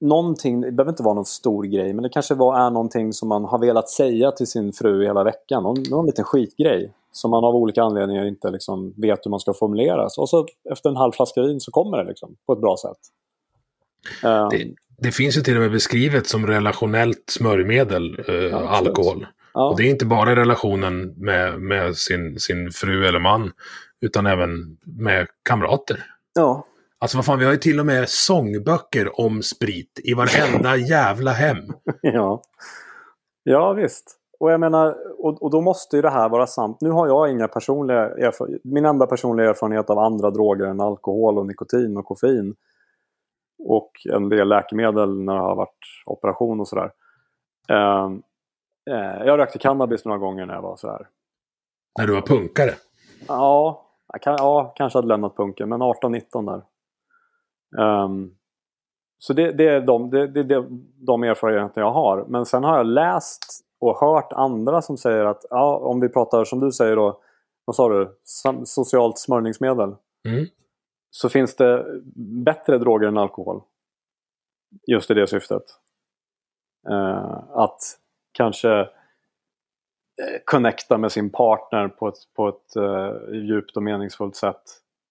Någonting, 0.00 0.60
det 0.60 0.72
behöver 0.72 0.92
inte 0.92 1.02
vara 1.02 1.14
någon 1.14 1.24
stor 1.24 1.64
grej, 1.64 1.92
men 1.92 2.02
det 2.02 2.08
kanske 2.08 2.34
var, 2.34 2.66
är 2.66 2.70
någonting 2.70 3.12
som 3.12 3.28
man 3.28 3.44
har 3.44 3.58
velat 3.58 3.90
säga 3.90 4.30
till 4.32 4.46
sin 4.46 4.72
fru 4.72 5.04
hela 5.04 5.24
veckan. 5.24 5.62
Någon, 5.62 5.82
någon 5.90 6.06
liten 6.06 6.24
skitgrej. 6.24 6.92
Som 7.12 7.30
man 7.30 7.44
av 7.44 7.56
olika 7.56 7.82
anledningar 7.82 8.24
inte 8.24 8.50
liksom 8.50 8.94
vet 8.96 9.26
hur 9.26 9.30
man 9.30 9.40
ska 9.40 9.54
formulera. 9.54 10.08
Och 10.18 10.28
så 10.28 10.46
efter 10.70 10.90
en 10.90 10.96
halv 10.96 11.12
flaska 11.12 11.42
vin 11.42 11.60
så 11.60 11.70
kommer 11.70 11.98
det 11.98 12.04
liksom 12.04 12.36
på 12.46 12.52
ett 12.52 12.60
bra 12.60 12.76
sätt. 12.76 12.98
Eh, 14.24 14.48
Det, 14.50 14.74
det 14.98 15.12
finns 15.12 15.36
ju 15.36 15.40
till 15.40 15.56
och 15.56 15.62
med 15.62 15.70
beskrivet 15.72 16.26
som 16.26 16.46
relationellt 16.46 17.24
smörjmedel, 17.30 18.18
eh, 18.18 18.24
absolut. 18.26 18.54
alkohol. 18.54 19.26
ja, 19.54 19.70
Och 19.70 19.76
det 19.76 19.82
är 19.82 19.90
inte 19.90 20.06
bara 20.06 20.36
relationen 20.36 21.14
med, 21.16 21.60
med 21.60 21.96
sin, 21.96 22.40
sin 22.40 22.70
fru 22.70 23.06
eller 23.06 23.20
man, 23.20 23.52
utan 24.00 24.26
även 24.26 24.78
med 24.84 25.26
kamrater. 25.42 26.04
ja, 26.34 26.66
Alltså 27.02 27.18
vad 27.18 27.24
fan, 27.24 27.38
vi 27.38 27.44
har 27.44 27.52
ju 27.52 27.58
till 27.58 27.80
och 27.80 27.86
med 27.86 28.08
sångböcker 28.08 29.20
om 29.20 29.42
sprit 29.42 30.00
i 30.04 30.14
varenda 30.14 30.76
jävla 30.90 31.30
hem. 31.30 31.58
ja. 32.00 32.42
ja, 33.42 33.72
visst. 33.72 34.18
Och 34.38 34.52
jag 34.52 34.60
menar, 34.60 34.96
och, 35.18 35.42
och 35.42 35.50
då 35.50 35.60
måste 35.60 35.96
ju 35.96 36.02
det 36.02 36.10
här 36.10 36.28
vara 36.28 36.46
sant. 36.46 36.76
Nu 36.80 36.90
har 36.90 37.06
jag 37.06 37.30
inga 37.30 37.48
personliga 37.48 38.00
erfarenheter. 38.00 38.68
Min 38.68 38.84
enda 38.84 39.06
personliga 39.06 39.48
erfarenhet 39.48 39.90
av 39.90 39.98
andra 39.98 40.30
droger 40.30 40.64
än 40.64 40.80
alkohol 40.80 41.38
och 41.38 41.46
nikotin 41.46 41.96
och 41.96 42.04
koffein. 42.04 42.54
Och 43.64 43.90
en 44.12 44.28
del 44.28 44.48
läkemedel 44.48 45.20
när 45.20 45.34
det 45.34 45.40
har 45.40 45.56
varit 45.56 45.78
operation 46.06 46.60
och 46.60 46.68
sådär. 46.68 46.90
Eh, 47.68 48.10
eh, 48.90 49.26
jag 49.26 49.38
rökte 49.38 49.58
cannabis 49.58 50.04
några 50.04 50.18
gånger 50.18 50.46
när 50.46 50.54
jag 50.54 50.62
var 50.62 50.76
sådär. 50.76 51.08
När 51.98 52.06
du 52.06 52.14
var 52.14 52.22
punkare. 52.22 52.74
Ja, 53.28 53.86
kan, 54.20 54.36
ja 54.38 54.72
kanske 54.76 54.98
hade 54.98 55.08
lämnat 55.08 55.36
punken, 55.36 55.68
men 55.68 55.82
18-19 55.82 56.46
där. 56.46 56.62
Ehm, 57.78 58.34
så 59.18 59.32
det, 59.32 59.52
det 59.52 59.68
är 59.68 59.80
de, 59.80 60.10
det, 60.10 60.26
det, 60.26 60.42
det, 60.42 60.66
de 61.06 61.22
erfarenheter 61.22 61.80
jag 61.80 61.92
har. 61.92 62.24
Men 62.28 62.46
sen 62.46 62.64
har 62.64 62.76
jag 62.76 62.86
läst 62.86 63.44
och 63.80 64.00
hört 64.00 64.32
andra 64.32 64.82
som 64.82 64.96
säger 64.96 65.24
att 65.24 65.44
ja, 65.50 65.76
om 65.76 66.00
vi 66.00 66.08
pratar 66.08 66.44
som 66.44 66.60
du 66.60 66.72
säger 66.72 66.96
då, 66.96 67.20
vad 67.64 67.76
sa 67.76 67.88
du, 67.88 68.16
socialt 68.64 69.18
smörjningsmedel. 69.18 69.94
Mm. 70.28 70.46
Så 71.10 71.28
finns 71.28 71.56
det 71.56 71.86
bättre 72.44 72.78
droger 72.78 73.08
än 73.08 73.18
alkohol. 73.18 73.60
Just 74.86 75.10
i 75.10 75.14
det 75.14 75.26
syftet. 75.26 75.62
Eh, 76.88 77.44
att 77.50 77.78
kanske 78.32 78.80
eh, 78.80 78.86
connecta 80.44 80.98
med 80.98 81.12
sin 81.12 81.30
partner 81.30 81.88
på 81.88 82.08
ett, 82.08 82.18
på 82.36 82.48
ett 82.48 82.76
eh, 82.76 83.34
djupt 83.34 83.76
och 83.76 83.82
meningsfullt 83.82 84.36
sätt. 84.36 84.62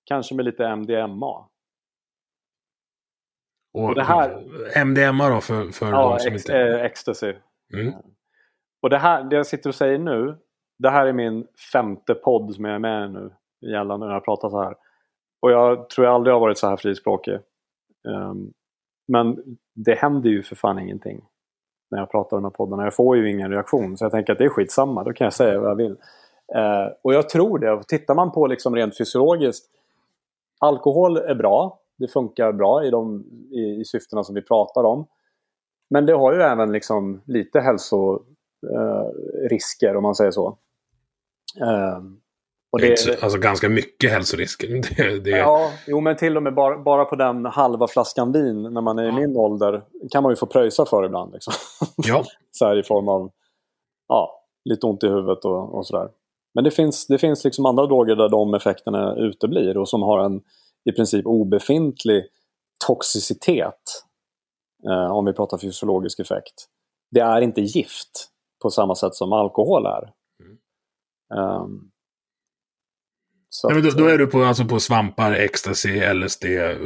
Kanske 0.05 0.35
med 0.35 0.45
lite 0.45 0.75
MDMA. 0.75 1.45
Och 3.73 3.95
det 3.95 4.03
här- 4.03 4.43
MDMA 4.85 5.29
då 5.29 5.41
för, 5.41 5.71
för 5.71 5.85
Ja, 5.91 6.09
de 6.09 6.19
som 6.19 6.33
ex, 6.33 6.45
inte... 6.45 6.57
eh, 6.59 6.85
ecstasy. 6.85 7.33
Mm. 7.73 7.93
Och 8.81 8.89
det 8.89 8.97
här, 8.97 9.23
det 9.23 9.35
jag 9.35 9.47
sitter 9.47 9.69
och 9.69 9.75
säger 9.75 9.97
nu, 9.99 10.37
det 10.79 10.89
här 10.89 11.05
är 11.07 11.13
min 11.13 11.47
femte 11.73 12.13
podd 12.13 12.55
som 12.55 12.65
jag 12.65 12.75
är 12.75 12.79
med 12.79 13.05
i 13.09 13.13
nu. 13.13 13.31
Gällande 13.71 14.05
när 14.05 14.13
jag 14.13 14.25
pratar 14.25 14.49
så 14.49 14.61
här. 14.63 14.75
Och 15.41 15.51
jag 15.51 15.89
tror 15.89 16.05
jag 16.07 16.15
aldrig 16.15 16.33
har 16.33 16.39
varit 16.39 16.57
så 16.57 16.67
här 16.67 16.77
frispråkig. 16.77 17.33
Ehm, 18.07 18.53
men 19.07 19.57
det 19.75 19.93
händer 19.95 20.29
ju 20.29 20.43
för 20.43 20.55
fan 20.55 20.79
ingenting. 20.79 21.25
När 21.91 21.99
jag 21.99 22.11
pratar 22.11 22.37
om 22.37 22.43
de 22.43 22.47
här 22.49 22.55
poddarna. 22.55 22.83
Jag 22.83 22.95
får 22.95 23.17
ju 23.17 23.29
ingen 23.31 23.51
reaktion. 23.51 23.97
Så 23.97 24.05
jag 24.05 24.11
tänker 24.11 24.33
att 24.33 24.39
det 24.39 24.45
är 24.45 24.49
skitsamma. 24.49 25.03
Då 25.03 25.13
kan 25.13 25.25
jag 25.25 25.33
säga 25.33 25.59
vad 25.59 25.69
jag 25.69 25.75
vill. 25.75 25.97
Eh, 26.55 26.87
och 27.01 27.13
jag 27.13 27.29
tror 27.29 27.59
det. 27.59 27.83
Tittar 27.87 28.15
man 28.15 28.31
på 28.31 28.47
liksom 28.47 28.75
rent 28.75 28.97
fysiologiskt. 28.97 29.65
Alkohol 30.59 31.17
är 31.17 31.35
bra. 31.35 31.79
Det 32.01 32.07
funkar 32.07 32.53
bra 32.53 32.85
i 32.85 32.89
de 32.89 33.23
i, 33.51 33.81
i 33.81 33.85
syftena 33.85 34.23
som 34.23 34.35
vi 34.35 34.41
pratar 34.41 34.83
om. 34.83 35.07
Men 35.89 36.05
det 36.05 36.13
har 36.13 36.33
ju 36.33 36.41
även 36.41 36.71
liksom 36.71 37.21
lite 37.25 37.59
hälsorisker 37.59 39.89
eh, 39.89 39.95
om 39.97 40.03
man 40.03 40.15
säger 40.15 40.31
så. 40.31 40.57
Ehm, 41.61 42.17
och 42.71 42.79
Det 42.79 43.23
alltså 43.23 43.39
ganska 43.39 43.69
mycket 43.69 44.11
hälsorisker. 44.11 44.67
Det, 44.97 45.19
det, 45.19 45.29
Ja, 45.29 45.71
jo 45.87 45.99
men 45.99 46.15
till 46.15 46.37
och 46.37 46.43
med 46.43 46.55
bara, 46.55 46.77
bara 46.77 47.05
på 47.05 47.15
den 47.15 47.45
halva 47.45 47.87
flaskan 47.87 48.31
vin 48.31 48.63
när 48.63 48.81
man 48.81 48.99
är 48.99 49.03
i 49.03 49.07
Ja. 49.07 49.15
min 49.15 49.37
ålder 49.37 49.81
kan 50.11 50.23
man 50.23 50.31
ju 50.31 50.35
få 50.35 50.45
pröjsa 50.45 50.85
för 50.85 51.05
ibland. 51.05 51.33
Liksom. 51.33 51.53
ja. 52.07 52.23
så 52.51 52.65
här 52.65 52.79
i 52.79 52.83
form 52.83 53.07
av 53.07 53.31
ja, 54.07 54.43
lite 54.65 54.85
ont 54.85 55.03
i 55.03 55.07
huvudet 55.07 55.45
och, 55.45 55.75
och 55.75 55.87
sådär. 55.87 56.09
Men 56.53 56.63
det 56.63 56.71
finns, 56.71 57.07
det 57.07 57.17
finns 57.17 57.43
liksom 57.43 57.65
andra 57.65 57.85
droger 57.85 58.15
där 58.15 58.29
de 58.29 58.53
effekterna 58.53 59.15
uteblir 59.15 59.77
och 59.77 59.89
som 59.89 60.01
har 60.01 60.19
en 60.19 60.41
i 60.89 60.91
princip 60.91 61.25
obefintlig 61.25 62.23
toxicitet. 62.87 64.03
Eh, 64.89 65.11
om 65.11 65.25
vi 65.25 65.33
pratar 65.33 65.57
fysiologisk 65.57 66.19
effekt. 66.19 66.53
Det 67.11 67.19
är 67.19 67.41
inte 67.41 67.61
gift 67.61 68.27
på 68.61 68.69
samma 68.69 68.95
sätt 68.95 69.15
som 69.15 69.33
alkohol 69.33 69.85
är. 69.85 70.11
Mm. 70.43 70.57
Ehm, 71.35 71.79
så 73.49 73.67
Nej, 73.69 73.75
men 73.81 73.89
då, 73.89 73.97
då 73.97 74.07
är 74.07 74.17
du 74.17 74.27
på, 74.27 74.43
alltså 74.43 74.65
på 74.65 74.79
svampar, 74.79 75.31
ecstasy, 75.31 76.13
LSD, 76.13 76.45
eh, 76.45 76.77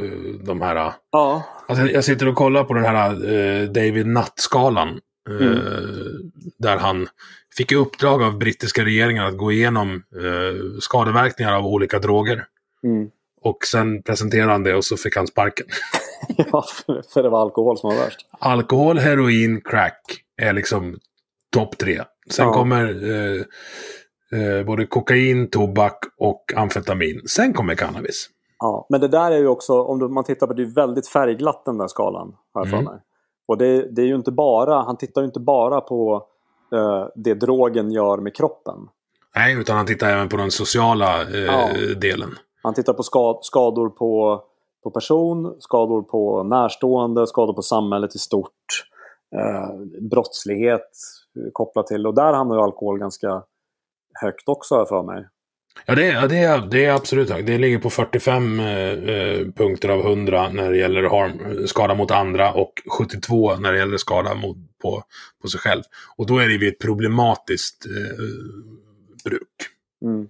de 0.46 0.60
här... 0.60 0.92
Ja, 1.10 1.42
Alltså, 1.68 1.86
jag 1.86 2.04
sitter 2.04 2.28
och 2.28 2.34
kollar 2.34 2.64
på 2.64 2.74
den 2.74 2.84
här 2.84 3.10
eh, 3.10 3.68
David 3.68 4.06
Nutt-skalan. 4.06 4.88
eh, 4.88 5.46
Mm. 5.46 5.58
Där 6.58 6.76
han 6.76 7.08
fick 7.56 7.72
i 7.72 7.74
uppdrag 7.74 8.22
av 8.22 8.38
brittiska 8.38 8.84
regeringen 8.84 9.24
att 9.26 9.36
gå 9.38 9.52
igenom 9.52 9.94
eh, 9.94 10.78
skadeverkningar 10.80 11.52
av 11.52 11.66
olika 11.66 11.98
droger. 11.98 12.46
mm. 12.82 13.10
Och 13.48 13.64
sen 13.66 14.02
presenterade 14.02 14.52
han 14.52 14.62
det 14.62 14.74
och 14.74 14.84
så 14.84 14.96
fick 14.96 15.16
han 15.16 15.26
sparken. 15.26 15.66
Ja, 16.52 16.64
för, 17.14 17.22
det 17.22 17.28
var 17.28 17.40
alkohol 17.40 17.78
som 17.78 17.90
var 17.90 17.96
värst. 17.96 18.26
Alkohol, 18.38 18.98
heroin, 18.98 19.60
crack 19.64 20.00
är 20.42 20.52
liksom 20.52 20.98
topp 21.52 21.78
tre. 21.78 22.02
Sen 22.30 22.46
Ja. 22.46 22.52
kommer 22.52 22.84
eh, 23.12 23.42
eh, 24.40 24.64
både 24.66 24.86
kokain, 24.86 25.50
tobak 25.50 25.98
och 26.18 26.52
amfetamin. 26.56 27.22
Sen 27.28 27.52
kommer 27.52 27.74
cannabis. 27.74 28.28
Ja, 28.58 28.86
men 28.90 29.00
det 29.00 29.08
där 29.08 29.30
är 29.30 29.38
ju 29.38 29.46
också, 29.48 29.82
om 29.82 29.98
du- 29.98 30.08
man 30.08 30.24
tittar 30.24 30.46
på 30.46 30.52
det, 30.52 30.62
är 30.62 30.74
väldigt 30.74 31.08
färgglatt 31.08 31.64
den 31.64 31.78
där 31.78 31.88
skalan. 31.88 32.34
Har 32.54 32.60
jag 32.60 32.68
för 32.70 32.76
Mm. 32.76 32.92
mig. 32.92 33.00
Och 33.48 33.58
det, 33.58 33.88
det 33.96 34.02
är 34.02 34.06
ju 34.06 34.14
inte 34.14 34.32
bara, 34.32 34.82
han 34.82 34.96
tittar 34.96 35.20
ju 35.20 35.26
inte 35.26 35.40
bara 35.40 35.80
på 35.80 36.26
eh, 36.74 37.06
det 37.14 37.34
drogen 37.34 37.90
gör 37.90 38.18
med 38.18 38.34
kroppen. 38.36 38.74
Nej, 39.36 39.54
utan 39.60 39.76
han 39.76 39.86
tittar 39.86 40.10
även 40.10 40.28
på 40.28 40.36
den 40.36 40.50
sociala 40.50 41.22
eh, 41.22 41.38
Ja. 41.40 41.68
delen. 41.96 42.34
Han 42.66 42.74
tittar 42.74 42.92
på 42.92 43.02
ska, 43.02 43.38
skador 43.42 43.88
på, 43.88 44.42
på 44.82 44.90
person, 44.90 45.56
skador 45.60 46.02
på 46.02 46.42
närstående, 46.42 47.26
skador 47.26 47.52
på 47.52 47.62
samhället 47.62 48.14
i 48.14 48.18
stort. 48.18 48.52
Eh, 49.36 50.00
brottslighet 50.10 50.80
eh, 51.36 51.50
kopplat 51.52 51.86
till. 51.86 52.06
Och 52.06 52.14
där 52.14 52.32
hamnar 52.32 52.56
ju 52.56 52.62
alkohol 52.62 52.98
ganska 52.98 53.42
högt 54.22 54.48
också 54.48 54.74
har 54.74 54.80
jag 54.80 54.88
för 54.88 55.02
mig. 55.02 55.28
Ja, 55.86 55.94
det, 55.94 56.10
är- 56.10 56.28
det, 56.28 56.36
är, 56.38 56.66
det 56.66 56.84
är 56.84 56.92
absolut 56.94 57.30
högt. 57.30 57.46
Det 57.46 57.58
ligger 57.58 57.78
på 57.78 57.90
45 57.90 58.60
eh, 58.60 58.66
eh, 58.90 59.46
punkter 59.56 59.88
av 59.88 60.00
100 60.00 60.48
när 60.48 60.70
det 60.70 60.78
gäller 60.78 61.02
harm, 61.02 61.66
skada 61.66 61.94
mot 61.94 62.10
andra 62.10 62.52
och 62.52 62.72
72 62.98 63.56
när 63.56 63.72
det 63.72 63.78
gäller 63.78 63.96
skada 63.96 64.34
mot, 64.34 64.56
på, 64.82 65.02
på 65.42 65.48
sig 65.48 65.60
själv. 65.60 65.82
Och 66.16 66.26
då 66.26 66.38
är 66.38 66.48
det 66.48 66.58
vid 66.58 66.68
ett 66.68 66.78
problematiskt 66.80 67.86
eh, 67.86 68.24
bruk. 69.30 69.48
Mm. 70.04 70.28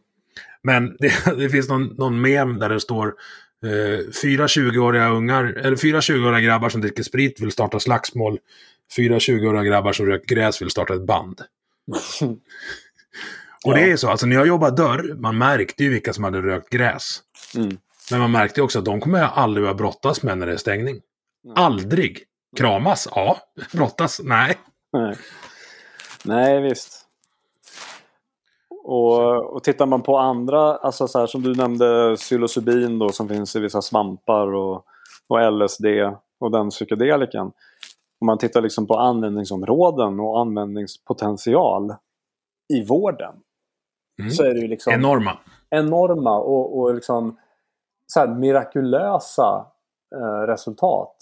Men 0.67 0.97
det, 0.99 1.37
det 1.39 1.51
finns 1.51 1.69
någon, 1.69 1.87
någon 1.87 2.21
mem 2.21 2.59
där 2.59 2.69
det 2.69 2.81
står 2.81 3.07
eh, 3.65 4.13
fyra 4.23 4.47
20-åriga 4.47 5.09
ungar, 5.09 5.45
eller 5.45 5.77
fyra 5.77 6.01
20-åriga 6.01 6.41
grabbar 6.41 6.69
som 6.69 6.81
dricker 6.81 7.03
sprit 7.03 7.41
vill 7.41 7.53
starta 7.53 7.81
slagsmål. 7.81 8.39
Fyra 8.97 9.19
20-åriga 9.19 9.63
grabbar 9.63 9.93
som 9.93 10.07
röker 10.07 10.35
gräs 10.35 10.63
vill 10.63 10.71
starta 10.71 10.95
ett 10.95 11.07
band. 11.07 11.41
Och 13.65 13.75
det 13.75 13.91
är 13.91 13.97
så, 13.97 14.09
alltså 14.09 14.27
när 14.27 14.37
jag 14.37 14.47
jobbade 14.47 14.77
dörr, 14.77 15.15
man 15.15 15.39
märkte 15.39 15.85
ju 15.85 15.91
vilka 15.91 16.13
som 16.13 16.25
hade 16.25 16.43
rökt 16.43 16.71
gräs. 16.71 17.21
Mm. 17.57 17.79
Men 18.11 18.21
man 18.21 18.31
märkte 18.31 18.63
också 18.63 18.79
att 18.79 18.85
de 18.85 19.01
kommer 19.01 19.19
jag 19.19 19.31
aldrig 19.35 19.63
behöva 19.63 19.79
brottas 19.79 20.23
med 20.23 20.39
när 20.39 20.47
det 20.47 20.53
är 20.53 20.57
stängning. 20.57 21.01
Aldrig! 21.55 22.23
Kramas? 22.57 23.09
Ja. 23.11 23.39
Brottas? 23.73 24.21
Nej. 24.25 24.59
Nej. 24.93 25.17
Nej, 26.25 26.61
visst. 26.63 27.06
Och, 28.89 29.55
och 29.55 29.65
tittar 29.65 29.87
man 29.87 30.03
på 30.03 30.19
andra, 30.19 30.77
alltså 30.77 31.09
så 31.09 31.19
här, 31.19 31.27
som 31.27 31.43
du 31.43 31.55
nämnde 31.55 32.17
psilocybin 32.17 32.99
då 32.99 33.09
som 33.09 33.29
finns 33.29 33.57
i 33.57 33.61
vissa 33.61 33.83
svampar 33.83 34.55
och, 34.55 34.85
och 35.29 35.53
LSD 35.53 35.87
och 36.41 36.51
den 36.51 36.71
psykedelikan. 36.71 37.53
Om 38.21 38.27
man 38.27 38.39
tittar 38.39 38.63
liksom 38.63 38.87
på 38.87 38.95
användningsområden 38.95 40.21
och 40.21 40.41
användningspotential 40.41 41.95
i 42.75 42.85
vården. 42.85 43.35
Mm. 44.19 44.31
Så 44.31 44.45
är 44.45 44.55
det 44.55 44.61
ju 44.61 44.69
liksom 44.69 44.93
Enorma. 44.93 45.39
enorma 45.71 46.39
och, 46.39 46.79
och 46.79 46.95
liksom 46.95 47.39
så 48.07 48.21
här 48.21 48.29
mirakulösa 48.29 49.67
eh, 50.15 50.47
resultat. 50.47 51.17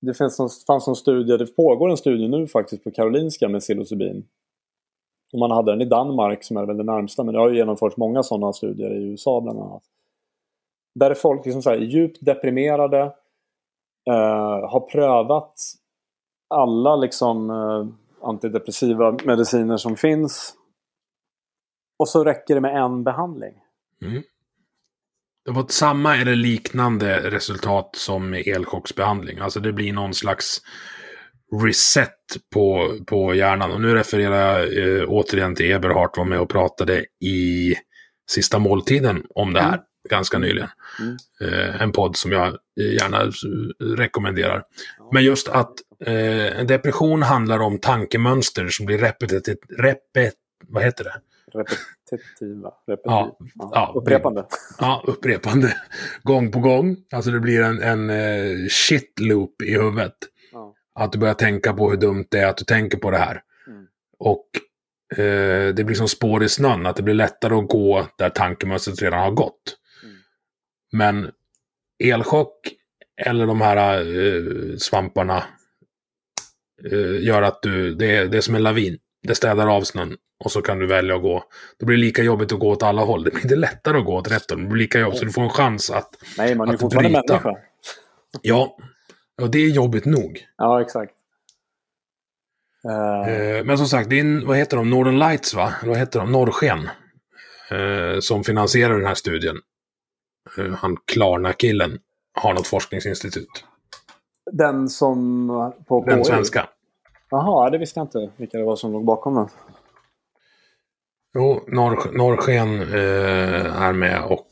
Det 0.00 0.14
finns 0.14 0.40
en, 0.40 0.48
fanns 0.66 0.88
en 0.88 0.96
studie, 0.96 1.36
det 1.36 1.56
pågår 1.56 1.90
en 1.90 1.96
studie 1.96 2.28
nu 2.28 2.46
faktiskt 2.46 2.84
på 2.84 2.90
Karolinska 2.90 3.48
med 3.48 3.60
psilocybin. 3.60 4.24
Och 5.36 5.40
man 5.40 5.50
hade 5.50 5.72
den 5.72 5.80
i 5.80 5.84
Danmark 5.84 6.44
som 6.44 6.56
är 6.56 6.66
väl 6.66 6.76
det 6.76 6.84
närmsta, 6.84 7.24
men 7.24 7.34
det 7.34 7.40
har 7.40 7.50
ju 7.50 7.56
genomförts 7.56 7.96
många 7.96 8.22
sådana 8.22 8.52
studier 8.52 8.90
i 8.90 9.04
USA 9.04 9.40
bland 9.40 9.60
annat. 9.60 9.82
Där 10.94 11.10
är 11.10 11.14
folk 11.14 11.44
liksom 11.44 11.62
så 11.62 11.70
här, 11.70 11.76
djupt 11.76 12.18
deprimerade, 12.20 13.00
eh, 14.08 14.68
har 14.70 14.80
prövat 14.80 15.54
alla 16.48 16.96
liksom 16.96 17.50
eh, 17.50 17.86
antidepressiva 18.28 19.18
mediciner 19.24 19.76
som 19.76 19.96
finns. 19.96 20.54
Och 21.98 22.08
så 22.08 22.24
räcker 22.24 22.54
det 22.54 22.60
med 22.60 22.76
en 22.76 23.04
behandling. 23.04 23.54
Mm. 24.02 24.22
Det 25.44 25.50
var 25.50 25.66
samma 25.68 26.16
eller 26.16 26.36
liknande 26.36 27.30
resultat 27.30 27.90
som 27.96 28.30
med 28.30 28.46
elchocksbehandling. 28.46 29.38
Alltså 29.38 29.60
det 29.60 29.72
blir 29.72 29.92
någon 29.92 30.14
slags 30.14 30.62
reset 31.62 32.10
på, 32.54 32.96
på 33.06 33.34
hjärnan. 33.34 33.72
Och 33.72 33.80
nu 33.80 33.94
refererar 33.94 34.58
jag 34.58 34.78
eh, 34.98 35.04
återigen 35.08 35.54
till 35.54 35.70
Eberhard 35.72 36.10
var 36.16 36.24
med 36.24 36.40
och 36.40 36.48
pratade 36.48 37.04
i 37.24 37.74
Sista 38.30 38.58
måltiden 38.58 39.22
om 39.34 39.52
det 39.52 39.60
här 39.60 39.68
Mm. 40.08 40.18
ganska 40.18 40.38
nyligen. 40.38 40.68
Mm. 41.00 41.16
Eh, 41.40 41.82
en 41.82 41.92
podd 41.92 42.16
som 42.16 42.32
jag 42.32 42.46
eh, 42.80 42.94
gärna 42.94 43.22
eh, 43.22 43.30
rekommenderar. 43.96 44.62
Men 45.12 45.24
just 45.24 45.48
att 45.48 45.72
eh, 46.06 46.60
en 46.60 46.66
depression 46.66 47.22
handlar 47.22 47.58
om 47.58 47.78
tankemönster 47.78 48.68
som 48.68 48.86
blir 48.86 48.98
repetitivt, 48.98 49.58
repet, 49.78 50.34
vad 50.68 50.82
heter 50.82 51.04
det? 51.04 51.14
Repetitiva. 51.52 52.70
Repetiv. 52.86 53.04
Ja, 53.10 53.38
Ja. 53.54 53.92
Upprepande. 53.96 54.46
Ja, 54.78 55.04
upprepande. 55.06 55.76
Gång 56.22 56.52
på 56.52 56.58
gång. 56.58 56.96
Alltså 57.12 57.30
det 57.30 57.40
blir 57.40 57.62
en, 57.62 57.82
en 57.82 58.10
eh, 58.10 58.66
shit 58.68 59.20
loop 59.20 59.62
i 59.62 59.72
huvudet. 59.72 60.14
Att 60.96 61.12
du 61.12 61.18
börjar 61.18 61.34
tänka 61.34 61.72
på 61.72 61.90
hur 61.90 61.96
dumt 61.96 62.26
det 62.30 62.38
är 62.38 62.46
att 62.46 62.56
du 62.56 62.64
tänker 62.64 62.98
på 62.98 63.10
det 63.10 63.18
här. 63.18 63.42
Mm. 63.66 63.86
Och 64.18 64.46
eh, 65.18 65.74
det 65.74 65.84
blir 65.84 65.94
som 65.94 66.08
spår 66.08 66.44
i 66.44 66.48
snön. 66.48 66.86
Att 66.86 66.96
det 66.96 67.02
blir 67.02 67.14
lättare 67.14 67.54
att 67.54 67.68
gå 67.68 68.06
där 68.18 68.30
tankemönstret 68.30 69.02
redan 69.02 69.20
har 69.20 69.30
gått. 69.30 69.76
Mm. 70.02 70.16
Men 70.92 71.30
elchock 72.04 72.68
eller 73.26 73.46
de 73.46 73.60
här 73.60 73.98
eh, 73.98 74.76
svamparna 74.78 75.44
eh, 76.90 77.24
gör 77.24 77.42
att 77.42 77.62
du, 77.62 77.94
det 77.94 78.16
är, 78.16 78.26
det 78.26 78.36
är 78.36 78.40
som 78.40 78.54
en 78.54 78.62
lavin. 78.62 78.98
det 79.22 79.34
städar 79.34 79.66
av 79.66 79.82
snön 79.82 80.16
och 80.44 80.52
så 80.52 80.62
kan 80.62 80.78
du 80.78 80.86
välja 80.86 81.16
att 81.16 81.22
gå. 81.22 81.44
Då 81.78 81.86
blir 81.86 81.96
det 81.96 82.02
lika 82.02 82.22
jobbigt 82.22 82.52
att 82.52 82.58
gå 82.58 82.70
åt 82.70 82.82
alla 82.82 83.02
håll. 83.02 83.24
Det 83.24 83.30
blir 83.30 83.42
inte 83.42 83.56
lättare 83.56 83.98
att 83.98 84.04
gå 84.04 84.16
åt 84.16 84.30
rätt 84.30 84.50
håll. 84.50 84.62
Det 84.62 84.68
blir 84.68 84.82
lika 84.82 84.98
jobbigt, 84.98 85.18
så 85.18 85.24
du 85.24 85.32
får 85.32 85.42
en 85.42 85.50
chans 85.50 85.90
att 85.90 86.10
Nej, 86.38 86.54
man 86.54 86.68
är 86.68 86.74
att 86.74 86.80
fortfarande 86.80 87.10
bryta. 87.10 87.32
människa. 87.32 87.60
Ja, 88.42 88.78
och 89.42 89.50
det 89.50 89.58
är 89.58 89.68
jobbigt 89.68 90.04
nog. 90.04 90.46
Ja, 90.56 90.80
exakt. 90.80 91.12
Eh, 92.88 93.64
Men 93.64 93.78
som 93.78 93.86
sagt, 93.86 94.10
det 94.10 94.16
är 94.16 94.20
en, 94.20 94.46
vad 94.46 94.56
heter 94.56 94.76
de? 94.76 94.90
Northern 94.90 95.18
Lights, 95.18 95.54
va? 95.54 95.72
Eller 95.82 95.90
vad 95.90 95.98
heter 95.98 96.20
de? 96.20 96.32
Norrsken. 96.32 96.88
Eh, 97.70 98.20
som 98.20 98.44
finansierar 98.44 98.94
den 98.98 99.06
här 99.06 99.14
studien. 99.14 99.56
Eh, 100.58 100.72
han 100.74 100.96
Klarna-killen 100.96 101.98
har 102.40 102.54
något 102.54 102.66
forskningsinstitut. 102.66 103.64
den 104.52 104.88
som 104.88 105.48
på 105.88 106.04
Den 106.06 106.24
svenska. 106.24 106.68
Jaha, 107.30 107.70
det 107.70 107.78
visste 107.78 108.00
jag 108.00 108.04
inte 108.04 108.30
vilka 108.36 108.58
det 108.58 108.64
var 108.64 108.76
som 108.76 108.92
låg 108.92 109.04
bakom 109.04 109.34
den. 109.34 109.48
Jo, 111.34 111.64
Norr, 111.68 112.12
Norrsken 112.12 112.80
är 112.80 113.92
med 113.92 114.22
och... 114.24 114.48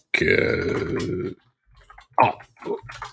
Ja, 2.17 2.41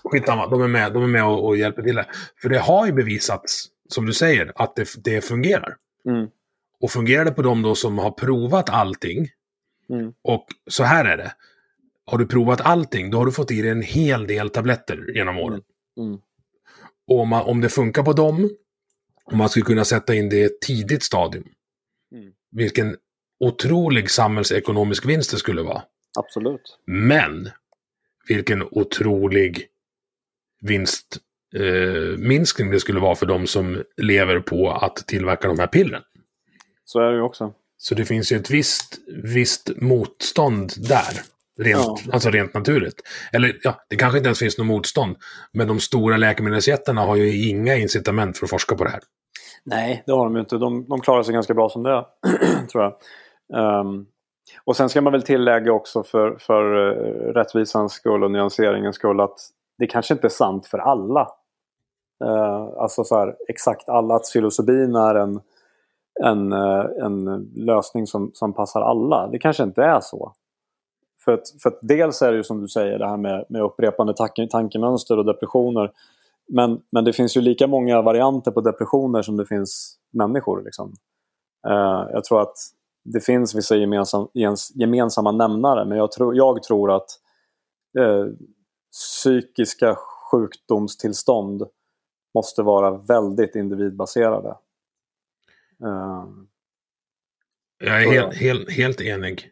skitsamma. 0.04 0.46
De 0.46 0.62
är 0.62 0.68
med, 0.68 0.92
de 0.92 1.02
är 1.02 1.06
med 1.06 1.24
och, 1.24 1.46
och 1.46 1.56
hjälper 1.56 1.82
till. 1.82 1.94
Det. 1.94 2.06
För 2.42 2.48
det 2.48 2.58
har 2.58 2.86
ju 2.86 2.92
bevisats, 2.92 3.66
som 3.88 4.06
du 4.06 4.12
säger, 4.12 4.52
att 4.54 4.76
det, 4.76 4.88
det 5.04 5.20
fungerar. 5.20 5.76
Mm. 6.08 6.28
Och 6.80 6.90
fungerar 6.90 7.24
det 7.24 7.32
på 7.32 7.42
de 7.42 7.62
då 7.62 7.74
som 7.74 7.98
har 7.98 8.10
provat 8.10 8.70
allting, 8.70 9.28
Mm. 9.90 10.12
och 10.24 10.46
så 10.70 10.84
här 10.84 11.04
är 11.04 11.16
det. 11.16 11.34
Har 12.06 12.18
du 12.18 12.26
provat 12.26 12.60
allting, 12.60 13.10
då 13.10 13.18
har 13.18 13.26
du 13.26 13.32
fått 13.32 13.50
i 13.50 13.62
dig 13.62 13.70
en 13.70 13.82
hel 13.82 14.26
del 14.26 14.50
tabletter 14.50 15.12
genom 15.14 15.38
åren. 15.38 15.62
Mm. 15.98 16.18
Och 17.06 17.20
om, 17.20 17.28
man, 17.28 17.42
om 17.42 17.60
det 17.60 17.68
funkar 17.68 18.02
på 18.02 18.12
dem, 18.12 18.50
om 19.24 19.38
man 19.38 19.48
skulle 19.48 19.64
kunna 19.64 19.84
sätta 19.84 20.14
in 20.14 20.28
det 20.28 20.36
i 20.36 20.44
ett 20.44 20.60
tidigt 20.60 21.02
stadium, 21.02 21.44
Mm. 22.14 22.32
vilken 22.50 22.96
otrolig 23.40 24.10
samhällsekonomisk 24.10 25.06
vinst 25.06 25.30
det 25.30 25.36
skulle 25.36 25.62
vara. 25.62 25.82
Absolut. 26.18 26.78
Men 26.86 27.50
vilken 28.28 28.62
otrolig 28.62 29.66
vinstminskning 30.62 31.22
eh, 31.54 32.18
minskning 32.18 32.70
det 32.70 32.80
skulle 32.80 33.00
vara 33.00 33.14
för 33.14 33.26
de 33.26 33.46
som 33.46 33.82
lever 33.96 34.40
på 34.40 34.70
att 34.70 34.96
tillverka 34.96 35.48
de 35.48 35.58
här 35.58 35.66
pillren. 35.66 36.02
Så 36.84 37.00
är 37.00 37.10
det 37.10 37.16
ju 37.16 37.22
också. 37.22 37.54
Så 37.76 37.94
det 37.94 38.04
finns 38.04 38.32
ju 38.32 38.36
ett 38.36 38.50
visst, 38.50 38.98
visst 39.24 39.70
motstånd 39.76 40.72
där. 40.88 41.22
Rent, 41.58 41.80
Ja. 41.80 41.98
Alltså 42.12 42.30
rent 42.30 42.54
naturligt. 42.54 43.00
Eller 43.32 43.58
ja, 43.62 43.84
det 43.88 43.96
kanske 43.96 44.18
inte 44.18 44.28
ens 44.28 44.38
finns 44.38 44.58
något 44.58 44.66
motstånd. 44.66 45.16
Men 45.52 45.68
de 45.68 45.80
stora 45.80 46.16
läkemedelsjättarna 46.16 47.00
har 47.00 47.16
ju 47.16 47.48
inga 47.48 47.76
incitament 47.76 48.38
för 48.38 48.46
att 48.46 48.50
forska 48.50 48.74
på 48.74 48.84
det 48.84 48.90
här. 48.90 49.00
Nej, 49.64 50.02
det 50.06 50.12
har 50.12 50.24
de 50.24 50.34
ju 50.34 50.40
inte. 50.40 50.58
De, 50.58 50.88
de 50.88 51.00
klarar 51.00 51.22
sig 51.22 51.34
ganska 51.34 51.54
bra 51.54 51.68
som 51.68 51.82
det 51.82 52.06
tror 52.72 52.84
jag. 52.84 52.92
Ehm, 53.54 54.06
och 54.64 54.76
sen 54.76 54.88
ska 54.88 55.00
man 55.00 55.12
väl 55.12 55.22
tillägga 55.22 55.72
också 55.72 56.02
för, 56.02 56.36
för 56.40 56.90
eh, 56.90 57.32
rättvisans 57.32 57.92
skull 57.92 58.24
och 58.24 58.30
nyanseringens 58.30 58.96
skull 58.96 59.20
att 59.20 59.38
det 59.78 59.86
kanske 59.86 60.14
inte 60.14 60.26
är 60.26 60.28
sant 60.28 60.66
för 60.66 60.78
alla. 60.78 61.28
Uh, 62.24 62.68
alltså 62.78 63.04
så 63.04 63.18
här, 63.18 63.36
exakt 63.48 63.88
alla 63.88 64.14
att 64.14 64.22
psilocybin 64.22 64.94
är 64.94 65.14
en, 65.14 65.40
en, 66.24 66.52
eh, 66.52 66.84
en 67.04 67.50
lösning 67.56 68.06
som, 68.06 68.30
som 68.34 68.52
passar 68.52 68.80
alla. 68.80 69.28
Det 69.28 69.38
kanske 69.38 69.62
inte 69.62 69.82
är 69.82 70.00
så. 70.00 70.32
För 71.24 71.32
att, 71.32 71.42
för 71.62 71.70
att 71.70 71.78
dels 71.82 72.22
är 72.22 72.32
det 72.32 72.36
ju 72.36 72.44
som 72.44 72.60
du 72.60 72.68
säger 72.68 72.98
det 72.98 73.08
här 73.08 73.16
med, 73.16 73.44
med 73.48 73.62
upprepande 73.62 74.14
tanke, 74.14 74.48
tankemönster 74.50 75.18
och 75.18 75.24
depressioner. 75.24 75.90
Men, 76.48 76.82
men 76.90 77.04
det 77.04 77.12
finns 77.12 77.36
ju 77.36 77.40
lika 77.40 77.66
många 77.66 78.02
varianter 78.02 78.50
på 78.50 78.60
depressioner 78.60 79.22
som 79.22 79.36
det 79.36 79.46
finns 79.46 79.98
människor. 80.10 80.62
Liksom. 80.64 80.94
Uh, 81.68 82.06
jag 82.12 82.24
tror 82.24 82.40
att 82.42 82.56
det 83.04 83.20
finns 83.20 83.54
vissa 83.54 83.76
gemensam, 83.76 84.28
gemensamma 84.74 85.32
nämnare 85.32 85.84
men 85.84 85.98
jag 85.98 86.12
tror, 86.12 86.36
jag 86.36 86.62
tror 86.62 86.96
att 86.96 87.10
eh, 87.98 88.26
psykiska 88.92 89.96
sjukdomstillstånd 90.30 91.62
måste 92.34 92.62
vara 92.62 92.90
väldigt 92.90 93.56
individbaserade. 93.56 94.48
Eh, 95.84 96.24
Jag 97.78 98.02
är 98.02 98.10
helt, 98.10 98.34
helt, 98.34 98.70
helt 98.70 99.00
enig. 99.00 99.48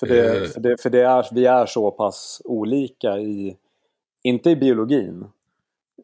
För, 0.00 0.06
det, 0.06 0.42
Eh. 0.42 0.48
för, 0.48 0.60
det, 0.60 0.82
för 0.82 0.90
det 0.90 1.02
är, 1.02 1.26
vi 1.32 1.46
är 1.46 1.66
så 1.66 1.90
pass 1.90 2.42
olika 2.44 3.18
i, 3.18 3.56
inte 4.22 4.50
i 4.50 4.56
biologin, 4.56 5.24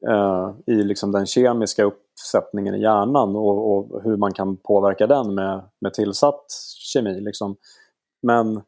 eh, 0.09 0.55
i 0.67 0.75
liksom 0.75 1.13
den 1.13 1.27
kemiska 1.27 1.87
uppsättningen 2.21 2.75
i 2.75 2.83
hjärnan 2.83 3.37
och, 3.37 3.73
och 3.73 4.03
hur 4.05 4.17
man 4.17 4.33
kan 4.33 4.57
påverka 4.57 5.07
den 5.07 5.35
med, 5.35 5.63
med 5.81 5.95
tillsatt 5.95 6.45
kemi. 6.93 7.21
Liksom. 7.21 7.57
Men, 8.23 8.63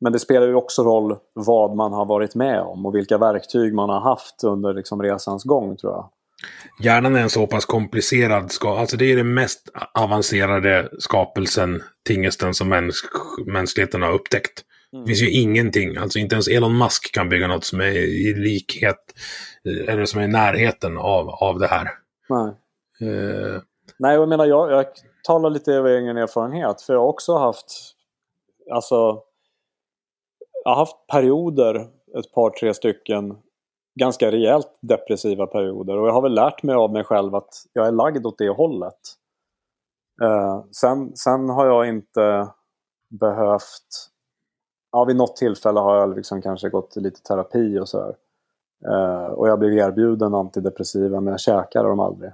men 0.00 0.12
det 0.12 0.18
spelar 0.18 0.46
ju 0.46 0.54
också 0.54 0.82
roll 0.82 1.16
vad 1.34 1.76
man 1.76 1.92
har 1.92 2.06
varit 2.06 2.34
med 2.34 2.60
om 2.60 2.86
och 2.86 2.94
vilka 2.94 3.18
verktyg 3.18 3.74
man 3.74 3.90
har 3.90 4.00
haft 4.00 4.44
under 4.44 4.74
liksom, 4.74 5.02
resans 5.02 5.44
gång 5.44 5.76
tror 5.76 5.92
jag. 5.92 6.10
Hjärnan 6.82 7.16
är 7.16 7.20
en 7.20 7.30
så 7.30 7.46
pass 7.46 7.64
komplicerad 7.64 8.52
ska 8.52 8.78
Alltså 8.78 8.96
det 8.96 9.12
är 9.12 9.16
den 9.16 9.34
mest 9.34 9.68
avancerade 9.94 10.88
skapelsen, 10.98 11.82
tingesten 12.08 12.54
som 12.54 12.68
mäns 12.68 13.02
mänskligheten 13.46 14.02
har 14.02 14.12
upptäckt. 14.12 14.62
Det 14.92 15.06
finns 15.06 15.22
ju 15.22 15.30
ingenting, 15.30 15.96
alltså 15.96 16.18
inte 16.18 16.34
ens 16.34 16.48
Elon 16.48 16.78
Musk 16.78 17.14
kan 17.14 17.28
bygga 17.28 17.46
något 17.46 17.64
som 17.64 17.80
är 17.80 17.92
i 17.92 18.34
likhet, 18.34 18.96
eh, 19.64 19.92
eller 19.92 20.04
som 20.04 20.20
är 20.20 20.24
i 20.24 20.28
närheten 20.28 20.98
av, 20.98 21.28
av 21.28 21.58
det 21.58 21.66
här. 21.66 21.88
Nej. 22.28 22.48
Eh, 23.10 23.62
Nej, 23.98 24.14
jag 24.14 24.28
menar 24.28 24.46
jag, 24.46 24.70
jag 24.70 24.86
talar 25.24 25.50
lite 25.50 25.72
över 25.72 25.90
egen 25.90 26.16
erfarenhet. 26.16 26.82
För 26.82 26.92
jag 26.92 27.00
har 27.00 27.08
också 27.08 27.36
haft, 27.36 27.72
alltså, 28.72 29.22
jag 30.64 30.70
har 30.70 30.76
haft 30.76 31.06
perioder, 31.06 31.76
ett 32.18 32.32
par 32.34 32.50
tre 32.50 32.74
stycken, 32.74 33.38
ganska 34.00 34.30
rejält 34.30 34.78
depressiva 34.80 35.46
perioder. 35.46 35.98
Och 35.98 36.08
jag 36.08 36.12
har 36.12 36.22
väl 36.22 36.34
lärt 36.34 36.62
mig 36.62 36.74
av 36.74 36.92
mig 36.92 37.04
själv 37.04 37.34
att 37.34 37.50
jag 37.72 37.86
är 37.86 37.92
lagd 37.92 38.26
åt 38.26 38.38
det 38.38 38.48
hållet. 38.48 39.00
Eh, 40.22 40.64
sen, 40.72 41.16
sen 41.16 41.48
har 41.48 41.66
jag 41.66 41.88
inte 41.88 42.48
behövt, 43.20 44.10
ja 44.92 45.04
vid 45.04 45.16
något 45.16 45.36
tillfälle 45.36 45.80
har 45.80 45.96
jag 45.96 46.16
liksom 46.16 46.42
kanske 46.42 46.68
gått 46.68 46.96
lite 46.96 47.22
terapi 47.22 47.78
och 47.78 47.88
sådär. 47.88 48.14
Eh, 48.84 49.26
och 49.26 49.48
jag 49.48 49.58
blev 49.58 49.72
erbjuden 49.72 50.34
antidepressiva 50.34 51.20
men 51.20 51.30
jag 51.30 51.40
käkade 51.40 51.88
dem 51.88 52.00
aldrig. 52.00 52.32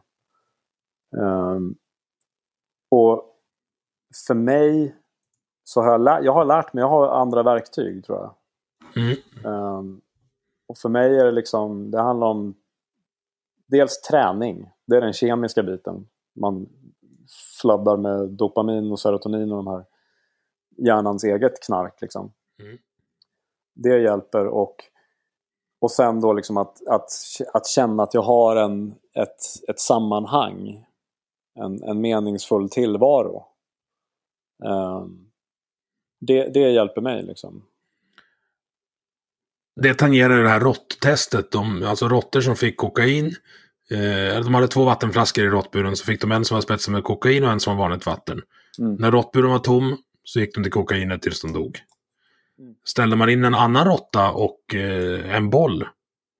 Ehm, 1.16 1.74
och 2.90 3.36
för 4.26 4.34
mig 4.34 4.96
så 5.64 5.80
har 5.82 5.90
jag, 5.90 6.00
lä- 6.00 6.20
jag 6.22 6.32
har 6.32 6.44
lärt 6.44 6.72
mig, 6.72 6.82
jag 6.82 6.88
har 6.88 7.08
andra 7.08 7.42
verktyg 7.42 8.04
tror 8.04 8.18
jag. 8.18 8.34
mm. 8.96 9.16
Ehm, 9.54 10.00
och 10.66 10.78
för 10.78 10.88
mig 10.88 11.18
är 11.18 11.24
det 11.24 11.30
liksom, 11.32 11.90
det 11.90 12.00
handlar 12.00 12.26
om 12.26 12.54
dels 13.66 14.00
träning, 14.00 14.70
det 14.86 14.96
är 14.96 15.00
den 15.00 15.12
kemiska 15.12 15.62
biten. 15.62 16.08
Man 16.34 16.68
fladdar 17.60 17.96
med 17.96 18.28
dopamin 18.30 18.92
och 18.92 19.00
serotonin 19.00 19.50
och 19.52 19.56
de 19.56 19.66
här 19.66 19.84
hjärnans 20.76 21.24
eget 21.24 21.62
knark 21.66 22.00
liksom. 22.00 22.32
Mm. 22.62 22.78
Det 23.74 23.98
hjälper 23.98 24.46
och, 24.46 24.84
och 25.82 25.90
sen 25.90 26.20
då 26.20 26.32
liksom 26.32 26.56
att, 26.56 26.86
att, 26.86 27.10
att 27.52 27.66
känna 27.66 28.02
att 28.02 28.14
jag 28.14 28.22
har 28.22 28.56
en, 28.56 28.94
ett, 29.14 29.68
ett 29.68 29.80
sammanhang. 29.80 30.84
En, 31.54 31.82
en 31.82 32.00
meningsfull 32.00 32.70
tillvaro. 32.70 33.44
Ehm, 34.64 35.26
det, 36.20 36.54
det 36.54 36.70
hjälper 36.70 37.00
mig 37.00 37.22
liksom. 37.22 37.62
Det 39.80 39.94
tangerar 39.94 40.42
det 40.42 40.48
här 40.48 40.60
råtttestet. 40.60 41.50
De, 41.50 41.82
alltså 41.82 42.08
råttor 42.08 42.40
som 42.40 42.56
fick 42.56 42.76
kokain. 42.76 43.26
Eh, 43.90 44.44
de 44.44 44.54
hade 44.54 44.68
två 44.68 44.84
vattenflaskor 44.84 45.44
i 45.44 45.48
råttburen. 45.48 45.96
Så 45.96 46.04
fick 46.04 46.20
de 46.20 46.32
en 46.32 46.44
som 46.44 46.54
var 46.54 46.62
spetsad 46.62 46.92
med 46.92 47.04
kokain 47.04 47.44
och 47.44 47.50
en 47.50 47.60
som 47.60 47.76
var 47.76 47.84
vanligt 47.84 48.06
vatten. 48.06 48.42
Mm. 48.78 48.94
När 48.94 49.10
råttburen 49.10 49.50
var 49.50 49.58
tom 49.58 49.96
så 50.24 50.40
gick 50.40 50.54
de 50.54 50.62
till 50.62 50.72
kokainet 50.72 51.22
tills 51.22 51.42
de 51.42 51.52
dog. 51.52 51.78
Ställde 52.84 53.16
man 53.16 53.30
in 53.30 53.44
en 53.44 53.54
annan 53.54 53.86
råtta 53.86 54.30
och 54.30 54.74
eh, 54.74 55.36
en 55.36 55.50
boll. 55.50 55.86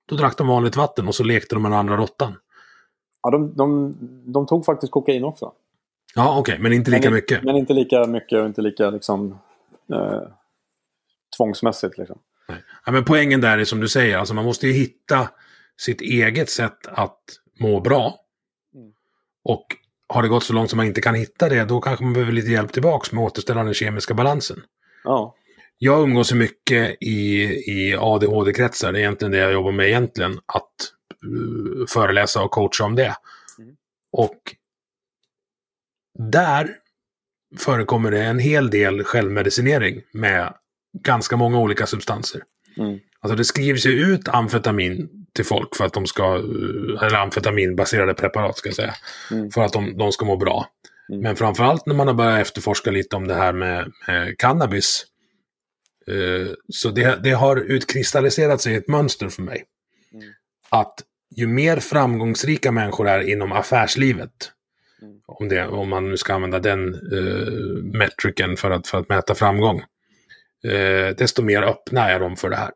Då 0.09 0.15
drack 0.15 0.37
de 0.37 0.47
vanligt 0.47 0.75
vatten 0.75 1.07
och 1.07 1.15
så 1.15 1.23
lekte 1.23 1.55
de 1.55 1.61
med 1.61 1.71
den 1.71 1.79
andra 1.79 1.97
råttan. 1.97 2.35
Ja, 3.21 3.31
de, 3.31 3.55
de, 3.55 3.95
de 4.25 4.45
tog 4.47 4.65
faktiskt 4.65 4.91
kokain 4.91 5.23
också. 5.23 5.51
Ja, 6.15 6.39
okej, 6.39 6.59
men 6.59 6.73
inte 6.73 6.91
lika 6.91 7.09
men, 7.09 7.13
mycket. 7.13 7.43
Men 7.43 7.55
inte 7.55 7.73
lika 7.73 8.07
mycket 8.07 8.39
och 8.39 8.45
inte 8.45 8.61
lika 8.61 8.89
liksom, 8.89 9.39
eh, 9.93 10.21
tvångsmässigt. 11.37 11.97
Liksom. 11.97 12.19
Ja, 12.85 12.91
men 12.91 13.05
poängen 13.05 13.41
där 13.41 13.57
är 13.57 13.65
som 13.65 13.79
du 13.79 13.87
säger, 13.87 14.17
alltså 14.17 14.33
man 14.33 14.45
måste 14.45 14.67
ju 14.67 14.73
hitta 14.73 15.29
sitt 15.77 16.01
eget 16.01 16.49
sätt 16.49 16.87
att 16.87 17.19
må 17.59 17.79
bra. 17.79 18.15
Mm. 18.75 18.93
Och 19.43 19.65
har 20.07 20.21
det 20.21 20.27
gått 20.29 20.43
så 20.43 20.53
långt 20.53 20.69
som 20.69 20.77
man 20.77 20.85
inte 20.85 21.01
kan 21.01 21.15
hitta 21.15 21.49
det, 21.49 21.65
då 21.65 21.81
kanske 21.81 22.03
man 22.03 22.13
behöver 22.13 22.31
lite 22.31 22.51
hjälp 22.51 22.71
tillbaks 22.71 23.11
med 23.11 23.23
att 23.23 23.31
återställa 23.31 23.63
den 23.63 23.73
kemiska 23.73 24.13
balansen. 24.13 24.63
Ja. 25.03 25.35
Jag 25.77 26.03
umgås 26.03 26.27
så 26.27 26.35
mycket 26.35 26.97
i, 27.01 27.43
i 27.67 27.95
ADHD-kretsar, 27.99 28.91
det 28.91 28.99
är 28.99 29.01
egentligen 29.01 29.31
det 29.31 29.37
jag 29.37 29.53
jobbar 29.53 29.71
med 29.71 29.87
egentligen, 29.87 30.39
att 30.45 30.71
uh, 31.25 31.85
föreläsa 31.87 32.41
och 32.41 32.51
coacha 32.51 32.83
om 32.83 32.95
det. 32.95 33.15
Mm. 33.59 33.75
Och 34.11 34.39
där 36.31 36.75
förekommer 37.57 38.11
det 38.11 38.23
en 38.23 38.39
hel 38.39 38.69
del 38.69 39.03
självmedicinering 39.03 40.01
med 40.11 40.53
ganska 41.03 41.37
många 41.37 41.59
olika 41.59 41.85
substanser. 41.85 42.41
Mm. 42.77 42.99
Alltså 43.19 43.35
det 43.35 43.45
skrivs 43.45 43.85
ju 43.85 43.91
ut 43.91 44.27
amfetamin 44.27 45.09
till 45.33 45.45
folk 45.45 45.75
för 45.75 45.85
att 45.85 45.93
de 45.93 46.05
ska, 46.05 46.35
eller 47.01 47.15
amfetaminbaserade 47.15 48.13
preparat 48.13 48.57
ska 48.57 48.69
jag 48.69 48.75
säga, 48.75 48.93
Mm. 49.31 49.51
för 49.51 49.61
att 49.61 49.73
de, 49.73 49.97
de 49.97 50.11
ska 50.11 50.25
må 50.25 50.37
bra. 50.37 50.67
Mm. 51.09 51.21
Men 51.21 51.35
framförallt 51.35 51.85
när 51.85 51.95
man 51.95 52.07
har 52.07 52.13
börjat 52.13 52.41
efterforska 52.41 52.91
lite 52.91 53.15
om 53.15 53.27
det 53.27 53.35
här 53.35 53.53
med, 53.53 53.91
med 54.07 54.37
cannabis, 54.37 55.05
eh, 55.05 55.12
så 56.73 56.89
det, 56.89 57.19
det 57.23 57.31
har 57.31 57.57
utkristalliserat 57.57 58.61
sig 58.61 58.75
ett 58.75 58.87
mönster 58.87 59.29
för 59.29 59.41
mig. 59.41 59.63
Mm. 60.13 60.25
Att 60.69 60.93
ju 61.35 61.47
mer 61.47 61.77
framgångsrika 61.77 62.71
människor 62.71 63.07
är 63.07 63.29
inom 63.29 63.51
affärslivet, 63.51 64.51
Mm. 65.03 65.19
om, 65.25 65.49
det, 65.49 65.67
om 65.67 65.89
man 65.89 66.09
nu 66.09 66.17
ska 66.17 66.33
använda 66.33 66.59
den 66.59 66.95
uh, 67.13 67.83
metriken 67.83 68.57
för 68.57 68.71
att, 68.71 68.87
för 68.87 68.97
att 68.97 69.09
mäta 69.09 69.35
framgång, 69.35 69.83
eh, 70.63 71.15
desto 71.17 71.41
mer 71.41 71.61
öppna 71.61 72.09
är 72.09 72.19
de 72.19 72.35
för 72.35 72.49
det 72.49 72.55
här. 72.55 72.71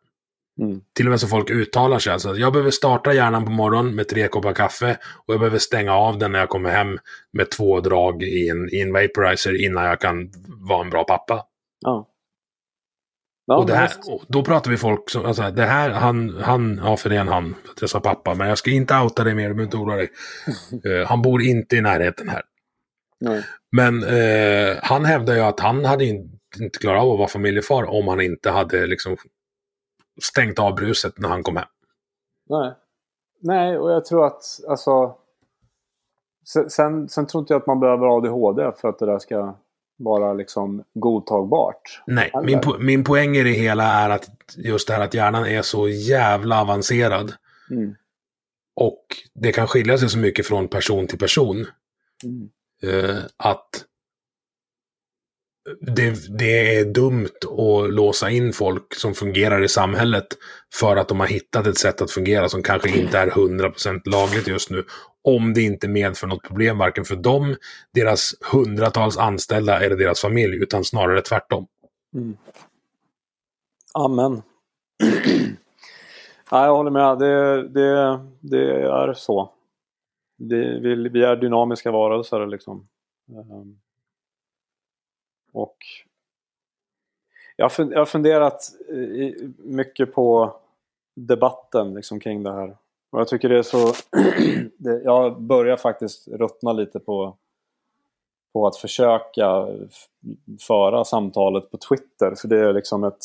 Mm. 0.61 0.81
Till 0.95 1.05
och 1.05 1.09
med 1.09 1.19
så 1.19 1.27
folk 1.27 1.49
uttalar 1.49 1.99
sig. 1.99 2.13
Alltså, 2.13 2.35
jag 2.35 2.53
behöver 2.53 2.71
starta 2.71 3.13
hjärnan 3.13 3.45
på 3.45 3.51
morgonen 3.51 3.95
med 3.95 4.07
tre 4.07 4.27
koppar 4.27 4.53
kaffe 4.53 4.97
och 5.25 5.33
jag 5.33 5.39
behöver 5.39 5.59
stänga 5.59 5.93
av 5.93 6.17
den 6.17 6.31
när 6.31 6.39
jag 6.39 6.49
kommer 6.49 6.69
hem 6.69 6.97
med 7.31 7.51
två 7.51 7.79
drag 7.79 8.23
i 8.23 8.49
en, 8.49 8.69
i 8.73 8.81
en 8.81 8.93
vaporizer 8.93 9.65
innan 9.65 9.85
jag 9.85 10.01
kan 10.01 10.31
vara 10.47 10.83
en 10.83 10.89
bra 10.89 11.03
pappa. 11.03 11.45
Ja. 11.79 12.07
Ja, 13.49 13.57
och, 13.57 13.65
det 13.65 13.75
här, 13.75 13.91
och 14.07 14.25
då 14.27 14.43
pratar 14.43 14.71
vi 14.71 14.77
folk 14.77 15.09
som, 15.09 15.25
alltså, 15.25 15.51
det 15.51 15.65
här, 15.65 15.89
han, 15.89 16.37
han, 16.41 16.81
ja 16.83 16.97
för 16.97 17.09
det 17.09 17.15
är 17.15 17.19
en 17.19 17.27
han, 17.27 17.55
för 17.63 17.71
att 17.71 17.81
jag 17.81 17.89
sa 17.89 17.99
pappa, 17.99 18.33
men 18.33 18.47
jag 18.47 18.57
ska 18.57 18.71
inte 18.71 18.99
outa 18.99 19.23
dig 19.23 19.35
mer, 19.35 19.47
du 19.49 19.53
behöver 19.53 19.63
inte 19.63 19.77
oroa 19.77 19.95
dig. 19.95 20.09
Eh, 20.85 21.07
han 21.07 21.21
bor 21.21 21.41
inte 21.41 21.75
i 21.75 21.81
närheten 21.81 22.29
här. 22.29 22.41
Nej. 23.19 23.43
Men 23.71 24.03
eh, 24.03 24.77
han 24.81 25.05
hävdar 25.05 25.35
ju 25.35 25.41
att 25.41 25.59
han 25.59 25.85
hade 25.85 26.05
inte, 26.05 26.79
klarat 26.79 27.01
av 27.01 27.11
att 27.11 27.17
vara 27.17 27.27
familjefar 27.27 27.83
om 27.83 28.07
han 28.07 28.21
inte 28.21 28.49
hade 28.49 28.87
liksom 28.87 29.17
stängt 30.21 30.59
av 30.59 30.75
bruset 30.75 31.17
när 31.17 31.29
han 31.29 31.43
kom 31.43 31.57
hem. 31.57 31.67
Nej. 32.49 32.73
Nej, 33.39 33.77
och 33.77 33.91
jag 33.91 34.05
tror 34.05 34.25
att 34.25 34.43
alltså... 34.69 35.15
Sen, 36.45 36.69
sen, 36.69 37.09
sen 37.09 37.27
tror 37.27 37.41
inte 37.41 37.53
jag 37.53 37.59
att 37.59 37.67
man 37.67 37.79
behöver 37.79 38.17
ADHD 38.17 38.71
för 38.81 38.89
att 38.89 38.99
det 38.99 39.05
där 39.05 39.19
ska 39.19 39.55
vara 39.97 40.33
liksom 40.33 40.83
godtagbart. 40.93 42.01
Nej, 42.07 42.31
Eller? 42.33 42.45
min, 42.45 42.61
po 42.61 42.77
min 42.79 43.03
poäng 43.03 43.37
i 43.37 43.43
det 43.43 43.49
hela 43.49 43.83
är 43.83 44.09
att 44.09 44.29
just 44.57 44.87
det 44.87 44.93
här 44.93 45.01
att 45.01 45.13
hjärnan 45.13 45.45
är 45.45 45.61
så 45.61 45.89
jävla 45.89 46.61
avancerad. 46.61 47.33
Mm. 47.71 47.95
Och 48.75 49.05
det 49.33 49.51
kan 49.51 49.67
skilja 49.67 49.97
sig 49.97 50.09
så 50.09 50.17
mycket 50.17 50.47
från 50.47 50.67
person 50.67 51.07
till 51.07 51.19
person. 51.19 51.65
Mm. 52.23 52.49
Eh, 52.83 53.17
att 53.37 53.83
det, 55.81 56.37
det 56.37 56.77
är 56.77 56.85
dumt 56.85 57.37
att 57.41 57.93
låsa 57.93 58.29
in 58.29 58.53
folk 58.53 58.95
som 58.95 59.13
fungerar 59.13 59.63
i 59.63 59.67
samhället 59.67 60.27
för 60.73 60.95
att 60.95 61.07
de 61.07 61.19
har 61.19 61.27
hittat 61.27 61.67
ett 61.67 61.77
sätt 61.77 62.01
att 62.01 62.11
fungera 62.11 62.49
som 62.49 62.63
kanske 62.63 62.89
inte 62.99 63.19
är 63.19 63.27
100% 63.27 64.01
lagligt 64.05 64.47
just 64.47 64.69
nu. 64.69 64.85
Om 65.27 65.53
det 65.53 65.61
inte 65.61 65.87
medför 65.87 66.27
något 66.27 66.43
problem 66.43 66.77
varken 66.77 67.05
för 67.05 67.15
dem, 67.15 67.55
deras 67.93 68.33
hundratals 68.51 69.17
anställda 69.17 69.79
eller 69.79 69.95
deras 69.95 70.21
familj, 70.21 70.63
utan 70.63 70.83
snarare 70.83 71.21
tvärtom. 71.21 71.67
Mm. 72.13 72.37
Amen. 73.93 74.41
ja, 76.51 76.65
jag 76.65 76.75
håller 76.75 76.91
med. 76.91 77.19
Det, 77.19 77.67
det, 77.67 78.19
det 78.39 78.81
är 78.81 79.13
så. 79.13 79.53
Det, 80.37 80.79
vi, 80.79 81.09
vi 81.09 81.23
är 81.23 81.35
dynamiska 81.35 81.91
varelser 81.91 82.45
liksom. 82.45 82.87
Ehm. 83.29 83.79
Och 85.51 85.77
jag 87.55 87.69
har 87.69 88.05
funderat 88.05 88.61
eh, 88.89 89.47
mycket 89.57 90.13
på 90.13 90.55
debatten 91.15 91.93
liksom 91.93 92.19
kring 92.19 92.43
det 92.43 92.51
här. 92.51 92.77
Och 93.11 93.19
jag 93.19 93.27
tycker 93.27 93.49
det 93.49 93.57
är 93.57 93.63
så... 93.63 93.93
jag 95.03 95.41
börjar 95.41 95.77
faktiskt 95.77 96.27
ruttna 96.27 96.73
lite 96.73 96.99
på, 96.99 97.37
på 98.53 98.67
att 98.67 98.77
försöka 98.77 99.67
föra 100.67 101.05
samtalet 101.05 101.71
på 101.71 101.77
Twitter. 101.77 102.35
För 102.41 102.47
det 102.47 102.59
är 102.59 102.73
liksom 102.73 103.03
ett 103.03 103.23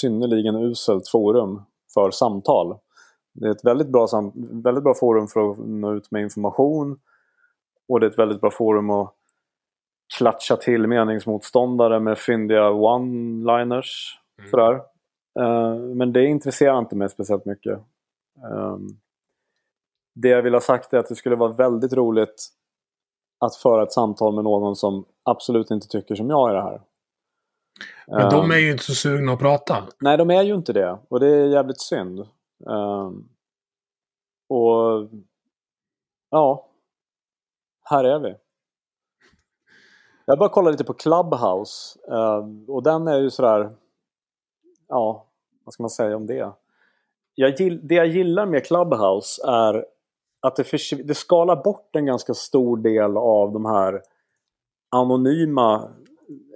synnerligen 0.00 0.56
uselt 0.56 1.08
forum 1.08 1.62
för 1.94 2.10
samtal. 2.10 2.78
Det 3.32 3.46
är 3.46 3.50
ett 3.50 3.64
väldigt 3.64 3.88
bra, 3.88 4.08
väldigt 4.34 4.84
bra 4.84 4.94
forum 4.94 5.26
för 5.26 5.50
att 5.50 5.58
nå 5.58 5.94
ut 5.94 6.10
med 6.10 6.22
information. 6.22 6.98
Och 7.88 8.00
det 8.00 8.06
är 8.06 8.10
ett 8.10 8.18
väldigt 8.18 8.40
bra 8.40 8.50
forum 8.50 8.90
att 8.90 9.14
klatscha 10.18 10.56
till 10.56 10.86
meningsmotståndare 10.86 12.00
med 12.00 12.18
fyndiga 12.18 12.70
one-liners. 12.70 14.18
Mm. 14.38 14.50
Sådär. 14.50 14.74
Eh, 15.40 15.74
men 15.74 16.12
det 16.12 16.24
intresserar 16.24 16.78
inte 16.78 16.96
mig 16.96 17.08
speciellt 17.08 17.44
mycket. 17.44 17.80
Ehm, 18.44 18.86
det 20.14 20.28
jag 20.28 20.42
vill 20.42 20.54
ha 20.54 20.60
sagt 20.60 20.92
är 20.92 20.98
att 20.98 21.08
det 21.08 21.14
skulle 21.14 21.36
vara 21.36 21.52
väldigt 21.52 21.92
roligt 21.92 22.48
att 23.40 23.56
föra 23.56 23.82
ett 23.82 23.92
samtal 23.92 24.34
med 24.34 24.44
någon 24.44 24.76
som 24.76 25.04
absolut 25.22 25.70
inte 25.70 25.88
tycker 25.88 26.14
som 26.14 26.30
jag 26.30 26.50
i 26.50 26.54
det 26.54 26.62
här. 26.62 26.82
Men 28.06 28.30
de 28.30 28.44
Ehm, 28.44 28.50
är 28.50 28.56
ju 28.58 28.70
inte 28.72 28.84
så 28.84 28.94
sugna 28.94 29.32
att 29.32 29.38
prata. 29.38 29.84
Nej, 30.00 30.16
de 30.18 30.30
är 30.30 30.42
ju 30.42 30.54
inte 30.54 30.72
det. 30.72 30.98
Och 31.08 31.20
det 31.20 31.26
är 31.26 31.46
jävligt 31.46 31.80
synd. 31.80 32.20
Ehm, 32.70 33.28
och 34.48 35.08
ja, 36.30 36.68
här 37.84 38.04
är 38.04 38.18
vi. 38.18 38.34
Jag 40.24 40.38
bara 40.38 40.48
kollar 40.48 40.70
lite 40.70 40.84
på 40.84 40.94
Clubhouse. 40.94 41.98
och 42.68 42.82
den 42.82 43.08
är 43.08 43.18
ju 43.18 43.30
sådär... 43.30 43.76
Ja, 44.88 45.26
vad 45.64 45.74
ska 45.74 45.82
man 45.82 45.90
säga 45.90 46.16
om 46.16 46.26
det? 46.26 46.52
Jag 47.40 47.56
det 47.82 47.94
jag 47.94 48.06
gillar 48.06 48.46
med 48.46 48.66
Clubhouse 48.66 49.42
är 49.46 49.84
att 50.40 50.56
det, 50.56 50.62
försv- 50.62 51.02
det 51.04 51.14
skalar 51.14 51.62
bort 51.64 51.96
en 51.96 52.06
ganska 52.06 52.34
stor 52.34 52.76
del 52.76 53.16
av 53.16 53.52
de 53.52 53.64
här 53.64 54.02
anonyma 54.96 55.90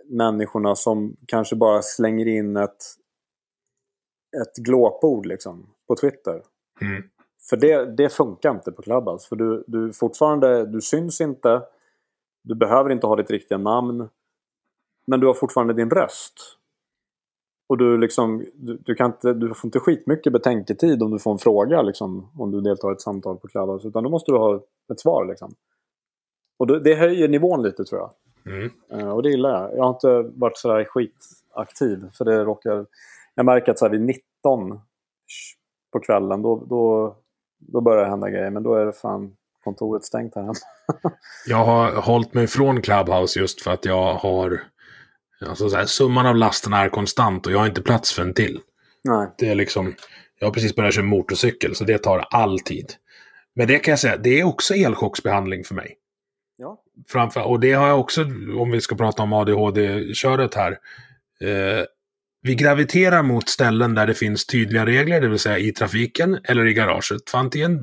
människorna 0.05 0.77
som 0.77 1.17
kanske 1.27 1.57
bara 1.57 1.83
slänger 1.83 2.27
in 2.27 2.57
ett, 2.57 2.85
ett 4.43 4.57
glåpord 4.57 5.27
liksom, 5.27 5.67
på 5.89 5.97
Twitter. 5.97 6.43
Mm. 6.81 7.03
För 7.51 7.57
det, 7.57 7.97
det 7.97 8.09
funkar 8.09 8.51
inte 8.51 8.73
på 8.73 8.83
Clubhouse. 8.83 9.29
För 9.29 9.37
du, 9.37 9.65
du 9.67 9.93
fortfarande, 9.93 10.67
du 10.67 10.81
syns 10.81 11.21
inte. 11.21 11.63
Du 12.45 12.55
behöver 12.55 12.91
inte 12.91 13.07
ha 13.07 13.17
ditt 13.17 13.31
riktiga 13.31 13.59
namn. 13.59 14.09
Men 15.07 15.21
du 15.21 15.27
har 15.27 15.35
fortfarande 15.35 15.75
din 15.75 15.91
röst. 15.91 16.59
Och 17.73 17.78
du, 17.78 17.99
liksom, 17.99 18.44
du, 18.55 18.77
du, 18.77 18.94
kan 18.94 19.07
inte, 19.07 19.32
du 19.32 19.55
får 19.55 19.69
inte 19.69 19.81
skitmycket 19.81 20.32
betänketid 20.32 21.03
om 21.03 21.11
du 21.11 21.19
får 21.19 21.32
en 21.32 21.39
fråga 21.39 21.82
liksom, 21.82 22.31
om 22.39 22.51
du 22.51 22.61
deltar 22.61 22.90
i 22.90 22.93
ett 22.93 23.01
samtal 23.01 23.36
på 23.36 23.49
Clubhouse. 23.49 23.89
Utan 23.89 24.05
då 24.05 24.11
måste 24.11 24.32
du 24.32 24.39
ha 24.39 24.61
ett 24.93 25.01
svar. 25.01 25.27
Liksom. 25.27 25.55
Och 26.59 26.66
det, 26.66 26.81
det 26.81 26.94
höjer 26.94 27.28
nivån 27.28 27.62
lite 27.62 27.85
tror 27.85 28.01
jag. 28.01 28.11
Mm. 28.55 28.70
Eh, 28.93 29.09
och 29.09 29.23
det 29.23 29.31
gillar 29.31 29.51
jag. 29.51 29.77
Jag 29.77 29.82
har 29.82 29.90
inte 29.90 30.39
varit 30.39 30.57
sådär 30.57 30.85
skitaktiv. 30.85 32.05
För 32.15 32.24
det 32.24 32.44
råkar... 32.44 32.86
Jag 33.35 33.47
märker 33.47 33.73
att 33.73 33.78
så 33.78 33.85
här 33.85 33.93
vid 33.93 34.01
19 34.01 34.81
på 35.93 36.01
kvällen 36.01 36.43
då, 36.43 36.65
då, 36.69 37.16
då 37.59 37.81
börjar 37.81 38.03
det 38.03 38.11
hända 38.11 38.31
grejer. 38.31 38.51
Men 38.51 38.62
då 38.62 38.74
är 38.74 38.86
det 38.86 38.93
fan 38.93 39.36
kontoret 39.65 40.05
stängt 40.05 40.35
här 40.35 40.43
hemma. 40.43 40.55
Jag 41.47 41.65
har 41.65 41.93
hållit 42.01 42.35
mig 42.35 42.47
från 42.47 42.82
Clubhouse 42.82 43.40
just 43.40 43.62
för 43.62 43.70
att 43.70 43.85
jag 43.85 44.15
har... 44.15 44.72
Alltså 45.48 45.69
så 45.69 45.77
här, 45.77 45.86
summan 45.86 46.27
av 46.27 46.36
lasten 46.36 46.73
är 46.73 46.89
konstant 46.89 47.47
och 47.47 47.52
jag 47.52 47.59
har 47.59 47.66
inte 47.66 47.82
plats 47.82 48.12
för 48.12 48.23
en 48.23 48.35
till. 48.35 48.60
Nej. 49.05 49.28
Det 49.39 49.48
är 49.48 49.55
liksom... 49.55 49.94
Jag 50.39 50.47
har 50.47 50.52
precis 50.52 50.77
börjat 50.77 50.94
köra 50.94 51.05
motorcykel 51.05 51.74
så 51.74 51.85
det 51.85 51.98
tar 51.98 52.27
all 52.31 52.60
tid. 52.60 52.93
Men 53.55 53.69
det 53.69 53.78
kan 53.78 53.93
jag 53.93 53.98
säga, 53.98 54.16
det 54.16 54.40
är 54.40 54.44
också 54.44 54.74
elchocksbehandling 54.74 55.64
för 55.64 55.74
mig. 55.74 55.97
Ja. 56.56 56.82
Framför, 57.09 57.43
och 57.43 57.60
det 57.60 57.73
har 57.73 57.89
jag 57.89 58.01
också, 58.01 58.23
om 58.59 58.70
vi 58.70 58.81
ska 58.81 58.97
prata 58.97 59.23
om 59.23 59.32
ADHD-köret 59.32 60.55
här. 60.55 60.73
Eh, 61.40 61.85
vi 62.43 62.55
graviterar 62.55 63.23
mot 63.23 63.48
ställen 63.48 63.94
där 63.94 64.06
det 64.06 64.14
finns 64.14 64.47
tydliga 64.47 64.86
regler, 64.86 65.20
det 65.20 65.28
vill 65.28 65.39
säga 65.39 65.59
i 65.59 65.73
trafiken 65.73 66.39
eller 66.44 66.66
i 66.66 66.74
garaget. 66.74 67.31
För 67.31 67.39
antingen 67.39 67.78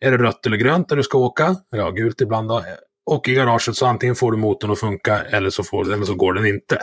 är 0.00 0.10
det 0.10 0.18
rött 0.18 0.46
eller 0.46 0.56
grönt 0.56 0.90
när 0.90 0.96
du 0.96 1.02
ska 1.02 1.18
åka, 1.18 1.56
ja, 1.70 1.90
gult 1.90 2.20
ibland 2.20 2.48
då. 2.48 2.62
Och 3.10 3.28
i 3.28 3.34
garaget 3.34 3.76
så 3.76 3.86
antingen 3.86 4.14
får 4.14 4.32
du 4.32 4.38
motorn 4.38 4.70
att 4.70 4.80
funka 4.80 5.22
eller 5.22 5.50
så, 5.50 5.62
får, 5.64 5.92
eller 5.92 6.04
så 6.04 6.14
går 6.14 6.32
den 6.32 6.46
inte. 6.46 6.78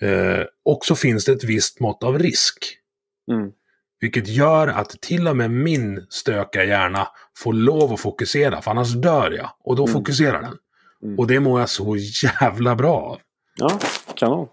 Eh, 0.00 0.46
och 0.64 0.84
så 0.84 0.96
finns 0.96 1.24
det 1.24 1.32
ett 1.32 1.44
visst 1.44 1.80
mått 1.80 2.02
av 2.02 2.18
risk. 2.18 2.78
Mm. 3.30 3.50
Vilket 4.00 4.28
gör 4.28 4.68
att 4.68 5.00
till 5.00 5.28
och 5.28 5.36
med 5.36 5.50
min 5.50 6.06
stökiga 6.08 6.64
hjärna 6.64 7.08
får 7.38 7.52
lov 7.52 7.92
att 7.92 8.00
fokusera, 8.00 8.62
för 8.62 8.70
annars 8.70 8.92
dör 8.94 9.30
jag. 9.30 9.50
Och 9.64 9.76
då 9.76 9.82
Mm. 9.82 9.92
fokuserar 9.92 10.42
den. 10.42 10.56
Mm. 11.02 11.18
Och 11.18 11.26
det 11.26 11.40
mår 11.40 11.60
jag 11.60 11.68
så 11.68 11.96
jävla 12.40 12.74
bra 12.74 12.96
av. 13.00 13.18
Ja, 13.56 13.78
kanon. 14.14 14.48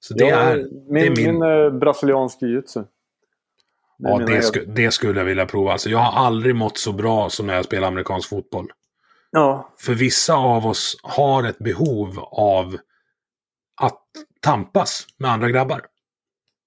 Så 0.00 0.14
det 0.14 0.24
Ja, 0.28 0.36
är... 0.36 0.56
min, 0.56 0.94
det 0.94 1.00
är 1.00 1.10
min- 1.10 1.38
min 1.40 1.42
eh, 1.42 1.70
brasiliansk 1.78 2.42
är 2.42 2.62
Ja, 3.98 4.18
det, 4.18 4.42
sku, 4.42 4.64
det 4.66 4.90
skulle 4.90 5.20
jag 5.20 5.24
vilja 5.24 5.46
prova. 5.46 5.72
Alltså, 5.72 5.90
jag 5.90 5.98
har 5.98 6.26
aldrig 6.26 6.54
mått 6.56 6.78
så 6.78 6.92
bra 6.92 7.30
som 7.30 7.46
när 7.46 7.54
jag 7.54 7.64
spelar 7.64 7.88
amerikansk 7.88 8.28
fotboll. 8.28 8.68
Ja. 9.34 9.72
För 9.78 9.94
vissa 9.94 10.34
av 10.34 10.66
oss 10.66 10.96
har 11.02 11.44
ett 11.44 11.58
behov 11.58 12.18
av 12.30 12.76
att 13.80 14.02
tampas 14.40 15.06
med 15.18 15.30
andra 15.30 15.48
grabbar. 15.50 15.86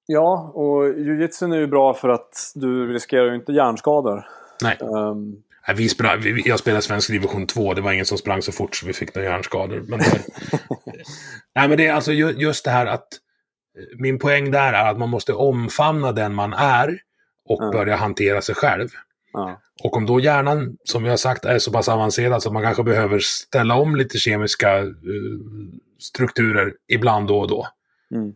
Ja, 0.06 0.52
och 0.53 0.84
jujutsun 0.88 1.52
är 1.53 1.57
ju 1.57 1.68
bra 1.68 1.94
för 1.94 2.10
att 2.10 2.52
du 2.56 2.94
riskerar 2.94 3.26
ju 3.30 3.35
inte 3.35 3.52
hjärnskador. 3.52 4.26
Nej. 4.64 4.77
Um, 4.81 5.44
Vi 5.76 5.89
sprang, 5.89 6.22
jag 6.45 6.60
spelade 6.60 6.81
svensk 6.81 7.11
division 7.11 7.48
2. 7.48 7.73
Det 7.73 7.81
var 7.81 7.91
ingen 7.91 8.06
som 8.06 8.18
sprang 8.18 8.41
så 8.41 8.52
fort 8.52 8.76
så 8.76 8.85
vi 8.88 8.94
fick 8.94 9.15
några 9.15 9.30
hjärnskador. 9.30 9.84
Men 9.88 9.99
det, 9.99 10.06
nej, 11.56 11.68
men 11.68 11.77
det 11.77 11.88
är 11.88 11.94
alltså 11.94 12.11
ju, 12.11 12.30
just 12.31 12.65
det 12.65 12.72
här 12.72 12.85
att 12.85 13.07
min 13.99 14.19
poäng 14.19 14.52
där 14.52 14.73
är 14.73 14.91
att 14.91 14.98
man 14.98 15.10
måste 15.10 15.34
omfamna 15.34 16.11
den 16.11 16.34
man 16.34 16.53
är 16.53 16.99
och 17.49 17.64
Ja. 17.64 17.72
börja 17.72 17.95
hantera 17.95 18.41
sig 18.41 18.56
själv. 18.56 18.89
Ja. 19.38 19.62
Och 19.84 19.98
om 19.98 20.06
då 20.06 20.20
hjärnan, 20.20 20.78
som 20.84 21.04
vi 21.04 21.10
har 21.10 21.18
sagt, 21.18 21.46
är 21.46 21.60
så 21.60 21.72
pass 21.72 21.90
avancerad 21.90 22.44
så 22.44 22.52
man 22.52 22.64
kanske 22.64 22.84
behöver 22.84 23.20
ställa 23.20 23.76
om 23.76 23.96
lite 23.96 24.18
kemiska 24.18 24.78
eh, 24.78 24.86
strukturer 26.00 26.74
ibland 26.88 27.28
då 27.28 27.40
och 27.40 27.48
då. 27.48 27.68
Mm. 28.16 28.34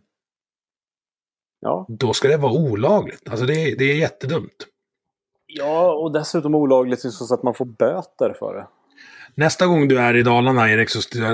Ja. 1.60 1.86
Då 1.88 2.12
ska 2.12 2.28
det 2.28 2.36
vara 2.36 2.52
olagligt. 2.52 3.28
Alltså 3.30 3.46
det, 3.46 3.54
är- 3.54 3.76
det 3.78 3.84
är 3.84 3.96
jättedumt. 3.96 4.66
ja, 5.46 5.92
och 5.92 6.12
dessutom 6.12 6.54
olagligt 6.54 7.00
så 7.00 7.34
att 7.34 7.42
man 7.42 7.54
får 7.54 7.64
böter 7.64 8.34
för 8.38 8.54
det. 8.54 8.68
Nästa 9.34 9.66
gång 9.66 9.88
du 9.88 9.98
är 9.98 10.16
i 10.16 10.22
Dalarna, 10.22 10.70
Erik, 10.70 10.90
så 10.90 11.02
skulle 11.02 11.24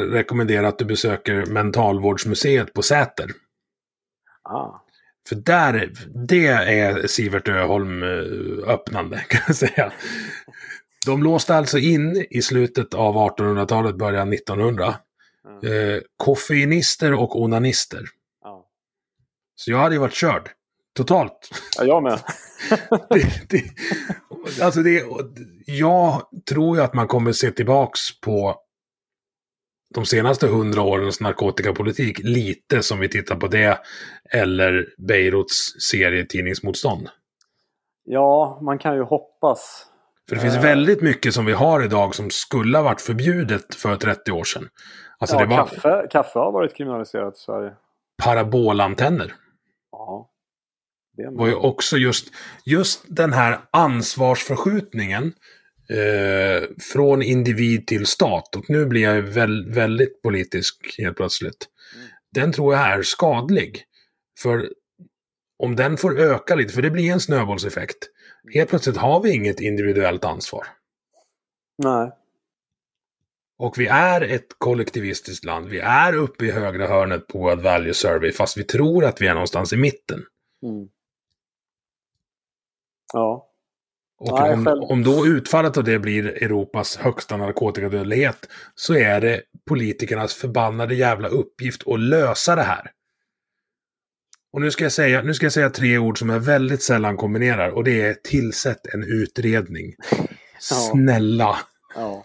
jag 0.54 0.64
att 0.64 0.78
du 0.78 0.84
besöker 0.84 1.46
Mentalvårdsmuseet 1.46 2.72
på 2.72 2.82
Säter. 2.82 3.30
Ah. 4.42 4.70
För 5.28 5.34
där, 5.34 5.92
det 6.28 6.46
är 6.46 7.06
Sivert 7.06 7.48
Öholm 7.48 8.02
eh, 8.02 8.68
öppnande, 8.68 9.18
kan 9.28 9.40
jag 9.46 9.56
säga. 9.56 9.92
De 11.06 11.22
låste 11.22 11.54
alltså 11.54 11.78
in 11.78 12.26
i 12.30 12.42
slutet 12.42 12.94
av 12.94 13.14
1800-talet, 13.14 13.96
början 13.96 14.32
1900, 14.32 14.86
eh, 14.86 16.02
koffeinister 16.16 17.14
och 17.14 17.40
onanister. 17.42 18.04
Ja. 18.44 18.66
Så 19.54 19.70
jag 19.70 19.78
hade 19.78 19.94
ju 19.94 20.00
varit 20.00 20.14
körd. 20.14 20.50
Totalt. 20.96 21.50
ja, 21.78 21.84
jag 21.84 22.02
med. 22.02 22.20
det, 23.10 23.48
det, 23.48 23.64
alltså 24.62 24.82
det, 24.82 25.04
jag 25.66 26.22
tror 26.48 26.76
ju 26.76 26.82
att 26.82 26.94
man 26.94 27.08
kommer 27.08 27.32
se 27.32 27.50
tillbaks 27.50 28.20
på 28.20 28.56
de 29.94 30.06
senaste 30.06 30.46
hundra 30.46 30.82
årens 30.82 31.20
narkotikapolitik 31.20 32.18
lite 32.18 32.82
som 32.82 33.00
vi 33.00 33.08
tittar 33.08 33.36
på 33.36 33.46
det 33.48 33.78
eller 34.30 34.88
Beiruts 34.98 35.80
serietidningsmotstånd. 35.90 37.08
Ja, 38.04 38.58
man 38.62 38.78
kan 38.78 38.94
ju 38.94 39.02
hoppas. 39.02 39.86
För 40.28 40.36
det 40.36 40.42
finns 40.42 40.56
Eh. 40.56 40.62
väldigt 40.62 41.02
mycket 41.02 41.34
som 41.34 41.44
vi 41.46 41.52
har 41.52 41.84
idag 41.84 42.14
som 42.14 42.30
skulle 42.30 42.78
ha 42.78 42.82
varit 42.82 43.00
förbjudet 43.00 43.74
för 43.74 43.96
30 43.96 44.32
år 44.32 44.44
sedan. 44.44 44.68
Alltså 45.18 45.36
ja, 45.36 45.40
det 45.40 45.46
var 45.46 45.56
kaffe, 45.56 46.06
kaffe 46.10 46.38
har 46.38 46.52
varit 46.52 46.74
kriminaliserat 46.76 47.34
i 47.34 47.38
Sverige. 47.38 47.72
parabolantenner. 48.22 49.34
Ja. 49.92 50.30
Det 51.16 51.30
var 51.30 51.46
ju 51.46 51.54
också 51.54 51.96
just, 51.96 52.28
just 52.64 53.04
den 53.08 53.32
här 53.32 53.58
ansvarsförskjutningen 53.70 55.32
eh, 55.92 56.68
från 56.92 57.22
individ 57.22 57.86
till 57.86 58.06
stat. 58.06 58.56
Och 58.56 58.70
nu 58.70 58.86
blir 58.86 59.02
jag 59.02 59.22
väl, 59.22 59.72
väldigt 59.72 60.22
politisk 60.22 60.94
helt 60.98 61.16
plötsligt. 61.16 61.68
Den 62.34 62.52
tror 62.52 62.74
jag 62.74 62.92
är 62.92 63.02
skadlig. 63.02 63.84
För 64.38 64.72
om 65.58 65.76
den 65.76 65.96
får 65.96 66.20
öka 66.20 66.54
lite, 66.54 66.72
för 66.72 66.82
det 66.82 66.90
blir 66.90 67.12
en 67.12 67.20
snöbollseffekt. 67.20 67.98
Helt 68.54 68.70
plötsligt 68.70 68.96
har 68.96 69.22
vi 69.22 69.34
inget 69.34 69.60
individuellt 69.60 70.24
ansvar. 70.24 70.66
Nej. 71.84 72.12
Och 73.58 73.78
vi 73.78 73.86
är 73.86 74.20
ett 74.20 74.46
kollektivistiskt 74.58 75.44
land. 75.44 75.68
Vi 75.68 75.78
är 75.78 76.14
uppe 76.14 76.44
i 76.44 76.50
högra 76.50 76.86
hörnet 76.86 77.26
på 77.26 77.38
World 77.38 77.62
Value 77.62 77.94
Survey, 77.94 78.32
fast 78.32 78.56
vi 78.56 78.64
tror 78.64 79.04
att 79.04 79.20
vi 79.20 79.26
är 79.26 79.34
någonstans 79.34 79.72
i 79.72 79.76
mitten. 79.76 80.24
Mm. 80.62 80.88
Ja. 83.12 83.47
Och 84.20 84.40
Nej, 84.40 84.52
om, 84.52 84.64
själv- 84.64 84.82
om 84.82 85.02
då 85.04 85.26
utfallet 85.26 85.76
av 85.76 85.84
det 85.84 85.98
blir 85.98 86.42
Europas 86.42 86.96
högsta 86.96 87.36
narkotikadödlighet 87.36 88.48
så 88.74 88.94
är 88.94 89.20
det 89.20 89.40
politikernas 89.68 90.34
förbannade 90.34 90.94
jävla 90.94 91.28
uppgift 91.28 91.88
att 91.88 92.00
lösa 92.00 92.56
det 92.56 92.62
här. 92.62 92.90
Och 94.52 94.60
nu 94.60 94.70
ska, 94.70 94.84
jag 94.84 94.92
säga, 94.92 95.22
nu 95.22 95.34
ska 95.34 95.46
jag 95.46 95.52
säga 95.52 95.70
tre 95.70 95.98
ord 95.98 96.18
som 96.18 96.28
jag 96.28 96.40
väldigt 96.40 96.82
sällan 96.82 97.16
kombinerar 97.16 97.70
och 97.70 97.84
det 97.84 98.02
är 98.02 98.14
tillsätt 98.14 98.94
en 98.94 99.02
utredning. 99.02 99.94
Snälla. 100.60 101.56
Ja. 101.94 102.24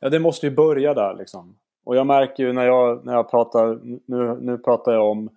ja, 0.00 0.08
det 0.08 0.18
måste 0.18 0.46
ju 0.46 0.54
börja 0.54 0.94
där 0.94 1.14
liksom. 1.14 1.56
Och 1.84 1.96
jag 1.96 2.06
märker 2.06 2.42
ju 2.42 2.52
när 2.52 2.66
jag, 2.66 3.06
när 3.06 3.12
jag 3.12 3.30
pratar, 3.30 3.80
nu, 4.06 4.38
nu 4.40 4.58
pratar 4.58 4.92
jag 4.92 5.10
om 5.10 5.28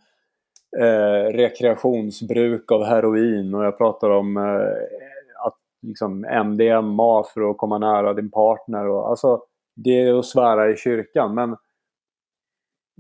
eh, 0.79 1.33
rekreationsbruk 1.33 2.71
av 2.71 2.85
heroin 2.85 3.55
och 3.55 3.65
jag 3.65 3.77
pratar 3.77 4.09
om 4.09 4.37
eh, 4.37 4.43
liksom 5.81 6.25
MDMA 6.45 7.23
för 7.23 7.51
att 7.51 7.57
komma 7.57 7.77
nära 7.77 8.13
din 8.13 8.31
partner. 8.31 8.87
Och, 8.87 9.09
alltså, 9.09 9.41
det 9.75 10.01
är 10.01 10.19
att 10.19 10.25
svära 10.25 10.71
i 10.71 10.77
kyrkan 10.77 11.35
men, 11.35 11.57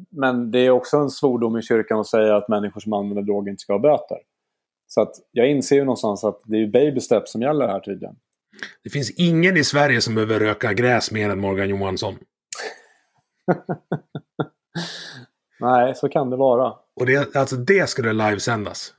men 0.09 0.51
det 0.51 0.59
är 0.59 0.69
också 0.69 0.97
en 0.97 1.09
svordom 1.09 1.57
i 1.57 1.61
kyrkan 1.61 1.99
att 1.99 2.07
säga 2.07 2.35
att 2.35 2.47
människor 2.47 2.81
som 2.81 2.93
använder 2.93 3.23
droger 3.23 3.51
inte 3.51 3.61
ska 3.61 3.73
ha 3.73 3.79
böter. 3.79 4.17
Så 4.87 5.01
att 5.01 5.15
jag 5.31 5.49
inser 5.49 5.75
ju 5.75 5.83
någonstans 5.83 6.23
att 6.23 6.41
det 6.45 6.57
är 6.57 6.67
baby 6.67 6.99
steps 6.99 7.31
som 7.31 7.41
gäller 7.41 7.67
här 7.67 7.79
tydligen. 7.79 8.15
Det 8.83 8.89
finns 8.89 9.11
ingen 9.11 9.57
i 9.57 9.63
Sverige 9.63 10.01
som 10.01 10.15
behöver 10.15 10.39
röka 10.39 10.73
gräs 10.73 11.11
mer 11.11 11.29
än 11.29 11.39
Morgan 11.39 11.69
Johansson. 11.69 12.15
Nej, 15.59 15.95
så 15.95 16.09
kan 16.09 16.29
det 16.29 16.37
vara. 16.37 16.73
Och 16.95 17.05
det, 17.05 17.35
alltså 17.35 17.55
det 17.55 17.95
det 17.97 18.13
livesändas. 18.13 18.93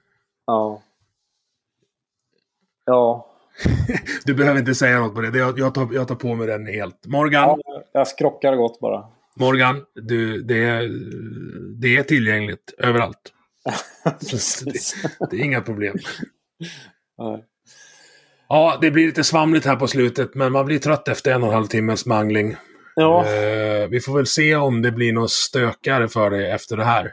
Ja. 0.47 0.83
Ja. 2.85 3.32
Du 4.25 4.35
behöver 4.35 4.61
inte 4.61 4.75
säga 4.75 5.01
något 5.01 5.15
på 5.15 5.21
det. 5.21 5.39
jag, 5.39 5.59
jag, 5.59 5.75
tar, 5.75 5.89
jag 5.93 6.09
tar 6.09 6.15
på 6.15 6.35
mig 6.35 6.47
den 6.47 6.67
helt. 6.67 7.07
Morgan, 7.07 7.59
ja 7.65 7.83
jag 7.93 8.09
skrockar 8.09 8.57
gott 8.57 8.81
bara. 8.81 9.05
Morgan, 9.37 9.85
du, 9.95 10.43
det, 10.43 10.65
är, 10.65 10.89
det 11.81 11.97
är 11.97 12.03
tillgängligt 12.03 12.75
överallt. 12.79 13.33
Det, 14.05 15.31
det 15.31 15.37
är 15.37 15.45
inga 15.45 15.61
problem. 15.61 15.97
Nej. 17.19 17.45
Ja, 18.49 18.79
det 18.81 18.91
blir 18.91 19.07
lite 19.07 19.25
svamligt 19.25 19.67
här 19.67 19.77
på 19.77 19.87
slutet, 19.87 20.35
men 20.35 20.53
man 20.53 20.67
blir 20.67 20.79
trött 20.79 21.09
efter 21.09 21.33
en 21.33 21.43
och 21.43 21.49
en 21.49 21.55
halv 21.55 21.67
timmes 21.67 22.07
mangling. 22.07 22.57
Ja. 22.95 23.27
Eh, 23.27 23.89
vi 23.89 24.01
får 24.01 24.17
väl 24.17 24.27
se 24.27 24.57
om 24.57 24.83
det 24.83 24.93
blir 24.93 25.13
något 25.13 25.31
stökigare 25.31 26.09
för 26.09 26.31
dig 26.31 26.51
efter 26.51 26.77
det 26.77 26.85
här. 26.85 27.13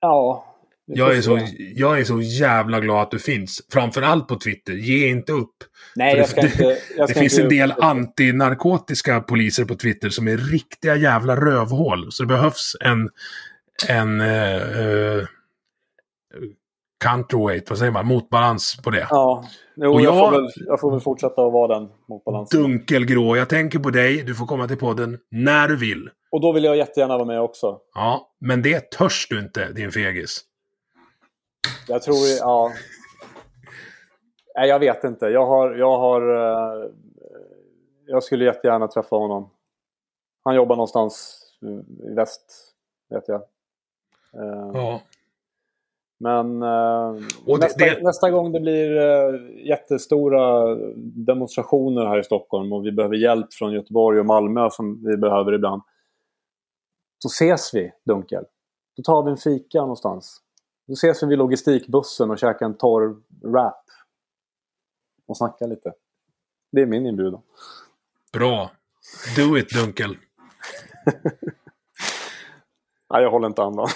Ja. 0.00 0.47
Jag 0.90 1.16
är, 1.16 1.20
så, 1.22 1.40
jag 1.74 2.00
är 2.00 2.04
så 2.04 2.20
jävla 2.20 2.80
glad 2.80 3.02
att 3.02 3.10
du 3.10 3.18
finns. 3.18 3.62
Framförallt 3.72 4.28
på 4.28 4.36
Twitter. 4.36 4.72
Ge 4.72 5.08
inte 5.08 5.32
upp. 5.32 5.54
Nej, 5.96 6.10
För 6.12 6.18
jag 6.18 6.26
det- 6.26 6.30
ska 6.30 6.40
inte... 6.64 6.78
Jag 6.96 7.08
Det 7.08 7.12
ska 7.12 7.20
finns 7.20 7.32
inte 7.38 7.42
en 7.42 7.48
del 7.48 7.72
antinarkotiska 7.80 9.20
poliser 9.20 9.64
på 9.64 9.74
Twitter 9.74 10.08
som 10.08 10.28
är 10.28 10.36
riktiga 10.36 10.96
jävla 10.96 11.36
rövhål. 11.36 12.12
Så 12.12 12.22
det 12.22 12.26
behövs 12.26 12.76
en, 12.80 13.08
en 13.88 14.20
eh, 14.20 15.24
counterweight, 17.04 17.70
vad 17.70 17.78
säger 17.78 17.92
man, 17.92 18.06
motbalans 18.06 18.76
på 18.84 18.90
det. 18.90 19.06
Ja. 19.10 19.44
Jo, 19.76 19.92
Och 19.92 20.00
jag, 20.00 20.14
jag- 20.14 20.18
får 20.18 20.30
väl, 20.42 20.50
jag 20.66 20.80
får 20.80 20.90
väl 20.90 21.00
fortsätta 21.00 21.42
att 21.46 21.52
vara 21.52 21.78
den 21.78 21.88
motbalansen. 22.08 22.62
Dunkelgrå. 22.62 23.36
Jag 23.36 23.48
tänker 23.48 23.78
på 23.78 23.90
dig. 23.90 24.22
Du 24.22 24.34
får 24.34 24.46
komma 24.46 24.68
till 24.68 24.76
podden 24.76 25.18
när 25.30 25.68
du 25.68 25.76
vill. 25.76 26.08
Och 26.30 26.40
då 26.40 26.52
vill 26.52 26.64
jag 26.64 26.76
jättegärna 26.76 27.14
vara 27.14 27.26
med 27.26 27.40
också. 27.40 27.78
Ja, 27.94 28.28
men 28.40 28.62
det 28.62 28.90
törs 28.90 29.26
du 29.30 29.38
inte, 29.38 29.72
din 29.72 29.92
fegis. 29.92 30.40
Jag 31.88 32.02
tror... 32.02 32.16
Ja. 32.40 32.72
Nej, 34.56 34.68
jag 34.68 34.78
vet 34.78 35.04
inte. 35.04 35.26
Jag 35.26 35.46
har... 35.46 35.74
Jag, 35.74 35.98
har 35.98 36.22
eh, 36.36 36.90
jag 38.06 38.22
skulle 38.22 38.44
jättegärna 38.44 38.88
träffa 38.88 39.16
honom. 39.16 39.50
Han 40.44 40.54
jobbar 40.54 40.76
någonstans 40.76 41.44
i 42.10 42.14
väst, 42.14 42.74
vet 43.10 43.28
jag. 43.28 43.40
Eh, 44.34 44.70
Ja. 44.74 45.00
Men 46.20 46.62
eh, 46.62 47.08
Och 47.46 47.58
nästa, 47.60 47.84
det- 47.84 48.02
nästa 48.02 48.30
gång 48.30 48.52
det 48.52 48.60
blir 48.60 48.90
jättestora 49.68 50.74
demonstrationer 51.26 52.06
här 52.06 52.18
i 52.20 52.24
Stockholm 52.24 52.72
och 52.72 52.86
vi 52.86 52.92
behöver 52.92 53.16
hjälp 53.16 53.52
från 53.52 53.72
Göteborg 53.72 54.20
och 54.20 54.26
Malmö 54.26 54.70
som 54.70 55.04
vi 55.04 55.16
behöver 55.16 55.52
ibland. 55.52 55.82
Då 57.22 57.26
ses 57.26 57.74
vi, 57.74 57.92
Dunkel. 58.04 58.44
Då 58.96 59.02
tar 59.02 59.22
vi 59.22 59.30
en 59.30 59.36
fika 59.36 59.80
någonstans. 59.80 60.40
Då 60.88 60.94
ses 60.94 61.22
vi 61.22 61.26
vid 61.26 61.38
logistikbussen 61.38 62.30
och 62.30 62.38
käkar 62.38 62.66
en 62.66 62.76
torr 62.76 63.16
wrap. 63.42 63.84
Och 65.26 65.36
snackar 65.36 65.66
lite. 65.66 65.92
Det 66.72 66.80
är 66.80 66.86
min 66.86 67.06
inbjudan. 67.06 67.40
Bra. 68.32 68.70
Do 69.36 69.58
it, 69.58 69.70
Dunkel. 69.70 70.10
Nej, 73.10 73.22
jag 73.22 73.30
håller 73.30 73.46
inte 73.46 73.62
andan. 73.62 73.88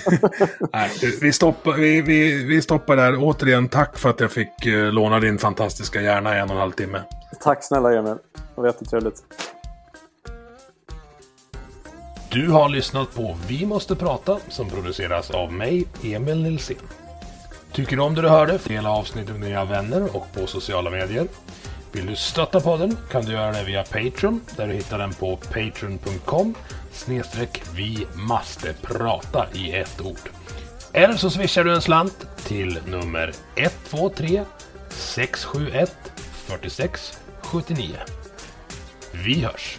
Nej, 0.72 0.90
vi, 1.20 1.32
stoppar, 1.32 1.72
vi, 1.72 2.02
vi, 2.02 2.44
vi 2.44 2.62
stoppar 2.62 2.96
där. 2.96 3.16
Återigen, 3.20 3.68
tack 3.68 3.98
för 3.98 4.10
att 4.10 4.20
jag 4.20 4.30
fick 4.30 4.66
eh, 4.66 4.92
låna 4.92 5.20
din 5.20 5.38
fantastiska 5.38 6.02
hjärna 6.02 6.36
i 6.36 6.40
en 6.40 6.44
och 6.44 6.54
en 6.54 6.60
halv 6.60 6.72
timme. 6.72 7.02
Tack 7.40 7.64
snälla 7.64 7.92
Emil. 7.92 8.16
Det 8.32 8.60
var 8.60 8.66
jättetrevligt. 8.66 9.24
Du 12.36 12.50
har 12.50 12.68
lyssnat 12.68 13.14
på 13.14 13.36
Vi 13.48 13.66
måste 13.66 13.96
prata 13.96 14.38
som 14.48 14.70
produceras 14.70 15.30
av 15.30 15.52
mig, 15.52 15.86
Emil 16.02 16.42
Nilsson. 16.42 16.76
Tycker 17.72 17.96
du 17.96 18.02
om 18.02 18.14
det 18.14 18.22
du 18.22 18.28
hörde? 18.28 18.58
Dela 18.64 18.90
avsnittet 18.90 19.36
med 19.36 19.48
dina 19.48 19.64
vänner 19.64 20.16
och 20.16 20.26
på 20.34 20.46
sociala 20.46 20.90
medier. 20.90 21.26
Vill 21.92 22.06
du 22.06 22.16
stötta 22.16 22.60
podden 22.60 22.96
kan 23.10 23.24
du 23.24 23.32
göra 23.32 23.52
det 23.52 23.64
via 23.64 23.82
Patreon 23.82 24.40
där 24.56 24.68
du 24.68 24.74
hittar 24.74 24.98
den 24.98 25.14
på 25.14 25.36
patreon.com 25.36 26.54
snedstreck 26.92 27.62
vi 27.74 28.06
måste 28.14 28.74
prata 28.82 29.46
i 29.54 29.72
ett 29.72 30.00
ord. 30.00 30.30
Eller 30.92 31.14
så 31.14 31.30
swishar 31.30 31.64
du 31.64 31.74
en 31.74 31.82
slant 31.82 32.26
till 32.44 32.78
nummer 32.86 33.32
123 33.54 34.44
671 34.88 35.96
46 36.46 37.18
79. 37.42 37.96
Vi 39.24 39.40
hörs! 39.40 39.78